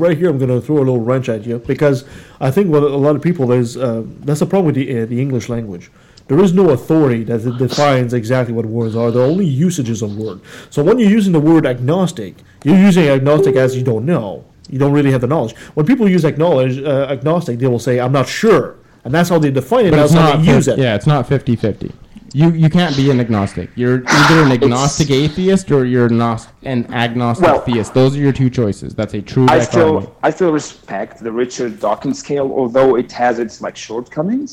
right 0.00 0.16
here 0.16 0.30
I'm 0.30 0.38
going 0.38 0.48
to 0.50 0.60
throw 0.60 0.76
a 0.76 0.78
little 0.78 1.00
wrench 1.00 1.28
at 1.28 1.44
you 1.44 1.58
because 1.58 2.04
I 2.40 2.50
think 2.52 2.68
what 2.68 2.82
a 2.84 2.96
lot 2.96 3.16
of 3.16 3.22
people 3.22 3.46
there's 3.48 3.76
uh, 3.76 4.04
that's 4.20 4.40
the 4.40 4.46
problem 4.46 4.66
with 4.66 4.76
the 4.76 5.02
uh, 5.02 5.06
the 5.06 5.20
English 5.20 5.48
language. 5.48 5.90
There 6.28 6.40
is 6.40 6.52
no 6.52 6.70
authority 6.70 7.22
that 7.24 7.42
defines 7.56 8.12
exactly 8.12 8.52
what 8.52 8.66
words 8.66 8.96
are. 8.96 9.10
There 9.12 9.22
are 9.22 9.26
only 9.26 9.46
usages 9.46 10.02
of 10.02 10.16
word. 10.16 10.40
So 10.70 10.82
when 10.82 10.98
you're 10.98 11.10
using 11.10 11.32
the 11.32 11.40
word 11.40 11.66
agnostic, 11.66 12.34
you're 12.64 12.78
using 12.78 13.06
agnostic 13.08 13.54
as 13.54 13.76
you 13.76 13.84
don't 13.84 14.04
know. 14.04 14.44
You 14.68 14.80
don't 14.80 14.92
really 14.92 15.12
have 15.12 15.20
the 15.20 15.28
knowledge. 15.28 15.56
When 15.74 15.86
people 15.86 16.08
use 16.08 16.24
acknowledge 16.24 16.78
uh, 16.78 17.06
agnostic, 17.10 17.58
they 17.60 17.68
will 17.68 17.78
say 17.78 18.00
I'm 18.00 18.10
not 18.12 18.28
sure, 18.28 18.76
and 19.04 19.14
that's 19.14 19.28
how 19.28 19.38
they 19.38 19.50
define 19.52 19.86
it. 19.86 19.90
But 19.90 19.98
That's 19.98 20.12
it's 20.12 20.20
how 20.20 20.32
not 20.34 20.44
they 20.44 20.52
use 20.54 20.66
it. 20.68 20.78
Yeah, 20.78 20.96
it's 20.96 21.06
not 21.06 21.28
50-50. 21.28 21.92
You 22.38 22.50
you 22.50 22.68
can't 22.68 22.94
be 22.94 23.10
an 23.10 23.18
agnostic. 23.18 23.70
You're 23.76 24.02
either 24.06 24.42
an 24.44 24.52
agnostic 24.52 25.10
atheist 25.10 25.70
or 25.70 25.86
you're 25.86 26.10
not 26.10 26.46
an 26.64 26.80
agnostic 26.92 27.46
Well- 27.46 27.60
theist. 27.60 27.94
Those 27.94 28.14
are 28.14 28.20
your 28.20 28.36
two 28.40 28.50
choices. 28.50 28.94
That's 28.94 29.14
a 29.14 29.22
true 29.22 29.44
I 29.44 29.60
dichotomy. 29.60 30.02
still 30.02 30.16
I 30.22 30.28
still 30.28 30.52
respect 30.52 31.24
the 31.26 31.32
Richard 31.32 31.80
Dawkins 31.80 32.18
scale, 32.18 32.48
although 32.54 32.96
it 32.96 33.10
has 33.12 33.38
its 33.38 33.62
like 33.62 33.74
shortcomings 33.74 34.50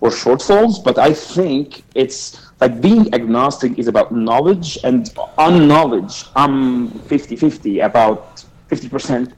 or 0.00 0.08
shortfalls. 0.08 0.82
But 0.82 0.96
I 0.98 1.12
think 1.12 1.84
it's 1.94 2.20
like 2.62 2.80
being 2.80 3.12
agnostic 3.12 3.78
is 3.78 3.86
about 3.86 4.12
knowledge 4.12 4.78
and 4.82 5.02
unknowledge. 5.36 6.24
I'm 6.34 6.88
50-50 7.12 7.84
about 7.84 8.42
50% 8.70 9.32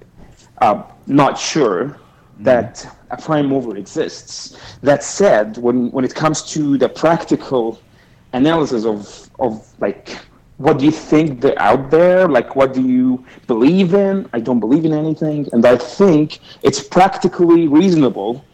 uh, 0.60 0.84
not 1.08 1.36
sure 1.36 1.98
that 2.38 2.72
a 3.10 3.16
prime 3.16 3.46
mover 3.46 3.76
exists. 3.76 4.56
That 4.82 5.02
said, 5.02 5.56
when, 5.58 5.90
when 5.90 6.04
it 6.04 6.14
comes 6.14 6.42
to 6.54 6.78
the 6.78 6.88
practical 6.88 7.80
analysis 8.32 8.84
of, 8.84 9.30
of 9.38 9.66
like 9.80 10.18
what 10.58 10.78
do 10.78 10.84
you 10.84 10.90
think 10.90 11.40
they're 11.40 11.60
out 11.60 11.88
there? 11.90 12.28
Like, 12.28 12.56
what 12.56 12.74
do 12.74 12.82
you 12.82 13.24
believe 13.46 13.94
in? 13.94 14.28
I 14.32 14.40
don't 14.40 14.58
believe 14.58 14.84
in 14.84 14.92
anything. 14.92 15.48
And 15.52 15.64
I 15.64 15.76
think 15.76 16.40
it's 16.62 16.82
practically 16.82 17.68
reasonable 17.68 18.44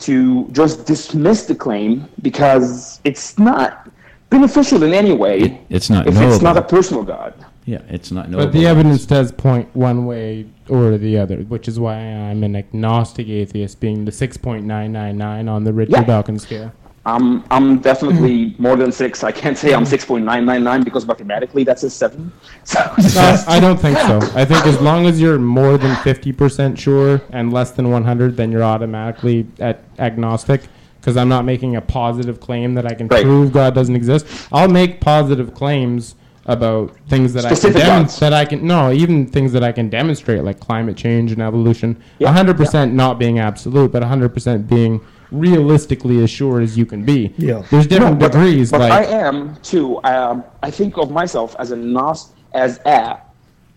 to 0.00 0.48
just 0.48 0.86
dismiss 0.86 1.44
the 1.44 1.54
claim 1.54 2.08
because 2.20 3.00
it's 3.04 3.38
not 3.38 3.88
beneficial 4.28 4.82
in 4.82 4.92
any 4.92 5.12
way 5.12 5.60
It's 5.68 5.90
not 5.90 6.08
if 6.08 6.16
it's 6.16 6.42
not 6.42 6.56
a 6.56 6.62
personal 6.62 7.04
God. 7.04 7.32
Yeah, 7.64 7.82
it's 7.88 8.10
not 8.10 8.28
But 8.32 8.50
the 8.50 8.66
evidence 8.66 9.06
does 9.06 9.30
point 9.30 9.68
one 9.76 10.04
way 10.04 10.46
or 10.68 10.98
the 10.98 11.16
other, 11.18 11.36
which 11.42 11.68
is 11.68 11.78
why 11.78 11.94
I'm 11.94 12.42
an 12.42 12.56
agnostic 12.56 13.28
atheist, 13.28 13.78
being 13.78 14.04
the 14.04 14.10
6.999 14.10 15.48
on 15.48 15.62
the 15.62 15.72
Richard 15.72 15.92
Yeah. 15.92 16.04
Dawkins 16.04 16.42
scale. 16.42 16.72
I'm 17.04 17.42
I'm 17.50 17.80
definitely 17.80 18.50
hmm. 18.50 18.62
more 18.62 18.76
than 18.76 18.92
six. 18.92 19.24
I 19.24 19.32
can't 19.32 19.58
say 19.58 19.74
I'm 19.74 19.80
hmm. 19.80 19.86
six 19.86 20.04
point 20.04 20.24
nine 20.24 20.44
nine 20.44 20.62
nine 20.62 20.82
because 20.82 21.06
mathematically 21.06 21.64
that's 21.64 21.82
a 21.82 21.90
seven. 21.90 22.32
So 22.64 22.78
uh, 22.78 22.94
No, 22.96 23.02
just- 23.02 23.48
I 23.48 23.58
don't 23.58 23.78
think 23.78 23.98
so. 23.98 24.18
I 24.34 24.44
think 24.44 24.64
as 24.66 24.80
long 24.80 25.06
as 25.06 25.20
you're 25.20 25.38
more 25.38 25.76
than 25.76 25.96
50% 25.96 26.78
sure 26.78 27.20
and 27.30 27.52
less 27.52 27.72
than 27.72 27.90
100, 27.90 28.36
then 28.36 28.52
you're 28.52 28.62
automatically 28.62 29.48
at 29.58 29.82
agnostic. 29.98 30.62
Because 31.00 31.16
I'm 31.16 31.28
not 31.28 31.44
making 31.44 31.74
a 31.74 31.80
positive 31.80 32.38
claim 32.38 32.74
that 32.74 32.86
I 32.86 32.94
can 32.94 33.08
Right. 33.08 33.24
prove 33.24 33.52
God 33.52 33.74
doesn't 33.74 33.96
exist. 33.96 34.24
I'll 34.52 34.68
make 34.68 35.00
positive 35.00 35.52
claims 35.52 36.14
about 36.46 36.96
things 37.08 37.32
that 37.32 37.42
Specific 37.42 37.82
I 37.82 37.86
can 37.86 38.02
gods. 38.02 38.20
that 38.20 38.32
I 38.32 38.44
can 38.44 38.66
no 38.66 38.92
even 38.92 39.26
things 39.26 39.52
that 39.52 39.62
I 39.62 39.72
can 39.72 39.88
demonstrate 39.88 40.42
like 40.42 40.60
climate 40.60 40.96
change 40.96 41.32
and 41.32 41.42
evolution. 41.42 42.00
Yeah, 42.18 42.32
100% 42.32 42.92
not 42.92 43.18
being 43.18 43.40
absolute, 43.40 43.90
but 43.92 44.02
100% 44.02 44.68
being 44.68 45.00
realistically 45.32 46.22
as 46.22 46.30
sure 46.30 46.60
as 46.60 46.76
you 46.78 46.86
can 46.86 47.04
be. 47.04 47.32
Yeah. 47.38 47.62
There's 47.70 47.86
different 47.86 48.18
No, 48.20 48.26
but, 48.28 48.32
degrees. 48.32 48.70
But 48.70 48.80
like 48.82 48.92
I 48.92 49.04
am 49.04 49.56
too. 49.62 50.02
Um, 50.04 50.44
I 50.62 50.70
think 50.70 50.96
of 50.98 51.10
myself 51.10 51.56
as 51.58 51.70
a 51.72 51.76
gnost- 51.76 52.30
as 52.54 52.78
a 52.86 53.20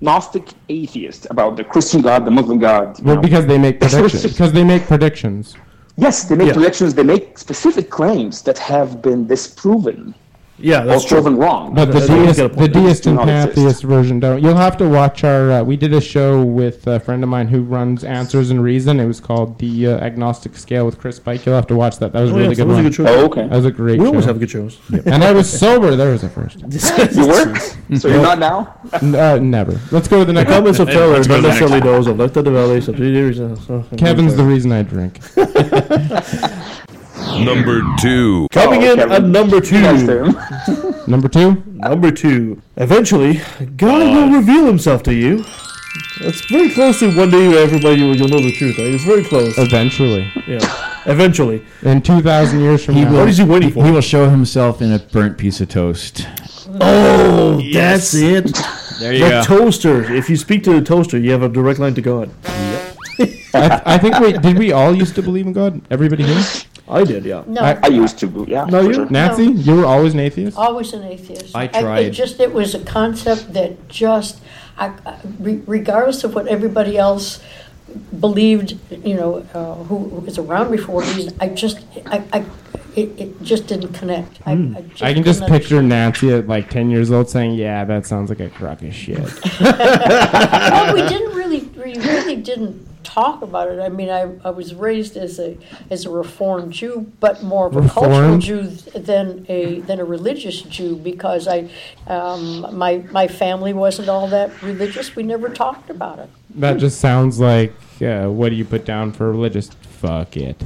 Gnostic 0.01 0.49
atheist 0.69 1.25
about 1.29 1.55
the 1.55 1.63
Christian 1.63 2.01
God, 2.01 2.25
the 2.25 2.31
Muslim 2.31 2.59
God. 2.59 2.99
well, 3.01 3.15
know. 3.15 3.21
because 3.21 3.45
they 3.45 3.57
make 3.57 3.79
predictions. 3.85 4.23
Because 4.23 4.51
they 4.51 4.63
make 4.63 4.83
predictions. 4.85 5.55
yes, 5.97 6.25
they 6.25 6.35
make 6.35 6.47
Yeah. 6.49 6.53
predictions. 6.59 6.93
They 6.93 7.03
make 7.03 7.37
specific 7.37 7.89
claims 7.89 8.41
that 8.43 8.57
have 8.57 9.01
been 9.01 9.25
disproven 9.25 10.13
Yeah, 10.57 10.83
or 10.83 10.85
that's 10.85 11.03
true. 11.03 11.17
proven 11.21 11.37
wrong. 11.37 11.73
But 11.73 11.85
the 11.87 11.93
That's 11.99 12.09
what 12.09 12.17
you 12.19 12.25
deist, 12.27 12.55
the 12.57 12.67
deist 12.69 13.05
and 13.07 13.19
pantheist 13.19 13.83
version 13.83 14.21
don't. 14.21 14.41
You'll 14.41 14.55
have 14.55 14.77
to 14.77 14.87
watch 14.87 15.25
our. 15.25 15.51
Uh, 15.51 15.63
we 15.63 15.75
did 15.75 15.93
a 15.93 15.99
show 15.99 16.43
with 16.45 16.87
a 16.87 16.99
friend 17.01 17.23
of 17.23 17.29
mine 17.29 17.49
who 17.49 17.61
runs 17.61 18.05
Answers 18.05 18.51
and 18.51 18.63
Reason. 18.63 18.97
It 19.01 19.05
was 19.05 19.19
called 19.19 19.59
the 19.59 19.87
uh, 19.87 19.97
Agnostic 19.97 20.55
Scale 20.55 20.85
with 20.85 20.97
Chris 20.97 21.19
Pike. 21.19 21.45
You'll 21.45 21.55
have 21.55 21.67
to 21.67 21.75
watch 21.75 21.97
that. 21.99 22.13
That 22.13 22.21
was 22.21 22.31
a 22.31 22.33
Oh, 22.33 22.37
yeah, 22.37 22.43
really 22.43 22.55
that 22.55 22.61
good 22.63 22.67
was 22.69 22.77
a 22.79 22.83
good 22.83 22.95
show. 22.95 23.05
oh, 23.05 23.25
okay. 23.25 23.41
That 23.49 23.55
was 23.57 23.65
a 23.65 23.71
great 23.71 23.99
We 23.99 24.05
show. 24.05 24.09
always 24.11 24.25
have 24.25 24.39
good 24.39 24.49
shows. 24.49 24.79
and 25.05 25.23
I 25.25 25.33
was 25.33 25.49
sober. 25.49 25.95
There 25.97 26.11
was 26.11 26.23
a 26.23 26.29
first. 26.29 26.59
You 27.15 27.27
were? 27.27 27.55
so 27.99 28.07
you're 28.07 28.21
not 28.21 28.39
now? 28.39 28.79
N- 29.01 29.13
uh, 29.13 29.37
never. 29.39 29.77
Let's 29.91 30.07
go 30.07 30.19
to 30.19 30.25
the 30.25 30.27
The 30.27 30.33
next. 30.33 30.51
comments 30.51 30.79
of 30.79 30.87
Taylor, 30.87 31.17
not 31.19 31.41
necessarily 31.41 31.81
those 31.81 32.07
of 32.07 32.17
Left 32.17 32.37
of 32.37 32.45
the 32.45 32.51
Valley, 32.51 32.79
subsidiaries. 32.81 33.39
uh, 33.41 33.55
so- 33.57 33.83
Kevin's 33.97 34.35
the 34.37 34.43
reason 34.43 34.71
I 34.71 34.83
drink. 34.83 35.19
Number 37.43 37.81
two. 37.99 38.47
Coming 38.51 38.83
Oh, 38.83 38.91
in 38.91 38.97
Kevin. 38.97 39.11
at 39.11 39.23
number 39.23 39.59
two. 39.61 39.81
Number 41.07 41.27
two. 41.29 41.63
Number 41.67 42.11
two. 42.11 42.61
Eventually, 42.77 43.41
God 43.77 43.99
will 43.99 44.37
reveal 44.37 44.65
himself 44.65 45.03
to 45.03 45.13
you. 45.13 45.43
It's 46.21 46.41
very 46.45 46.69
close 46.69 46.99
to 46.99 47.15
one 47.15 47.29
day 47.29 47.61
everybody 47.61 48.01
will 48.03 48.15
you'll 48.15 48.27
know 48.29 48.39
the 48.39 48.51
truth, 48.51 48.77
right? 48.77 48.87
It's 48.87 49.03
very 49.03 49.23
close. 49.23 49.57
Eventually, 49.57 50.31
Yeah. 50.47 50.59
Eventually. 51.05 51.63
in 51.83 52.01
two 52.01 52.21
thousand 52.21 52.61
years 52.61 52.83
from 52.85 52.95
He 52.95 53.01
now. 53.03 53.11
will- 53.11 53.19
What 53.19 53.29
is 53.29 53.37
he 53.37 53.43
waiting 53.43 53.71
for? 53.71 53.85
He 53.85 53.91
will 53.91 54.01
show 54.01 54.29
himself 54.29 54.81
in 54.81 54.91
a 54.93 54.99
burnt 54.99 55.37
piece 55.37 55.61
of 55.61 55.69
toast. 55.69 56.27
Oh, 56.81 57.61
that's 57.73 58.13
it. 58.13 58.51
There 58.99 59.13
you 59.13 59.23
The 59.25 59.29
go. 59.29 59.43
toaster. 59.43 60.03
If 60.13 60.29
you 60.29 60.37
speak 60.37 60.63
to 60.63 60.73
the 60.73 60.81
toaster, 60.81 61.17
you 61.17 61.31
have 61.31 61.43
a 61.43 61.49
direct 61.49 61.79
line 61.79 61.93
to 61.95 62.01
God. 62.01 62.29
I, 63.53 63.81
I 63.85 63.97
think 63.97 64.19
we 64.19 64.33
did. 64.33 64.57
We 64.57 64.71
all 64.71 64.93
used 64.95 65.15
to 65.15 65.21
believe 65.21 65.47
in 65.47 65.53
God. 65.53 65.81
Everybody 65.91 66.23
here. 66.23 66.43
I 66.87 67.03
did, 67.03 67.25
yeah. 67.25 67.43
No, 67.47 67.61
I- 67.61 67.79
I 67.83 67.87
used 67.87 68.19
to, 68.19 68.45
yeah. 68.47 68.65
No, 68.65 68.81
you- 68.81 68.93
sure. 68.93 69.09
Nancy, 69.09 69.45
you 69.45 69.75
were 69.75 69.85
always 69.85 70.13
an 70.13 70.19
atheist. 70.19 70.57
always 70.57 70.93
an 70.93 71.03
atheist. 71.03 71.55
I 71.55 71.63
it 71.65 71.73
tried. 71.73 72.13
just 72.13 72.39
it 72.39 72.53
was 72.53 72.75
a 72.75 72.79
concept 72.79 73.53
that 73.53 73.87
just, 73.89 74.39
I, 74.77 74.87
I- 75.05 75.17
regardless 75.65 76.23
of 76.23 76.35
what 76.35 76.47
everybody 76.47 76.97
else 76.97 77.39
believed, 78.19 78.77
you 79.03 79.15
know, 79.15 79.45
uh, 79.53 79.75
who, 79.85 79.97
who 80.09 80.19
was 80.21 80.37
around 80.37 80.69
before 80.71 81.01
me, 81.15 81.29
I 81.39 81.49
just, 81.49 81.79
I, 82.05 82.23
I 82.33 82.45
it, 82.95 83.19
it 83.19 83.41
just 83.41 83.67
didn't 83.67 83.93
connect. 83.93 84.39
I, 84.45 84.51
I, 84.53 84.55
just 84.55 84.99
Hmm. 84.99 85.05
I 85.05 85.13
can 85.13 85.23
just 85.23 85.41
couldn't 85.41 85.57
picture 85.59 85.81
Nancy 85.81 86.31
at 86.31 86.47
like 86.47 86.69
10 86.69 86.89
years 86.89 87.11
old 87.11 87.29
saying, 87.29 87.55
Yeah, 87.55 87.83
that 87.85 88.05
sounds 88.05 88.29
like 88.29 88.39
a 88.39 88.49
crock 88.49 88.81
of 88.81 88.93
shit. 88.93 89.17
well, 89.59 90.93
we 90.93 91.01
didn't 91.01 91.35
really, 91.35 91.61
we 91.61 91.95
really 91.95 92.35
didn't 92.37 92.87
talk 93.15 93.41
about 93.41 93.71
it. 93.71 93.79
I 93.79 93.87
mean, 93.87 94.09
I, 94.09 94.29
I 94.43 94.49
was 94.49 94.75
raised 94.75 95.15
as 95.15 95.39
a 95.39 95.57
as 95.89 96.05
a 96.05 96.09
reformed 96.09 96.73
Jew, 96.73 97.11
but 97.21 97.41
more 97.41 97.67
of 97.67 97.75
a 97.77 97.87
cultural 97.87 98.37
Jew 98.37 98.63
than 98.93 99.45
a 99.47 99.79
than 99.81 99.99
a 99.99 100.05
religious 100.05 100.61
Jew 100.61 100.97
because 100.97 101.47
I 101.47 101.69
um, 102.07 102.75
my 102.77 102.97
my 103.11 103.27
family 103.27 103.73
wasn't 103.73 104.09
all 104.09 104.27
that 104.27 104.61
religious. 104.61 105.15
We 105.15 105.23
never 105.23 105.49
talked 105.49 105.89
about 105.89 106.19
it. 106.19 106.29
that 106.55 106.77
just 106.77 106.99
sounds 106.99 107.39
like, 107.39 107.73
uh, 108.01 108.27
what 108.27 108.49
do 108.49 108.55
you 108.55 108.65
put 108.65 108.83
down 108.85 109.13
for 109.13 109.31
religious? 109.31 109.69
Fuck 110.01 110.35
it. 110.35 110.61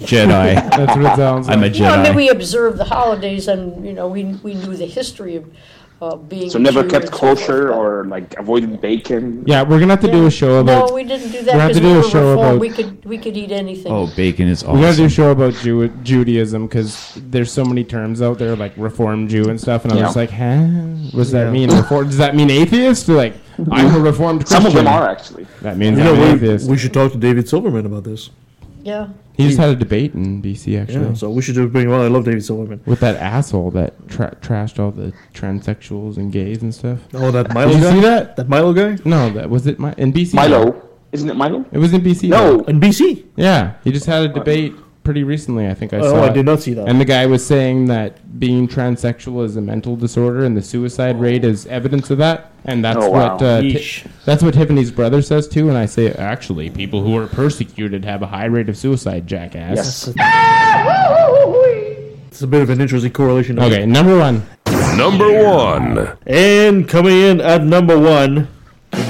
Jedi. 0.00 0.54
That's 0.76 0.94
what 0.96 1.12
it 1.12 1.16
sounds 1.16 1.48
like. 1.48 1.56
I'm 1.56 1.64
a 1.64 1.68
You 1.68 1.80
know, 1.80 1.88
I 1.88 2.02
mean, 2.02 2.12
Jedi. 2.12 2.16
we 2.16 2.28
observed 2.28 2.76
the 2.76 2.84
holidays, 2.84 3.48
and 3.48 3.86
you 3.86 3.94
know, 3.94 4.06
we 4.06 4.24
we 4.46 4.52
knew 4.54 4.76
the 4.76 4.86
history 4.86 5.36
of 5.36 5.50
uh, 6.02 6.16
being. 6.16 6.50
So 6.50 6.58
never 6.58 6.82
kept 6.82 7.06
and 7.06 7.14
so 7.14 7.18
kosher 7.20 7.72
or 7.72 8.04
like 8.04 8.38
avoided 8.38 8.80
bacon. 8.80 9.44
Yeah, 9.46 9.62
we're 9.62 9.78
going 9.78 9.88
to 9.88 9.94
have 9.96 10.00
to 10.00 10.10
do 10.10 10.26
a 10.26 10.30
show 10.30 10.60
about. 10.60 10.88
No, 10.90 10.94
we 10.94 11.04
didn't 11.04 11.30
do 11.32 11.38
we 11.38 11.44
that 11.44 11.54
have 11.54 11.68
because 11.70 11.80
to 11.80 11.86
we 11.86 11.92
a 11.92 11.96
were 11.96 12.02
show 12.02 12.30
reformed. 12.32 12.48
about- 12.50 12.60
We 12.60 12.68
could 12.70 13.04
we 13.04 13.18
could 13.18 13.36
eat 13.36 13.52
anything. 13.52 13.90
Oh, 13.92 14.06
bacon 14.16 14.48
is 14.48 14.62
awesome. 14.62 14.76
We 14.76 14.82
gotta 14.82 14.96
do 14.96 15.04
a 15.06 15.08
show 15.08 15.30
about 15.30 15.54
Jew- 15.54 15.88
Judaism 16.02 16.66
because 16.66 17.18
there's 17.30 17.50
so 17.50 17.64
many 17.64 17.84
terms 17.84 18.20
out 18.20 18.38
there 18.38 18.54
like 18.56 18.72
Reform 18.76 19.28
Jew 19.28 19.48
and 19.48 19.60
stuff, 19.60 19.84
and 19.84 19.92
I'm 19.92 19.98
Yeah. 19.98 20.04
just 20.04 20.16
like, 20.16 20.30
huh? 20.30 20.56
What 21.12 21.22
does 21.24 21.32
that 21.32 21.52
mean? 21.52 21.70
Reform? 21.74 22.06
Does 22.06 22.18
that 22.18 22.34
mean 22.36 22.50
atheist? 22.50 23.08
Or 23.08 23.14
like, 23.14 23.34
I'm 23.70 23.94
a 23.94 23.98
Reformed 24.10 24.40
Christian. 24.40 24.62
Some 24.62 24.66
of 24.66 24.74
them 24.74 24.86
are 24.86 25.08
actually. 25.08 25.46
That 25.62 25.78
means 25.78 25.96
You 25.98 26.04
know, 26.04 26.12
we, 26.14 26.20
atheist. 26.34 26.68
we 26.68 26.76
should 26.76 26.92
talk 26.92 27.12
to 27.12 27.18
David 27.18 27.48
Silverman 27.48 27.86
about 27.86 28.04
this. 28.04 28.30
Yeah. 28.86 29.08
he 29.36 29.46
just 29.48 29.58
had 29.58 29.70
a 29.70 29.76
debate 29.76 30.14
in 30.14 30.40
BC 30.40 30.80
actually. 30.80 31.06
Yeah, 31.06 31.14
so 31.14 31.28
we 31.30 31.42
should 31.42 31.56
do 31.56 31.68
bring 31.68 31.86
him 31.86 31.92
on. 31.92 32.00
I 32.02 32.08
love 32.08 32.24
David 32.24 32.44
Silverman. 32.44 32.80
with 32.86 33.00
that 33.00 33.16
asshole 33.16 33.72
that 33.72 34.08
tra- 34.08 34.36
trashed 34.40 34.78
all 34.78 34.92
the 34.92 35.12
transsexuals 35.34 36.16
and 36.16 36.30
gays 36.32 36.62
and 36.62 36.74
stuff. 36.74 37.00
Oh, 37.14 37.30
that 37.32 37.52
Milo 37.52 37.72
guy 37.72 37.72
Did 37.72 37.78
you 37.78 37.84
guy? 37.84 37.94
see 37.94 38.00
that? 38.02 38.36
That 38.36 38.48
Milo 38.48 38.72
guy? 38.72 38.96
No, 39.04 39.30
that 39.30 39.50
was 39.50 39.66
it. 39.66 39.78
My 39.78 39.92
in 39.98 40.12
BC. 40.12 40.34
Milo. 40.34 40.82
Isn't 41.12 41.28
it 41.30 41.34
Milo? 41.36 41.64
It 41.72 41.78
was 41.78 41.92
in 41.92 42.00
BC. 42.02 42.28
No. 42.28 42.60
In 42.64 42.78
BC? 42.80 43.24
Yeah, 43.36 43.74
he 43.84 43.90
just 43.92 44.06
had 44.06 44.22
a 44.24 44.28
debate 44.28 44.74
pretty 45.06 45.24
recently. 45.24 45.66
I 45.68 45.72
think 45.74 45.94
I 45.94 45.98
Oh, 45.98 46.02
saw. 46.10 46.16
Oh, 46.16 46.22
I 46.24 46.28
did 46.30 46.44
not 46.44 46.60
see 46.60 46.74
that. 46.74 46.88
And 46.88 47.00
the 47.00 47.04
guy 47.06 47.24
was 47.26 47.46
saying 47.46 47.86
that 47.86 48.38
being 48.38 48.66
transsexual 48.68 49.44
is 49.44 49.56
a 49.56 49.60
mental 49.62 49.96
disorder, 49.96 50.44
and 50.44 50.56
the 50.56 50.60
suicide 50.62 51.18
rate 51.18 51.44
is 51.44 51.64
evidence 51.68 52.10
of 52.10 52.18
that. 52.18 52.50
And 52.64 52.84
that's 52.84 52.98
Oh, 53.00 53.08
wow. 53.10 53.34
what 53.34 53.42
uh, 53.42 53.60
Ti- 53.62 53.74
Yeesh. 53.74 54.06
that's 54.24 54.42
what 54.42 54.52
Tiffany's 54.54 54.90
brother 54.90 55.22
says 55.22 55.46
too. 55.48 55.68
And 55.68 55.78
I 55.78 55.86
say, 55.86 56.10
actually, 56.12 56.68
people 56.70 57.02
who 57.02 57.16
are 57.16 57.28
persecuted 57.28 58.04
have 58.04 58.20
a 58.22 58.26
high 58.26 58.46
rate 58.46 58.68
of 58.68 58.76
suicide. 58.76 59.26
Jackass. 59.28 59.76
Yes. 59.76 60.08
It's 62.28 62.42
a 62.42 62.46
bit 62.46 62.60
of 62.60 62.68
an 62.70 62.80
interesting 62.80 63.12
correlation. 63.12 63.58
Okay, 63.58 63.86
number 63.86 64.18
one. 64.18 64.42
Number 64.96 65.42
one. 65.44 66.16
And 66.26 66.86
coming 66.88 67.16
in 67.18 67.40
at 67.40 67.62
number 67.62 67.98
one, 67.98 68.48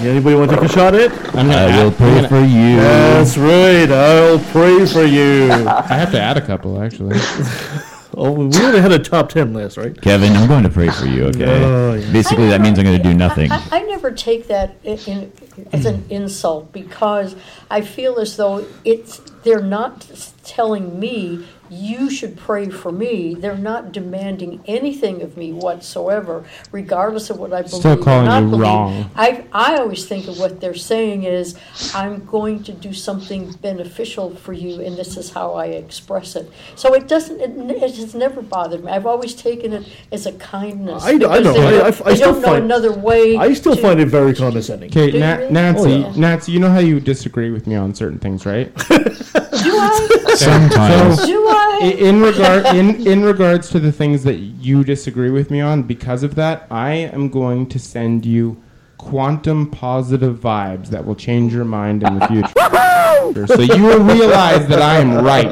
anybody 0.04 0.36
want 0.36 0.50
to 0.50 0.56
take 0.56 0.64
a 0.70 0.72
shot 0.72 0.94
at? 0.94 1.10
I'm 1.34 1.46
gonna 1.48 1.52
I 1.54 1.62
add- 1.70 1.84
will 1.84 1.92
pray 1.92 2.14
gonna- 2.14 2.28
for 2.28 2.40
you. 2.40 2.76
That's 2.76 3.36
right. 3.36 3.90
I'll 3.90 4.38
pray 4.38 4.86
for 4.86 5.04
you. 5.04 5.50
I 5.52 5.82
have 5.94 6.10
to 6.12 6.20
add 6.20 6.36
a 6.36 6.40
couple 6.44 6.82
actually. 6.82 7.16
oh, 8.16 8.32
we 8.32 8.44
only 8.64 8.80
had 8.80 8.92
a 8.92 8.98
top 8.98 9.28
ten 9.30 9.52
list, 9.52 9.76
right? 9.76 9.98
Kevin, 10.00 10.32
I'm 10.32 10.48
going 10.48 10.62
to 10.64 10.68
pray 10.70 10.88
for 10.88 11.06
you. 11.06 11.24
Okay. 11.26 11.44
Oh, 11.64 11.94
yeah. 11.94 12.12
Basically, 12.12 12.48
that 12.48 12.60
means 12.60 12.78
I'm 12.78 12.84
going 12.84 12.96
to 12.96 13.02
do 13.02 13.14
nothing. 13.14 13.50
I, 13.52 13.62
I 13.70 13.82
never 13.82 14.10
take 14.10 14.46
that 14.48 14.76
in, 14.84 14.98
in, 15.06 15.32
as 15.72 15.86
an 15.86 16.04
insult 16.10 16.72
because 16.72 17.36
I 17.70 17.80
feel 17.82 18.18
as 18.18 18.36
though 18.36 18.66
it's 18.84 19.18
they're 19.42 19.62
not 19.62 20.06
telling 20.44 20.98
me 20.98 21.46
you 21.70 22.10
should 22.10 22.36
pray 22.36 22.68
for 22.68 22.92
me. 22.92 23.34
They're 23.34 23.56
not 23.56 23.92
demanding 23.92 24.60
anything 24.66 25.22
of 25.22 25.36
me 25.36 25.52
whatsoever, 25.52 26.44
regardless 26.72 27.30
of 27.30 27.38
what 27.38 27.52
I 27.52 27.62
believe. 27.62 27.80
Still 27.80 27.98
or 28.00 28.02
calling 28.02 28.26
not 28.26 28.42
you 28.42 28.48
believe. 28.50 28.62
wrong. 28.62 29.10
I 29.16 29.44
I 29.52 29.76
always 29.76 30.06
think 30.06 30.28
of 30.28 30.38
what 30.38 30.60
they're 30.60 30.74
saying 30.74 31.24
is 31.24 31.56
I'm 31.94 32.24
going 32.26 32.62
to 32.64 32.72
do 32.72 32.92
something 32.92 33.52
beneficial 33.62 34.34
for 34.36 34.52
you, 34.52 34.80
and 34.80 34.96
this 34.96 35.16
is 35.16 35.30
how 35.30 35.54
I 35.54 35.66
express 35.66 36.36
it. 36.36 36.50
So 36.74 36.94
it 36.94 37.08
doesn't. 37.08 37.40
It, 37.40 37.50
it 37.82 37.94
has 37.96 38.14
never 38.14 38.42
bothered 38.42 38.84
me. 38.84 38.92
I've 38.92 39.06
always 39.06 39.34
taken 39.34 39.72
it 39.72 39.84
as 40.12 40.26
a 40.26 40.32
kindness. 40.32 41.02
I- 41.04 41.10
I 41.10 41.12
know. 41.16 41.28
They, 41.28 41.66
I- 41.66 41.70
don't- 41.70 41.82
I- 41.82 42.10
I 42.10 42.14
still 42.14 42.32
don't 42.32 42.42
know 42.42 42.48
find- 42.48 42.64
another 42.64 42.92
way. 42.92 43.36
I 43.36 43.52
still 43.54 43.74
to- 43.76 43.82
find 43.82 44.00
it 44.00 44.08
very 44.08 44.34
condescending. 44.34 44.90
Okay, 44.90 45.18
Na- 45.18 45.36
really? 45.36 45.52
Nancy, 45.52 45.82
Oh, 45.94 46.10
yeah. 46.10 46.12
Nancy, 46.16 46.52
you 46.52 46.60
know 46.60 46.70
how 46.70 46.78
you 46.80 47.00
disagree 47.00 47.50
with 47.50 47.66
me 47.66 47.74
on 47.74 47.94
certain 47.94 48.18
things, 48.18 48.44
right? 48.46 48.72
Do 48.88 49.72
I? 49.78 50.08
Sometimes. 50.36 51.26
Do 51.26 51.48
I- 51.48 51.52
I? 51.52 51.55
In 51.82 52.20
regard 52.20 52.66
in 52.74 53.06
in 53.06 53.22
regards 53.22 53.68
to 53.70 53.80
the 53.80 53.92
things 53.92 54.24
that 54.24 54.36
you 54.36 54.84
disagree 54.84 55.30
with 55.30 55.50
me 55.50 55.60
on, 55.60 55.82
because 55.82 56.22
of 56.22 56.34
that, 56.36 56.66
I 56.70 56.92
am 56.92 57.28
going 57.28 57.68
to 57.68 57.78
send 57.78 58.26
you 58.26 58.62
quantum 59.10 59.70
positive 59.70 60.36
vibes 60.38 60.88
that 60.88 61.04
will 61.06 61.14
change 61.14 61.52
your 61.54 61.64
mind 61.64 62.02
in 62.02 62.18
the 62.18 62.26
future. 62.26 63.46
so 63.46 63.60
you 63.60 63.82
will 63.82 64.00
realize 64.02 64.66
that 64.66 64.82
I 64.82 64.98
am 64.98 65.24
right. 65.24 65.46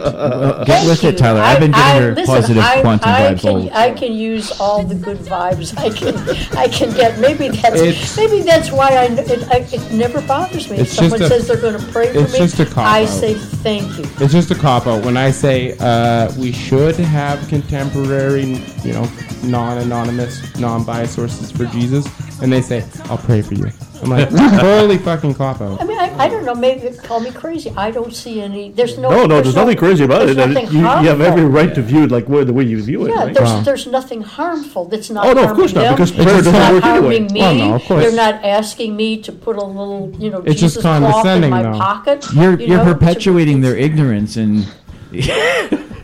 Get 0.66 0.86
with 0.86 1.04
it, 1.04 1.16
Tyler. 1.16 1.40
I've 1.40 1.60
been 1.60 1.70
giving 1.70 1.84
I- 1.84 2.00
her 2.00 2.14
listen, 2.14 2.34
positive 2.34 2.62
I, 2.64 2.80
quantum 2.80 3.08
I 3.10 3.20
vibes 3.20 3.40
Can, 3.42 3.50
all 3.50 3.70
I 3.72 3.90
can 3.92 4.12
use 4.12 4.60
all 4.60 4.82
the 4.82 4.94
good 4.96 5.18
vibes 5.18 5.76
I 5.78 5.90
can. 5.90 6.58
I 6.58 6.68
can 6.68 6.92
get. 6.94 7.18
Maybe 7.20 7.48
that's 7.48 7.80
It's- 7.80 8.16
maybe 8.16 8.40
that's 8.42 8.72
why 8.72 8.88
I, 8.88 9.04
it, 9.04 9.48
I 9.50 9.56
it 9.72 9.92
never 9.92 10.20
bothers 10.22 10.68
me. 10.68 10.76
If 10.78 10.82
It's 10.82 10.96
just 10.96 11.10
someone 11.10 11.22
a- 11.22 11.28
says 11.28 11.46
they're 11.46 11.60
going 11.60 11.78
to 11.78 11.92
pray 11.92 12.12
for 12.12 12.18
it's 12.20 12.32
me, 12.32 12.38
just 12.40 12.58
a 12.60 12.66
cop 12.66 12.78
I 12.86 13.02
out. 13.04 13.08
say 13.08 13.34
thank 13.34 13.98
you. 13.98 14.04
It's 14.18 14.32
just 14.32 14.50
a 14.50 14.54
cop 14.56 14.86
out 14.88 15.04
when 15.04 15.16
I 15.16 15.30
say 15.30 15.76
uh, 15.78 16.32
we 16.38 16.50
should 16.52 16.96
have 16.96 17.46
contemporary, 17.48 18.44
you 18.82 18.92
know, 18.92 19.08
non-anonymous, 19.44 20.58
non-biased 20.58 21.14
sources 21.14 21.50
for 21.52 21.66
Jesus, 21.66 22.06
and 22.42 22.52
they 22.52 22.62
say, 22.62 22.84
"I'll 23.04 23.18
pray 23.18 23.42
for 23.42 23.54
you." 23.54 23.70
I'm 24.02 24.10
like, 24.10 24.28
holy 24.60 24.98
fucking 24.98 25.34
cop 25.34 25.62
out. 25.62 25.80
I 25.80 25.84
mean, 25.84 25.98
I, 25.98 26.24
I 26.24 26.28
don't 26.28 26.44
know. 26.44 26.54
Maybe 26.54 26.94
call 26.98 27.20
me 27.20 27.30
crazy. 27.30 27.70
I 27.76 27.90
don't 27.90 28.12
see 28.14 28.40
any. 28.42 28.70
There's 28.70 28.98
no. 28.98 29.08
No, 29.10 29.24
no, 29.24 29.40
there's 29.40 29.54
nothing 29.54 29.76
crazy 29.78 30.04
about 30.04 30.22
it. 30.28 30.36
there's 30.36 30.48
nothing 30.54 30.66
You, 30.72 30.80
you 30.80 30.84
have 31.08 31.20
every 31.22 31.44
right 31.46 31.74
to 31.74 31.80
view 31.80 32.04
it 32.04 32.10
like 32.10 32.28
where, 32.28 32.44
the 32.44 32.52
way 32.52 32.64
you 32.64 32.82
view 32.82 33.06
it. 33.06 33.10
Yeah, 33.10 33.24
right? 33.24 33.34
there's, 33.34 33.64
there's 33.64 33.86
nothing 33.86 34.20
harmful. 34.20 34.84
That's 34.86 35.08
not 35.10 35.24
Oh, 35.26 35.32
no, 35.32 35.40
of 35.40 35.44
harming 35.46 35.56
course 35.62 35.72
not, 35.74 35.80
them. 35.82 35.94
because 35.94 36.10
It's 36.10 36.22
prayer 36.22 36.36
doesn't 36.36 36.52
not 36.52 36.72
work 36.74 36.84
anyway. 36.84 37.00
harming 37.18 37.32
me. 37.32 37.40
Well, 37.40 37.54
no, 37.54 37.74
of 37.76 37.82
course. 37.84 38.02
They're 38.04 38.16
not 38.16 38.44
asking 38.44 38.94
me 38.96 39.22
to 39.22 39.32
put 39.32 39.56
a 39.56 39.64
little, 39.64 40.12
you 40.18 40.28
know, 40.30 40.42
It's 40.44 40.60
just 40.60 40.74
Jesus 40.76 40.82
cloth 40.82 40.96
in 41.02 41.10
condescending, 41.12 41.50
my 41.50 41.62
though. 41.62 41.72
pocket. 41.78 42.26
You're 42.34 42.60
you 42.60 42.66
you're 42.66 42.78
know, 42.78 42.92
to- 42.92 42.94
perpetuating 42.94 43.60
their 43.62 43.76
ignorance 43.76 44.36
and 44.36 44.66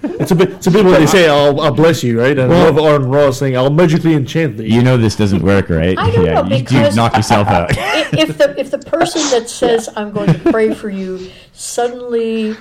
It's 0.02 0.30
a 0.30 0.34
bit. 0.34 0.50
It's 0.50 0.66
a 0.66 0.70
bit 0.70 0.84
when 0.84 0.94
they 0.94 1.06
say, 1.06 1.28
"I'll, 1.30 1.60
I'll 1.60 1.72
bless 1.74 2.02
you," 2.02 2.20
right? 2.20 2.38
And 2.38 2.52
I 2.52 2.54
Well- 2.54 2.72
love 2.72 2.78
Aron 2.78 3.10
Ra's 3.10 3.38
saying, 3.38 3.56
"I'll 3.56 3.70
magically 3.70 4.14
enchant 4.14 4.56
thee." 4.58 4.72
you 4.72 4.82
know 4.82 4.96
this 4.96 5.16
doesn't 5.16 5.42
work, 5.42 5.70
right? 5.70 5.98
I 5.98 6.10
don't 6.10 6.24
yeah, 6.24 6.42
know, 6.42 6.56
you 6.56 6.62
do 6.62 6.90
knock 6.92 7.16
yourself 7.16 7.48
out. 7.48 7.70
if 8.14 8.38
the 8.38 8.58
if 8.58 8.70
the 8.70 8.78
person 8.78 9.22
that 9.30 9.48
says 9.60 9.88
I'm 9.96 10.12
going 10.12 10.32
to 10.32 10.50
pray 10.50 10.74
for 10.74 10.90
you 10.90 11.30
suddenly 11.52 12.56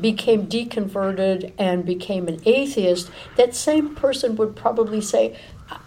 became 0.00 0.46
deconverted 0.46 1.52
and 1.58 1.84
became 1.84 2.28
an 2.28 2.40
atheist, 2.44 3.10
that 3.36 3.54
same 3.54 3.94
person 3.94 4.36
would 4.36 4.54
probably 4.54 5.00
say, 5.00 5.38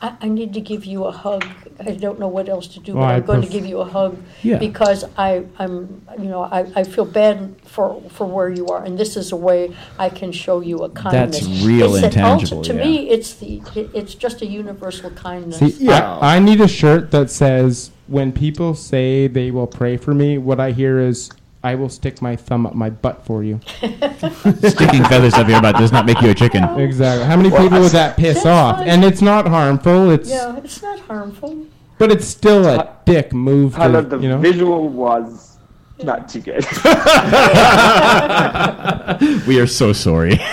I, 0.02 0.16
I 0.22 0.28
need 0.28 0.54
to 0.56 0.62
give 0.62 0.86
you 0.86 1.06
a 1.06 1.12
hug. 1.12 1.46
I 1.80 1.92
don't 1.92 2.20
know 2.20 2.28
what 2.28 2.50
else 2.50 2.68
to 2.70 2.80
do, 2.80 2.94
Well, 2.96 3.06
but 3.06 3.10
I 3.10 3.16
I'm 3.18 3.26
going 3.26 3.42
to 3.42 3.48
pref- 3.48 3.54
give 3.54 3.66
you 3.68 3.80
a 3.80 3.86
hug 3.86 4.18
Yeah. 4.42 4.58
because 4.58 5.04
I, 5.18 5.46
I'm, 5.60 6.02
you 6.18 6.26
know, 6.26 6.42
I, 6.44 6.60
I 6.76 6.84
feel 6.84 7.06
bad 7.06 7.56
for, 7.64 8.02
for 8.10 8.26
where 8.26 8.50
you 8.50 8.68
are, 8.68 8.84
and 8.84 8.98
this 8.98 9.16
is 9.16 9.32
a 9.32 9.36
way 9.36 9.76
I 10.00 10.10
can 10.10 10.32
show 10.32 10.62
you 10.62 10.80
a 10.80 10.90
kindness. 10.90 11.48
real 11.64 11.94
It's 11.96 12.04
and 12.06 12.14
ulti- 12.14 12.16
tangible, 12.16 12.62
To 12.64 12.74
yeah. 12.74 12.84
me, 12.86 13.10
it's 13.10 13.36
the, 13.36 13.62
it, 13.76 13.90
it's 13.94 14.16
just 14.16 14.42
a 14.42 14.48
universal 14.48 15.12
kindness. 15.12 15.60
See, 15.60 15.86
Yeah. 15.86 16.18
I, 16.18 16.38
I 16.38 16.40
need 16.40 16.60
a 16.60 16.68
shirt 16.68 17.12
that 17.12 17.30
says, 17.30 17.92
when 18.08 18.32
people 18.32 18.74
say 18.74 19.28
they 19.28 19.52
will 19.52 19.68
pray 19.68 19.96
for 19.98 20.14
me, 20.14 20.38
what 20.40 20.60
I 20.60 20.72
hear 20.72 21.00
is, 21.00 21.30
I 21.68 21.76
will 21.76 21.90
stick 21.90 22.22
my 22.22 22.36
thumb 22.38 22.66
up 22.66 22.76
my 22.76 22.90
butt 22.90 23.26
for 23.26 23.44
you. 23.44 23.60
Sticking 23.82 25.04
feathers 25.06 25.34
up 25.34 25.48
your 25.50 25.62
butt 25.62 25.76
does 25.76 25.92
not 25.92 26.06
make 26.06 26.22
you 26.22 26.30
a 26.30 26.34
chicken. 26.34 26.64
Exactly. 26.80 27.26
How 27.26 27.36
many 27.36 27.50
people 27.50 27.80
would 27.82 27.92
that 27.92 28.16
piss 28.16 28.36
That's 28.36 28.46
off? 28.46 28.78
fine. 28.78 28.88
And 28.88 29.04
it's 29.04 29.22
not 29.22 29.48
harmful. 29.48 30.10
It's 30.12 30.30
Yeah, 30.30 30.56
it's 30.58 30.82
not 30.82 31.00
harmful. 31.02 31.66
but 31.98 32.12
it's 32.12 32.26
still 32.26 32.66
a 32.66 32.96
dick 33.06 33.34
move 33.34 33.74
Tyler, 33.76 34.02
to 34.02 34.08
the 34.08 34.18
you 34.20 34.30
know. 34.30 34.38
visual 34.38 34.88
was 34.88 35.47
not 36.04 36.30
too 36.30 36.42
good. 36.42 36.66
We 39.48 39.60
are 39.60 39.68
so 39.68 39.94
sorry. 39.94 40.34
And 40.34 40.44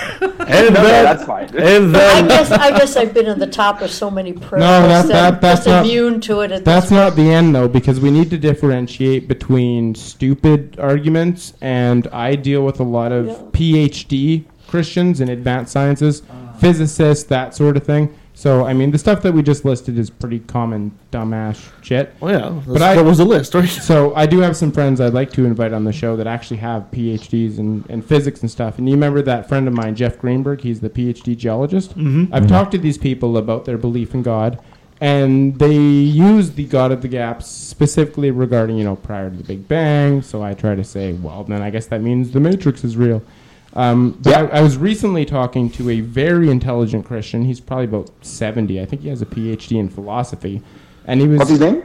no, 0.75 0.79
no, 0.83 0.83
then, 0.83 1.05
that's 1.05 1.25
fine. 1.25 1.45
and 1.57 1.97
I 1.97 2.27
guess 2.27 2.51
I 2.51 2.71
guess 2.71 2.97
I've 2.97 3.13
been 3.13 3.29
on 3.29 3.39
the 3.39 3.47
top 3.47 3.81
of 3.83 3.91
so 3.91 4.11
many 4.11 4.33
prayers 4.33 4.61
No, 4.61 4.83
that- 4.83 5.09
that, 5.09 5.11
that- 5.13 5.41
that's 5.41 5.67
not- 5.67 5.85
immune 5.85 6.21
to 6.23 6.41
it. 6.41 6.53
At 6.53 6.65
That's 6.65 6.91
not 6.91 7.17
the 7.17 7.31
end 7.31 7.55
though, 7.55 7.69
because 7.69 8.01
we 8.01 8.11
need 8.11 8.31
to 8.31 8.39
differentiate 8.39 9.29
between 9.29 9.95
stupid 9.95 10.77
arguments 10.79 11.55
and 11.61 12.07
I 12.09 12.37
deal 12.37 12.65
with 12.65 12.81
a 12.81 12.85
lot 12.85 13.13
of 13.13 13.27
Yeah. 13.27 13.35
PhD 13.53 14.45
Christians 14.69 15.21
in 15.21 15.29
advanced 15.29 15.73
sciences, 15.73 16.23
physicists, 16.59 17.25
that 17.25 17.55
sort 17.55 17.77
of 17.77 17.85
thing. 17.85 18.15
So 18.37 18.67
I 18.67 18.73
mean, 18.75 18.91
the 18.91 18.99
stuff 18.99 19.23
that 19.23 19.33
we 19.33 19.43
just 19.43 19.65
listed 19.65 19.97
is 19.97 20.11
pretty 20.11 20.41
common 20.41 20.91
dumbass 21.13 21.71
shit. 21.83 22.13
oh 22.21 22.29
yeah, 22.29 22.49
But 22.67 22.73
that's- 22.75 22.83
I- 22.83 22.95
that 22.97 23.05
was 23.05 23.21
a 23.21 23.25
list, 23.25 23.55
right? 23.55 23.69
So 23.91 24.13
I 24.17 24.27
do 24.27 24.41
have 24.41 24.57
some 24.57 24.73
friends 24.73 25.01
I'd 25.01 25.15
like 25.15 25.33
to 25.35 25.45
invite 25.45 25.73
on 25.73 25.85
the 25.85 25.93
show 25.93 26.17
that 26.17 26.27
actually 26.27 26.57
have 26.59 26.91
PhDs 26.91 27.59
in, 27.59 27.85
in 27.89 28.03
physics 28.03 28.41
and 28.43 28.51
stuff. 28.51 28.79
And 28.79 28.89
you 28.89 28.95
remember 28.97 29.23
that 29.23 29.49
friend 29.49 29.69
of 29.69 29.75
mine, 29.75 29.95
Jeff 29.95 30.19
Greenberg? 30.19 30.61
He's 30.63 30.81
the 30.81 30.91
PhD 30.91 31.37
geologist. 31.37 31.91
Mm-hmm. 31.97 32.35
I've 32.35 32.49
talked 32.49 32.73
to 32.73 32.79
these 32.79 32.99
people 32.99 33.37
about 33.37 33.65
their 33.67 33.79
belief 33.79 34.15
in 34.15 34.23
God, 34.23 34.59
and 35.01 35.57
they 35.61 35.75
use 35.77 36.51
the 36.53 36.65
God 36.65 36.91
of 36.93 37.03
the 37.03 37.09
gaps 37.09 37.47
specifically 37.47 38.31
regarding, 38.33 38.77
you 38.79 38.85
know, 38.85 38.97
prior 38.97 39.31
to 39.31 39.37
the 39.37 39.45
Big 39.45 39.69
Bang. 39.69 40.23
So 40.23 40.43
I 40.43 40.55
try 40.55 40.75
to 40.75 40.85
say, 40.85 41.13
well, 41.13 41.45
then 41.45 41.63
I 41.63 41.71
guess 41.71 41.87
that 41.87 42.01
means 42.03 42.33
the 42.33 42.41
Matrix 42.41 42.83
is 42.85 42.97
real. 42.97 43.23
Um, 43.75 44.19
but 44.23 44.35
I, 44.35 44.59
I 44.59 44.61
was 44.63 44.77
recently 44.77 45.25
talking 45.25 45.69
to 45.71 45.91
a 45.91 46.01
very 46.01 46.49
intelligent 46.49 47.05
Christian. 47.05 47.45
He's 47.45 47.61
probably 47.61 47.87
about 47.87 48.11
70. 48.25 48.81
I 48.81 48.87
think 48.87 49.03
he 49.03 49.09
has 49.09 49.21
a 49.21 49.27
PhD 49.27 49.79
in 49.79 49.89
philosophy. 49.89 50.63
And 51.07 51.21
he 51.21 51.27
was. 51.27 51.39
What's 51.41 51.51
his 51.51 51.61
name? 51.61 51.83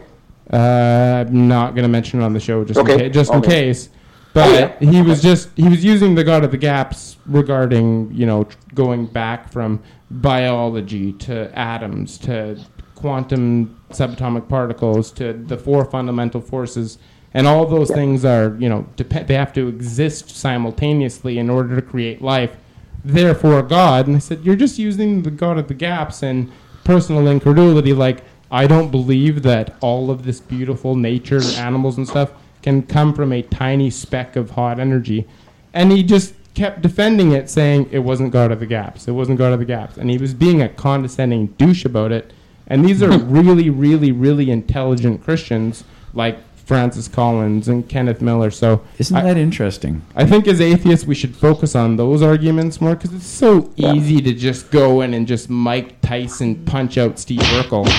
Uh, 0.51 1.25
I'm 1.27 1.47
not 1.47 1.75
gonna 1.75 1.87
mention 1.87 2.21
it 2.21 2.23
on 2.23 2.33
the 2.33 2.39
show 2.39 2.63
just 2.63 2.79
in 2.79 2.85
Okay, 2.85 2.97
case, 2.97 3.13
just 3.13 3.31
in 3.31 3.37
okay. 3.39 3.49
case. 3.49 3.89
But 4.33 4.81
he 4.81 5.01
was 5.01 5.21
just 5.21 5.49
he 5.55 5.67
was 5.67 5.83
using 5.83 6.15
the 6.15 6.23
God 6.23 6.43
of 6.43 6.51
the 6.51 6.57
Gaps 6.57 7.17
regarding 7.25 8.11
you 8.13 8.25
know 8.25 8.45
tr- 8.45 8.57
going 8.73 9.05
back 9.07 9.51
from 9.51 9.81
biology 10.09 11.13
to 11.13 11.51
atoms 11.57 12.17
to 12.19 12.59
quantum 12.95 13.79
subatomic 13.91 14.47
particles 14.47 15.11
to 15.13 15.33
the 15.33 15.57
four 15.57 15.85
fundamental 15.85 16.41
forces, 16.41 16.97
and 17.33 17.47
all 17.47 17.65
those 17.65 17.91
things 17.91 18.25
are 18.25 18.55
you 18.59 18.69
know 18.69 18.87
dep- 18.95 19.27
they 19.27 19.35
have 19.35 19.53
to 19.53 19.67
exist 19.67 20.29
simultaneously 20.29 21.37
in 21.37 21.49
order 21.49 21.75
to 21.75 21.81
create 21.81 22.21
life. 22.21 22.55
Therefore, 23.03 23.61
God. 23.63 24.07
And 24.07 24.17
I 24.17 24.19
said, 24.19 24.43
you're 24.43 24.57
just 24.57 24.77
using 24.77 25.23
the 25.23 25.31
God 25.31 25.57
of 25.57 25.69
the 25.69 25.73
Gaps 25.73 26.21
and 26.21 26.51
personal 26.83 27.27
incredulity, 27.27 27.93
like. 27.93 28.23
I 28.51 28.65
don't 28.65 28.89
believe 28.89 29.43
that 29.43 29.75
all 29.79 30.09
of 30.09 30.25
this 30.25 30.39
beautiful 30.39 30.95
nature, 30.95 31.39
animals 31.57 31.97
and 31.97 32.07
stuff, 32.07 32.31
can 32.61 32.81
come 32.83 33.13
from 33.13 33.31
a 33.31 33.41
tiny 33.41 33.89
speck 33.89 34.35
of 34.35 34.51
hot 34.51 34.79
energy. 34.79 35.27
And 35.73 35.91
he 35.91 36.03
just 36.03 36.33
kept 36.55 36.81
defending 36.81 37.31
it, 37.31 37.49
saying 37.49 37.89
it 37.91 37.99
wasn't 37.99 38.31
God 38.31 38.51
of 38.51 38.59
the 38.59 38.65
Gaps. 38.65 39.07
It 39.07 39.11
wasn't 39.11 39.37
God 39.37 39.53
of 39.53 39.59
the 39.59 39.65
Gaps. 39.65 39.97
And 39.97 40.09
he 40.09 40.17
was 40.17 40.33
being 40.33 40.61
a 40.61 40.69
condescending 40.69 41.47
douche 41.47 41.85
about 41.85 42.11
it. 42.11 42.33
And 42.67 42.83
these 42.83 43.01
are 43.03 43.17
really, 43.17 43.69
really, 43.69 44.11
really 44.11 44.49
intelligent 44.51 45.23
Christians, 45.23 45.83
like 46.13 46.39
Francis 46.69 47.07
Collins 47.07 47.67
and 47.67 47.89
Kenneth 47.89 48.21
Miller. 48.21 48.51
So 48.51 48.81
Isn't 48.99 49.17
I- 49.17 49.23
that 49.23 49.37
interesting? 49.37 50.03
I 50.15 50.23
think 50.27 50.47
as 50.47 50.61
atheists, 50.61 51.07
we 51.07 51.15
should 51.15 51.35
focus 51.35 51.75
on 51.75 51.95
those 51.95 52.21
arguments 52.21 52.79
more 52.79 52.95
because 52.95 53.11
it's 53.11 53.25
so 53.25 53.71
easy 53.75 54.21
to 54.21 54.33
just 54.35 54.69
go 54.69 55.01
in 55.01 55.15
and 55.15 55.25
just 55.25 55.49
Mike 55.49 55.99
Tyson 56.01 56.53
punch 56.65 56.95
out 56.99 57.17
Steve 57.17 57.39
Urkel. 57.39 57.89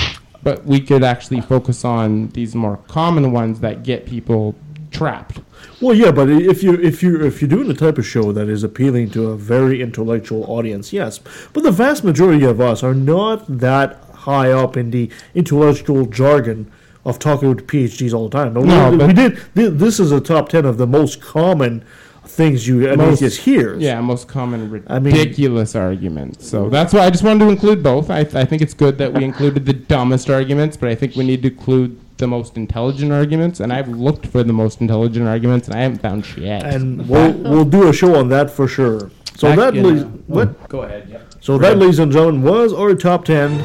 But 0.41 0.65
we 0.65 0.79
could 0.79 1.03
actually 1.03 1.41
focus 1.41 1.83
on 1.83 2.29
these 2.29 2.55
more 2.55 2.77
common 2.87 3.33
ones 3.33 3.59
that 3.59 3.83
get 3.83 4.05
people 4.05 4.55
trapped. 4.89 5.41
Well, 5.81 5.93
yeah, 5.93 6.11
but 6.11 6.29
if 6.29 6.63
you 6.63 6.75
if 6.75 7.03
you 7.03 7.21
if 7.21 7.41
you're 7.41 7.49
doing 7.49 7.67
the 7.67 7.73
type 7.73 7.97
of 7.97 8.05
show 8.07 8.31
that 8.31 8.47
is 8.47 8.63
appealing 8.63 9.09
to 9.11 9.31
a 9.31 9.35
very 9.35 9.81
intellectual 9.81 10.45
audience, 10.49 10.93
yes. 10.93 11.19
But 11.51 11.63
the 11.63 11.71
vast 11.71 12.05
majority 12.05 12.45
of 12.45 12.61
us 12.61 12.83
are 12.83 12.93
not 12.95 13.59
that 13.59 13.97
high 14.13 14.51
up 14.51 14.77
in 14.77 14.91
the 14.91 15.09
intellectual 15.35 16.05
jargon 16.05 16.71
of 17.05 17.17
talking 17.19 17.49
with 17.49 17.65
PhDs 17.67 18.13
all 18.13 18.29
the 18.29 18.37
time. 18.37 18.53
No, 18.53 18.61
No, 18.61 18.91
we, 18.91 18.97
but- 18.97 19.07
we 19.07 19.13
did. 19.13 19.79
This 19.79 19.99
is 19.99 20.11
a 20.11 20.19
top 20.21 20.49
ten 20.49 20.65
of 20.65 20.77
the 20.77 20.87
most 20.87 21.21
common 21.21 21.83
things 22.25 22.67
you 22.67 22.87
Most- 22.95 23.21
atheist 23.21 23.41
hears. 23.41 23.81
Yeah, 23.81 23.99
most 24.01 24.27
common 24.27 24.83
I 24.87 24.99
mean- 24.99 25.13
ridiculous 25.13 25.75
arguments. 25.75 26.47
So 26.47 26.69
that's 26.69 26.93
why 26.93 27.01
I 27.01 27.09
just 27.09 27.23
wanted 27.23 27.39
to 27.45 27.49
include 27.49 27.81
both. 27.83 28.09
I, 28.09 28.19
I 28.19 28.45
think 28.45 28.61
it's 28.61 28.73
good 28.73 28.97
that 28.99 29.11
we 29.13 29.23
included 29.23 29.65
the 29.65 29.73
dumbest 29.73 30.29
arguments, 30.29 30.77
but 30.77 30.89
I 30.89 30.95
think 30.95 31.15
we 31.15 31.25
need 31.25 31.41
to 31.43 31.49
include 31.49 31.99
the 32.17 32.27
most 32.27 32.55
intelligent 32.55 33.11
arguments. 33.11 33.59
And 33.59 33.73
I've 33.73 33.89
looked 33.89 34.27
for 34.27 34.43
the 34.43 34.53
most 34.53 34.79
intelligent 34.79 35.27
arguments, 35.27 35.67
and 35.67 35.75
I 35.75 35.81
haven't 35.81 36.01
found 36.01 36.25
shit. 36.25 36.63
and 36.63 37.07
we'll 37.09 37.31
we'll 37.33 37.65
do 37.65 37.89
a 37.89 37.93
show 37.93 38.15
on 38.15 38.29
that 38.29 38.49
for 38.51 38.67
sure. 38.67 39.09
So 39.35 39.47
Back 39.49 39.57
that 39.57 39.73
leaves 39.73 40.03
uh, 40.03 40.07
what? 40.27 40.69
Go 40.69 40.83
ahead. 40.83 41.07
Yeah. 41.09 41.17
So 41.39 41.57
that, 41.57 41.77
ladies 41.79 41.97
and 41.97 42.11
gentlemen, 42.11 42.43
was 42.43 42.71
our 42.73 42.93
top 42.93 43.25
ten 43.25 43.59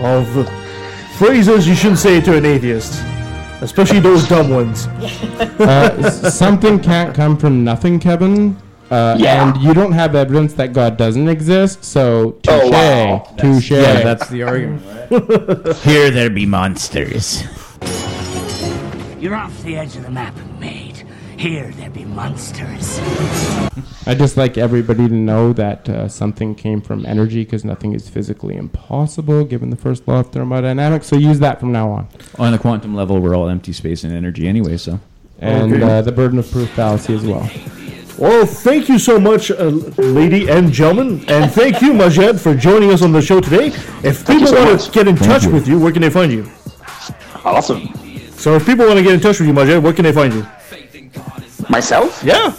of 0.00 0.26
phrases 1.18 1.66
you 1.66 1.74
shouldn't 1.74 1.98
say 1.98 2.20
to 2.20 2.36
an 2.36 2.44
atheist, 2.44 3.02
especially 3.60 4.00
those 4.00 4.26
dumb 4.28 4.50
ones. 4.50 4.86
uh, 5.60 6.10
something 6.30 6.78
can't 6.80 7.14
come 7.14 7.36
from 7.36 7.64
nothing, 7.64 7.98
Kevin. 8.00 8.56
Uh, 8.90 9.16
Yeah. 9.18 9.48
And 9.48 9.62
you 9.62 9.72
don't 9.74 9.92
have 9.92 10.14
evidence 10.14 10.52
that 10.54 10.72
God 10.72 10.96
doesn't 10.96 11.28
exist, 11.28 11.84
so 11.84 12.32
touche, 12.42 12.60
Oh, 12.64 12.70
wow. 12.70 13.34
touche. 13.38 13.70
Yeah, 13.70 14.02
that's 14.02 14.28
the 14.28 14.42
argument. 14.42 14.82
Right? 15.10 15.76
Here 15.78 16.10
there 16.10 16.30
be 16.30 16.46
monsters. 16.46 17.44
You're 19.20 19.34
off 19.34 19.62
the 19.62 19.76
edge 19.76 19.96
of 19.96 20.02
the 20.02 20.10
map, 20.10 20.34
mate. 20.60 20.93
Here 21.44 21.70
there 21.72 21.90
be 21.90 22.06
monsters. 22.06 22.98
I 24.06 24.14
just 24.14 24.38
like 24.38 24.56
everybody 24.56 25.06
to 25.08 25.12
know 25.14 25.52
that 25.52 25.86
uh, 25.90 26.08
something 26.08 26.54
came 26.54 26.80
from 26.80 27.04
energy 27.04 27.44
because 27.44 27.66
nothing 27.66 27.92
is 27.92 28.08
physically 28.08 28.56
impossible 28.56 29.44
given 29.44 29.68
the 29.68 29.76
first 29.76 30.08
law 30.08 30.20
of 30.20 30.32
thermodynamics. 30.32 31.06
So 31.06 31.16
use 31.16 31.40
that 31.40 31.60
from 31.60 31.70
now 31.70 31.90
on. 31.90 32.08
On 32.38 32.50
the 32.50 32.56
quantum 32.58 32.94
level, 32.94 33.18
we're 33.20 33.36
all 33.36 33.50
empty 33.50 33.74
space 33.74 34.04
and 34.04 34.14
energy 34.14 34.48
anyway. 34.48 34.78
So. 34.78 35.00
And 35.38 35.74
Okay. 35.74 35.82
uh, 35.82 36.00
the 36.00 36.12
burden 36.12 36.38
of 36.38 36.50
proof 36.50 36.70
fallacy 36.70 37.14
as 37.14 37.26
well. 37.26 37.46
Well, 38.16 38.46
thank 38.46 38.88
you 38.88 38.98
so 38.98 39.20
much, 39.20 39.50
uh, 39.50 39.64
lady 39.98 40.48
and 40.48 40.72
gentlemen, 40.72 41.26
and 41.28 41.52
thank 41.52 41.82
you, 41.82 41.92
Maged, 41.92 42.40
for 42.40 42.54
joining 42.54 42.90
us 42.90 43.02
on 43.02 43.12
the 43.12 43.20
show 43.20 43.40
today. 43.40 43.66
If 44.02 44.26
people 44.26 44.46
so 44.46 44.54
want 44.64 44.72
much. 44.72 44.86
to 44.86 44.90
get 44.92 45.08
in 45.08 45.16
Thank 45.18 45.30
touch 45.30 45.44
you. 45.44 45.50
with 45.50 45.68
you, 45.68 45.78
where 45.78 45.92
can 45.92 46.00
they 46.00 46.08
find 46.08 46.32
you? 46.32 46.48
Awesome. 47.44 47.90
So, 48.32 48.54
if 48.54 48.64
people 48.64 48.86
want 48.86 48.96
to 48.96 49.02
get 49.04 49.12
in 49.12 49.20
touch 49.20 49.40
with 49.40 49.48
you, 49.48 49.52
Maged, 49.52 49.82
where 49.82 49.92
can 49.92 50.04
they 50.04 50.12
find 50.12 50.32
you? 50.32 50.46
Myself? 51.68 52.22
Yeah. 52.24 52.52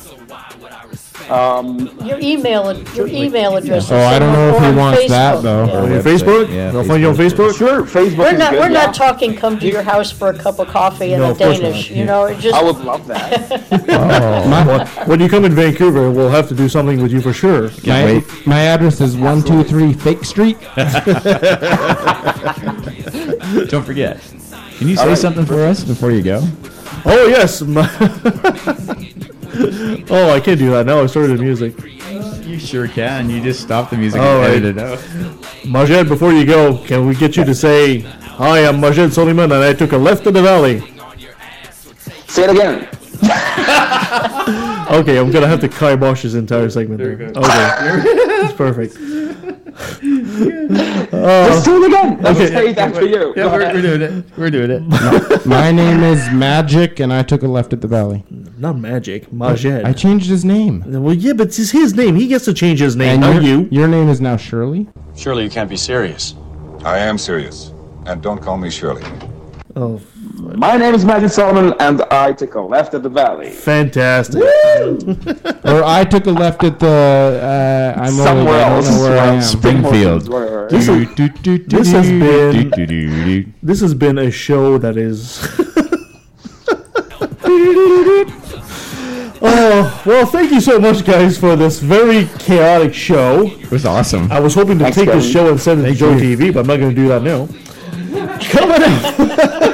Um, 1.30 1.90
Your 2.06 2.19
email, 2.19 2.69
ad- 2.69 2.88
your 2.95 3.07
email 3.07 3.56
address. 3.56 3.90
Oh, 3.90 3.98
I 3.98 4.19
don't 4.19 4.32
know 4.32 4.49
if 4.56 4.60
he 4.60 4.65
on 4.68 4.76
wants 4.76 5.07
that, 5.07 5.41
though. 5.41 5.65
Yeah. 5.65 5.82
On 5.82 5.90
your 5.91 6.03
Facebook? 6.03 6.53
yeah, 6.53 6.69
They'll 6.69 6.84
find 6.84 7.02
you 7.02 7.10
on 7.10 7.15
Facebook? 7.15 7.57
sure, 7.57 7.82
Facebook 7.84 8.18
We're 8.19 8.34
is 8.34 8.38
not, 8.40 8.52
good. 8.52 8.60
we're 8.60 8.68
yeah. 8.69 8.86
not 8.86 8.94
talking 8.94 9.36
come 9.36 9.57
to 9.60 9.65
your 9.68 9.82
house 9.82 10.11
for 10.11 10.30
a 10.30 10.38
cup 10.38 10.60
of 10.60 10.68
coffee 10.68 11.14
and 11.14 11.23
No, 11.23 11.30
a 11.30 11.32
of 11.32 11.38
course 11.40 11.60
Danish, 11.60 11.90
not. 11.90 11.98
you 11.98 12.06
know, 12.06 12.26
it 12.26 12.38
just. 12.40 12.53
I 12.56 12.61
would 12.61 12.77
love 12.77 13.07
that. 13.07 13.64
Well, 14.65 14.86
when 15.07 15.19
you 15.19 15.27
come 15.30 15.45
in 15.45 15.53
Vancouver, 15.53 16.11
we'll 16.11 16.30
have 16.30 16.48
to 16.49 16.56
do 16.56 16.69
something 16.69 17.02
with 17.02 17.11
you 17.11 17.22
for 17.22 17.34
sure. 17.34 17.69
My, 17.88 18.06
wait. 18.06 18.23
my 18.48 18.60
address 18.60 19.02
is 19.02 19.15
123 19.18 19.94
Fake 19.94 20.23
Street. 20.23 20.57
Don't 23.69 23.84
forget. 23.84 24.19
Can 24.77 24.88
you 24.90 24.95
say 24.95 25.15
something 25.15 25.45
for 25.45 25.64
us 25.64 25.84
before 25.84 26.11
you 26.11 26.22
go? 26.22 26.41
Oh, 27.06 27.27
yes. 27.27 27.61
oh, 30.10 30.30
I 30.32 30.40
can't 30.40 30.60
do 30.60 30.72
that 30.72 30.86
now. 30.86 31.02
I 31.02 31.06
started 31.06 31.38
the 31.38 31.44
music. 31.44 31.76
You 32.45 32.60
sure 32.60 32.88
can. 32.88 33.30
You 33.30 33.41
just 33.41 33.61
stop 33.61 33.90
the 33.90 33.98
music 33.98 34.22
All 34.22 34.27
and 34.27 34.40
right. 34.41 34.52
edit 34.57 34.77
it 34.77 34.84
out. 34.84 34.99
Maged, 35.64 36.07
before 36.07 36.32
you 36.32 36.45
go, 36.45 36.77
can 36.86 37.06
we 37.06 37.15
get 37.15 37.36
you 37.38 37.44
to 37.44 37.56
say, 37.56 37.99
Hi, 37.99 38.65
I'm 38.68 38.80
Maged 38.82 39.10
Soliman, 39.10 39.45
and 39.45 39.53
I 39.56 39.73
took 39.73 39.91
a 39.91 39.98
left 39.98 40.26
in 40.27 40.34
the 40.34 40.41
valley? 40.41 40.82
Say 42.27 42.44
it 42.45 42.49
again. 42.52 42.88
Okay, 44.86 45.18
I'm 45.18 45.32
gonna 45.32 45.48
have 45.48 45.61
to 45.61 45.68
kibosh 45.68 46.22
this 46.22 46.36
entire 46.36 46.69
segment. 46.69 46.99
There 46.99 47.10
you 47.11 47.18
go. 47.18 47.26
Okay, 47.26 47.40
it's 48.45 48.53
perfect. 48.53 48.95
Let's 49.76 51.11
oh. 51.14 51.61
do 51.65 51.84
it 51.84 51.88
again. 51.88 52.22
Let's 52.22 52.39
okay. 52.39 52.47
say 52.49 52.69
it 52.69 52.77
after 52.77 53.06
you. 53.06 53.34
Yeah, 53.35 53.52
we're, 53.52 53.73
we're 53.73 53.81
doing 53.81 54.02
it. 54.02 54.26
We're 54.38 54.49
doing 54.49 54.72
it. 54.72 55.45
My 55.45 55.72
name 55.72 56.02
is 56.02 56.30
Magic, 56.31 56.99
and 56.99 57.11
I 57.11 57.23
took 57.23 57.43
a 57.43 57.47
left 57.47 57.73
at 57.73 57.81
the 57.81 57.88
valley. 57.88 58.23
Not 58.57 58.77
magic, 58.77 59.30
Maged. 59.31 59.84
I 59.84 59.91
changed 59.91 60.30
his 60.30 60.45
name. 60.45 60.84
well, 60.88 61.14
yeah, 61.14 61.34
but 61.34 61.47
it's 61.47 61.72
his 61.72 61.93
name. 61.93 62.15
He 62.15 62.27
gets 62.27 62.45
to 62.45 62.53
change 62.53 62.80
his 62.80 62.95
name, 62.95 63.10
And 63.10 63.22
not 63.22 63.43
your, 63.43 63.43
you. 63.43 63.68
your 63.69 63.88
name 63.88 64.07
is 64.07 64.22
now 64.22 64.38
Shirley. 64.38 64.88
Surely 65.15 65.43
you 65.43 65.49
can't 65.49 65.69
be 65.69 65.77
serious. 65.77 66.35
I 66.85 66.99
am 66.99 67.18
serious. 67.18 67.73
And 68.06 68.22
don't 68.22 68.41
call 68.41 68.57
me 68.57 68.69
Shirley. 68.69 69.03
Oh, 69.76 70.02
My 70.53 70.77
name 70.77 70.93
is 70.93 71.03
Magic 71.03 71.31
Soliman, 71.31 71.76
and 71.80 72.03
I 72.03 72.31
took 72.31 72.53
a 72.53 72.61
left 72.61 72.93
at 72.93 73.01
the 73.01 73.09
valley. 73.09 73.49
fantastic. 73.49 74.43
Or 74.43 75.84
I 75.84 76.05
took 76.09 76.27
a 76.27 76.31
left 76.31 76.63
at 76.63 76.80
the. 76.80 76.88
Uh, 76.88 77.99
I'm 77.99 78.13
Somewhere 78.13 78.72
old, 78.72 78.84
don't 78.85 78.93
else. 78.93 79.01
where 79.01 79.19
I 79.19 79.26
am. 79.35 79.41
Springfield. 79.41 80.22
This, 80.69 80.88
is, 80.88 81.07
this 81.65 81.91
has 81.91 82.07
been 82.09 83.53
this 83.63 83.81
has 83.81 83.95
been 83.95 84.19
a 84.19 84.30
show 84.30 84.77
that 84.77 84.97
is. 84.97 85.39
oh 89.41 90.01
well, 90.05 90.26
thank 90.27 90.51
you 90.51 90.61
so 90.61 90.80
much, 90.80 91.03
guys, 91.05 91.38
for 91.38 91.55
this 91.55 91.80
very 91.80 92.26
chaotic 92.39 92.93
show. 92.93 93.47
It 93.47 93.72
was 93.72 93.85
awesome. 93.85 94.31
I 94.31 94.39
was 94.39 94.53
hoping 94.53 94.77
to 94.80 94.85
Thanks, 94.85 94.97
take 94.97 95.07
this 95.09 95.30
show 95.31 95.49
and 95.49 95.59
send 95.59 95.85
it 95.85 95.89
to 95.89 95.95
Joe 95.95 96.13
TV, 96.13 96.53
but 96.53 96.61
I'm 96.61 96.67
not 96.67 96.77
going 96.77 96.91
to 96.91 96.95
do 96.95 97.07
that 97.09 97.23
now. 97.23 97.47
Coming 98.49 98.84
up, 99.41 99.64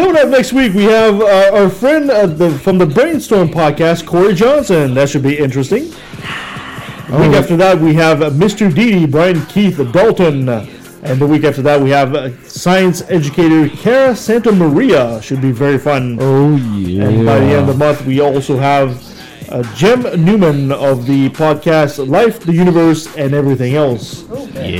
coming 0.00 0.16
up 0.16 0.28
next 0.30 0.54
week, 0.54 0.72
we 0.72 0.84
have 0.84 1.20
uh, 1.20 1.50
our 1.52 1.68
friend 1.68 2.10
uh, 2.10 2.24
the, 2.24 2.50
from 2.60 2.78
the 2.78 2.86
Brainstorm 2.86 3.50
podcast, 3.50 4.06
Corey 4.06 4.34
Johnson. 4.34 4.94
That 4.94 5.10
should 5.10 5.22
be 5.22 5.38
interesting. 5.38 5.90
The 5.90 7.18
week 7.20 7.36
after 7.36 7.54
that, 7.58 7.78
we 7.78 7.92
have 7.94 8.22
uh, 8.22 8.30
Mr. 8.30 8.74
Deity, 8.74 9.04
Brian 9.04 9.44
Keith 9.46 9.76
Dalton. 9.92 10.48
And 10.48 11.20
the 11.20 11.26
week 11.26 11.44
after 11.44 11.60
that, 11.62 11.78
we 11.78 11.90
have 11.90 12.14
uh, 12.14 12.30
science 12.44 13.02
educator 13.10 13.68
Cara 13.76 14.16
Santa 14.16 14.52
Maria. 14.52 15.20
Should 15.20 15.42
be 15.42 15.52
very 15.52 15.76
fun. 15.78 16.16
Oh, 16.18 16.56
yeah. 16.56 17.04
And 17.04 17.26
by 17.26 17.38
the 17.38 17.46
end 17.46 17.60
of 17.60 17.66
the 17.66 17.74
month, 17.74 18.06
we 18.06 18.20
also 18.20 18.56
have 18.56 19.04
uh, 19.50 19.62
Gem 19.74 20.02
Newman 20.24 20.72
of 20.72 21.04
the 21.04 21.28
podcast 21.30 22.08
Life, 22.08 22.40
the 22.40 22.54
Universe, 22.54 23.14
and 23.18 23.34
Everything 23.34 23.74
Else. 23.74 24.26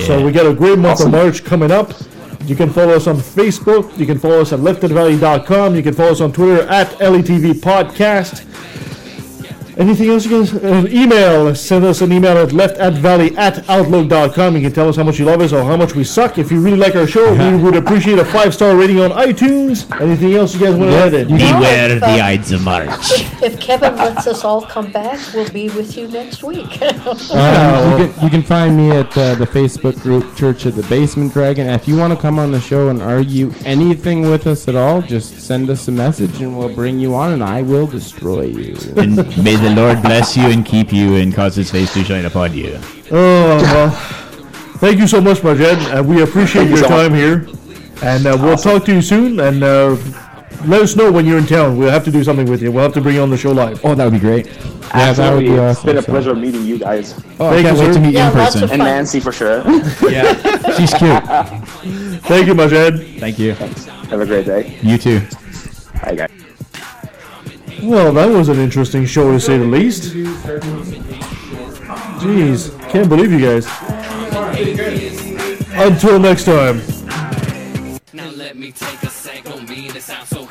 So 0.06 0.24
we 0.24 0.32
got 0.32 0.46
a 0.46 0.54
great 0.54 0.78
month 0.78 1.02
of 1.02 1.10
March 1.10 1.44
coming 1.44 1.70
up. 1.70 1.92
You 2.44 2.56
can 2.56 2.70
follow 2.70 2.94
us 2.94 3.06
on 3.06 3.16
Facebook. 3.16 3.96
You 3.98 4.06
can 4.06 4.18
follow 4.18 4.40
us 4.40 4.52
at 4.52 4.60
leftofthevalley.com. 4.60 5.76
You 5.76 5.82
can 5.82 5.94
follow 5.94 6.10
us 6.12 6.20
on 6.20 6.32
Twitter 6.32 6.66
at 6.68 6.88
LETV 6.98 7.54
Podcast. 7.54 8.44
Anything 9.76 10.10
else 10.10 10.26
you 10.26 10.44
can 10.44 10.64
uh, 10.64 10.86
email? 10.88 11.54
Send 11.54 11.84
us 11.84 12.00
an 12.00 12.12
email 12.12 12.36
at 12.38 12.48
leftatvalley 12.50 13.36
at 13.36 13.68
outlook.com. 13.68 14.56
You 14.56 14.62
can 14.62 14.72
tell 14.72 14.88
us 14.88 14.96
how 14.96 15.04
much 15.04 15.18
you 15.18 15.24
love 15.24 15.40
us 15.40 15.52
or 15.52 15.62
how 15.62 15.76
much 15.76 15.94
we 15.94 16.04
suck. 16.04 16.38
If 16.38 16.50
you 16.50 16.60
really 16.60 16.76
like 16.76 16.96
our 16.96 17.06
show, 17.06 17.32
we 17.32 17.62
would 17.62 17.76
appreciate 17.76 18.18
a 18.18 18.24
five 18.24 18.54
star 18.54 18.76
rating 18.76 19.00
on 19.00 19.10
iTunes. 19.10 19.90
Anything 20.00 20.34
else 20.34 20.54
you 20.54 20.60
guys 20.60 20.74
want 20.74 20.90
to 20.90 20.96
add 20.96 21.14
in? 21.14 21.28
Beware 21.28 21.90
if, 21.92 22.00
the 22.00 22.06
uh, 22.06 22.24
Ides 22.24 22.52
of 22.52 22.62
March. 22.62 22.90
If 23.42 23.58
Kevin 23.58 23.96
lets 23.96 24.26
us 24.26 24.44
all 24.44 24.60
come 24.60 24.92
back, 24.92 25.18
we'll 25.32 25.48
be 25.50 25.70
with 25.70 25.96
you 25.96 26.08
next 26.08 26.42
week. 26.42 26.82
Um, 26.82 27.06
you, 27.08 27.16
can, 28.12 28.24
you 28.24 28.30
can 28.30 28.42
find 28.42 28.76
me 28.76 28.90
at 28.90 29.16
uh, 29.16 29.34
the 29.34 29.46
Facebook 29.46 29.98
group 30.02 30.36
Church 30.36 30.66
of 30.66 30.76
the 30.76 30.82
Basement 30.82 31.32
Dragon. 31.32 31.66
If 31.68 31.88
you 31.88 31.96
want 31.96 32.12
to 32.12 32.20
come 32.20 32.38
on 32.38 32.52
the 32.52 32.60
show 32.60 32.90
and 32.90 33.00
argue 33.00 33.50
anything 33.64 34.22
with 34.30 34.46
us 34.46 34.68
at 34.68 34.74
all, 34.74 35.00
just 35.00 35.40
send 35.40 35.70
us 35.70 35.88
a 35.88 35.92
message 35.92 36.42
and 36.42 36.58
we'll 36.58 36.74
bring 36.74 36.98
you 36.98 37.14
on 37.14 37.32
and 37.32 37.42
I 37.42 37.62
will 37.62 37.86
destroy 37.86 38.42
you. 38.42 38.74
And 39.60 39.68
may 39.68 39.74
the 39.74 39.80
Lord 39.80 40.02
bless 40.02 40.36
you 40.36 40.44
and 40.44 40.64
keep 40.64 40.92
you 40.92 41.16
and 41.16 41.34
cause 41.34 41.54
his 41.54 41.70
face 41.70 41.92
to 41.94 42.04
shine 42.04 42.24
upon 42.24 42.54
you. 42.54 42.78
Oh, 43.10 43.58
well, 43.62 43.90
thank 44.78 44.98
you 44.98 45.06
so 45.06 45.20
much, 45.20 45.38
Maged. 45.38 45.98
Uh, 45.98 46.02
we 46.02 46.22
appreciate 46.22 46.62
Thank 46.68 46.70
you 46.70 46.76
your 46.76 46.84
so 46.84 46.90
much. 46.90 47.08
time 47.08 47.14
here. 47.14 47.46
And 48.02 48.26
uh, 48.26 48.38
we'll 48.40 48.56
talk 48.56 48.84
to 48.86 48.94
you 48.94 49.02
soon. 49.02 49.38
And 49.40 49.62
uh, 49.62 49.96
let 50.64 50.80
us 50.82 50.96
know 50.96 51.12
when 51.12 51.26
you're 51.26 51.38
in 51.38 51.46
town. 51.46 51.76
We'll 51.76 51.90
have 51.90 52.04
to 52.04 52.10
do 52.10 52.24
something 52.24 52.46
with 52.48 52.62
you. 52.62 52.72
We'll 52.72 52.84
have 52.84 52.94
to 52.94 53.00
bring 53.00 53.16
you 53.16 53.22
on 53.22 53.30
the 53.30 53.36
show 53.36 53.50
live. 53.52 53.84
Oh, 53.84 53.94
that 53.94 54.04
would 54.04 54.14
be 54.14 54.18
great. 54.18 54.46
Yeah, 54.46 55.12
that 55.12 55.34
would 55.34 55.44
Absolutely. 55.44 55.44
be 55.48 55.52
It's 55.52 55.78
awesome. 55.78 55.86
been 55.86 55.96
a 55.98 56.02
pleasure 56.02 56.34
meeting 56.34 56.64
you 56.64 56.78
guys. 56.78 57.12
Oh, 57.38 57.48
I 57.48 57.50
Thank 57.62 57.66
can't 57.66 57.76
you, 57.76 57.82
wait 57.84 57.88
sir. 57.88 57.94
to 57.94 58.00
meet 58.00 58.14
Yeah, 58.14 58.24
you 58.32 58.38
in 58.40 58.44
person. 58.46 58.70
And. 58.70 58.78
Nancy 58.78 59.20
for 59.20 59.32
sure. 59.32 59.62
Yeah, 60.10 60.32
she's 60.76 60.92
cute. 60.94 62.22
Thank 62.24 62.46
you 62.46 62.54
much, 62.54 62.72
Ed. 62.72 62.98
Thank 63.20 63.38
you. 63.38 63.52
Have 63.54 64.20
a 64.20 64.26
great 64.26 64.46
day. 64.46 64.78
You 64.82 64.96
too. 64.98 65.20
Bye, 66.02 66.14
guys. 66.16 66.30
Well, 67.82 68.12
that 68.12 68.28
was 68.28 68.48
an 68.48 68.58
interesting 68.58 69.06
show 69.06 69.32
to 69.32 69.40
say 69.40 69.58
the 69.58 69.64
least. 69.64 70.12
Jeez, 72.20 72.90
can't 72.90 73.08
believe 73.08 73.32
you 73.32 73.40
guys. 73.40 73.66
Until 75.72 76.18
next 76.18 76.44
time. 76.44 76.82
Now 78.12 78.30
let 78.30 78.56
me 78.56 78.72
take 78.72 79.02
a 79.02 79.10
mean 79.70 79.92
to 79.92 80.00
sound 80.00 80.26
so 80.28 80.44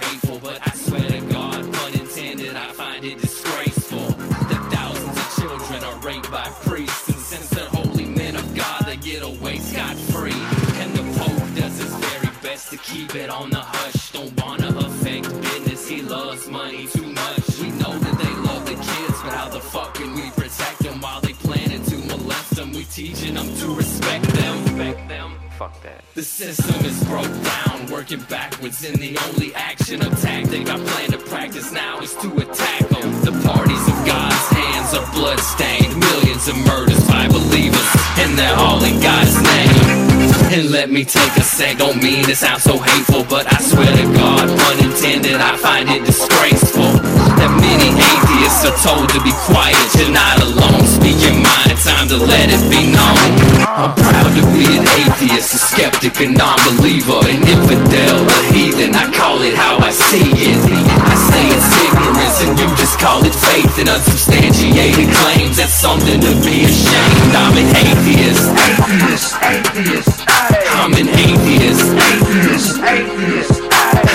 teaching 22.99 23.35
them 23.35 23.47
to 23.55 23.73
respect 23.73 24.25
them. 24.25 24.61
Respect 24.63 25.07
them. 25.07 25.39
Fuck 25.57 25.81
that. 25.83 26.03
The 26.15 26.21
system 26.21 26.85
is 26.85 27.01
broke 27.05 27.31
down, 27.43 27.89
working 27.89 28.19
backwards, 28.23 28.83
and 28.83 28.97
the 28.97 29.17
only 29.29 29.55
action 29.55 30.01
or 30.01 30.09
tactic 30.17 30.69
I 30.69 30.77
plan 30.77 31.11
to 31.11 31.17
practice 31.17 31.71
now 31.71 32.01
is 32.01 32.13
to 32.15 32.27
attack 32.43 32.89
them. 32.89 33.09
The 33.23 33.31
parties 33.47 33.87
of 33.87 33.95
God's 34.05 34.47
hands 34.49 34.93
are 34.93 35.13
bloodstained, 35.13 35.97
millions 35.97 36.49
of 36.49 36.57
murders 36.67 37.07
by 37.07 37.29
believers, 37.29 37.89
and 38.17 38.37
they're 38.37 38.57
all 38.57 38.83
in 38.83 38.99
God's 38.99 39.41
name. 39.43 40.08
And 40.49 40.71
let 40.71 40.89
me 40.89 41.05
take 41.05 41.29
a 41.37 41.45
sec, 41.45 41.77
don't 41.77 42.01
mean 42.01 42.25
to 42.25 42.35
sound 42.35 42.59
so 42.59 42.79
hateful, 42.81 43.23
but 43.29 43.45
I 43.45 43.61
swear 43.61 43.85
to 43.85 44.05
God, 44.17 44.49
pun 44.49 44.81
intended, 44.81 45.37
I 45.37 45.53
find 45.55 45.85
it 45.93 46.01
disgraceful 46.01 46.97
that 47.37 47.53
many 47.61 47.93
atheists 47.93 48.65
are 48.65 48.73
told 48.81 49.13
to 49.13 49.21
be 49.21 49.29
quiet. 49.45 49.77
You're 49.93 50.09
not 50.09 50.41
alone, 50.41 50.81
speak 50.89 51.21
your 51.21 51.37
mind, 51.37 51.77
time 51.85 52.09
to 52.09 52.17
let 52.17 52.49
it 52.49 52.65
be 52.65 52.89
known. 52.89 53.29
I'm 53.61 53.93
proud 53.93 54.33
to 54.33 54.43
be 54.49 54.65
an 54.73 54.89
atheist, 55.05 55.53
a 55.53 55.61
skeptic, 55.61 56.17
a 56.17 56.27
non-believer, 56.33 57.29
an 57.29 57.45
infidel, 57.45 58.17
a 58.25 58.39
heathen. 58.49 58.97
I 58.97 59.05
call 59.13 59.45
it 59.45 59.53
how 59.53 59.77
I 59.77 59.93
see 59.93 60.33
it. 60.33 60.57
I 60.65 61.15
say 61.29 61.45
it's 61.45 61.69
ignorance, 61.77 62.37
and 62.41 62.57
you 62.57 62.67
just 62.73 62.97
call 62.97 63.21
it 63.21 63.37
faith 63.37 63.77
and 63.77 63.87
unsubstantiated 63.93 65.13
claims. 65.13 65.61
That's 65.61 65.77
something 65.77 66.17
to 66.19 66.33
be 66.41 66.65
ashamed. 66.65 67.37
I'm 67.37 67.53
an 67.53 67.69
atheist. 67.85 68.49
I'm 70.81 70.93
an 70.93 71.09
atheist. 71.09 71.81
Atheist. 71.91 72.79
Atheist. 72.79 73.61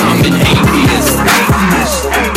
I'm 0.00 0.24
an 0.24 0.32
atheist. 0.32 1.18
atheist. 1.20 2.33